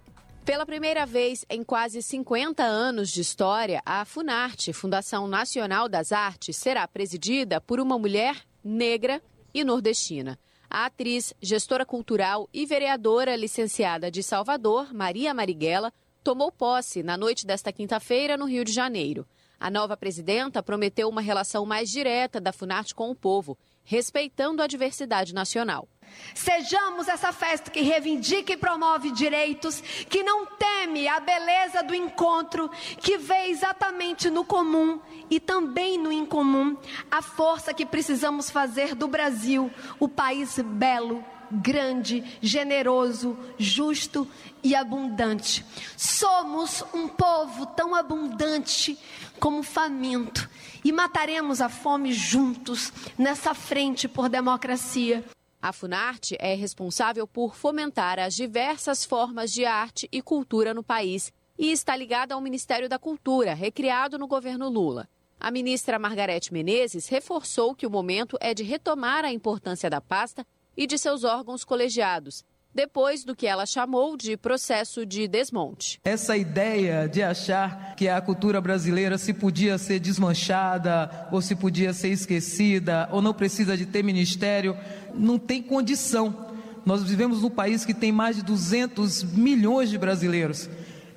Pela 0.45 0.65
primeira 0.65 1.05
vez 1.05 1.45
em 1.49 1.63
quase 1.63 2.01
50 2.01 2.63
anos 2.63 3.09
de 3.09 3.21
história, 3.21 3.81
a 3.85 4.03
Funarte, 4.03 4.73
Fundação 4.73 5.25
Nacional 5.25 5.87
das 5.87 6.11
Artes, 6.11 6.57
será 6.57 6.85
presidida 6.85 7.61
por 7.61 7.79
uma 7.79 7.97
mulher 7.97 8.41
negra 8.61 9.21
e 9.53 9.63
nordestina. 9.63 10.37
A 10.69 10.85
atriz, 10.85 11.33
gestora 11.41 11.85
cultural 11.85 12.49
e 12.53 12.65
vereadora 12.65 13.37
licenciada 13.37 14.11
de 14.11 14.21
Salvador, 14.21 14.93
Maria 14.93 15.33
Marighella, 15.33 15.93
tomou 16.21 16.51
posse 16.51 17.01
na 17.01 17.15
noite 17.15 17.47
desta 17.47 17.71
quinta-feira 17.71 18.35
no 18.35 18.45
Rio 18.45 18.65
de 18.65 18.73
Janeiro. 18.73 19.25
A 19.57 19.71
nova 19.71 19.95
presidenta 19.95 20.61
prometeu 20.61 21.07
uma 21.07 21.21
relação 21.21 21.65
mais 21.65 21.89
direta 21.89 22.41
da 22.41 22.51
Funarte 22.51 22.93
com 22.93 23.09
o 23.09 23.15
povo, 23.15 23.57
respeitando 23.81 24.61
a 24.61 24.67
diversidade 24.67 25.33
nacional. 25.33 25.87
Sejamos 26.34 27.07
essa 27.07 27.31
festa 27.31 27.69
que 27.69 27.81
reivindica 27.81 28.53
e 28.53 28.57
promove 28.57 29.11
direitos, 29.11 29.81
que 30.10 30.23
não 30.23 30.45
teme 30.45 31.07
a 31.07 31.19
beleza 31.19 31.84
do 31.84 31.94
encontro, 31.94 32.69
que 32.99 33.18
vê 33.18 33.48
exatamente 33.48 34.30
no 34.30 34.44
comum 34.44 34.99
e 35.30 35.40
também 35.40 35.98
no 35.98 36.11
incomum 36.11 36.77
a 37.10 37.22
força 37.22 37.73
que 37.73 37.85
precisamos 37.85 38.49
fazer 38.49 38.95
do 38.95 39.07
Brasil, 39.07 39.72
o 39.99 40.07
país 40.07 40.60
belo, 40.60 41.23
grande, 41.52 42.23
generoso, 42.41 43.38
justo 43.57 44.27
e 44.64 44.76
abundante. 44.76 45.65
Somos 45.95 46.84
um 46.94 47.07
povo 47.07 47.65
tão 47.68 47.94
abundante 47.94 48.98
como 49.40 49.61
faminto 49.61 50.49
e 50.84 50.91
mataremos 50.91 51.61
a 51.61 51.69
fome 51.69 52.11
juntos 52.11 52.91
nessa 53.18 53.53
frente 53.53 54.07
por 54.07 54.30
democracia. 54.30 55.23
A 55.64 55.72
Funarte 55.72 56.35
é 56.41 56.56
responsável 56.56 57.26
por 57.26 57.56
fomentar 57.56 58.19
as 58.19 58.35
diversas 58.35 59.06
formas 59.06 59.49
de 59.49 59.64
arte 59.64 60.10
e 60.11 60.22
cultura 60.22 60.73
no 60.73 60.84
país 60.84 61.31
e 61.57 61.72
está 61.72 61.95
ligada 61.95 62.35
ao 62.35 62.41
Ministério 62.41 62.90
da 62.90 62.99
Cultura, 62.99 63.53
recriado 63.53 64.19
no 64.19 64.27
governo 64.27 64.68
Lula. 64.68 65.07
A 65.40 65.49
ministra 65.49 65.98
Margarete 65.98 66.52
Menezes 66.52 67.07
reforçou 67.07 67.73
que 67.73 67.88
o 67.88 67.90
momento 67.90 68.38
é 68.41 68.53
de 68.53 68.61
retomar 68.61 69.23
a 69.23 69.31
importância 69.31 69.90
da 69.90 70.02
pasta 70.02 70.45
e 70.76 70.85
de 70.85 70.98
seus 70.98 71.23
órgãos 71.23 71.64
colegiados, 71.64 72.44
depois 72.73 73.23
do 73.23 73.35
que 73.35 73.45
ela 73.45 73.65
chamou 73.65 74.17
de 74.17 74.35
processo 74.35 75.05
de 75.05 75.27
desmonte. 75.27 75.99
Essa 76.03 76.35
ideia 76.35 77.07
de 77.07 77.21
achar 77.21 77.95
que 77.95 78.07
a 78.07 78.19
cultura 78.19 78.59
brasileira 78.59 79.17
se 79.17 79.33
podia 79.33 79.77
ser 79.77 79.99
desmanchada, 79.99 81.27
ou 81.31 81.41
se 81.41 81.55
podia 81.55 81.93
ser 81.93 82.09
esquecida, 82.09 83.07
ou 83.11 83.21
não 83.21 83.33
precisa 83.33 83.77
de 83.77 83.85
ter 83.85 84.03
ministério, 84.03 84.77
não 85.13 85.37
tem 85.37 85.61
condição. 85.61 86.51
Nós 86.85 87.03
vivemos 87.03 87.41
num 87.41 87.49
país 87.49 87.85
que 87.85 87.93
tem 87.93 88.11
mais 88.11 88.35
de 88.35 88.43
200 88.43 89.23
milhões 89.23 89.89
de 89.89 89.97
brasileiros 89.97 90.69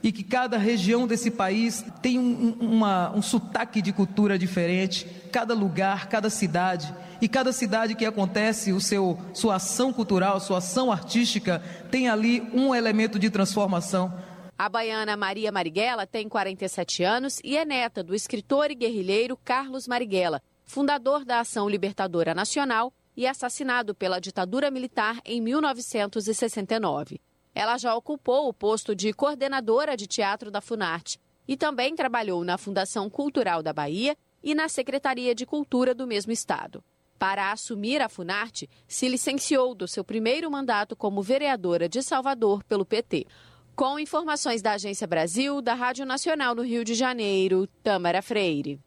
e 0.02 0.12
que 0.12 0.22
cada 0.22 0.58
região 0.58 1.06
desse 1.06 1.30
país 1.30 1.84
tem 2.00 2.18
um, 2.18 2.56
uma, 2.60 3.10
um 3.12 3.22
sotaque 3.22 3.82
de 3.82 3.92
cultura 3.92 4.38
diferente, 4.38 5.06
cada 5.32 5.54
lugar, 5.54 6.08
cada 6.08 6.30
cidade. 6.30 6.94
E 7.20 7.28
cada 7.28 7.52
cidade 7.52 7.94
que 7.94 8.04
acontece 8.04 8.72
o 8.72 8.80
seu, 8.80 9.18
sua 9.32 9.56
ação 9.56 9.92
cultural, 9.92 10.38
sua 10.38 10.58
ação 10.58 10.92
artística, 10.92 11.62
tem 11.90 12.08
ali 12.08 12.40
um 12.52 12.74
elemento 12.74 13.18
de 13.18 13.30
transformação. 13.30 14.12
A 14.58 14.68
baiana 14.68 15.16
Maria 15.16 15.52
Marighella 15.52 16.06
tem 16.06 16.28
47 16.28 17.02
anos 17.02 17.40
e 17.44 17.56
é 17.56 17.64
neta 17.64 18.02
do 18.02 18.14
escritor 18.14 18.70
e 18.70 18.74
guerrilheiro 18.74 19.36
Carlos 19.44 19.86
Marighella, 19.86 20.42
fundador 20.64 21.24
da 21.24 21.40
Ação 21.40 21.68
Libertadora 21.68 22.34
Nacional 22.34 22.92
e 23.16 23.26
assassinado 23.26 23.94
pela 23.94 24.20
ditadura 24.20 24.70
militar 24.70 25.18
em 25.24 25.40
1969. 25.40 27.20
Ela 27.56 27.78
já 27.78 27.94
ocupou 27.94 28.50
o 28.50 28.52
posto 28.52 28.94
de 28.94 29.14
coordenadora 29.14 29.96
de 29.96 30.06
teatro 30.06 30.50
da 30.50 30.60
Funarte 30.60 31.18
e 31.48 31.56
também 31.56 31.96
trabalhou 31.96 32.44
na 32.44 32.58
Fundação 32.58 33.08
Cultural 33.08 33.62
da 33.62 33.72
Bahia 33.72 34.14
e 34.44 34.54
na 34.54 34.68
Secretaria 34.68 35.34
de 35.34 35.46
Cultura 35.46 35.94
do 35.94 36.06
mesmo 36.06 36.30
estado. 36.30 36.84
Para 37.18 37.50
assumir 37.50 38.02
a 38.02 38.10
Funarte, 38.10 38.68
se 38.86 39.08
licenciou 39.08 39.74
do 39.74 39.88
seu 39.88 40.04
primeiro 40.04 40.50
mandato 40.50 40.94
como 40.94 41.22
vereadora 41.22 41.88
de 41.88 42.02
Salvador 42.02 42.62
pelo 42.64 42.84
PT. 42.84 43.26
Com 43.74 43.98
informações 43.98 44.60
da 44.60 44.72
Agência 44.72 45.06
Brasil, 45.06 45.62
da 45.62 45.72
Rádio 45.72 46.04
Nacional 46.04 46.54
no 46.54 46.62
Rio 46.62 46.84
de 46.84 46.92
Janeiro, 46.92 47.66
Tamara 47.82 48.20
Freire. 48.20 48.78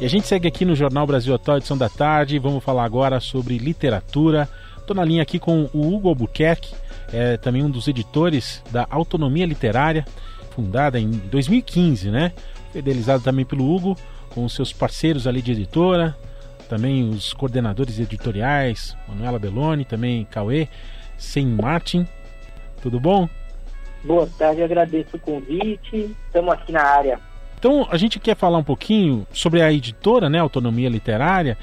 E 0.00 0.04
a 0.04 0.08
gente 0.08 0.26
segue 0.26 0.48
aqui 0.48 0.64
no 0.64 0.74
Jornal 0.74 1.06
Brasil 1.06 1.32
Atual, 1.32 1.58
edição 1.58 1.78
da 1.78 1.88
tarde. 1.88 2.36
Vamos 2.40 2.64
falar 2.64 2.84
agora 2.84 3.20
sobre 3.20 3.58
literatura. 3.58 4.50
Estou 4.82 4.96
na 4.96 5.04
linha 5.04 5.22
aqui 5.22 5.38
com 5.38 5.70
o 5.72 5.94
Hugo 5.94 6.08
Albuquerque, 6.08 6.74
é 7.12 7.36
também 7.36 7.62
um 7.62 7.70
dos 7.70 7.86
editores 7.86 8.62
da 8.72 8.84
Autonomia 8.90 9.46
Literária, 9.46 10.04
fundada 10.50 10.98
em 10.98 11.08
2015, 11.08 12.10
né? 12.10 12.32
Fidelizado 12.72 13.22
também 13.22 13.44
pelo 13.44 13.72
Hugo, 13.72 13.96
com 14.30 14.44
os 14.44 14.52
seus 14.52 14.72
parceiros 14.72 15.28
ali 15.28 15.40
de 15.40 15.52
editora, 15.52 16.16
também 16.68 17.08
os 17.08 17.32
coordenadores 17.32 18.00
editoriais, 18.00 18.96
Manuela 19.06 19.38
Belloni, 19.38 19.84
também 19.84 20.24
Cauê, 20.24 20.68
Sem 21.16 21.46
Martin. 21.46 22.06
Tudo 22.82 22.98
bom? 22.98 23.28
Boa 24.02 24.28
tarde, 24.36 24.64
agradeço 24.64 25.16
o 25.16 25.20
convite. 25.20 26.10
Estamos 26.26 26.52
aqui 26.52 26.72
na 26.72 26.82
área. 26.82 27.20
Então, 27.56 27.86
a 27.88 27.96
gente 27.96 28.18
quer 28.18 28.34
falar 28.34 28.58
um 28.58 28.64
pouquinho 28.64 29.24
sobre 29.32 29.62
a 29.62 29.72
editora, 29.72 30.28
né, 30.28 30.40
Autonomia 30.40 30.88
Literária, 30.88 31.56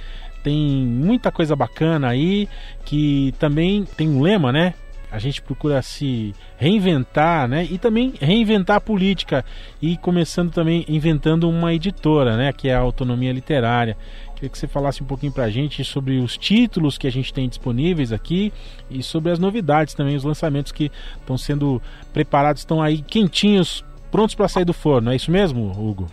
tem 0.44 0.58
muita 0.86 1.32
coisa 1.32 1.56
bacana 1.56 2.10
aí 2.10 2.48
que 2.86 3.34
também 3.40 3.86
tem 3.98 4.10
um 4.10 4.22
lema, 4.22 4.52
né? 4.52 4.74
A 5.12 5.18
gente 5.18 5.42
procura 5.42 5.82
se 5.82 6.36
reinventar, 6.58 7.48
né? 7.48 7.68
E 7.70 7.80
também 7.80 8.14
reinventar 8.22 8.78
a 8.78 8.82
política 8.82 9.44
e 9.82 9.98
começando 9.98 10.52
também 10.52 10.86
inventando 10.88 11.50
uma 11.50 11.74
editora, 11.74 12.38
né? 12.38 12.54
Que 12.54 12.70
é 12.70 12.76
a 12.76 12.80
autonomia 12.80 13.34
literária. 13.34 13.98
Queria 14.36 14.50
que 14.50 14.58
você 14.58 14.68
falasse 14.68 15.02
um 15.02 15.08
pouquinho 15.08 15.32
para 15.32 15.46
a 15.46 15.50
gente 15.50 15.84
sobre 15.84 16.20
os 16.20 16.38
títulos 16.38 16.98
que 16.98 17.08
a 17.08 17.12
gente 17.12 17.34
tem 17.34 17.50
disponíveis 17.50 18.14
aqui 18.14 18.54
e 18.90 19.02
sobre 19.02 19.32
as 19.32 19.40
novidades 19.40 19.96
também, 19.96 20.16
os 20.16 20.24
lançamentos 20.24 20.72
que 20.72 20.92
estão 21.20 21.38
sendo 21.38 21.82
preparados, 22.14 22.62
estão 22.62 22.82
aí 22.82 23.02
quentinhos, 23.02 23.84
prontos 24.12 24.36
para 24.36 24.48
sair 24.48 24.66
do 24.66 24.74
forno. 24.74 25.12
É 25.12 25.16
isso 25.16 25.32
mesmo, 25.32 25.72
Hugo? 25.72 26.08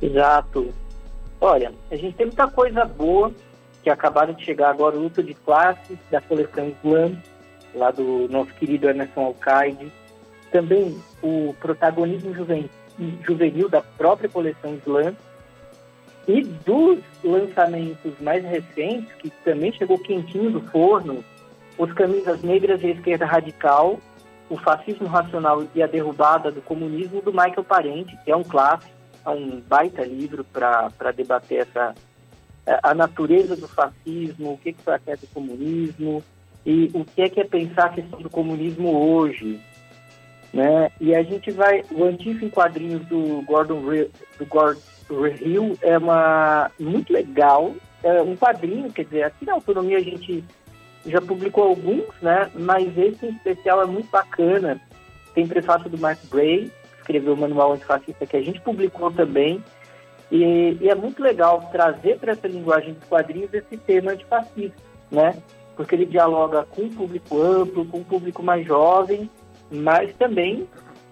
Exato. 0.00 0.72
Olha, 1.46 1.74
a 1.90 1.96
gente 1.96 2.16
tem 2.16 2.24
muita 2.24 2.48
coisa 2.48 2.86
boa 2.86 3.30
que 3.82 3.90
acabaram 3.90 4.32
de 4.32 4.42
chegar 4.42 4.70
agora, 4.70 4.96
luta 4.96 5.22
de 5.22 5.34
classes 5.34 5.98
da 6.10 6.18
coleção 6.18 6.72
Slam, 6.82 7.18
lá 7.74 7.90
do 7.90 8.26
nosso 8.30 8.50
querido 8.54 8.88
Emerson 8.88 9.26
Alcaide. 9.26 9.92
Também 10.50 10.98
o 11.22 11.54
protagonismo 11.60 12.34
juvenil 13.20 13.68
da 13.68 13.82
própria 13.82 14.26
coleção 14.26 14.74
Slam. 14.86 15.14
E 16.26 16.42
dos 16.42 17.00
lançamentos 17.22 18.18
mais 18.20 18.42
recentes, 18.42 19.12
que 19.16 19.28
também 19.44 19.70
chegou 19.70 19.98
quentinho 19.98 20.50
do 20.50 20.62
forno, 20.70 21.22
Os 21.76 21.92
Camisas 21.92 22.40
Negras 22.40 22.82
e 22.82 22.86
a 22.86 22.90
Esquerda 22.92 23.26
Radical, 23.26 24.00
O 24.48 24.56
Fascismo 24.56 25.08
Racional 25.08 25.62
e 25.74 25.82
a 25.82 25.86
Derrubada 25.86 26.50
do 26.50 26.62
Comunismo, 26.62 27.20
do 27.20 27.32
Michael 27.32 27.64
Parente, 27.64 28.18
que 28.24 28.30
é 28.30 28.36
um 28.36 28.42
clássico 28.42 28.93
a 29.24 29.30
um 29.30 29.60
baita 29.60 30.04
livro 30.04 30.44
para 30.44 31.12
debater 31.12 31.62
essa 31.62 31.94
a 32.82 32.94
natureza 32.94 33.54
do 33.56 33.68
fascismo, 33.68 34.52
o 34.52 34.58
que, 34.58 34.72
que 34.72 34.82
foi 34.82 34.94
a 34.94 34.98
do 34.98 35.26
comunismo 35.34 36.24
e 36.64 36.90
o 36.94 37.04
que 37.04 37.22
é 37.22 37.28
que 37.28 37.40
é 37.40 37.44
pensar 37.44 37.86
a 37.86 37.90
questão 37.90 38.20
do 38.20 38.30
comunismo 38.30 38.88
hoje, 38.90 39.60
né? 40.52 40.90
E 40.98 41.14
a 41.14 41.22
gente 41.22 41.50
vai 41.50 41.84
o 41.90 42.04
antigo 42.04 42.44
em 42.44 42.48
quadrinhos 42.48 43.04
do 43.06 43.42
Gordon 43.42 43.82
do 44.38 44.46
Gordon 44.46 44.80
Hill 45.42 45.76
é 45.82 45.98
uma 45.98 46.70
muito 46.80 47.12
legal, 47.12 47.74
é 48.02 48.22
um 48.22 48.34
quadrinho, 48.34 48.90
quer 48.90 49.04
dizer, 49.04 49.24
aqui 49.24 49.44
na 49.44 49.52
Autonomia 49.52 49.98
a 49.98 50.02
gente 50.02 50.42
já 51.04 51.20
publicou 51.20 51.64
alguns, 51.64 52.06
né? 52.22 52.50
Mas 52.54 52.96
esse 52.96 53.26
em 53.26 53.30
especial 53.30 53.82
é 53.82 53.86
muito 53.86 54.10
bacana. 54.10 54.80
Tem 55.34 55.46
prefácio 55.46 55.90
do 55.90 55.98
Mark 55.98 56.18
Bray, 56.30 56.72
escreveu 57.04 57.34
o 57.34 57.36
Manual 57.36 57.74
Antifascista, 57.74 58.26
que 58.26 58.36
a 58.36 58.42
gente 58.42 58.60
publicou 58.62 59.12
também. 59.12 59.62
E, 60.32 60.76
e 60.80 60.88
é 60.88 60.94
muito 60.94 61.22
legal 61.22 61.68
trazer 61.70 62.18
para 62.18 62.32
essa 62.32 62.48
linguagem 62.48 62.94
dos 62.94 63.04
quadrinhos 63.04 63.52
esse 63.52 63.76
tema 63.76 64.12
antifascista, 64.12 64.82
né? 65.10 65.36
Porque 65.76 65.94
ele 65.94 66.06
dialoga 66.06 66.64
com 66.70 66.82
um 66.82 66.90
público 66.90 67.40
amplo, 67.40 67.84
com 67.84 67.98
um 67.98 68.04
público 68.04 68.42
mais 68.42 68.66
jovem, 68.66 69.30
mas 69.70 70.14
também 70.16 70.66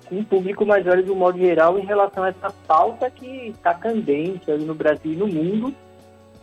com 0.08 0.16
um 0.16 0.24
público 0.24 0.64
mais 0.64 0.84
velho 0.84 1.02
de 1.02 1.10
um 1.10 1.16
modo 1.16 1.38
geral 1.38 1.78
em 1.78 1.84
relação 1.84 2.24
a 2.24 2.28
essa 2.28 2.50
pauta 2.66 3.10
que 3.10 3.48
está 3.48 3.74
candente 3.74 4.50
no 4.50 4.74
Brasil 4.74 5.12
e 5.12 5.16
no 5.16 5.26
mundo, 5.26 5.74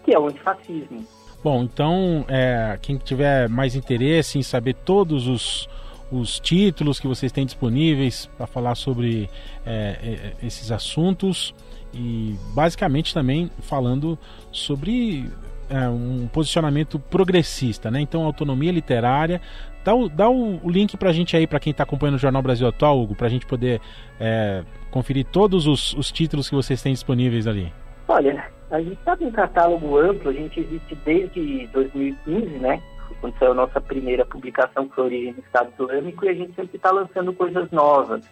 que 0.03 0.13
é 0.13 0.19
o 0.19 0.27
antifascismo. 0.27 1.05
Bom, 1.43 1.63
então, 1.63 2.26
é, 2.27 2.77
quem 2.81 2.97
tiver 2.97 3.47
mais 3.47 3.76
interesse 3.76 4.38
em 4.38 4.43
saber 4.43 4.76
todos 4.76 5.27
os, 5.27 5.69
os 6.11 6.40
títulos 6.40 6.99
que 6.99 7.07
vocês 7.07 7.31
têm 7.31 7.45
disponíveis 7.45 8.26
para 8.38 8.48
falar 8.48 8.76
sobre 8.76 9.30
é, 9.65 10.34
é, 10.41 10.45
esses 10.45 10.72
assuntos 10.72 11.53
e 11.94 12.36
basicamente 12.53 13.14
também 13.14 13.49
falando 13.60 14.18
sobre 14.52 15.30
é, 15.69 15.88
um 15.88 16.27
posicionamento 16.27 16.98
progressista, 16.99 17.91
né? 17.91 18.02
Então, 18.02 18.23
autonomia 18.23 18.72
literária. 18.72 19.40
Dá 19.84 19.95
o, 19.95 20.10
dá 20.10 20.30
o 20.30 20.69
link 20.69 20.98
para 20.98 21.10
a 21.10 21.14
gente 21.14 21.38
aí, 21.38 21.48
para 21.48 21.60
quem 21.60 21.72
está 21.72 21.84
acompanhando 21.84 22.15
o 22.15 22.19
Jornal 22.19 22.41
Brasil 22.41 22.68
Atual, 22.68 22.99
Hugo, 22.99 23.15
para 23.15 23.27
a 23.27 23.30
gente 23.30 23.45
poder 23.45 23.80
é, 24.19 24.64
conferir 24.91 25.26
todos 25.26 25.68
os, 25.68 25.94
os 25.94 26.11
títulos 26.11 26.49
que 26.49 26.56
vocês 26.56 26.81
têm 26.81 26.94
disponíveis 26.94 27.48
ali. 27.48 27.72
Olha, 28.07 28.45
a 28.72 28.81
gente 28.81 28.94
está 28.94 29.15
com 29.15 29.26
um 29.26 29.31
catálogo 29.31 29.98
amplo, 29.98 30.30
a 30.30 30.34
gente 30.34 30.60
existe 30.60 30.95
desde 31.06 31.68
2015, 31.68 32.48
né? 32.60 32.81
Quando 33.19 33.37
saiu 33.37 33.51
a 33.51 33.55
nossa 33.55 33.81
primeira 33.81 34.25
publicação, 34.25 34.87
que 34.87 34.95
foi 34.95 35.05
Origem 35.05 35.33
do 35.33 35.41
Estado 35.41 35.71
Islâmico, 35.73 36.25
e 36.25 36.29
a 36.29 36.33
gente 36.33 36.53
sempre 36.53 36.77
está 36.77 36.91
lançando 36.91 37.33
coisas 37.33 37.69
novas. 37.71 38.23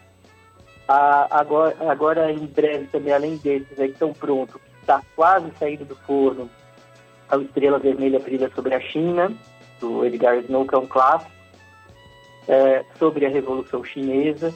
Ah, 0.88 1.28
agora, 1.32 1.76
agora, 1.90 2.32
em 2.32 2.46
breve, 2.46 2.88
também, 2.88 3.14
além 3.14 3.38
desses 3.38 3.80
aí 3.80 3.88
que 3.88 3.94
estão 3.94 4.14
prontos, 4.14 4.56
que 4.56 4.82
está 4.82 5.02
quase 5.16 5.52
saindo 5.60 5.86
do 5.86 5.96
forno, 5.96 6.50
a 7.30 7.38
Estrela 7.38 7.78
Vermelha 7.78 8.20
Brilha 8.20 8.50
sobre 8.56 8.74
a 8.74 8.80
China, 8.80 9.34
do 9.80 10.06
Edgar 10.06 10.38
Snow, 10.38 10.66
que 10.66 10.76
é 10.76 10.78
um 10.78 10.88
clássico, 10.88 11.32
é, 12.48 12.86
sobre 12.98 13.26
a 13.26 13.30
Revolução 13.30 13.84
Chinesa 13.84 14.54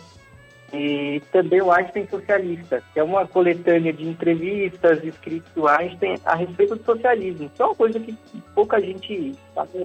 e 0.73 1.21
também 1.31 1.61
o 1.61 1.71
Einstein 1.71 2.07
Socialista, 2.07 2.81
que 2.93 2.99
é 2.99 3.03
uma 3.03 3.27
coletânea 3.27 3.91
de 3.91 4.07
entrevistas 4.07 5.03
escritas 5.03 5.51
do 5.53 5.67
Einstein 5.67 6.17
a 6.25 6.35
respeito 6.35 6.75
do 6.75 6.83
socialismo. 6.83 7.49
Isso 7.53 7.61
é 7.61 7.65
uma 7.65 7.75
coisa 7.75 7.99
que 7.99 8.17
pouca 8.55 8.79
gente, 8.79 9.35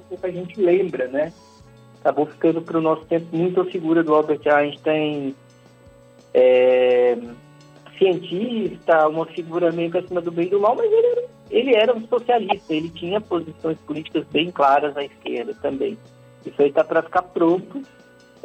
pouca 0.08 0.30
gente 0.30 0.60
lembra, 0.60 1.08
né? 1.08 1.32
Acabou 2.00 2.26
ficando 2.26 2.62
para 2.62 2.78
o 2.78 2.80
nosso 2.80 3.04
tempo 3.06 3.36
muito 3.36 3.60
a 3.60 3.64
figura 3.66 4.04
do 4.04 4.14
Albert 4.14 4.46
Einstein, 4.46 5.34
é, 6.32 7.18
cientista, 7.98 9.08
uma 9.08 9.26
figura 9.26 9.72
meio 9.72 9.90
que 9.90 9.98
acima 9.98 10.20
do 10.20 10.30
bem 10.30 10.46
e 10.46 10.50
do 10.50 10.60
mal, 10.60 10.76
mas 10.76 10.90
ele 10.90 11.26
ele 11.50 11.74
era 11.74 11.94
um 11.94 12.06
socialista, 12.08 12.74
ele 12.74 12.90
tinha 12.90 13.20
posições 13.20 13.78
políticas 13.78 14.24
bem 14.32 14.50
claras 14.50 14.96
à 14.96 15.04
esquerda 15.04 15.54
também. 15.54 15.96
Isso 16.44 16.60
aí 16.60 16.68
está 16.68 16.82
para 16.82 17.02
ficar 17.02 17.22
pronto 17.22 17.82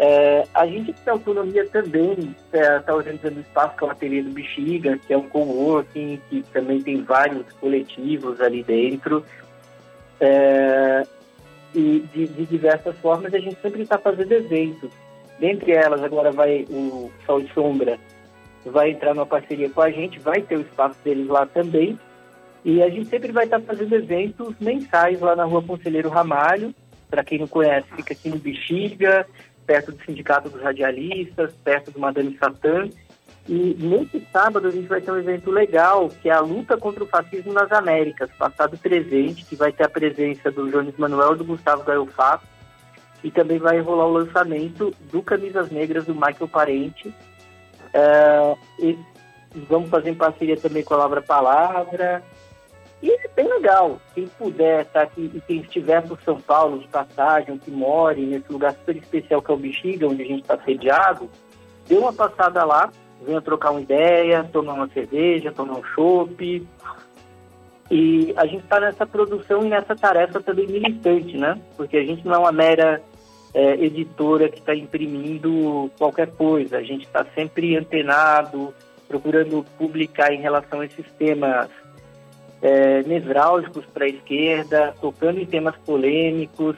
É, 0.03 0.47
a 0.55 0.65
gente 0.65 0.93
tem 0.93 1.13
autonomia 1.13 1.63
também, 1.67 2.35
está 2.51 2.91
é, 2.91 2.91
organizando 2.91 3.37
um 3.37 3.41
espaço 3.41 3.77
que 3.77 3.83
é 3.83 3.87
o 3.87 3.91
Ateliê 3.91 4.23
do 4.23 4.31
Bexiga, 4.31 4.97
que 4.97 5.13
é 5.13 5.17
um 5.17 5.29
coworking, 5.29 6.19
que 6.27 6.41
também 6.51 6.81
tem 6.81 7.03
vários 7.03 7.45
coletivos 7.59 8.41
ali 8.41 8.63
dentro. 8.63 9.23
É, 10.19 11.03
e 11.75 11.99
de, 12.11 12.25
de, 12.25 12.45
diversas 12.47 12.97
formas, 12.97 13.31
a 13.31 13.37
gente 13.37 13.61
sempre 13.61 13.83
está 13.83 13.99
fazendo 13.99 14.31
eventos. 14.31 14.89
Dentre 15.39 15.71
elas, 15.73 16.03
agora 16.03 16.31
vai 16.31 16.65
o 16.67 17.11
Sol 17.23 17.39
e 17.39 17.47
Sombra, 17.49 17.99
vai 18.65 18.89
entrar 18.89 19.13
numa 19.13 19.27
parceria 19.27 19.69
com 19.69 19.81
a 19.81 19.91
gente, 19.91 20.17
vai 20.17 20.41
ter 20.41 20.57
o 20.57 20.61
espaço 20.61 20.97
deles 21.03 21.27
lá 21.27 21.45
também. 21.45 21.99
E 22.65 22.81
a 22.81 22.89
gente 22.89 23.05
sempre 23.05 23.31
vai 23.31 23.45
estar 23.45 23.59
tá 23.59 23.65
fazendo 23.67 23.93
eventos 23.93 24.55
mensais 24.59 25.21
lá 25.21 25.35
na 25.35 25.45
rua 25.45 25.61
Conselheiro 25.61 26.09
Ramalho. 26.09 26.73
Para 27.07 27.23
quem 27.23 27.37
não 27.37 27.47
conhece, 27.47 27.87
fica 27.93 28.13
aqui 28.13 28.29
no 28.29 28.37
Bexiga, 28.37 29.27
perto 29.71 29.93
do 29.93 30.03
Sindicato 30.03 30.49
dos 30.49 30.61
Radialistas, 30.61 31.53
perto 31.63 31.91
do 31.91 31.99
Madame 31.99 32.37
Satã. 32.37 32.89
E 33.47 33.75
nesse 33.79 34.21
sábado 34.31 34.67
a 34.67 34.69
gente 34.69 34.87
vai 34.87 34.99
ter 34.99 35.11
um 35.11 35.17
evento 35.17 35.49
legal, 35.49 36.09
que 36.09 36.29
é 36.29 36.33
a 36.33 36.41
luta 36.41 36.75
contra 36.75 37.01
o 37.01 37.07
fascismo 37.07 37.53
nas 37.53 37.71
Américas, 37.71 38.29
passado 38.37 38.77
presente, 38.77 39.45
que 39.45 39.55
vai 39.55 39.71
ter 39.71 39.85
a 39.85 39.89
presença 39.89 40.51
do 40.51 40.69
Jones 40.69 40.97
Manuel 40.97 41.35
e 41.35 41.37
do 41.37 41.45
Gustavo 41.45 41.83
Gaio 41.83 42.05
Fato. 42.07 42.45
E 43.23 43.31
também 43.31 43.59
vai 43.59 43.79
rolar 43.79 44.07
o 44.07 44.11
lançamento 44.11 44.93
do 45.09 45.23
Camisas 45.23 45.71
Negras 45.71 46.05
do 46.05 46.13
Michael 46.13 46.49
Parente. 46.49 47.13
É, 47.93 48.55
e 48.79 48.99
vamos 49.69 49.89
fazer 49.89 50.09
em 50.09 50.15
parceria 50.15 50.57
também 50.57 50.83
com 50.83 50.95
a 50.95 50.97
Lavra 50.97 51.21
Palavra. 51.21 52.21
Bem 53.35 53.47
legal. 53.47 53.99
Quem 54.13 54.27
puder 54.27 54.81
estar 54.81 54.99
tá 54.99 55.05
aqui 55.05 55.31
e 55.33 55.41
quem 55.41 55.61
estiver 55.61 56.01
por 56.05 56.19
São 56.21 56.39
Paulo 56.39 56.79
de 56.79 56.87
passagem, 56.87 57.57
que 57.57 57.71
more 57.71 58.19
nesse 58.25 58.51
lugar 58.51 58.73
super 58.73 58.95
especial 58.97 59.41
que 59.41 59.51
é 59.51 59.53
o 59.53 59.57
Bexiga, 59.57 60.07
onde 60.07 60.23
a 60.23 60.25
gente 60.25 60.41
está 60.41 60.57
sediado, 60.59 61.29
dê 61.87 61.95
uma 61.95 62.11
passada 62.11 62.63
lá, 62.65 62.91
venha 63.25 63.41
trocar 63.41 63.71
uma 63.71 63.81
ideia, 63.81 64.43
tomar 64.51 64.73
uma 64.73 64.89
cerveja, 64.89 65.51
tomar 65.51 65.77
um 65.77 65.83
chopp. 65.83 66.67
E 67.89 68.33
a 68.37 68.45
gente 68.45 68.63
está 68.63 68.79
nessa 68.79 69.05
produção 69.05 69.65
e 69.65 69.69
nessa 69.69 69.95
tarefa 69.95 70.41
também 70.41 70.67
militante, 70.67 71.37
né? 71.37 71.59
Porque 71.75 71.97
a 71.97 72.03
gente 72.03 72.25
não 72.25 72.35
é 72.35 72.37
uma 72.37 72.51
mera 72.51 73.01
é, 73.53 73.73
editora 73.83 74.49
que 74.49 74.59
está 74.59 74.75
imprimindo 74.75 75.91
qualquer 75.97 76.31
coisa. 76.31 76.77
A 76.77 76.83
gente 76.83 77.05
está 77.05 77.25
sempre 77.35 77.75
antenado, 77.75 78.73
procurando 79.07 79.65
publicar 79.77 80.33
em 80.33 80.39
relação 80.39 80.79
a 80.79 80.85
esses 80.85 81.05
temas 81.17 81.69
é, 82.61 83.01
nevrálgicos 83.03 83.85
para 83.93 84.05
a 84.05 84.09
esquerda, 84.09 84.93
tocando 85.01 85.39
em 85.39 85.45
temas 85.45 85.75
polêmicos 85.85 86.75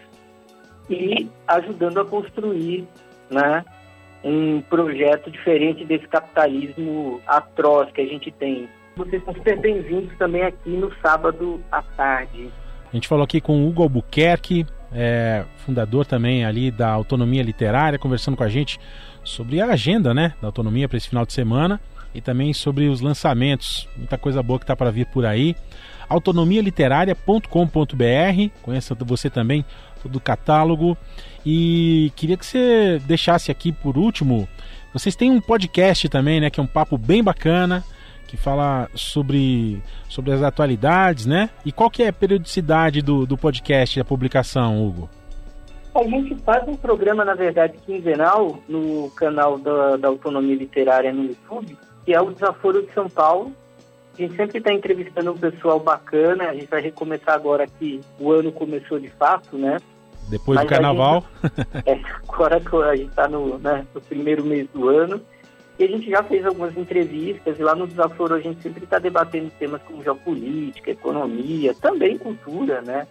e 0.90 1.28
ajudando 1.48 2.00
a 2.00 2.06
construir 2.06 2.88
né, 3.30 3.66
um 4.24 4.62
projeto 4.62 5.30
diferente 5.30 5.84
desse 5.86 6.08
capitalismo 6.08 7.20
atroz 7.28 7.92
que 7.92 8.02
a 8.02 8.06
gente 8.06 8.32
tem. 8.32 8.70
Vocês 8.96 9.24
são 9.26 9.34
super 9.34 9.60
bem-vindos 9.60 10.16
também 10.18 10.44
aqui 10.44 10.70
no 10.70 10.94
sábado 11.02 11.62
à 11.72 11.82
tarde. 11.82 12.50
A 12.92 12.96
gente 12.96 13.08
falou 13.08 13.24
aqui 13.24 13.42
com 13.42 13.68
Hugo 13.68 13.82
Albuquerque, 13.82 14.66
é, 14.94 15.44
fundador 15.66 16.06
também 16.06 16.46
ali 16.46 16.70
da 16.70 16.90
Autonomia 16.90 17.42
Literária, 17.42 17.98
conversando 17.98 18.38
com 18.38 18.44
a 18.44 18.50
gente 18.50 18.80
sobre 19.24 19.60
a 19.60 19.66
agenda 19.66 20.14
né, 20.14 20.34
da 20.40 20.48
autonomia 20.48 20.88
para 20.88 20.98
esse 20.98 21.10
final 21.10 21.26
de 21.26 21.34
semana 21.34 21.82
e 22.14 22.22
também 22.22 22.54
sobre 22.54 22.88
os 22.88 23.02
lançamentos. 23.02 23.88
Muita 23.98 24.18
coisa 24.18 24.44
boa 24.44 24.60
que 24.60 24.64
está 24.64 24.76
para 24.76 24.92
vir 24.92 25.08
por 25.08 25.26
aí. 25.26 25.56
autonomialiteraria.com.br. 26.08 28.52
Conheça 28.62 28.96
você 28.96 29.30
também 29.30 29.66
todo 30.02 30.18
o 30.18 30.22
catálogo. 30.22 30.98
E 31.46 32.12
queria 32.16 32.38
que 32.38 32.46
você 32.46 33.02
deixasse 33.06 33.50
aqui 33.50 33.72
por 33.72 33.98
último. 33.98 34.48
Vocês 34.94 35.16
têm 35.16 35.32
um 35.32 35.42
podcast 35.42 36.08
também, 36.10 36.40
né? 36.40 36.50
Que 36.50 36.60
é 36.60 36.64
um 36.64 36.68
papo 36.68 36.98
bem 36.98 37.24
bacana, 37.24 37.84
que 38.28 38.38
fala 38.38 38.90
sobre, 38.94 39.82
sobre 40.08 40.32
as 40.32 40.44
atualidades, 40.44 41.26
né? 41.26 41.50
E 41.66 41.72
qual 41.72 41.90
que 41.90 42.04
é 42.04 42.10
a 42.10 42.14
periodicidade 42.14 43.02
do, 43.02 43.26
do 43.26 43.38
podcast, 43.38 44.00
a 44.00 44.06
publicação, 44.06 44.86
Hugo? 44.86 45.10
A 45.96 46.04
gente 46.04 46.36
faz 46.44 46.68
um 46.68 46.76
programa, 46.76 47.24
na 47.24 47.36
verdade, 47.36 47.78
quinzenal 47.86 48.58
no 48.68 49.12
canal 49.12 49.60
da, 49.60 49.98
da 49.98 50.08
Autonomia 50.08 50.56
Literária 50.56 51.14
no 51.14 51.24
YouTube, 51.24 51.78
que 52.06 52.14
é 52.14 52.22
o 52.22 52.32
Desaforo 52.32 52.86
de 52.86 52.94
São 52.94 53.10
Paulo. 53.10 53.52
A 54.14 54.22
gente 54.22 54.36
sempre 54.36 54.60
está 54.60 54.72
entrevistando 54.72 55.32
um 55.32 55.38
pessoal 55.38 55.80
bacana. 55.80 56.50
A 56.50 56.54
gente 56.54 56.68
vai 56.68 56.82
recomeçar 56.82 57.36
agora 57.36 57.66
que 57.68 58.00
o 58.20 58.32
ano 58.32 58.52
começou 58.52 59.00
de 59.00 59.10
fato, 59.10 59.58
né? 59.58 59.78
Depois 60.30 60.56
Mas 60.58 60.66
do 60.66 60.70
carnaval. 60.70 61.26
Gente, 61.44 61.82
é, 61.90 62.02
agora 62.28 62.62
a 62.92 62.96
gente 62.96 63.10
está 63.10 63.28
no, 63.28 63.58
né, 63.58 63.86
no 63.94 64.02
primeiro 64.02 64.44
mês 64.44 64.68
do 64.74 64.90
ano. 64.90 65.22
E 65.78 65.84
a 65.84 65.88
gente 65.88 66.10
já 66.10 66.22
fez 66.22 66.46
algumas 66.46 66.78
entrevistas 66.78 67.58
e 67.58 67.64
lá 67.64 67.74
no 67.74 67.88
Desaforo 67.88 68.36
a 68.36 68.40
gente 68.40 68.62
sempre 68.62 68.84
está 68.84 69.00
debatendo 69.00 69.52
temas 69.58 69.82
como 69.82 70.04
geopolítica, 70.04 70.92
economia, 70.92 71.74
também 71.74 72.18
cultura, 72.18 72.82
né? 72.82 73.08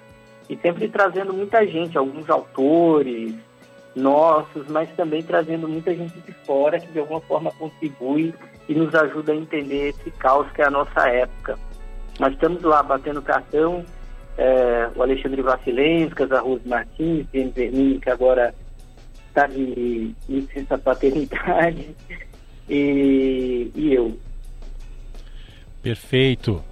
E 0.48 0.56
sempre 0.56 0.88
trazendo 0.88 1.32
muita 1.32 1.66
gente, 1.66 1.98
alguns 1.98 2.30
autores, 2.30 3.34
nossos, 3.94 4.66
mas 4.68 4.88
também 4.96 5.22
trazendo 5.22 5.68
muita 5.68 5.94
gente 5.94 6.18
de 6.20 6.32
fora 6.44 6.80
que 6.80 6.90
de 6.92 6.98
alguma 6.98 7.20
forma 7.20 7.50
contribui 7.52 8.34
e 8.68 8.74
nos 8.74 8.94
ajuda 8.94 9.32
a 9.32 9.36
entender 9.36 9.88
esse 9.90 10.10
caos 10.12 10.50
que 10.52 10.62
é 10.62 10.66
a 10.66 10.70
nossa 10.70 11.08
época. 11.08 11.58
Nós 12.18 12.32
estamos 12.32 12.62
lá 12.62 12.82
batendo 12.82 13.20
cartão, 13.22 13.84
é, 14.38 14.90
o 14.94 15.02
Alexandre 15.02 15.42
Vassilenskas, 15.42 16.30
a 16.32 16.40
Rose 16.40 16.66
Martins, 16.66 17.26
James 17.32 17.54
Vermin, 17.54 18.00
que 18.00 18.10
agora 18.10 18.54
está 19.28 19.46
de 19.46 20.14
licença 20.28 20.78
paternidade, 20.78 21.94
e, 22.68 23.70
e 23.74 23.94
eu. 23.94 24.16
Perfeito. 25.82 26.62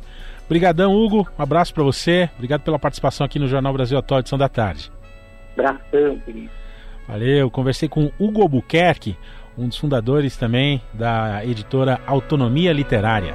Obrigadão, 0.47 0.95
Hugo. 0.95 1.29
Um 1.39 1.43
abraço 1.43 1.73
para 1.73 1.83
você. 1.83 2.29
Obrigado 2.35 2.63
pela 2.63 2.79
participação 2.79 3.25
aqui 3.25 3.39
no 3.39 3.47
Jornal 3.47 3.73
Brasil 3.73 3.99
Atual, 3.99 4.21
edição 4.21 4.39
da 4.39 4.49
tarde. 4.49 4.91
Abração, 5.57 6.19
querido. 6.25 6.60
Valeu, 7.11 7.51
conversei 7.51 7.89
com 7.89 8.13
Hugo 8.21 8.41
Albuquerque, 8.41 9.19
um 9.59 9.67
dos 9.67 9.77
fundadores 9.77 10.37
também 10.37 10.81
da 10.95 11.45
editora 11.45 12.01
Autonomia 12.07 12.73
Literária. 12.73 13.35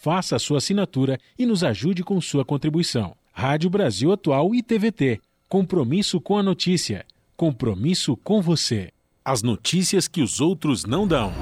faça 0.00 0.36
a 0.36 0.38
sua 0.38 0.58
assinatura 0.58 1.18
e 1.38 1.44
nos 1.44 1.62
ajude 1.62 2.02
com 2.02 2.18
sua 2.20 2.44
contribuição. 2.44 3.14
Rádio 3.32 3.68
Brasil 3.68 4.10
Atual 4.10 4.54
e 4.54 4.62
TVT. 4.62 5.20
Compromisso 5.48 6.20
com 6.20 6.38
a 6.38 6.42
notícia. 6.42 7.04
Compromisso 7.36 8.16
com 8.16 8.40
você. 8.40 8.90
As 9.22 9.42
notícias 9.42 10.08
que 10.08 10.22
os 10.22 10.40
outros 10.40 10.84
não 10.84 11.06
dão. 11.06 11.32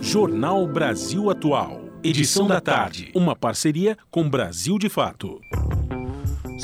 Jornal 0.00 0.66
Brasil 0.68 1.30
Atual. 1.30 1.82
Edição 2.02 2.46
da 2.46 2.60
tarde. 2.60 3.10
Uma 3.12 3.34
parceria 3.34 3.98
com 4.08 4.28
Brasil 4.28 4.78
de 4.78 4.88
Fato. 4.88 5.40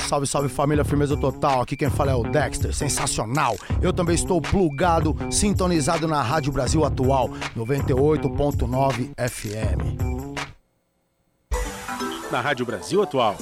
Salve, 0.07 0.27
salve 0.27 0.49
família, 0.49 0.83
firmeza 0.83 1.15
total. 1.17 1.61
Aqui 1.61 1.75
quem 1.75 1.89
fala 1.89 2.11
é 2.11 2.15
o 2.15 2.23
Dexter, 2.23 2.73
sensacional. 2.73 3.55
Eu 3.81 3.93
também 3.93 4.15
estou 4.15 4.41
plugado, 4.41 5.15
sintonizado 5.31 6.07
na 6.07 6.21
Rádio 6.21 6.51
Brasil 6.51 6.83
Atual, 6.85 7.29
98.9 7.55 9.11
FM. 9.17 10.13
Na 12.31 12.41
Rádio 12.41 12.65
Brasil 12.65 13.01
Atual, 13.01 13.35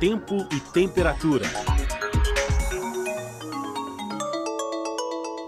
tempo 0.00 0.46
e 0.50 0.60
temperatura. 0.60 1.73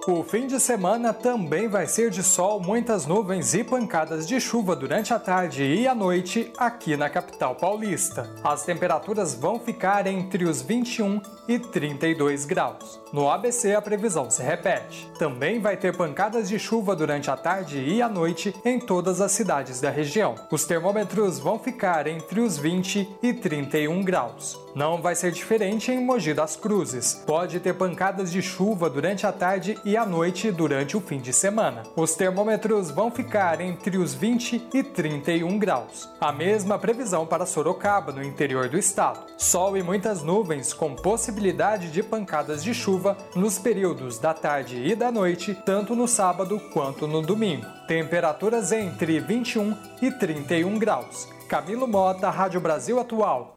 O 0.09 0.23
fim 0.23 0.47
de 0.47 0.61
semana 0.61 1.13
também 1.13 1.67
vai 1.67 1.89
ser 1.89 2.11
de 2.11 2.23
sol, 2.23 2.61
muitas 2.61 3.07
nuvens 3.07 3.55
e 3.55 3.65
pancadas 3.65 4.25
de 4.25 4.41
chuva 4.41 4.77
durante 4.77 5.13
a 5.13 5.19
tarde 5.19 5.65
e 5.65 5.89
a 5.89 5.97
noite 5.97 6.53
aqui 6.57 6.97
na 6.97 7.11
capital 7.11 7.57
paulista. 7.57 8.33
As 8.45 8.65
temperaturas 8.65 9.35
vão 9.35 9.59
ficar 9.59 10.07
entre 10.07 10.45
os 10.45 10.63
21 10.63 11.21
e 11.49 11.59
32 11.59 12.45
graus. 12.45 13.01
No 13.17 13.31
ABC, 13.31 13.75
a 13.75 13.81
previsão 13.81 14.31
se 14.31 14.43
repete. 14.43 15.11
Também 15.19 15.59
vai 15.59 15.75
ter 15.75 15.97
pancadas 15.97 16.51
de 16.51 16.59
chuva 16.59 16.95
durante 16.95 17.31
a 17.31 17.37
tarde 17.37 17.79
e 17.79 18.03
a 18.03 18.11
noite 18.11 18.55
em 18.63 18.79
todas 18.79 19.23
as 19.23 19.33
cidades 19.33 19.81
da 19.81 19.89
região. 19.89 20.35
Os 20.51 20.67
termômetros 20.67 21.39
vão 21.39 21.59
ficar 21.59 22.07
entre 22.07 22.41
os 22.41 22.59
20 22.59 23.09
e 23.23 23.33
31 23.33 24.05
graus. 24.05 24.61
Não 24.75 25.01
vai 25.01 25.15
ser 25.15 25.33
diferente 25.33 25.91
em 25.91 26.05
Mogi 26.05 26.35
das 26.35 26.55
Cruzes. 26.57 27.23
Pode 27.27 27.59
ter 27.61 27.73
pancadas 27.73 28.31
de 28.31 28.43
chuva 28.43 28.91
durante 28.91 29.27
a 29.27 29.33
tarde 29.33 29.79
e 29.83 29.97
à 29.97 30.05
noite 30.05 30.53
durante 30.53 30.95
o 30.95 31.01
fim 31.01 31.19
de 31.19 31.33
semana. 31.33 31.85
Os 31.97 32.15
termômetros 32.15 32.91
vão 32.91 33.11
ficar 33.11 33.63
entre 33.63 33.97
os 33.97 34.13
20 34.13 34.69
e 34.75 34.83
31 34.83 35.59
graus. 35.59 36.07
A 36.21 36.31
mesma 36.31 36.79
previsão 36.79 37.25
para 37.25 37.47
Sorocaba, 37.47 38.13
no 38.13 38.23
interior 38.23 38.69
do 38.69 38.77
estado. 38.77 39.21
Sol 39.39 39.79
e 39.79 39.83
muitas 39.83 40.23
nuvens 40.23 40.75
com 40.75 40.95
possibilidade 40.95 41.91
de 41.91 42.03
pancadas 42.03 42.63
de 42.63 42.75
chuva 42.75 43.06
nos 43.35 43.59
períodos 43.59 44.19
da 44.19 44.33
tarde 44.33 44.77
e 44.83 44.95
da 44.97 45.13
noite, 45.13 45.55
tanto 45.55 45.95
no 45.95 46.09
sábado 46.09 46.59
quanto 46.73 47.07
no 47.07 47.21
domingo. 47.21 47.67
Temperaturas 47.87 48.73
entre 48.73 49.21
21 49.21 49.77
e 50.01 50.11
31 50.11 50.79
graus. 50.79 51.29
Camilo 51.47 51.87
Mota, 51.87 52.31
Rádio 52.31 52.61
Brasil 52.61 52.99
Atual. 52.99 53.57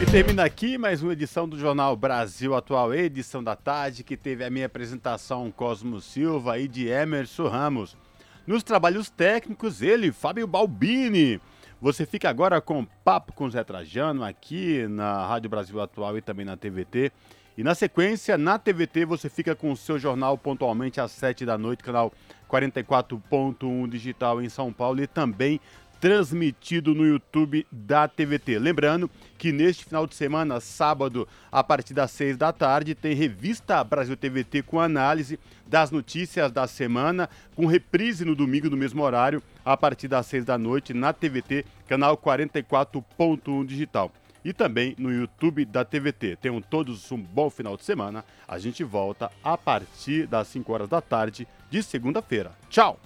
E 0.00 0.06
termina 0.06 0.44
aqui 0.44 0.78
mais 0.78 1.02
uma 1.02 1.12
edição 1.12 1.46
do 1.46 1.58
Jornal 1.58 1.94
Brasil 1.94 2.54
Atual, 2.54 2.94
edição 2.94 3.44
da 3.44 3.54
tarde, 3.54 4.02
que 4.02 4.16
teve 4.16 4.42
a 4.42 4.48
minha 4.48 4.64
apresentação 4.64 5.50
Cosmo 5.50 6.00
Silva 6.00 6.58
e 6.58 6.66
de 6.66 6.88
Emerson 6.88 7.48
Ramos. 7.48 7.98
Nos 8.46 8.62
trabalhos 8.62 9.10
técnicos, 9.10 9.82
ele, 9.82 10.10
Fábio 10.10 10.46
Balbini. 10.46 11.38
Você 11.80 12.04
fica 12.04 12.28
agora 12.28 12.60
com 12.60 12.84
Papo 13.02 13.32
com 13.32 13.48
Zé 13.48 13.64
Trajano 13.64 14.22
aqui 14.22 14.86
na 14.86 15.26
Rádio 15.26 15.48
Brasil 15.48 15.80
Atual 15.80 16.18
e 16.18 16.20
também 16.20 16.44
na 16.44 16.54
TVT. 16.54 17.10
E 17.56 17.64
na 17.64 17.74
sequência, 17.74 18.36
na 18.36 18.58
TVT, 18.58 19.06
você 19.06 19.30
fica 19.30 19.54
com 19.56 19.72
o 19.72 19.76
seu 19.76 19.98
jornal 19.98 20.36
pontualmente 20.36 21.00
às 21.00 21.10
7 21.12 21.46
da 21.46 21.56
noite, 21.56 21.82
canal 21.82 22.12
44.1 22.50 23.88
digital 23.88 24.42
em 24.42 24.50
São 24.50 24.70
Paulo 24.70 25.02
e 25.02 25.06
também 25.06 25.58
transmitido 26.00 26.94
no 26.94 27.06
YouTube 27.06 27.66
da 27.70 28.08
TVT. 28.08 28.58
Lembrando 28.58 29.10
que 29.36 29.52
neste 29.52 29.84
final 29.84 30.06
de 30.06 30.14
semana, 30.14 30.58
sábado, 30.58 31.28
a 31.52 31.62
partir 31.62 31.92
das 31.92 32.10
6 32.12 32.36
da 32.36 32.52
tarde, 32.52 32.94
tem 32.94 33.14
revista 33.14 33.84
Brasil 33.84 34.16
TVT 34.16 34.62
com 34.62 34.80
análise 34.80 35.38
das 35.66 35.90
notícias 35.90 36.50
da 36.50 36.66
semana, 36.66 37.28
com 37.54 37.66
reprise 37.66 38.24
no 38.24 38.34
domingo 38.34 38.70
no 38.70 38.76
mesmo 38.76 39.02
horário, 39.02 39.42
a 39.64 39.76
partir 39.76 40.08
das 40.08 40.26
6 40.26 40.44
da 40.44 40.56
noite, 40.56 40.94
na 40.94 41.12
TVT, 41.12 41.64
canal 41.86 42.16
44.1 42.16 43.66
digital. 43.66 44.10
E 44.44 44.52
também 44.52 44.94
no 44.98 45.12
YouTube 45.12 45.66
da 45.66 45.84
TVT. 45.84 46.36
Tenham 46.36 46.62
todos 46.62 47.12
um 47.12 47.18
bom 47.18 47.50
final 47.50 47.76
de 47.76 47.84
semana. 47.84 48.24
A 48.48 48.58
gente 48.58 48.82
volta 48.82 49.30
a 49.44 49.56
partir 49.56 50.26
das 50.26 50.48
5 50.48 50.72
horas 50.72 50.88
da 50.88 51.02
tarde 51.02 51.46
de 51.70 51.82
segunda-feira. 51.82 52.52
Tchau! 52.70 53.00